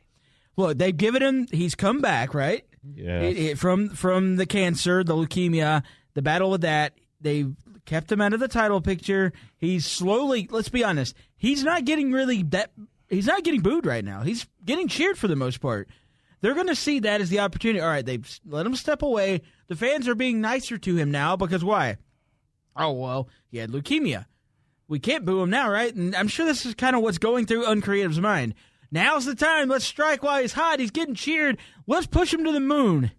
Look, 0.55 0.78
they've 0.78 0.95
given 0.95 1.22
him. 1.22 1.47
He's 1.51 1.76
come 1.76 2.01
back, 2.01 2.34
right? 2.34 2.65
Yeah. 2.95 3.53
From 3.55 3.89
from 3.89 4.36
the 4.36 4.45
cancer, 4.45 5.03
the 5.03 5.15
leukemia, 5.15 5.84
the 6.13 6.22
battle 6.22 6.51
with 6.51 6.61
that. 6.61 6.93
They've 7.22 7.55
kept 7.86 8.11
him 8.11 8.22
out 8.22 8.34
of 8.34 8.39
the 8.39 8.47
title 8.47 8.82
picture. 8.82 9.34
He's 9.57 9.86
slowly. 9.86 10.47
Let's 10.51 10.70
be 10.70 10.84
honest. 10.84 11.15
He's 11.38 11.63
not 11.63 11.86
getting 11.86 12.11
really 12.11 12.43
that. 12.43 12.72
He's 13.09 13.26
not 13.26 13.43
getting 13.43 13.61
booed 13.61 13.86
right 13.86 14.05
now. 14.05 14.22
He's 14.22 14.45
getting 14.63 14.88
cheered 14.88 15.17
for 15.17 15.28
the 15.28 15.36
most 15.36 15.59
part. 15.59 15.89
They're 16.41 16.53
going 16.53 16.67
to 16.67 16.76
see 16.76 16.99
that 16.99 17.20
as 17.20 17.30
the 17.30 17.39
opportunity. 17.39 17.82
All 17.82 17.89
right, 17.89 18.05
they've 18.05 18.39
let 18.45 18.65
him 18.65 18.76
step 18.76 19.01
away. 19.01 19.41
The 19.67 19.76
fans 19.76 20.07
are 20.07 20.15
being 20.15 20.39
nicer 20.39 20.78
to 20.78 20.95
him 20.95 21.11
now 21.11 21.36
because 21.36 21.63
why? 21.63 21.97
Oh 22.76 22.91
well, 22.93 23.28
he 23.49 23.57
had 23.57 23.72
leukemia. 23.72 24.26
We 24.90 25.00
can't 25.00 25.24
boo 25.24 25.42
him 25.42 25.50
now, 25.52 25.70
right? 25.70 25.94
And 25.94 26.16
I'm 26.16 26.28
sure 26.28 26.46
this 26.46 26.66
is 26.66 26.74
kind 26.74 26.96
of 26.96 27.02
what's 27.02 27.20
going 27.20 27.46
through 27.46 27.66
Uncreative's 27.68 28.20
mind. 28.20 28.56
Now's 28.92 29.26
the 29.26 29.36
time. 29.36 29.70
Let's 29.70 29.86
strike 29.86 30.24
while 30.24 30.42
he's 30.42 30.54
hot. 30.54 30.80
He's 30.80 30.90
getting 30.92 31.14
cheered. 31.16 31.58
Let's 31.86 32.08
push 32.08 32.34
him 32.34 32.44
to 32.44 32.52
the 32.52 32.60
moon. 32.60 33.12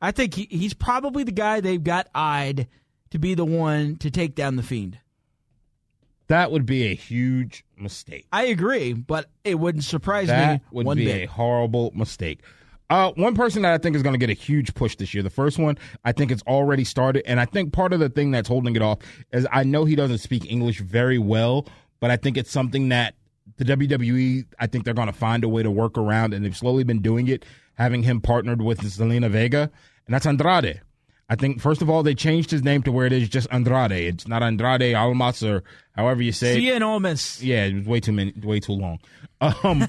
I 0.00 0.10
think 0.10 0.34
he, 0.34 0.48
he's 0.50 0.74
probably 0.74 1.22
the 1.22 1.32
guy 1.32 1.60
they've 1.60 1.82
got 1.84 2.08
eyed 2.14 2.66
to 3.10 3.18
be 3.18 3.34
the 3.34 3.44
one 3.44 3.96
to 3.96 4.10
take 4.10 4.34
down 4.34 4.56
the 4.56 4.62
fiend. 4.62 4.98
That 6.28 6.50
would 6.50 6.64
be 6.64 6.84
a 6.84 6.94
huge 6.94 7.64
mistake. 7.76 8.26
I 8.32 8.44
agree, 8.44 8.94
but 8.94 9.28
it 9.44 9.56
wouldn't 9.56 9.84
surprise 9.84 10.28
that 10.28 10.52
me 10.52 10.54
That 10.64 10.72
would 10.74 10.86
one 10.86 10.96
be 10.96 11.04
bit. 11.04 11.24
a 11.28 11.30
horrible 11.30 11.92
mistake. 11.94 12.40
Uh, 12.90 13.12
one 13.12 13.34
person 13.34 13.62
that 13.62 13.72
I 13.72 13.78
think 13.78 13.96
is 13.96 14.02
going 14.02 14.12
to 14.12 14.18
get 14.18 14.30
a 14.30 14.34
huge 14.34 14.74
push 14.74 14.96
this 14.96 15.14
year. 15.14 15.22
The 15.22 15.30
first 15.30 15.58
one, 15.58 15.78
I 16.04 16.12
think 16.12 16.30
it's 16.30 16.42
already 16.42 16.84
started, 16.84 17.22
and 17.26 17.40
I 17.40 17.46
think 17.46 17.72
part 17.72 17.92
of 17.92 18.00
the 18.00 18.10
thing 18.10 18.30
that's 18.30 18.48
holding 18.48 18.76
it 18.76 18.82
off 18.82 18.98
is 19.32 19.46
I 19.50 19.64
know 19.64 19.84
he 19.84 19.96
doesn't 19.96 20.18
speak 20.18 20.50
English 20.50 20.80
very 20.80 21.18
well, 21.18 21.66
but 22.00 22.10
I 22.10 22.16
think 22.16 22.36
it's 22.36 22.50
something 22.50 22.90
that 22.90 23.14
the 23.56 23.64
WWE, 23.64 24.44
I 24.58 24.66
think 24.66 24.84
they're 24.84 24.94
going 24.94 25.06
to 25.06 25.12
find 25.12 25.44
a 25.44 25.48
way 25.48 25.62
to 25.62 25.70
work 25.70 25.96
around, 25.96 26.34
and 26.34 26.44
they've 26.44 26.56
slowly 26.56 26.84
been 26.84 27.00
doing 27.00 27.28
it, 27.28 27.44
having 27.74 28.02
him 28.02 28.20
partnered 28.20 28.60
with 28.60 28.80
Zelina 28.80 29.30
Vega, 29.30 29.70
and 30.06 30.14
that's 30.14 30.26
Andrade. 30.26 30.82
I 31.28 31.36
think 31.36 31.60
first 31.60 31.80
of 31.80 31.88
all 31.88 32.02
they 32.02 32.14
changed 32.14 32.50
his 32.50 32.62
name 32.62 32.82
to 32.82 32.92
where 32.92 33.06
it 33.06 33.12
is 33.12 33.28
just 33.28 33.48
Andrade. 33.50 33.92
It's 33.92 34.28
not 34.28 34.42
Andrade 34.42 34.94
Almas 34.94 35.42
or 35.42 35.64
however 35.94 36.22
you 36.22 36.32
say. 36.32 36.60
Cien 36.60 36.82
Almas. 36.82 37.42
Yeah, 37.42 37.64
it 37.64 37.74
was 37.74 37.86
way 37.86 38.00
too 38.00 38.12
many, 38.12 38.32
way 38.42 38.60
too 38.60 38.72
long. 38.72 38.98
Um, 39.40 39.86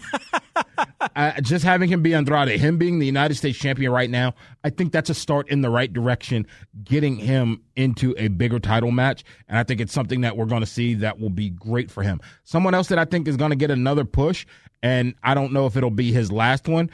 I, 1.16 1.40
just 1.42 1.64
having 1.64 1.90
him 1.90 2.02
be 2.02 2.14
Andrade, 2.14 2.60
him 2.60 2.78
being 2.78 3.00
the 3.00 3.06
United 3.06 3.36
States 3.36 3.58
champion 3.58 3.92
right 3.92 4.10
now, 4.10 4.34
I 4.64 4.70
think 4.70 4.92
that's 4.92 5.10
a 5.10 5.14
start 5.14 5.50
in 5.50 5.62
the 5.62 5.70
right 5.70 5.92
direction, 5.92 6.48
getting 6.84 7.16
him 7.16 7.62
into 7.76 8.14
a 8.18 8.28
bigger 8.28 8.60
title 8.60 8.92
match, 8.92 9.24
and 9.48 9.58
I 9.58 9.64
think 9.64 9.82
it's 9.82 9.94
something 9.94 10.22
that 10.22 10.38
we're 10.38 10.46
going 10.46 10.62
to 10.62 10.68
see 10.68 10.96
that 10.96 11.20
will 11.20 11.30
be 11.30 11.50
great 11.50 11.92
for 11.92 12.04
him. 12.04 12.20
Someone 12.44 12.74
else 12.74 12.88
that 12.90 13.00
I 13.00 13.06
think 13.06 13.28
is 13.28 13.38
going 13.38 13.52
to 13.52 13.56
get 13.56 13.72
another 13.72 14.06
push, 14.06 14.46
and 14.84 15.16
I 15.24 15.34
don't 15.34 15.54
know 15.54 15.66
if 15.66 15.78
it'll 15.78 15.90
be 15.90 16.12
his 16.12 16.32
last 16.32 16.68
one. 16.68 16.90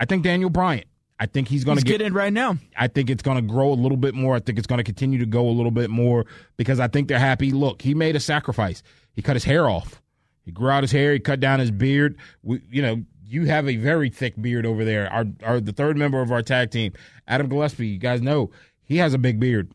I 0.00 0.04
think 0.04 0.22
Daniel 0.22 0.50
Bryant. 0.50 0.86
I 1.18 1.26
think 1.26 1.48
he's 1.48 1.64
going 1.64 1.78
to 1.78 1.84
get 1.84 2.02
in 2.02 2.12
right 2.12 2.32
now. 2.32 2.58
I 2.76 2.88
think 2.88 3.08
it's 3.08 3.22
going 3.22 3.36
to 3.36 3.42
grow 3.42 3.70
a 3.70 3.74
little 3.74 3.96
bit 3.96 4.14
more. 4.14 4.36
I 4.36 4.40
think 4.40 4.58
it's 4.58 4.66
going 4.66 4.78
to 4.78 4.84
continue 4.84 5.18
to 5.18 5.26
go 5.26 5.48
a 5.48 5.50
little 5.50 5.70
bit 5.70 5.88
more 5.88 6.26
because 6.56 6.78
I 6.78 6.88
think 6.88 7.08
they're 7.08 7.18
happy. 7.18 7.52
Look, 7.52 7.80
he 7.80 7.94
made 7.94 8.16
a 8.16 8.20
sacrifice. 8.20 8.82
He 9.14 9.22
cut 9.22 9.34
his 9.34 9.44
hair 9.44 9.68
off. 9.68 10.02
He 10.44 10.52
grew 10.52 10.68
out 10.68 10.82
his 10.82 10.92
hair. 10.92 11.12
He 11.12 11.18
cut 11.18 11.40
down 11.40 11.58
his 11.58 11.70
beard. 11.70 12.16
We, 12.42 12.60
you 12.70 12.82
know, 12.82 13.02
you 13.24 13.46
have 13.46 13.66
a 13.68 13.76
very 13.76 14.10
thick 14.10 14.40
beard 14.40 14.66
over 14.66 14.84
there. 14.84 15.10
Our, 15.12 15.24
our 15.42 15.60
the 15.60 15.72
third 15.72 15.96
member 15.96 16.20
of 16.20 16.30
our 16.30 16.42
tag 16.42 16.70
team, 16.70 16.92
Adam 17.26 17.48
Gillespie. 17.48 17.88
You 17.88 17.98
guys 17.98 18.20
know 18.20 18.50
he 18.84 18.98
has 18.98 19.14
a 19.14 19.18
big 19.18 19.40
beard. 19.40 19.72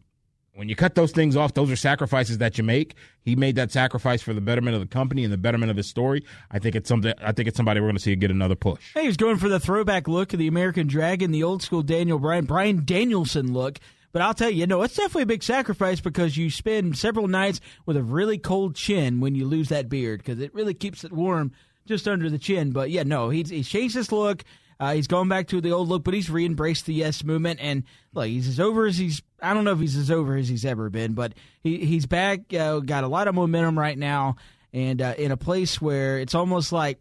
When 0.53 0.67
you 0.67 0.75
cut 0.75 0.95
those 0.95 1.11
things 1.11 1.37
off, 1.37 1.53
those 1.53 1.71
are 1.71 1.77
sacrifices 1.77 2.39
that 2.39 2.57
you 2.57 2.63
make. 2.63 2.95
He 3.23 3.37
made 3.37 3.55
that 3.55 3.71
sacrifice 3.71 4.21
for 4.21 4.33
the 4.33 4.41
betterment 4.41 4.75
of 4.75 4.81
the 4.81 4.87
company 4.87 5.23
and 5.23 5.31
the 5.31 5.37
betterment 5.37 5.71
of 5.71 5.77
his 5.77 5.87
story. 5.87 6.25
I 6.51 6.59
think 6.59 6.75
it's 6.75 6.89
something. 6.89 7.13
I 7.21 7.31
think 7.31 7.47
it's 7.47 7.55
somebody 7.55 7.79
we're 7.79 7.87
going 7.87 7.95
to 7.95 8.01
see 8.01 8.15
get 8.17 8.31
another 8.31 8.55
push. 8.55 8.93
Hey, 8.93 9.01
he 9.01 9.07
was 9.07 9.17
going 9.17 9.37
for 9.37 9.47
the 9.47 9.61
throwback 9.61 10.09
look 10.09 10.33
of 10.33 10.39
the 10.39 10.47
American 10.47 10.87
Dragon, 10.87 11.31
the 11.31 11.43
old 11.43 11.63
school 11.63 11.83
Daniel 11.83 12.19
Bryan, 12.19 12.45
Brian 12.45 12.83
Danielson 12.83 13.53
look. 13.53 13.79
But 14.11 14.21
I'll 14.21 14.33
tell 14.33 14.49
you, 14.49 14.67
no, 14.67 14.81
it's 14.81 14.95
definitely 14.95 15.23
a 15.23 15.27
big 15.27 15.43
sacrifice 15.43 16.01
because 16.01 16.35
you 16.35 16.49
spend 16.49 16.97
several 16.97 17.29
nights 17.29 17.61
with 17.85 17.95
a 17.95 18.03
really 18.03 18.37
cold 18.37 18.75
chin 18.75 19.21
when 19.21 19.35
you 19.35 19.45
lose 19.45 19.69
that 19.69 19.87
beard 19.87 20.19
because 20.19 20.41
it 20.41 20.53
really 20.53 20.73
keeps 20.73 21.05
it 21.05 21.13
warm 21.13 21.53
just 21.85 22.09
under 22.09 22.29
the 22.29 22.37
chin. 22.37 22.71
But 22.71 22.91
yeah, 22.91 23.03
no, 23.03 23.29
he's, 23.29 23.49
he's 23.49 23.69
changed 23.69 23.95
his 23.95 24.11
look. 24.11 24.43
Uh, 24.81 24.93
he's 24.95 25.05
going 25.05 25.29
back 25.29 25.47
to 25.47 25.61
the 25.61 25.71
old 25.71 25.87
look, 25.89 26.03
but 26.03 26.15
he's 26.15 26.27
re-embraced 26.27 26.87
the 26.87 26.93
yes 26.95 27.23
movement, 27.23 27.59
and 27.61 27.83
look, 28.15 28.25
he's 28.25 28.47
as 28.47 28.59
over 28.59 28.87
as 28.87 28.97
he's. 28.97 29.21
I 29.39 29.53
don't 29.53 29.63
know 29.63 29.73
if 29.73 29.79
he's 29.79 29.95
as 29.95 30.09
over 30.09 30.35
as 30.35 30.49
he's 30.49 30.65
ever 30.65 30.89
been, 30.89 31.13
but 31.13 31.33
he 31.61 31.85
he's 31.85 32.07
back. 32.07 32.51
Uh, 32.51 32.79
got 32.79 33.03
a 33.03 33.07
lot 33.07 33.27
of 33.27 33.35
momentum 33.35 33.77
right 33.77 33.95
now, 33.97 34.37
and 34.73 34.99
uh, 34.99 35.13
in 35.19 35.31
a 35.31 35.37
place 35.37 35.79
where 35.79 36.17
it's 36.17 36.33
almost 36.33 36.71
like 36.71 36.99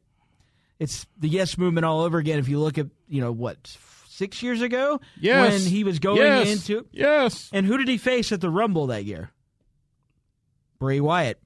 it's 0.78 1.06
the 1.18 1.28
yes 1.28 1.56
movement 1.56 1.86
all 1.86 2.02
over 2.02 2.18
again. 2.18 2.38
If 2.38 2.50
you 2.50 2.60
look 2.60 2.76
at 2.76 2.88
you 3.08 3.22
know 3.22 3.32
what 3.32 3.56
six 4.10 4.42
years 4.42 4.60
ago, 4.60 5.00
Yes. 5.18 5.50
when 5.64 5.72
he 5.72 5.82
was 5.82 5.98
going 6.00 6.18
Yes. 6.18 6.48
into 6.68 6.84
yes, 6.92 7.48
and 7.50 7.64
who 7.64 7.78
did 7.78 7.88
he 7.88 7.96
face 7.96 8.30
at 8.30 8.42
the 8.42 8.50
Rumble 8.50 8.88
that 8.88 9.06
year? 9.06 9.30
Bray 10.78 11.00
Wyatt 11.00 11.38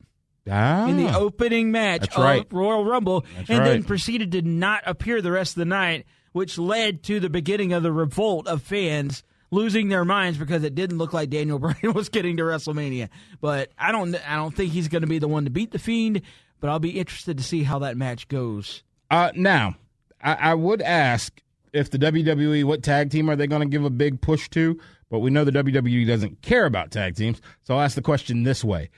ah, 0.51 0.87
in 0.89 0.97
the 0.97 1.17
opening 1.17 1.71
match 1.71 2.01
That's 2.03 2.17
of 2.17 2.23
right. 2.25 2.47
Royal 2.51 2.85
Rumble, 2.85 3.25
That's 3.37 3.51
and 3.51 3.65
then 3.65 3.85
proceeded 3.85 4.33
to 4.33 4.43
not 4.43 4.83
appear 4.87 5.23
the 5.23 5.31
rest 5.33 5.53
of 5.53 5.61
the 5.61 5.65
night, 5.65 6.07
which 6.35 6.59
led 6.59 7.05
to 7.05 7.21
the 7.21 7.31
beginning 7.31 7.73
of 7.73 7.85
the 7.85 7.93
revolt 7.93 8.49
of 8.49 8.61
fans 8.61 9.23
losing 9.53 9.89
their 9.89 10.05
minds 10.05 10.37
because 10.37 10.65
it 10.65 10.75
didn't 10.75 10.99
look 10.99 11.13
like 11.13 11.31
Daniel 11.31 11.59
Bryan 11.61 11.95
was 11.95 12.09
getting 12.09 12.37
to 12.39 12.43
WrestleMania. 12.43 13.09
But 13.41 13.71
I 13.79 13.93
don't, 13.93 14.15
I 14.29 14.35
don't 14.35 14.55
think 14.55 14.73
he's 14.73 14.89
going 14.89 15.03
to 15.03 15.09
be 15.09 15.21
the 15.21 15.29
one 15.29 15.45
to 15.45 15.51
beat 15.51 15.71
the 15.71 15.79
Fiend. 15.79 16.23
But 16.59 16.71
I'll 16.71 16.81
be 16.81 16.99
interested 16.99 17.39
to 17.39 17.45
see 17.45 17.63
how 17.63 17.79
that 17.81 17.97
match 17.97 18.27
goes. 18.27 18.83
Uh, 19.11 19.31
now, 19.37 19.77
I, 20.21 20.35
I 20.35 20.55
would 20.55 20.83
ask 20.83 21.41
if 21.73 21.91
the 21.91 21.99
WWE, 21.99 22.65
what 22.65 22.83
tag 22.83 23.11
team 23.11 23.31
are 23.31 23.37
they 23.37 23.47
going 23.47 23.63
to 23.63 23.69
give 23.69 23.85
a 23.85 23.91
big 23.91 24.21
push 24.21 24.49
to? 24.51 24.81
But 25.11 25.21
we 25.21 25.31
know 25.31 25.45
the 25.45 25.53
WWE 25.53 26.05
doesn't 26.05 26.43
care 26.43 26.67
about 26.67 26.91
tag 26.91 27.15
teams. 27.15 27.41
So 27.63 27.75
I'll 27.75 27.83
ask 27.83 27.95
the 27.95 28.03
question 28.03 28.43
this 28.43 28.65
way 28.65 28.91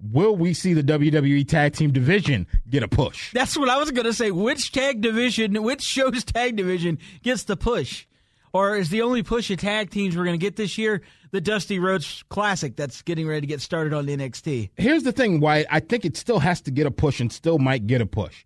Will 0.00 0.36
we 0.36 0.54
see 0.54 0.74
the 0.74 0.82
WWE 0.82 1.46
tag 1.46 1.74
team 1.74 1.92
division 1.92 2.46
get 2.70 2.82
a 2.82 2.88
push? 2.88 3.32
That's 3.32 3.58
what 3.58 3.68
I 3.68 3.78
was 3.78 3.90
going 3.90 4.06
to 4.06 4.12
say. 4.12 4.30
Which 4.30 4.70
tag 4.70 5.00
division, 5.00 5.60
which 5.62 5.82
show's 5.82 6.24
tag 6.24 6.56
division 6.56 6.98
gets 7.22 7.44
the 7.44 7.56
push? 7.56 8.06
Or 8.52 8.76
is 8.76 8.90
the 8.90 9.02
only 9.02 9.22
push 9.22 9.50
of 9.50 9.58
tag 9.58 9.90
teams 9.90 10.16
we're 10.16 10.24
going 10.24 10.38
to 10.38 10.44
get 10.44 10.56
this 10.56 10.78
year 10.78 11.02
the 11.30 11.40
Dusty 11.40 11.78
Rhodes 11.78 12.24
Classic 12.28 12.76
that's 12.76 13.02
getting 13.02 13.26
ready 13.26 13.42
to 13.42 13.46
get 13.46 13.60
started 13.60 13.92
on 13.92 14.06
NXT? 14.06 14.70
Here's 14.76 15.02
the 15.02 15.12
thing 15.12 15.40
why 15.40 15.66
I 15.70 15.80
think 15.80 16.04
it 16.04 16.16
still 16.16 16.38
has 16.38 16.60
to 16.62 16.70
get 16.70 16.86
a 16.86 16.90
push 16.90 17.20
and 17.20 17.32
still 17.32 17.58
might 17.58 17.86
get 17.86 18.00
a 18.00 18.06
push. 18.06 18.44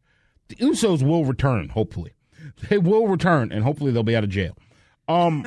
The 0.48 0.56
Usos 0.56 1.02
will 1.02 1.24
return, 1.24 1.68
hopefully. 1.68 2.14
they 2.68 2.78
will 2.78 3.06
return, 3.06 3.52
and 3.52 3.62
hopefully 3.62 3.92
they'll 3.92 4.02
be 4.02 4.16
out 4.16 4.24
of 4.24 4.30
jail. 4.30 4.56
Um, 5.08 5.46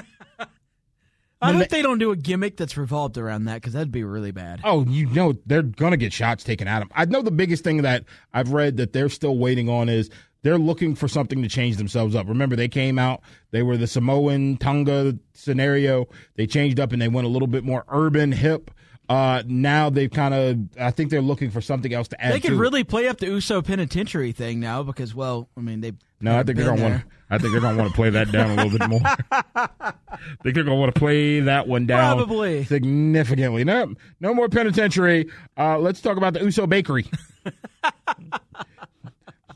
I 1.45 1.53
hope 1.53 1.69
they- 1.69 1.81
don't 1.81 1.99
do 1.99 2.11
a 2.11 2.15
gimmick 2.15 2.57
that's 2.57 2.77
revolved 2.77 3.17
around 3.17 3.45
that 3.45 3.55
because 3.55 3.73
that'd 3.73 3.91
be 3.91 4.03
really 4.03 4.31
bad. 4.31 4.61
oh, 4.63 4.85
you 4.85 5.05
know 5.07 5.33
they're 5.45 5.61
gonna 5.63 5.97
get 5.97 6.11
shots 6.13 6.43
taken 6.43 6.67
at 6.67 6.79
them. 6.79 6.89
I 6.95 7.05
know 7.05 7.21
the 7.21 7.31
biggest 7.31 7.63
thing 7.63 7.81
that 7.83 8.03
I've 8.33 8.51
read 8.51 8.77
that 8.77 8.93
they're 8.93 9.09
still 9.09 9.37
waiting 9.37 9.69
on 9.69 9.89
is 9.89 10.09
they're 10.43 10.57
looking 10.59 10.93
for 10.95 11.07
something 11.07 11.41
to 11.41 11.49
change 11.49 11.77
themselves 11.77 12.15
up. 12.15 12.27
Remember, 12.27 12.55
they 12.55 12.67
came 12.67 12.99
out, 12.99 13.21
they 13.51 13.63
were 13.63 13.77
the 13.77 13.87
Samoan 13.87 14.57
Tonga 14.57 15.17
scenario. 15.33 16.07
They 16.35 16.45
changed 16.47 16.79
up 16.79 16.91
and 16.91 17.01
they 17.01 17.07
went 17.07 17.25
a 17.25 17.29
little 17.29 17.47
bit 17.47 17.63
more 17.63 17.83
urban, 17.89 18.31
hip. 18.31 18.69
Uh, 19.07 19.43
now 19.45 19.89
they've 19.89 20.09
kind 20.09 20.33
of, 20.33 20.59
I 20.79 20.89
think 20.91 21.11
they're 21.11 21.21
looking 21.21 21.51
for 21.51 21.61
something 21.61 21.93
else 21.93 22.07
to 22.09 22.19
add. 22.21 22.33
They 22.33 22.39
could 22.39 22.53
it. 22.53 22.57
really 22.57 22.83
play 22.83 23.07
up 23.07 23.19
the 23.19 23.27
USO 23.27 23.61
penitentiary 23.61 24.31
thing 24.31 24.59
now 24.59 24.81
because, 24.83 25.13
well, 25.13 25.47
I 25.55 25.61
mean, 25.61 25.81
they. 25.81 25.93
No, 26.21 26.35
I 26.39 26.43
think 26.43 26.57
they're 26.57 26.65
gonna 26.67 26.81
want. 26.81 27.01
to 27.01 27.05
I 27.29 27.37
think 27.37 27.51
they're 27.51 27.61
gonna 27.61 27.77
want 27.77 27.89
to 27.89 27.95
play 27.95 28.09
that 28.11 28.31
down 28.31 28.51
a 28.51 28.63
little 28.63 28.77
bit 28.79 28.89
more. 28.89 29.01
I 29.03 29.93
think 30.43 30.55
they're 30.55 30.63
gonna 30.63 30.75
want 30.75 30.93
to 30.93 30.99
play 30.99 31.39
that 31.41 31.67
one 31.67 31.85
down 31.85 32.17
Probably. 32.17 32.63
significantly. 32.65 33.63
No, 33.63 33.93
no 34.19 34.33
more 34.33 34.49
penitentiary. 34.49 35.29
Uh, 35.57 35.77
let's 35.77 36.01
talk 36.01 36.17
about 36.17 36.33
the 36.33 36.43
Uso 36.43 36.65
Bakery. 36.67 37.05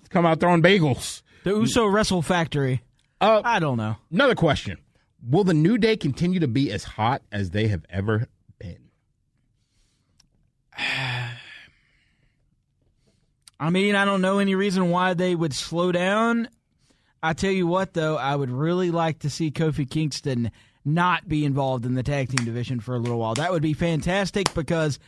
Come 0.10 0.26
out 0.26 0.40
throwing 0.40 0.64
bagels. 0.64 1.22
The 1.44 1.52
USO 1.52 1.86
Wrestle 1.86 2.22
Factory. 2.22 2.82
Uh, 3.22 3.42
I 3.44 3.60
don't 3.60 3.78
know. 3.78 3.96
Another 4.12 4.36
question: 4.36 4.78
Will 5.28 5.44
the 5.44 5.54
New 5.54 5.78
Day 5.78 5.96
continue 5.98 6.40
to 6.40 6.48
be 6.48 6.72
as 6.72 6.84
hot 6.84 7.22
as 7.32 7.52
they 7.52 7.68
have 7.68 7.86
ever? 7.90 8.28
I 13.60 13.70
mean, 13.70 13.96
I 13.96 14.06
don't 14.06 14.22
know 14.22 14.40
any 14.40 14.56
reason 14.56 14.90
why 14.90 15.14
they 15.14 15.36
would 15.36 15.54
slow 15.54 15.92
down. 15.92 16.50
I 17.22 17.34
tell 17.34 17.52
you 17.52 17.68
what, 17.68 17.94
though, 17.94 18.18
I 18.18 18.36
would 18.36 18.50
really 18.50 18.92
like 18.92 19.20
to 19.20 19.30
see 19.30 19.52
Kofi 19.52 19.90
Kingston 19.90 20.52
not 20.86 21.28
be 21.28 21.44
involved 21.44 21.86
in 21.86 21.96
the 21.96 22.04
tag 22.04 22.30
team 22.30 22.46
division 22.46 22.80
for 22.80 22.96
a 22.96 23.00
little 23.00 23.20
while. 23.20 23.36
That 23.36 23.52
would 23.52 23.62
be 23.62 23.74
fantastic 23.74 24.54
because, 24.54 25.00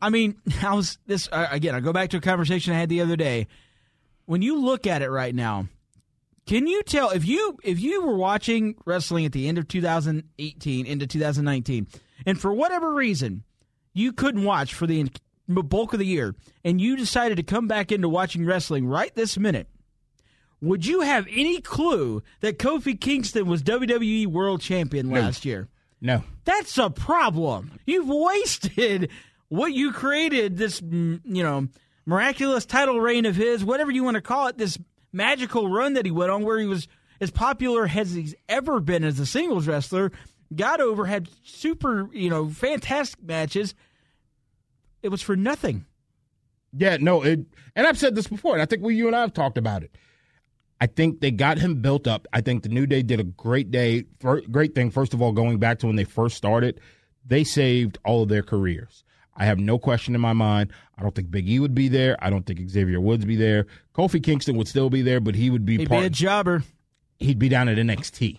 I 0.00 0.10
mean, 0.10 0.36
I 0.62 0.74
was 0.74 0.98
this 1.06 1.28
again. 1.32 1.74
I 1.74 1.80
go 1.80 1.92
back 1.92 2.10
to 2.10 2.18
a 2.18 2.20
conversation 2.20 2.74
I 2.74 2.78
had 2.78 2.90
the 2.90 3.00
other 3.00 3.16
day. 3.16 3.46
When 4.26 4.42
you 4.42 4.60
look 4.60 4.86
at 4.86 5.02
it 5.02 5.10
right 5.10 5.34
now, 5.34 5.68
can 6.46 6.66
you 6.66 6.82
tell 6.82 7.10
if 7.10 7.26
you 7.26 7.56
if 7.62 7.80
you 7.80 8.04
were 8.04 8.16
watching 8.16 8.76
wrestling 8.84 9.24
at 9.24 9.32
the 9.32 9.48
end 9.48 9.58
of 9.58 9.68
2018 9.68 10.86
into 10.86 11.06
2019, 11.06 11.86
and 12.26 12.40
for 12.40 12.52
whatever 12.52 12.92
reason 12.92 13.44
you 13.94 14.12
couldn't 14.12 14.44
watch 14.44 14.74
for 14.74 14.86
the 14.86 15.08
bulk 15.48 15.92
of 15.92 15.98
the 15.98 16.06
year, 16.06 16.34
and 16.64 16.80
you 16.80 16.96
decided 16.96 17.36
to 17.36 17.42
come 17.42 17.66
back 17.68 17.92
into 17.92 18.08
watching 18.08 18.44
wrestling 18.46 18.86
right 18.86 19.14
this 19.14 19.36
minute, 19.38 19.68
would 20.60 20.86
you 20.86 21.00
have 21.00 21.26
any 21.30 21.60
clue 21.60 22.22
that 22.40 22.58
Kofi 22.58 22.98
Kingston 22.98 23.46
was 23.46 23.62
WWE 23.62 24.26
World 24.28 24.60
Champion 24.60 25.08
No. 25.08 25.20
last 25.20 25.44
year? 25.44 25.68
No. 26.00 26.22
That's 26.44 26.78
a 26.78 26.88
problem. 26.90 27.72
You've 27.86 28.08
wasted 28.08 29.10
what 29.48 29.72
you 29.72 29.92
created 29.92 30.56
this, 30.56 30.80
you 30.82 31.20
know, 31.24 31.68
miraculous 32.06 32.64
title 32.64 33.00
reign 33.00 33.26
of 33.26 33.36
his, 33.36 33.64
whatever 33.64 33.90
you 33.90 34.02
want 34.04 34.14
to 34.16 34.20
call 34.22 34.46
it, 34.46 34.56
this 34.58 34.78
magical 35.12 35.68
run 35.68 35.94
that 35.94 36.04
he 36.06 36.10
went 36.10 36.30
on 36.30 36.42
where 36.44 36.58
he 36.58 36.66
was 36.66 36.88
as 37.20 37.30
popular 37.30 37.86
as 37.86 38.12
he's 38.14 38.34
ever 38.48 38.80
been 38.80 39.04
as 39.04 39.18
a 39.20 39.26
singles 39.26 39.68
wrestler, 39.68 40.10
got 40.56 40.80
over, 40.80 41.06
had 41.06 41.28
super, 41.44 42.08
you 42.12 42.30
know, 42.30 42.48
fantastic 42.48 43.22
matches. 43.22 43.74
It 45.02 45.08
was 45.08 45.22
for 45.22 45.36
nothing. 45.36 45.84
Yeah, 46.76 46.96
no, 47.00 47.22
it, 47.22 47.40
and 47.76 47.86
I've 47.86 47.98
said 47.98 48.14
this 48.14 48.26
before, 48.26 48.54
and 48.54 48.62
I 48.62 48.66
think 48.66 48.82
we, 48.82 48.94
you 48.96 49.06
and 49.06 49.14
I 49.16 49.20
have 49.20 49.32
talked 49.34 49.58
about 49.58 49.82
it. 49.82 49.94
I 50.80 50.86
think 50.86 51.20
they 51.20 51.30
got 51.30 51.58
him 51.58 51.76
built 51.82 52.06
up. 52.08 52.26
I 52.32 52.40
think 52.40 52.62
the 52.62 52.68
New 52.68 52.86
Day 52.86 53.02
did 53.02 53.20
a 53.20 53.24
great 53.24 53.70
day, 53.70 54.04
great 54.50 54.74
thing. 54.74 54.90
First 54.90 55.14
of 55.14 55.20
all, 55.22 55.32
going 55.32 55.58
back 55.58 55.78
to 55.80 55.86
when 55.86 55.96
they 55.96 56.04
first 56.04 56.36
started, 56.36 56.80
they 57.26 57.44
saved 57.44 57.98
all 58.04 58.22
of 58.22 58.28
their 58.28 58.42
careers. 58.42 59.04
I 59.36 59.44
have 59.44 59.58
no 59.58 59.78
question 59.78 60.14
in 60.14 60.20
my 60.20 60.32
mind. 60.32 60.72
I 60.98 61.02
don't 61.02 61.14
think 61.14 61.30
Big 61.30 61.48
E 61.48 61.58
would 61.58 61.74
be 61.74 61.88
there. 61.88 62.16
I 62.20 62.30
don't 62.30 62.44
think 62.44 62.68
Xavier 62.68 63.00
Woods 63.00 63.24
be 63.24 63.36
there. 63.36 63.66
Kofi 63.94 64.22
Kingston 64.22 64.56
would 64.56 64.68
still 64.68 64.90
be 64.90 65.02
there, 65.02 65.20
but 65.20 65.34
he 65.34 65.50
would 65.50 65.64
be 65.64 65.78
He'd 65.78 65.88
part. 65.88 66.00
be 66.02 66.06
a 66.06 66.10
jobber. 66.10 66.64
he'd 67.18 67.38
be 67.38 67.48
down 67.48 67.68
at 67.68 67.76
NXT. 67.78 68.38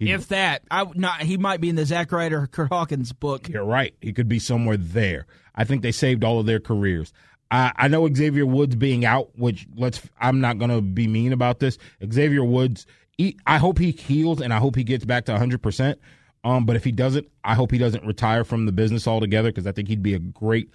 He'd- 0.00 0.10
If 0.10 0.28
that, 0.28 0.62
I 0.70 0.82
would 0.82 0.98
not. 0.98 1.20
He 1.22 1.36
might 1.36 1.60
be 1.60 1.68
in 1.68 1.76
the 1.76 1.86
Zack 1.86 2.10
Ryder, 2.10 2.48
Curt 2.48 2.68
Hawkins 2.70 3.12
book. 3.12 3.48
You're 3.48 3.64
right. 3.64 3.94
He 4.00 4.12
could 4.12 4.28
be 4.28 4.38
somewhere 4.40 4.76
there. 4.76 5.26
I 5.54 5.62
think 5.64 5.82
they 5.82 5.92
saved 5.92 6.24
all 6.24 6.40
of 6.40 6.46
their 6.46 6.58
careers. 6.60 7.12
I, 7.52 7.72
I 7.76 7.88
know 7.88 8.12
Xavier 8.12 8.46
Woods 8.46 8.74
being 8.76 9.04
out, 9.04 9.30
which 9.38 9.66
let's. 9.76 10.00
I'm 10.20 10.40
not 10.40 10.58
going 10.58 10.70
to 10.70 10.80
be 10.80 11.06
mean 11.06 11.32
about 11.32 11.60
this. 11.60 11.78
Xavier 12.12 12.44
Woods. 12.44 12.86
He, 13.18 13.36
I 13.46 13.58
hope 13.58 13.78
he 13.78 13.90
heals 13.92 14.40
and 14.40 14.52
I 14.54 14.58
hope 14.58 14.74
he 14.76 14.82
gets 14.84 15.04
back 15.04 15.26
to 15.26 15.32
100. 15.32 15.60
percent 15.62 15.98
Um, 16.42 16.64
but 16.64 16.74
if 16.76 16.84
he 16.84 16.92
doesn't, 16.92 17.28
I 17.44 17.54
hope 17.54 17.70
he 17.70 17.76
doesn't 17.78 18.06
retire 18.06 18.44
from 18.44 18.64
the 18.64 18.72
business 18.72 19.06
altogether 19.06 19.50
because 19.50 19.66
I 19.66 19.72
think 19.72 19.88
he'd 19.88 20.02
be 20.02 20.14
a 20.14 20.18
great 20.18 20.70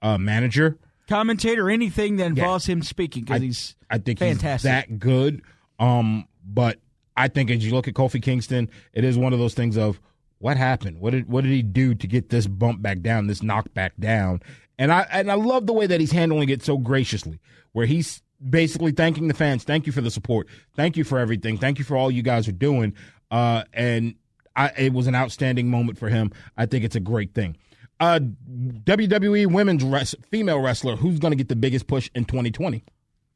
uh, 0.00 0.16
manager. 0.18 0.78
Commentator, 1.08 1.68
anything 1.70 2.16
that 2.18 2.26
involves 2.26 2.66
him 2.66 2.82
speaking 2.82 3.24
because 3.24 3.42
he's 3.42 3.76
I 3.90 3.98
think 3.98 4.20
fantastic. 4.20 4.52
he's 4.52 4.62
that 4.90 4.98
good. 5.00 5.42
Um, 5.80 6.28
but 6.44 6.78
I 7.18 7.26
think 7.28 7.50
as 7.50 7.66
you 7.66 7.72
look 7.72 7.88
at 7.88 7.94
Kofi 7.94 8.22
Kingston, 8.22 8.70
it 8.92 9.02
is 9.02 9.18
one 9.18 9.32
of 9.32 9.40
those 9.40 9.52
things 9.52 9.76
of 9.76 10.00
what 10.38 10.56
happened. 10.56 11.00
What 11.00 11.10
did 11.10 11.28
what 11.28 11.42
did 11.42 11.50
he 11.50 11.62
do 11.62 11.94
to 11.94 12.06
get 12.06 12.30
this 12.30 12.46
bump 12.46 12.80
back 12.80 13.00
down, 13.00 13.26
this 13.26 13.42
knock 13.42 13.74
back 13.74 13.92
down? 13.98 14.40
And 14.78 14.92
I 14.92 15.06
and 15.10 15.30
I 15.30 15.34
love 15.34 15.66
the 15.66 15.72
way 15.72 15.86
that 15.88 15.98
he's 15.98 16.12
handling 16.12 16.48
it 16.48 16.62
so 16.62 16.78
graciously, 16.78 17.40
where 17.72 17.86
he's 17.86 18.22
basically 18.48 18.92
thanking 18.92 19.26
the 19.26 19.34
fans. 19.34 19.64
Thank 19.64 19.86
you 19.86 19.92
for 19.92 20.00
the 20.00 20.12
support. 20.12 20.46
Thank 20.76 20.96
you 20.96 21.02
for 21.02 21.18
everything. 21.18 21.58
Thank 21.58 21.80
you 21.80 21.84
for 21.84 21.96
all 21.96 22.08
you 22.08 22.22
guys 22.22 22.46
are 22.46 22.52
doing. 22.52 22.94
Uh, 23.32 23.64
and 23.72 24.14
I, 24.54 24.68
it 24.78 24.92
was 24.92 25.08
an 25.08 25.16
outstanding 25.16 25.68
moment 25.68 25.98
for 25.98 26.08
him. 26.08 26.30
I 26.56 26.66
think 26.66 26.84
it's 26.84 26.96
a 26.96 27.00
great 27.00 27.34
thing. 27.34 27.56
Uh, 27.98 28.20
WWE 28.48 29.52
women's 29.52 29.82
res- 29.82 30.14
female 30.30 30.60
wrestler, 30.60 30.94
who's 30.94 31.18
going 31.18 31.32
to 31.32 31.36
get 31.36 31.48
the 31.48 31.56
biggest 31.56 31.88
push 31.88 32.08
in 32.14 32.24
2020? 32.24 32.84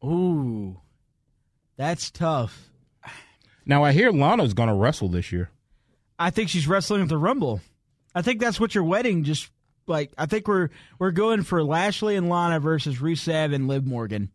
Ooh, 0.05 0.80
that's 1.76 2.12
tough. 2.12 2.71
Now 3.64 3.84
I 3.84 3.92
hear 3.92 4.10
Lana's 4.10 4.54
going 4.54 4.68
to 4.68 4.74
wrestle 4.74 5.08
this 5.08 5.32
year. 5.32 5.50
I 6.18 6.30
think 6.30 6.48
she's 6.48 6.68
wrestling 6.68 7.02
at 7.02 7.08
the 7.08 7.18
Rumble. 7.18 7.60
I 8.14 8.22
think 8.22 8.40
that's 8.40 8.60
what 8.60 8.74
your 8.74 8.84
wedding 8.84 9.24
just 9.24 9.50
like. 9.86 10.12
I 10.18 10.26
think 10.26 10.46
we're 10.46 10.68
we're 10.98 11.10
going 11.10 11.42
for 11.42 11.64
Lashley 11.64 12.16
and 12.16 12.28
Lana 12.28 12.60
versus 12.60 12.98
Rusev 12.98 13.54
and 13.54 13.68
Liv 13.68 13.86
Morgan. 13.86 14.30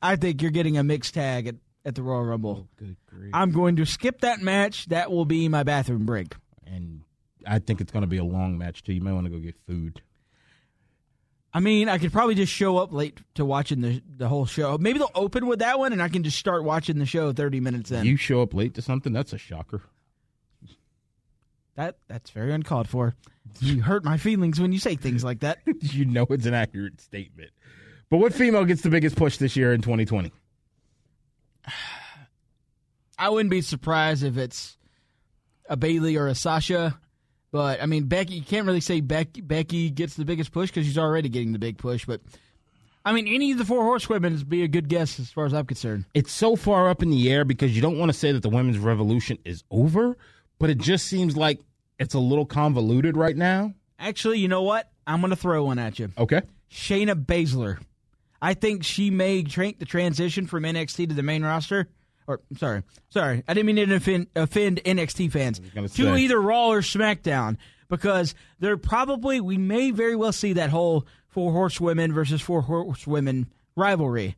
I 0.00 0.16
think 0.16 0.42
you're 0.42 0.50
getting 0.50 0.78
a 0.78 0.84
mixed 0.84 1.14
tag 1.14 1.46
at, 1.46 1.56
at 1.84 1.94
the 1.94 2.02
Royal 2.02 2.24
Rumble. 2.24 2.66
Oh, 2.66 2.68
good 2.76 2.96
grief. 3.06 3.30
I'm 3.34 3.50
going 3.50 3.76
to 3.76 3.84
skip 3.84 4.20
that 4.20 4.40
match. 4.40 4.86
That 4.86 5.10
will 5.10 5.24
be 5.24 5.48
my 5.48 5.64
bathroom 5.64 6.06
break. 6.06 6.34
And 6.66 7.02
I 7.46 7.58
think 7.58 7.80
it's 7.80 7.92
going 7.92 8.02
to 8.02 8.08
be 8.08 8.18
a 8.18 8.24
long 8.24 8.58
match 8.58 8.82
too. 8.82 8.92
You 8.92 9.00
might 9.00 9.12
want 9.12 9.26
to 9.26 9.30
go 9.30 9.38
get 9.38 9.56
food. 9.66 10.00
I 11.52 11.60
mean, 11.60 11.88
I 11.88 11.98
could 11.98 12.12
probably 12.12 12.34
just 12.34 12.52
show 12.52 12.76
up 12.76 12.92
late 12.92 13.20
to 13.34 13.44
watching 13.44 13.80
the 13.80 14.02
the 14.16 14.28
whole 14.28 14.46
show. 14.46 14.76
Maybe 14.78 14.98
they'll 14.98 15.10
open 15.14 15.46
with 15.46 15.60
that 15.60 15.78
one, 15.78 15.92
and 15.92 16.02
I 16.02 16.08
can 16.08 16.22
just 16.22 16.38
start 16.38 16.62
watching 16.64 16.98
the 16.98 17.06
show 17.06 17.32
30 17.32 17.60
minutes 17.60 17.90
in. 17.90 18.04
You 18.04 18.16
show 18.16 18.42
up 18.42 18.52
late 18.52 18.74
to 18.74 18.82
something, 18.82 19.12
that's 19.12 19.32
a 19.32 19.38
shocker. 19.38 19.82
that 21.76 21.96
that's 22.06 22.30
very 22.30 22.52
uncalled 22.52 22.88
for. 22.88 23.14
You 23.60 23.82
hurt 23.82 24.04
my 24.04 24.18
feelings 24.18 24.60
when 24.60 24.72
you 24.72 24.78
say 24.78 24.94
things 24.96 25.24
like 25.24 25.40
that. 25.40 25.58
you 25.80 26.04
know 26.04 26.26
it's 26.30 26.46
an 26.46 26.54
accurate 26.54 27.00
statement. 27.00 27.50
But 28.10 28.18
what 28.18 28.34
female 28.34 28.64
gets 28.64 28.82
the 28.82 28.90
biggest 28.90 29.16
push 29.16 29.38
this 29.38 29.56
year 29.56 29.72
in 29.72 29.80
2020? 29.80 30.32
I 33.18 33.30
wouldn't 33.30 33.50
be 33.50 33.62
surprised 33.62 34.22
if 34.22 34.36
it's 34.36 34.76
a 35.68 35.76
Bayley 35.76 36.16
or 36.16 36.28
a 36.28 36.34
Sasha. 36.34 36.98
But 37.50 37.82
I 37.82 37.86
mean, 37.86 38.04
Becky. 38.04 38.34
You 38.34 38.42
can't 38.42 38.66
really 38.66 38.80
say 38.80 39.00
Becky. 39.00 39.40
Becky 39.40 39.90
gets 39.90 40.14
the 40.14 40.24
biggest 40.24 40.52
push 40.52 40.70
because 40.70 40.86
she's 40.86 40.98
already 40.98 41.28
getting 41.28 41.52
the 41.52 41.58
big 41.58 41.78
push. 41.78 42.04
But 42.04 42.20
I 43.04 43.12
mean, 43.12 43.26
any 43.26 43.52
of 43.52 43.58
the 43.58 43.64
four 43.64 43.84
horsewomen 43.84 44.34
would 44.34 44.48
be 44.48 44.62
a 44.62 44.68
good 44.68 44.88
guess 44.88 45.18
as 45.18 45.30
far 45.30 45.46
as 45.46 45.54
I'm 45.54 45.64
concerned. 45.66 46.04
It's 46.14 46.32
so 46.32 46.56
far 46.56 46.90
up 46.90 47.02
in 47.02 47.10
the 47.10 47.30
air 47.30 47.44
because 47.44 47.74
you 47.74 47.80
don't 47.80 47.98
want 47.98 48.12
to 48.12 48.18
say 48.18 48.32
that 48.32 48.42
the 48.42 48.50
women's 48.50 48.78
revolution 48.78 49.38
is 49.44 49.64
over, 49.70 50.16
but 50.58 50.68
it 50.68 50.78
just 50.78 51.06
seems 51.06 51.36
like 51.36 51.60
it's 51.98 52.14
a 52.14 52.18
little 52.18 52.44
convoluted 52.44 53.16
right 53.16 53.36
now. 53.36 53.72
Actually, 53.98 54.38
you 54.38 54.48
know 54.48 54.62
what? 54.62 54.90
I'm 55.06 55.20
going 55.20 55.30
to 55.30 55.36
throw 55.36 55.64
one 55.64 55.78
at 55.78 55.98
you. 55.98 56.10
Okay. 56.18 56.42
Shayna 56.70 57.14
Baszler. 57.24 57.78
I 58.40 58.54
think 58.54 58.84
she 58.84 59.10
may 59.10 59.42
tra- 59.42 59.72
the 59.76 59.84
transition 59.84 60.46
from 60.46 60.62
NXT 60.64 61.08
to 61.08 61.14
the 61.14 61.22
main 61.22 61.42
roster. 61.42 61.88
Or 62.28 62.40
sorry, 62.58 62.82
sorry, 63.08 63.42
I 63.48 63.54
didn't 63.54 63.74
mean 63.74 63.88
to 63.88 63.94
offend, 63.96 64.26
offend 64.36 64.80
NXT 64.84 65.32
fans 65.32 65.60
gonna 65.74 65.88
say. 65.88 66.22
either 66.22 66.38
Raw 66.40 66.68
or 66.68 66.82
SmackDown 66.82 67.56
because 67.88 68.34
they're 68.60 68.76
probably 68.76 69.40
we 69.40 69.56
may 69.56 69.90
very 69.90 70.14
well 70.14 70.32
see 70.32 70.52
that 70.52 70.68
whole 70.68 71.06
four 71.28 71.52
horsewomen 71.52 72.12
versus 72.12 72.42
four 72.42 72.60
horsewomen 72.60 73.46
rivalry, 73.76 74.36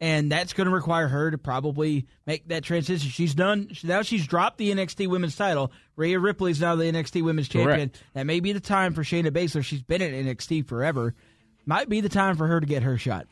and 0.00 0.32
that's 0.32 0.54
going 0.54 0.66
to 0.66 0.72
require 0.74 1.08
her 1.08 1.30
to 1.30 1.36
probably 1.36 2.06
make 2.26 2.48
that 2.48 2.64
transition. 2.64 3.10
She's 3.10 3.34
done 3.34 3.68
now. 3.84 4.00
She's 4.00 4.26
dropped 4.26 4.56
the 4.56 4.72
NXT 4.72 5.06
Women's 5.08 5.36
title. 5.36 5.72
Rhea 5.94 6.18
Ripley's 6.18 6.60
now 6.60 6.74
the 6.74 6.84
NXT 6.84 7.22
Women's 7.22 7.48
Champion. 7.50 7.92
That 8.14 8.24
may 8.24 8.40
be 8.40 8.52
the 8.52 8.60
time 8.60 8.94
for 8.94 9.02
Shayna 9.02 9.30
Baszler. 9.30 9.62
She's 9.62 9.82
been 9.82 10.00
at 10.00 10.12
NXT 10.12 10.66
forever. 10.66 11.14
Might 11.66 11.90
be 11.90 12.00
the 12.00 12.08
time 12.08 12.36
for 12.36 12.46
her 12.46 12.60
to 12.60 12.66
get 12.66 12.82
her 12.82 12.96
shot. 12.96 13.26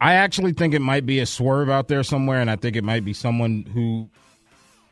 I 0.00 0.14
actually 0.14 0.52
think 0.52 0.72
it 0.74 0.80
might 0.80 1.04
be 1.04 1.18
a 1.18 1.26
swerve 1.26 1.68
out 1.68 1.88
there 1.88 2.02
somewhere, 2.02 2.40
and 2.40 2.50
I 2.50 2.56
think 2.56 2.76
it 2.76 2.84
might 2.84 3.04
be 3.04 3.12
someone 3.12 3.64
who 3.74 4.08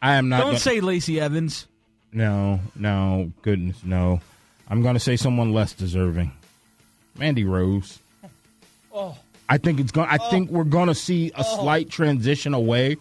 I 0.03 0.15
am 0.15 0.29
not. 0.29 0.41
Don't 0.41 0.53
go- 0.53 0.59
say 0.59 0.81
Lacey 0.81 1.21
Evans. 1.21 1.67
no, 2.13 2.61
no, 2.75 3.33
goodness, 3.43 3.83
no. 3.85 4.21
I'm 4.69 4.83
going 4.83 4.95
to 4.95 5.01
say 5.01 5.17
someone 5.17 5.53
less 5.55 5.73
deserving. 5.73 6.33
Mandy 7.17 7.45
Rose. 7.45 8.01
Oh. 8.93 9.17
I 9.49 9.57
think 9.57 9.81
it's 9.81 9.93
going. 9.93 10.09
I 10.09 10.19
oh. 10.21 10.31
think 10.31 10.51
we're 10.51 10.65
going 10.65 10.89
to 10.89 10.95
see 10.95 11.31
a 11.31 11.39
oh. 11.39 11.57
slight 11.57 11.89
transition 11.89 12.53
away 12.53 12.97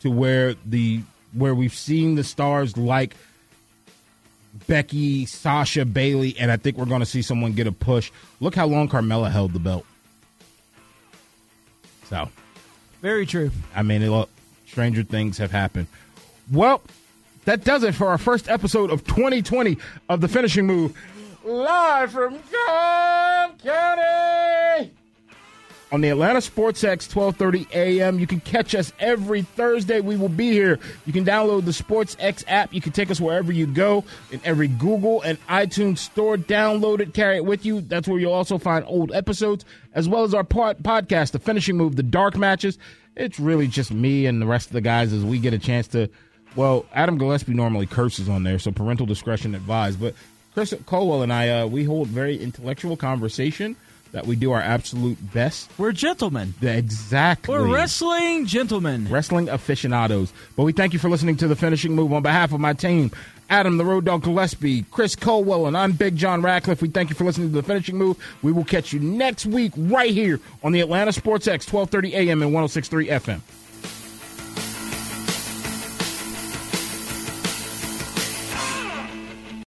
to 0.00 0.10
where 0.10 0.54
the 0.64 1.02
where 1.32 1.54
we've 1.54 1.74
seen 1.74 2.14
the 2.14 2.24
stars 2.24 2.76
like 2.76 3.16
Becky, 4.66 5.26
Sasha, 5.26 5.84
Bayley, 5.84 6.36
and 6.38 6.50
I 6.50 6.56
think 6.56 6.76
we're 6.76 6.86
going 6.86 7.00
to 7.00 7.06
see 7.06 7.22
someone 7.22 7.52
get 7.52 7.66
a 7.66 7.72
push. 7.72 8.10
Look 8.40 8.54
how 8.54 8.66
long 8.66 8.88
Carmella 8.88 9.30
held 9.30 9.52
the 9.52 9.58
belt. 9.58 9.84
So, 12.08 12.28
Very 13.02 13.26
true. 13.26 13.50
I 13.74 13.82
mean, 13.82 14.08
look, 14.10 14.30
stranger 14.66 15.02
things 15.02 15.38
have 15.38 15.50
happened. 15.50 15.86
Well, 16.50 16.82
that 17.44 17.64
does 17.64 17.82
it 17.82 17.94
for 17.94 18.08
our 18.08 18.18
first 18.18 18.48
episode 18.48 18.90
of 18.90 19.04
2020 19.06 19.76
of 20.08 20.20
the 20.20 20.28
Finishing 20.28 20.66
Move, 20.66 20.96
live 21.44 22.12
from 22.12 22.38
Cobb 22.52 23.62
County 23.62 24.27
on 25.90 26.00
the 26.00 26.08
Atlanta 26.08 26.40
Sports 26.40 26.84
X 26.84 27.08
12:30 27.08 27.70
a.m. 27.72 28.18
You 28.18 28.26
can 28.26 28.40
catch 28.40 28.74
us 28.74 28.92
every 28.98 29.42
Thursday. 29.42 30.00
We 30.00 30.16
will 30.16 30.28
be 30.28 30.50
here. 30.50 30.78
You 31.06 31.12
can 31.12 31.24
download 31.24 31.64
the 31.64 31.72
Sports 31.72 32.16
X 32.18 32.44
app. 32.48 32.74
You 32.74 32.80
can 32.80 32.92
take 32.92 33.10
us 33.10 33.20
wherever 33.20 33.52
you 33.52 33.66
go 33.66 34.04
in 34.30 34.40
every 34.44 34.68
Google 34.68 35.22
and 35.22 35.38
iTunes 35.46 35.98
store. 35.98 36.36
Download 36.36 37.00
it, 37.00 37.14
carry 37.14 37.36
it 37.36 37.44
with 37.44 37.64
you. 37.64 37.80
That's 37.80 38.06
where 38.08 38.18
you'll 38.18 38.32
also 38.32 38.58
find 38.58 38.84
old 38.86 39.12
episodes 39.12 39.64
as 39.94 40.08
well 40.08 40.24
as 40.24 40.34
our 40.34 40.44
pod- 40.44 40.82
podcast, 40.82 41.32
The 41.32 41.38
Finishing 41.38 41.76
Move, 41.76 41.96
The 41.96 42.02
Dark 42.02 42.36
Matches. 42.36 42.78
It's 43.16 43.40
really 43.40 43.66
just 43.66 43.92
me 43.92 44.26
and 44.26 44.40
the 44.40 44.46
rest 44.46 44.68
of 44.68 44.74
the 44.74 44.80
guys 44.80 45.12
as 45.12 45.24
we 45.24 45.38
get 45.38 45.54
a 45.54 45.58
chance 45.58 45.88
to. 45.88 46.08
Well, 46.54 46.86
Adam 46.92 47.18
Gillespie 47.18 47.54
normally 47.54 47.86
curses 47.86 48.28
on 48.28 48.42
there, 48.42 48.58
so 48.58 48.70
parental 48.72 49.06
discretion 49.06 49.54
advised. 49.54 50.00
But 50.00 50.14
Chris 50.54 50.72
Culwell 50.86 51.22
and 51.22 51.32
I, 51.32 51.48
uh, 51.60 51.66
we 51.66 51.84
hold 51.84 52.08
very 52.08 52.36
intellectual 52.36 52.96
conversation 52.96 53.76
that 54.12 54.26
we 54.26 54.36
do 54.36 54.52
our 54.52 54.60
absolute 54.60 55.18
best. 55.32 55.70
We're 55.78 55.92
gentlemen. 55.92 56.54
Exactly. 56.62 57.54
We're 57.54 57.72
wrestling 57.72 58.46
gentlemen. 58.46 59.08
Wrestling 59.08 59.48
aficionados. 59.48 60.32
But 60.56 60.64
we 60.64 60.72
thank 60.72 60.92
you 60.92 60.98
for 60.98 61.08
listening 61.10 61.36
to 61.36 61.48
the 61.48 61.56
finishing 61.56 61.94
move 61.94 62.12
on 62.12 62.22
behalf 62.22 62.52
of 62.52 62.60
my 62.60 62.72
team. 62.72 63.10
Adam 63.50 63.78
the 63.78 63.84
Road 63.84 64.04
Dog 64.04 64.24
Gillespie, 64.24 64.82
Chris 64.90 65.16
Culwell, 65.16 65.66
and 65.66 65.76
I'm 65.76 65.92
Big 65.92 66.16
John 66.16 66.42
Radcliffe. 66.42 66.82
We 66.82 66.88
thank 66.88 67.08
you 67.08 67.16
for 67.16 67.24
listening 67.24 67.48
to 67.48 67.54
the 67.54 67.62
finishing 67.62 67.96
move. 67.96 68.18
We 68.42 68.52
will 68.52 68.64
catch 68.64 68.92
you 68.92 69.00
next 69.00 69.46
week 69.46 69.72
right 69.74 70.10
here 70.10 70.38
on 70.62 70.72
the 70.72 70.80
Atlanta 70.80 71.12
Sports 71.12 71.48
X, 71.48 71.66
1230 71.72 72.14
AM 72.30 72.42
and 72.42 72.52
1063 72.52 73.08
FM. 73.08 73.40